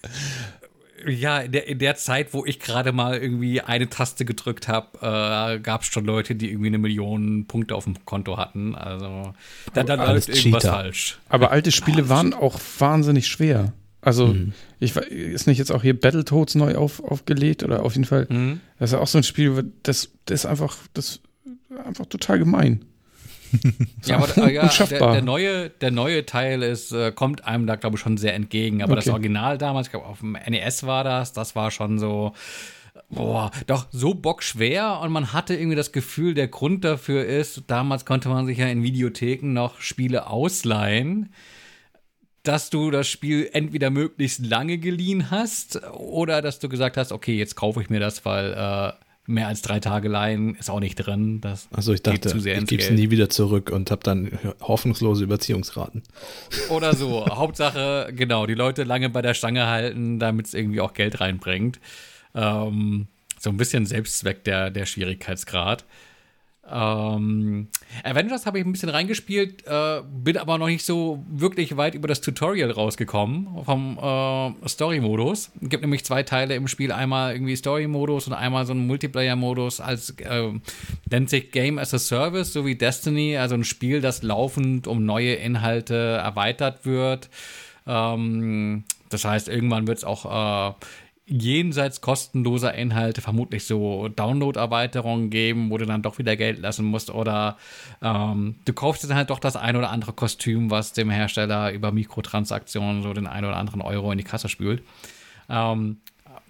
[1.06, 4.98] Ja, in der, in der Zeit, wo ich gerade mal irgendwie eine Taste gedrückt habe,
[4.98, 8.74] äh, gab es schon Leute, die irgendwie eine Million Punkte auf dem Konto hatten.
[8.74, 9.34] Also
[9.74, 10.72] da, da läuft irgendwas Cheater.
[10.74, 11.18] falsch.
[11.28, 13.72] Aber alte Spiele waren auch wahnsinnig schwer.
[14.00, 14.52] Also, mhm.
[14.80, 18.26] ich ist nicht jetzt auch hier Battletoads neu auf, aufgelegt oder auf jeden Fall.
[18.28, 18.60] Mhm.
[18.78, 21.20] Das ist ja auch so ein Spiel, das, das ist einfach, das
[21.84, 22.84] einfach total gemein.
[24.04, 27.76] ja, aber äh, ja, der, der, neue, der neue Teil ist, äh, kommt einem da,
[27.76, 28.82] glaube ich, schon sehr entgegen.
[28.82, 29.02] Aber okay.
[29.04, 32.32] das Original damals, ich glaube, auf dem NES war das, das war schon so,
[33.10, 38.04] boah, doch so bockschwer und man hatte irgendwie das Gefühl, der Grund dafür ist, damals
[38.04, 41.30] konnte man sich ja in Videotheken noch Spiele ausleihen
[42.42, 47.36] dass du das Spiel entweder möglichst lange geliehen hast oder dass du gesagt hast, okay,
[47.36, 48.92] jetzt kaufe ich mir das, weil äh,
[49.26, 51.40] mehr als drei Tage leihen ist auch nicht drin.
[51.40, 56.02] Das also ich dachte, ich gebe es nie wieder zurück und habe dann hoffnungslose Überziehungsraten.
[56.70, 57.26] Oder so.
[57.30, 61.80] Hauptsache, genau, die Leute lange bei der Stange halten, damit es irgendwie auch Geld reinbringt.
[62.34, 63.06] Ähm,
[63.38, 65.84] so ein bisschen Selbstzweck der, der Schwierigkeitsgrad.
[66.72, 67.68] Ähm,
[68.02, 72.08] Avengers habe ich ein bisschen reingespielt, äh, bin aber noch nicht so wirklich weit über
[72.08, 75.50] das Tutorial rausgekommen vom äh, Story-Modus.
[75.60, 79.80] Es gibt nämlich zwei Teile im Spiel, einmal irgendwie Story-Modus und einmal so ein Multiplayer-Modus
[79.80, 80.52] als äh,
[81.10, 85.04] nennt sich Game as a Service, so wie Destiny, also ein Spiel, das laufend um
[85.04, 87.28] neue Inhalte erweitert wird.
[87.86, 90.74] Ähm, das heißt, irgendwann wird es auch äh,
[91.32, 97.10] jenseits kostenloser Inhalte vermutlich so Download-Erweiterungen geben, wo du dann doch wieder Geld lassen musst
[97.10, 97.56] oder
[98.02, 101.90] ähm, du kaufst dann halt doch das ein oder andere Kostüm, was dem Hersteller über
[101.90, 104.82] Mikrotransaktionen so den ein oder anderen Euro in die Kasse spült.
[105.48, 105.98] Ähm,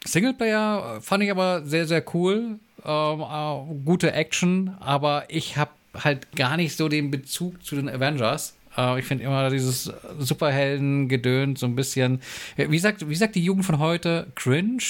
[0.04, 2.58] Singleplayer fand ich aber sehr, sehr cool.
[2.84, 7.88] Ähm, äh, gute Action, aber ich habe halt gar nicht so den Bezug zu den
[7.88, 8.56] Avengers.
[8.76, 12.20] Äh, ich finde immer dieses Superhelden-Gedöns so ein bisschen,
[12.56, 14.28] wie sagt, wie sagt die Jugend von heute?
[14.34, 14.82] Cringe?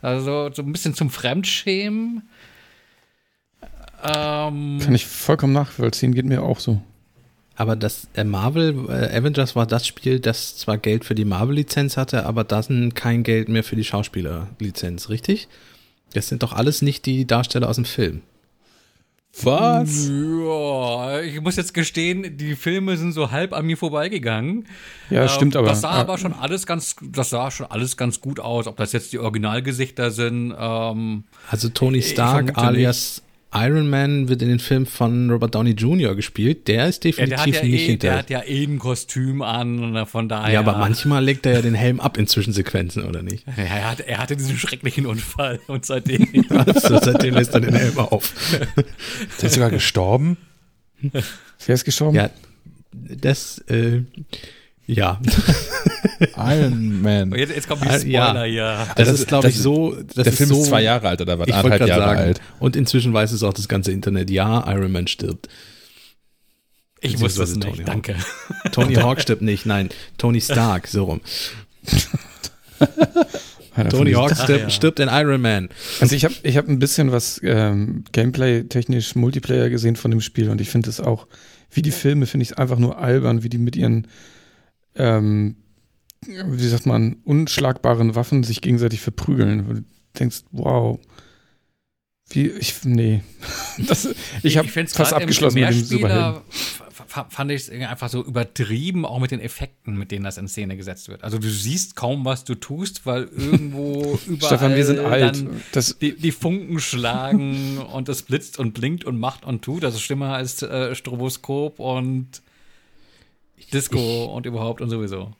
[0.00, 2.22] Also so ein bisschen zum Fremdschämen.
[4.02, 6.80] Ähm, Kann ich vollkommen nachvollziehen, geht mir auch so.
[7.56, 11.96] Aber das äh, Marvel äh, Avengers war das Spiel, das zwar Geld für die Marvel-Lizenz
[11.96, 15.48] hatte, aber dann kein Geld mehr für die Schauspieler-Lizenz, richtig?
[16.14, 18.22] Das sind doch alles nicht die Darsteller aus dem Film.
[19.44, 20.08] Was?
[20.08, 24.66] Ja, ich muss jetzt gestehen, die Filme sind so halb an mir vorbeigegangen.
[25.10, 25.68] Ja, ähm, stimmt aber.
[25.68, 28.66] Das sah aber schon alles ganz, das sah schon alles ganz gut aus.
[28.66, 30.54] Ob das jetzt die Originalgesichter sind.
[30.58, 33.22] Ähm, also Tony Stark alias
[33.54, 36.14] Iron Man wird in den Film von Robert Downey Jr.
[36.14, 36.68] gespielt.
[36.68, 38.08] Der ist definitiv ja, der ja nicht eh, hinter.
[38.08, 40.52] Der hat ja eh ein Kostüm an, von daher.
[40.52, 43.46] Ja, aber manchmal legt er ja den Helm ab in Zwischensequenzen, oder nicht?
[43.46, 46.28] Ja, er, hat, er hatte diesen schrecklichen Unfall und seitdem.
[46.50, 48.34] also, seitdem lässt er den Helm auf.
[49.30, 50.36] ist er sogar gestorben?
[51.66, 52.16] Ist gestorben?
[52.16, 52.30] Ja,
[52.92, 54.02] das, äh,
[54.86, 55.20] ja.
[56.36, 57.32] Iron Man.
[57.36, 58.86] Jetzt, jetzt kommt die Spoiler ja.
[58.96, 59.94] Das, das ist, glaube ich, so.
[60.16, 61.48] der Film so, ist zwei Jahre alt oder was?
[61.50, 62.20] Anderthalb Jahre sagen.
[62.20, 62.40] alt.
[62.58, 64.30] Und inzwischen weiß es auch das ganze Internet.
[64.30, 65.48] Ja, Iron Man stirbt.
[67.00, 68.16] Ich wusste es nicht, Tony danke.
[68.16, 68.72] Hawk.
[68.72, 69.90] Tony Hawk stirbt nicht, nein.
[70.16, 71.20] Tony Stark, so rum.
[73.90, 74.70] Tony Hawk stirbt, ja.
[74.70, 75.68] stirbt, in Iron Man.
[76.00, 80.50] Also ich habe ich hab ein bisschen was ähm, Gameplay-technisch Multiplayer gesehen von dem Spiel
[80.50, 81.28] und ich finde es auch,
[81.70, 84.08] wie die Filme, finde ich es einfach nur albern, wie die mit ihren
[84.96, 85.56] ähm,
[86.26, 89.68] wie sagt man, unschlagbaren Waffen sich gegenseitig verprügeln.
[89.68, 89.84] Du
[90.18, 90.98] denkst, wow.
[92.30, 93.22] Wie, ich, nee.
[93.86, 94.08] Das,
[94.42, 96.42] ich habe fast abgeschlossen mit dem Superhelden.
[97.06, 100.76] Fand ich es einfach so übertrieben, auch mit den Effekten, mit denen das in Szene
[100.76, 101.24] gesetzt wird.
[101.24, 105.46] Also du siehst kaum, was du tust, weil irgendwo überall Stefan, wir sind alt.
[105.72, 109.84] Das die, die, Funken schlagen und es blitzt und blinkt und macht und tut.
[109.84, 112.42] Das ist schlimmer als äh, Stroboskop und
[113.72, 115.32] Disco ich, und überhaupt und sowieso.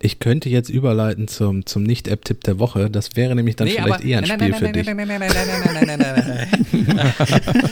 [0.00, 2.90] Ich könnte jetzt überleiten zum, zum Nicht-App-Tipp der Woche.
[2.90, 4.86] Das wäre nämlich dann nee, vielleicht aber, eher ein nein, Spiel nein, für nein, dich.
[4.86, 6.48] Nein, nein, nein, nein, nein, nein, nein,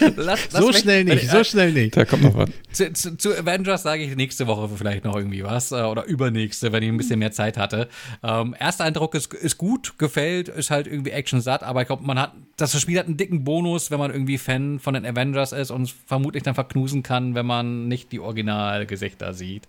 [0.00, 0.14] nein.
[0.16, 1.96] lass, lass so mich, schnell nicht, so schnell nicht.
[1.96, 2.48] Da kommt noch was.
[2.72, 6.82] Zu, zu, zu Avengers sage ich nächste Woche vielleicht noch irgendwie was oder übernächste, wenn
[6.84, 7.88] ich ein bisschen mehr Zeit hatte.
[8.22, 12.18] Ähm, erster Eindruck ist, ist gut, gefällt, ist halt irgendwie Action-satt, aber ich glaube, man
[12.18, 15.72] hat, das Spiel hat einen dicken Bonus, wenn man irgendwie Fan von den Avengers ist
[15.72, 19.64] und vermutlich dann verknusen kann, wenn man nicht die Originalgesichter sieht.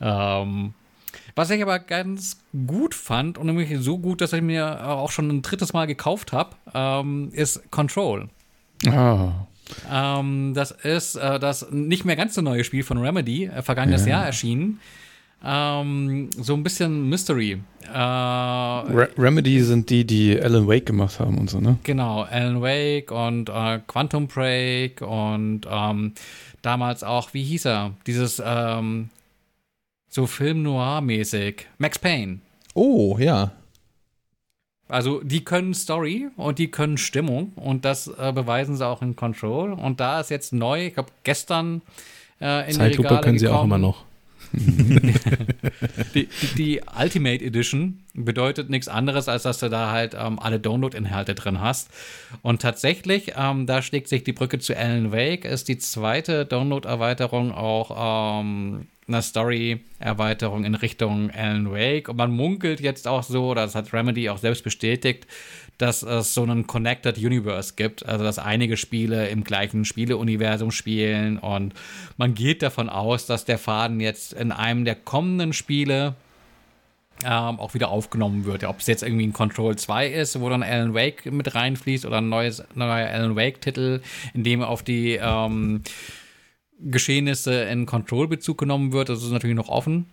[0.00, 0.72] Ähm,
[1.34, 5.28] was ich aber ganz gut fand und nämlich so gut, dass ich mir auch schon
[5.28, 8.28] ein drittes Mal gekauft habe, ähm, ist Control.
[8.86, 9.46] Ah.
[9.90, 14.02] Ähm, das ist äh, das nicht mehr ganz so neue Spiel von Remedy, äh, vergangenes
[14.02, 14.12] ja.
[14.12, 14.80] Jahr erschienen.
[15.42, 17.60] Ähm, so ein bisschen Mystery.
[17.92, 21.78] Äh, Re Remedy sind die, die Alan Wake gemacht haben und so, ne?
[21.82, 26.12] Genau, Alan Wake und äh, Quantum Break und ähm,
[26.60, 27.92] damals auch, wie hieß er?
[28.06, 29.08] Dieses ähm,
[30.10, 31.66] so Film Noir-mäßig.
[31.78, 32.40] Max Payne.
[32.74, 33.52] Oh, ja.
[34.88, 39.14] Also die können Story und die können Stimmung und das äh, beweisen sie auch in
[39.14, 39.72] Control.
[39.72, 41.80] Und da ist jetzt neu, ich glaube gestern
[42.40, 43.60] äh, in Zeitlupe die Regale können sie gekommen.
[43.60, 44.04] auch immer noch.
[44.52, 51.36] die, die, Ultimate Edition bedeutet nichts anderes, als dass du da halt ähm, alle Download-Inhalte
[51.36, 51.90] drin hast.
[52.42, 57.52] Und tatsächlich, ähm, da schlägt sich die Brücke zu Alan Wake, ist die zweite Download-Erweiterung
[57.52, 62.08] auch ähm, eine Story-Erweiterung in Richtung Alan Wake.
[62.08, 65.26] Und man munkelt jetzt auch so, das hat Remedy auch selbst bestätigt,
[65.78, 71.38] dass es so einen Connected Universe gibt, also dass einige Spiele im gleichen Spieleuniversum spielen
[71.38, 71.72] und
[72.18, 76.16] man geht davon aus, dass der Faden jetzt in einem der kommenden Spiele
[77.24, 78.64] ähm, auch wieder aufgenommen wird.
[78.64, 82.18] Ob es jetzt irgendwie ein Control 2 ist, wo dann Alan Wake mit reinfließt oder
[82.18, 84.00] ein neues, neuer Alan Wake-Titel,
[84.34, 85.82] in dem auf die ähm,
[86.84, 89.08] Geschehnisse in Control-Bezug genommen wird.
[89.08, 90.06] Das ist natürlich noch offen,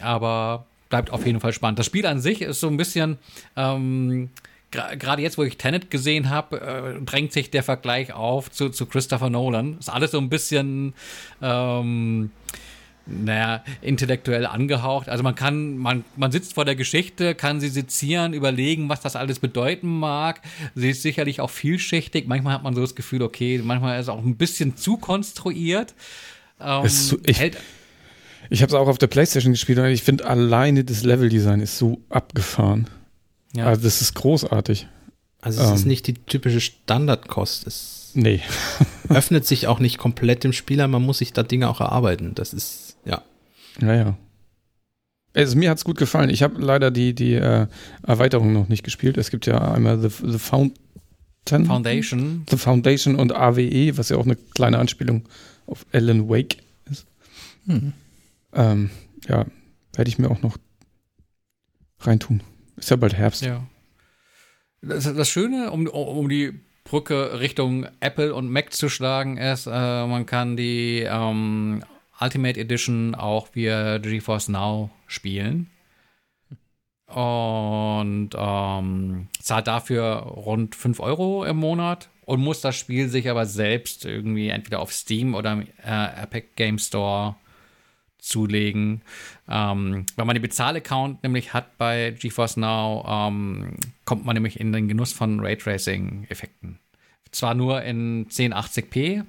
[0.00, 1.78] aber bleibt auf jeden Fall spannend.
[1.78, 3.18] Das Spiel an sich ist so ein bisschen,
[3.56, 4.30] ähm,
[4.70, 8.86] gerade jetzt, wo ich Tenet gesehen habe, äh, drängt sich der Vergleich auf zu, zu
[8.86, 9.78] Christopher Nolan.
[9.78, 10.94] Ist alles so ein bisschen,
[11.42, 12.30] ähm,
[13.06, 15.08] naja, intellektuell angehaucht.
[15.08, 19.16] Also man kann, man, man sitzt vor der Geschichte, kann sie sezieren, überlegen, was das
[19.16, 20.40] alles bedeuten mag.
[20.74, 22.26] Sie ist sicherlich auch vielschichtig.
[22.26, 25.94] Manchmal hat man so das Gefühl, okay, manchmal ist es auch ein bisschen zu konstruiert.
[26.60, 27.40] Ähm, so, ich
[28.50, 31.78] ich habe es auch auf der Playstation gespielt und ich finde alleine das Leveldesign ist
[31.78, 32.88] so abgefahren.
[33.54, 33.66] Ja.
[33.66, 34.86] Also das ist großartig.
[35.40, 37.66] Also es ähm, ist nicht die typische Standardkost.
[37.66, 38.40] Es nee.
[39.08, 42.34] öffnet sich auch nicht komplett dem Spieler, man muss sich da Dinge auch erarbeiten.
[42.34, 43.22] Das ist ja.
[43.80, 44.16] Naja.
[45.34, 46.30] Also mir hat es gut gefallen.
[46.30, 47.66] Ich habe leider die, die äh,
[48.06, 49.18] Erweiterung noch nicht gespielt.
[49.18, 51.66] Es gibt ja einmal The, The Fountain.
[51.66, 52.46] Foundation.
[52.48, 55.28] The Foundation und AWE, was ja auch eine kleine Anspielung
[55.66, 56.58] auf Alan Wake
[56.90, 57.06] ist.
[57.66, 57.92] Hm.
[58.52, 58.90] Ähm,
[59.28, 59.44] ja,
[59.94, 60.56] werde ich mir auch noch
[62.00, 62.42] reintun.
[62.76, 63.42] Ist ja bald Herbst.
[63.42, 63.66] Ja.
[64.82, 69.70] Das, das Schöne, um, um die Brücke Richtung Apple und Mac zu schlagen, ist, äh,
[70.06, 71.82] man kann die ähm,
[72.20, 75.70] Ultimate Edition auch via GeForce Now spielen.
[77.06, 83.46] Und ähm, zahlt dafür rund 5 Euro im Monat und muss das Spiel sich aber
[83.46, 87.36] selbst irgendwie entweder auf Steam oder äh, Epic Game Store
[88.18, 89.02] zulegen.
[89.48, 93.76] Ähm, wenn man den Bezahlaccount nämlich hat bei GeForce Now, ähm,
[94.06, 96.78] kommt man nämlich in den Genuss von Raytracing-Effekten.
[97.30, 99.24] Zwar nur in 1080p,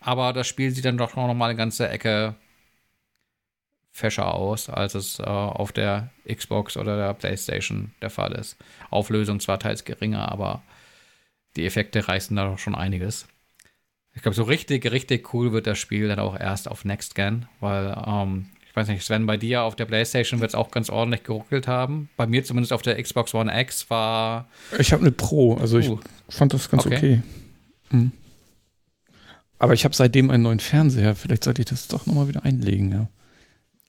[0.00, 2.34] aber das Spiel sieht dann doch noch mal eine ganze Ecke
[3.98, 8.56] fescher aus, als es äh, auf der Xbox oder der PlayStation der Fall ist.
[8.90, 10.62] Auflösung zwar teils geringer, aber
[11.56, 13.26] die Effekte reißen da doch schon einiges.
[14.14, 17.46] Ich glaube, so richtig, richtig cool wird das Spiel dann auch erst auf Next Gen,
[17.60, 20.90] weil, ähm, ich weiß nicht, Sven, bei dir auf der PlayStation wird es auch ganz
[20.90, 22.08] ordentlich geruckelt haben.
[22.16, 24.48] Bei mir zumindest auf der Xbox One X war.
[24.78, 25.98] Ich habe eine Pro, also ich uh.
[26.28, 26.96] fand das ganz okay.
[26.96, 27.22] okay.
[27.90, 28.12] Mhm.
[29.58, 31.14] Aber ich habe seitdem einen neuen Fernseher.
[31.14, 33.08] Vielleicht sollte ich das doch nochmal wieder einlegen, ja.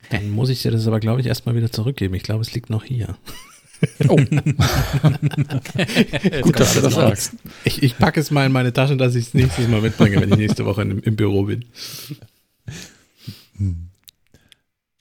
[0.09, 2.15] Dann muss ich dir das aber, glaube ich, erstmal wieder zurückgeben.
[2.15, 3.17] Ich glaube, es liegt noch hier.
[4.07, 4.15] Oh.
[6.41, 7.33] Gut, dass du das sagst.
[7.63, 10.31] Ich, ich packe es mal in meine Tasche, dass ich es nächstes Mal mitbringe, wenn
[10.31, 11.65] ich nächste Woche im, im Büro bin.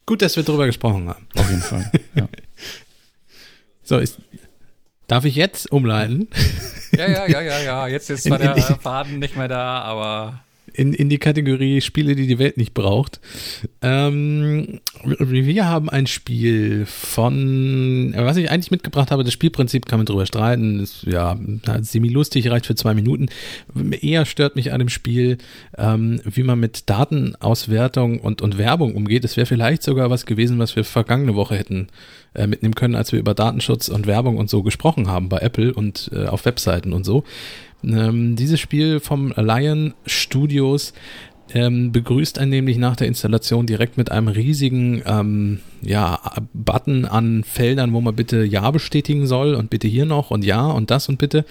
[0.07, 1.27] Gut, dass wir drüber gesprochen haben.
[1.37, 1.91] Auf jeden Fall.
[2.15, 2.29] Ja.
[3.85, 4.19] So, ist,
[5.07, 6.29] darf ich jetzt umleiten?
[6.93, 7.89] Ja, ja, ja, ja, ja.
[7.89, 10.43] Jetzt ist zwar der Faden nicht mehr da, aber
[10.79, 13.21] in, in die Kategorie Spiele, die die Welt nicht braucht.
[13.83, 20.07] Ähm, wir haben ein Spiel von, was ich eigentlich mitgebracht habe, das Spielprinzip kann man
[20.07, 21.37] drüber streiten, ist ja
[21.81, 23.27] semi-lustig, reicht für zwei Minuten.
[24.01, 25.39] Eher stört mich an dem Spiel,
[25.77, 29.25] ähm, wie man mit Datenauswertung und, und Werbung umgeht.
[29.25, 31.89] Es wäre vielleicht sogar was gewesen, was wir vergangene Woche hätten
[32.35, 35.75] äh, mitnehmen können, als wir über Datenschutz und Werbung und so gesprochen haben bei Apple
[35.75, 37.25] und äh, auf Webseiten und so.
[37.85, 40.93] Ähm, dieses Spiel vom Lion Studios
[41.55, 46.21] ähm, begrüßt einen nämlich nach der Installation direkt mit einem riesigen ähm, ja,
[46.53, 50.67] Button an Feldern, wo man bitte Ja bestätigen soll und bitte hier noch und Ja
[50.67, 51.45] und das und bitte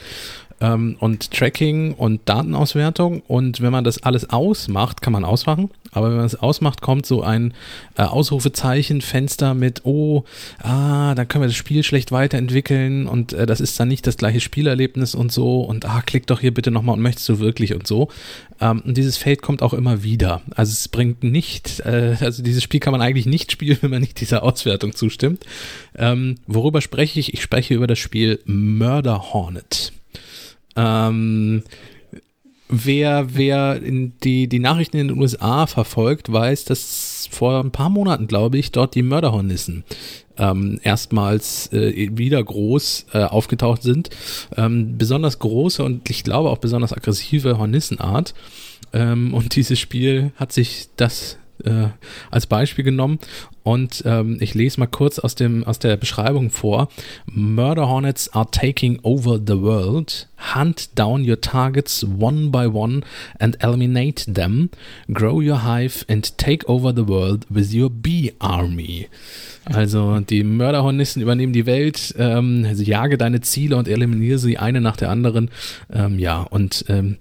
[0.61, 3.21] ähm, und Tracking und Datenauswertung.
[3.27, 5.69] Und wenn man das alles ausmacht, kann man ausmachen.
[5.91, 7.53] Aber wenn man es ausmacht, kommt so ein
[7.97, 10.25] äh, Ausrufezeichen-Fenster mit, oh,
[10.59, 14.17] ah, da können wir das Spiel schlecht weiterentwickeln und äh, das ist dann nicht das
[14.17, 17.73] gleiche Spielerlebnis und so und ah, klick doch hier bitte nochmal und möchtest du wirklich
[17.73, 18.09] und so.
[18.59, 20.41] Ähm, und dieses Feld kommt auch immer wieder.
[20.55, 24.01] Also es bringt nicht, äh, also dieses Spiel kann man eigentlich nicht spielen, wenn man
[24.01, 25.45] nicht dieser Auswertung zustimmt.
[25.95, 27.33] Ähm, worüber spreche ich?
[27.33, 29.93] Ich spreche über das Spiel Murder Hornet.
[30.77, 31.63] Ähm,
[32.69, 38.27] wer, wer die, die Nachrichten in den USA verfolgt, weiß, dass vor ein paar Monaten,
[38.27, 39.83] glaube ich, dort die Mörderhornissen
[40.37, 44.09] ähm, erstmals äh, wieder groß äh, aufgetaucht sind.
[44.55, 48.33] Ähm, besonders große und ich glaube auch besonders aggressive Hornissenart.
[48.93, 51.87] Ähm, und dieses Spiel hat sich das äh,
[52.31, 53.19] als Beispiel genommen.
[53.67, 56.87] Und ähm, ich lese mal kurz aus, dem, aus der Beschreibung vor.
[57.25, 60.29] Murder Hornets are taking over the world.
[60.55, 63.01] Hunt down your targets one by one
[63.39, 64.69] and eliminate them.
[65.11, 69.09] Grow your hive and take over the world with your bee army.
[69.65, 74.79] Also die Mörderhornissen übernehmen die Welt, ähm, also jage deine Ziele und eliminiere sie eine
[74.79, 75.51] nach der anderen.
[75.91, 77.17] Ähm, ja, und ähm,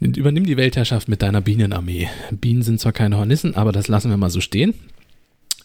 [0.00, 2.08] Übernimm die Weltherrschaft mit deiner Bienenarmee.
[2.30, 4.74] Bienen sind zwar keine Hornissen, aber das lassen wir mal so stehen.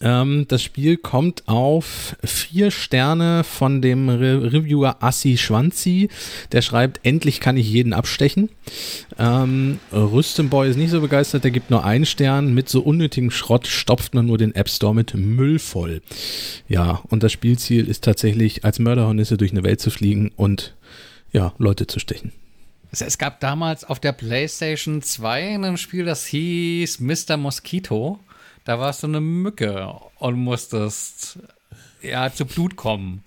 [0.01, 6.09] Ähm, das Spiel kommt auf vier Sterne von dem Re Reviewer Assi Schwanzi.
[6.51, 8.49] Der schreibt, endlich kann ich jeden abstechen.
[9.17, 12.53] Ähm, Rüstenboy ist nicht so begeistert, der gibt nur einen Stern.
[12.53, 16.01] Mit so unnötigem Schrott stopft man nur den App Store mit Müll voll.
[16.67, 20.75] Ja, und das Spielziel ist tatsächlich, als Mörderhornisse durch eine Welt zu fliegen und
[21.31, 22.31] ja, Leute zu stechen.
[22.91, 27.37] Es gab damals auf der PlayStation 2 ein Spiel, das hieß Mr.
[27.37, 28.19] Mosquito.
[28.65, 31.39] Da warst du eine Mücke und musstest
[32.01, 33.23] ja zu Blut kommen.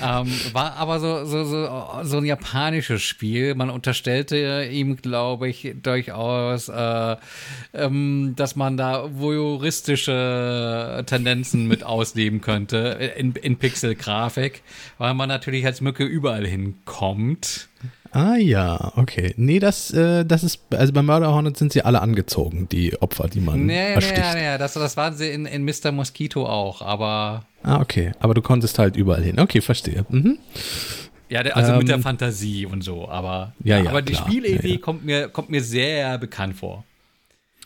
[0.00, 1.68] ähm, war aber so, so, so,
[2.02, 3.54] so ein japanisches Spiel.
[3.54, 7.16] Man unterstellte ihm, glaube ich, durchaus, äh,
[7.74, 14.62] ähm, dass man da voyeuristische Tendenzen mit ausleben könnte in, in Pixel-Grafik,
[14.96, 17.68] weil man natürlich als Mücke überall hinkommt.
[18.12, 19.34] Ah ja, okay.
[19.36, 23.28] Nee, das, äh, das ist, also bei Murder Hornet sind sie alle angezogen, die Opfer,
[23.28, 24.18] die man nee, ersticht.
[24.34, 25.92] Nee, nee, das, das waren sie in, in Mr.
[25.92, 28.12] Mosquito auch, aber Ah, okay.
[28.20, 29.38] Aber du konntest halt überall hin.
[29.38, 30.04] Okay, verstehe.
[30.08, 30.38] Mhm.
[31.28, 34.66] Ja, also ähm, mit der ähm, Fantasie und so, aber, ja, ja, aber die Spielidee
[34.68, 34.80] ja, ja.
[34.80, 36.84] kommt, mir, kommt mir sehr bekannt vor.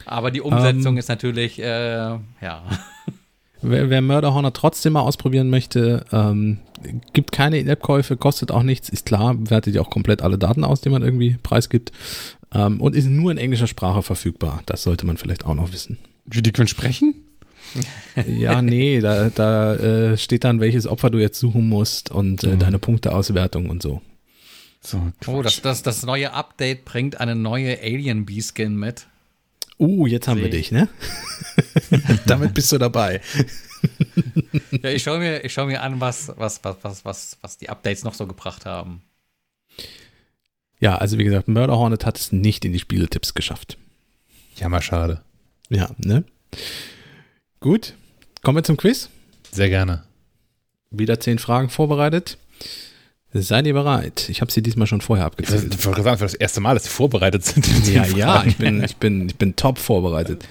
[0.05, 2.21] Aber die Umsetzung ähm, ist natürlich, äh, ja.
[3.63, 6.59] Wer, wer Murder Hornet trotzdem mal ausprobieren möchte, ähm,
[7.13, 10.81] gibt keine In-App-Käufe, kostet auch nichts, ist klar, wertet ja auch komplett alle Daten aus,
[10.81, 11.93] die man irgendwie preisgibt.
[12.53, 14.63] Ähm, und ist nur in englischer Sprache verfügbar.
[14.67, 15.99] Das sollte man vielleicht auch noch wissen.
[16.27, 17.15] Wie die können sprechen?
[18.27, 22.49] ja, nee, da, da äh, steht dann, welches Opfer du jetzt suchen musst und äh,
[22.49, 22.59] mhm.
[22.59, 24.03] deine Punkteauswertung und so.
[24.81, 29.07] so oh, das, das, das neue Update bringt eine neue Alien B-Skin mit.
[29.83, 30.45] Uh, jetzt haben See.
[30.45, 30.89] wir dich, ne?
[32.27, 33.21] Damit bist du dabei.
[34.71, 38.05] ja, ich schaue mir, schau mir an, was, was, was, was, was, was die Updates
[38.05, 39.03] noch so gebracht haben.
[40.79, 43.77] Ja, also wie gesagt, Murder Hornet hat es nicht in die Spieletipps geschafft.
[44.57, 45.21] Ja, mal schade.
[45.69, 46.25] Ja, ne?
[47.59, 47.95] Gut,
[48.43, 49.09] kommen wir zum Quiz.
[49.51, 50.05] Sehr gerne.
[50.91, 52.39] Wieder zehn Fragen vorbereitet.
[53.35, 54.29] Seid ihr bereit?
[54.29, 55.75] Ich habe sie diesmal schon vorher abgezählt.
[55.75, 57.67] Ich wollte sagen, für das erste Mal, dass sie vorbereitet sind.
[57.89, 60.47] Ja, ja, ich bin, ich bin, ich bin top vorbereitet.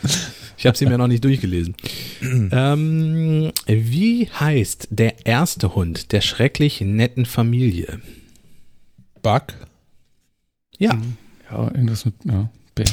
[0.58, 1.76] Ich habe sie mir noch nicht durchgelesen.
[2.22, 8.00] ähm, wie heißt der erste Hund der schrecklich netten Familie?
[9.22, 9.54] Buck?
[10.78, 10.98] Ja.
[11.52, 12.84] Ja, irgendwas mit, ja, B.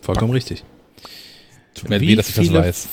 [0.00, 0.36] Vollkommen Buck.
[0.36, 0.64] richtig.
[1.74, 2.88] Tut mir leid, dass ich das weiß.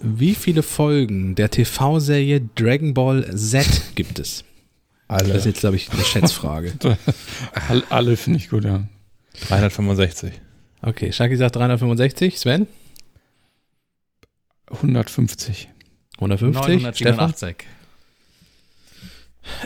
[0.00, 4.44] Wie viele Folgen der TV-Serie Dragon Ball Z gibt es?
[5.08, 5.28] Alle.
[5.28, 6.72] Das ist jetzt, glaube ich, eine Schätzfrage.
[7.90, 8.84] alle, finde ich gut, ja.
[9.48, 10.32] 365.
[10.82, 12.38] Okay, Shaki sagt 365.
[12.38, 12.66] Sven?
[14.70, 15.68] 150.
[16.16, 16.82] 150.
[16.82, 17.56] 987.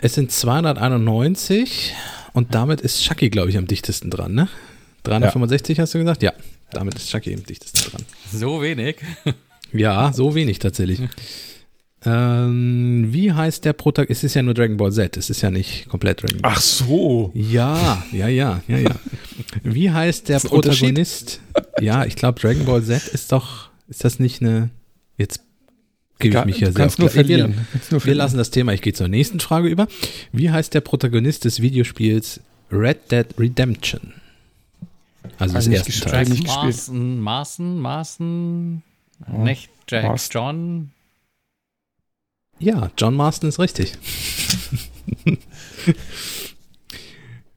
[0.03, 1.95] Es sind 291
[2.33, 4.49] und damit ist Shaki, glaube ich, am dichtesten dran, ne?
[5.05, 5.83] 365 ja.
[5.83, 6.23] hast du gesagt?
[6.23, 6.33] Ja,
[6.73, 8.05] damit ist Shaki am dichtesten dran.
[8.33, 8.97] So wenig.
[9.73, 11.01] Ja, so wenig tatsächlich.
[12.05, 14.21] Ähm, wie heißt der Protagonist?
[14.23, 16.53] Es ist ja nur Dragon Ball Z, es ist ja nicht komplett Dragon Ball.
[16.55, 17.33] Ach so.
[17.35, 18.95] Ja, ja, ja, ja, ja.
[19.65, 21.41] Wie heißt der Protagonist?
[21.81, 24.71] Ja, ich glaube Dragon Ball Z ist doch, ist das nicht eine,
[25.17, 25.41] jetzt
[26.21, 27.67] gebe ich mich ja sehr auf nur verlieren.
[27.91, 29.89] Wir, wir lassen das Thema, ich gehe zur nächsten Frage über.
[30.31, 34.13] Wie heißt der Protagonist des Videospiels Red Dead Redemption?
[35.39, 36.29] Also das erste Teil.
[36.29, 38.83] Maßen, Maßen, Maßen,
[39.39, 40.91] Nicht Jack John?
[42.59, 43.93] Ja, John Marston ist richtig.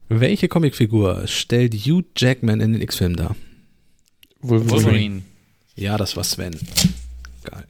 [0.08, 3.34] Welche Comicfigur stellt Hugh Jackman in den X-Film dar?
[4.40, 5.22] Wolverine.
[5.74, 6.58] Ja, das war Sven.
[7.44, 7.66] Geil.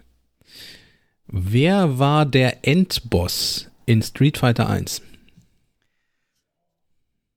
[1.26, 5.02] Wer war der Endboss in Street Fighter 1?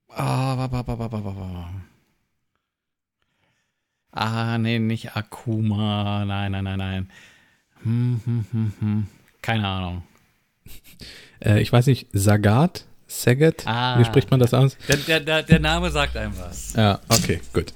[0.10, 1.70] Ah.
[4.12, 6.26] Ah, nee, nicht Akuma.
[6.26, 7.12] Nein, nein, nein, nein.
[7.84, 9.08] Hm, hm, hm, hm.
[9.46, 10.02] Keine Ahnung.
[11.40, 13.68] Äh, ich weiß nicht, Sagat, Saget?
[13.68, 14.76] Ah, Wie spricht man das aus?
[15.08, 16.74] Der, der, der Name sagt einem was.
[16.74, 17.72] Ja, okay, gut.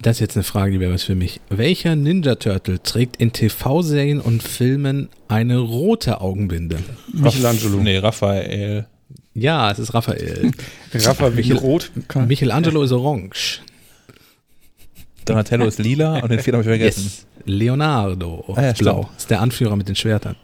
[0.00, 1.42] Das ist jetzt eine Frage, die wäre was für mich.
[1.50, 6.78] Welcher Ninja Turtle trägt in TV-Serien und Filmen eine rote Augenbinde?
[7.12, 7.76] Michelangelo.
[7.76, 8.86] Nee, Raphael.
[9.34, 10.50] Ja, es ist Raphael.
[10.94, 11.90] Raphael Michel, rot.
[12.26, 13.60] Michelangelo ist orange.
[15.26, 17.02] Donatello ist lila und den vierten habe ich vergessen.
[17.04, 17.26] Yes.
[17.44, 19.02] Leonardo ah, ja, blau.
[19.02, 19.18] Stimmt.
[19.18, 20.36] Ist der Anführer mit den Schwertern.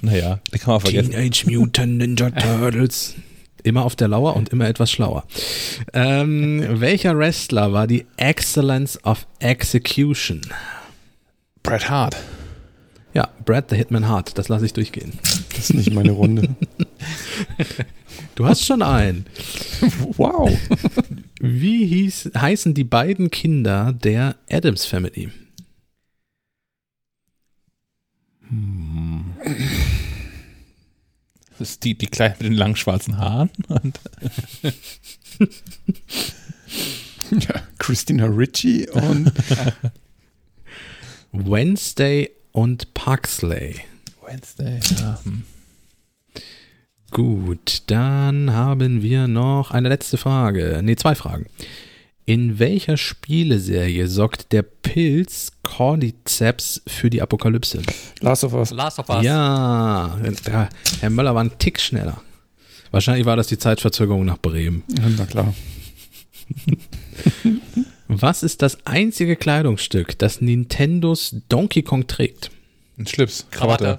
[0.00, 1.12] Naja, den kann man vergessen.
[1.12, 3.14] Teenage Mutant Ninja Turtles.
[3.62, 5.24] Immer auf der Lauer und immer etwas schlauer.
[5.92, 10.40] Ähm, welcher Wrestler war die Excellence of Execution?
[11.62, 12.16] Bret Hart.
[13.14, 14.36] Ja, Brad the Hitman Hart.
[14.36, 15.12] Das lasse ich durchgehen.
[15.50, 16.48] Das ist nicht meine Runde.
[18.34, 19.26] Du hast schon einen.
[20.16, 20.50] Wow.
[21.40, 25.30] Wie hieß, heißen die beiden Kinder der Adams Family?
[28.52, 29.24] Hm.
[31.58, 33.50] Das ist die, die Kleine mit den langen schwarzen Haaren.
[33.68, 33.98] Und
[37.30, 39.32] ja, Christina Ritchie und
[41.32, 43.80] Wednesday und Parksley.
[44.26, 45.18] Wednesday, ja.
[45.24, 45.44] Hm.
[47.10, 50.80] Gut, dann haben wir noch eine letzte Frage.
[50.82, 51.46] Ne, zwei Fragen.
[52.24, 57.82] In welcher Spieleserie sorgt der Pilz Cordyceps für die Apokalypse?
[58.20, 58.70] Last of Us.
[58.70, 59.24] Last of Us.
[59.24, 60.16] Ja,
[61.00, 62.22] Herr Möller war ein Tick schneller.
[62.92, 64.84] Wahrscheinlich war das die Zeitverzögerung nach Bremen.
[64.96, 65.52] Ja, na klar.
[68.08, 72.50] Was ist das einzige Kleidungsstück, das Nintendos Donkey Kong trägt?
[72.98, 73.98] Ein Schlips, Krawatte.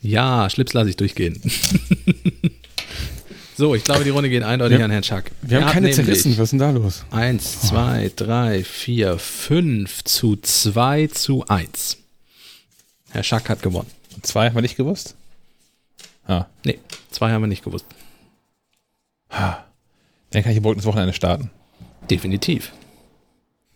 [0.00, 1.40] Ja, Schlips lasse ich durchgehen.
[3.56, 5.30] so, ich glaube, die Runde geht eindeutig wir, an Herrn Schack.
[5.42, 7.04] Wir haben keine zerrissen, was ist denn da los?
[7.10, 11.98] Eins, zwei, drei, vier, fünf zu zwei zu eins.
[13.10, 13.90] Herr Schack hat gewonnen.
[14.22, 15.14] Zwei haben wir nicht gewusst?
[16.26, 16.46] Ah.
[16.64, 16.78] Nee,
[17.10, 17.84] zwei haben wir nicht gewusst.
[19.28, 21.50] Dann kann ich morgen das Wochenende starten.
[22.10, 22.72] Definitiv.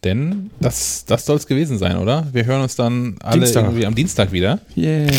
[0.04, 2.28] Denn das, das soll es gewesen sein, oder?
[2.32, 3.64] Wir hören uns dann alle Dienstag.
[3.64, 4.60] irgendwie am Dienstag wieder.
[4.76, 5.10] Yeah.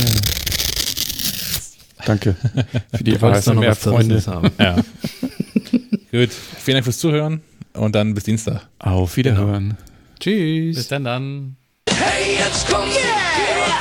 [2.08, 2.36] Danke
[2.96, 4.24] für die ASMR Freunde.
[4.26, 4.50] Haben.
[4.58, 4.76] Ja.
[6.12, 7.42] Gut, vielen Dank fürs Zuhören
[7.74, 8.62] und dann bis Dienstag.
[8.80, 9.70] Auf Wiederhören.
[9.70, 9.82] Genau.
[10.20, 10.78] Tschüss.
[10.78, 11.58] Bis dann dann.
[11.90, 13.04] Hey, jetzt kommt yeah,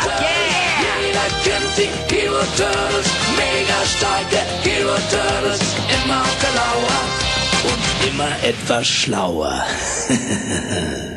[0.04, 0.26] yeah.
[1.06, 5.60] Jeder kennt die Hero Turtles, mega starke Hero Turtles,
[6.04, 7.02] immer auf der Lauer
[7.70, 9.64] und immer etwas schlauer.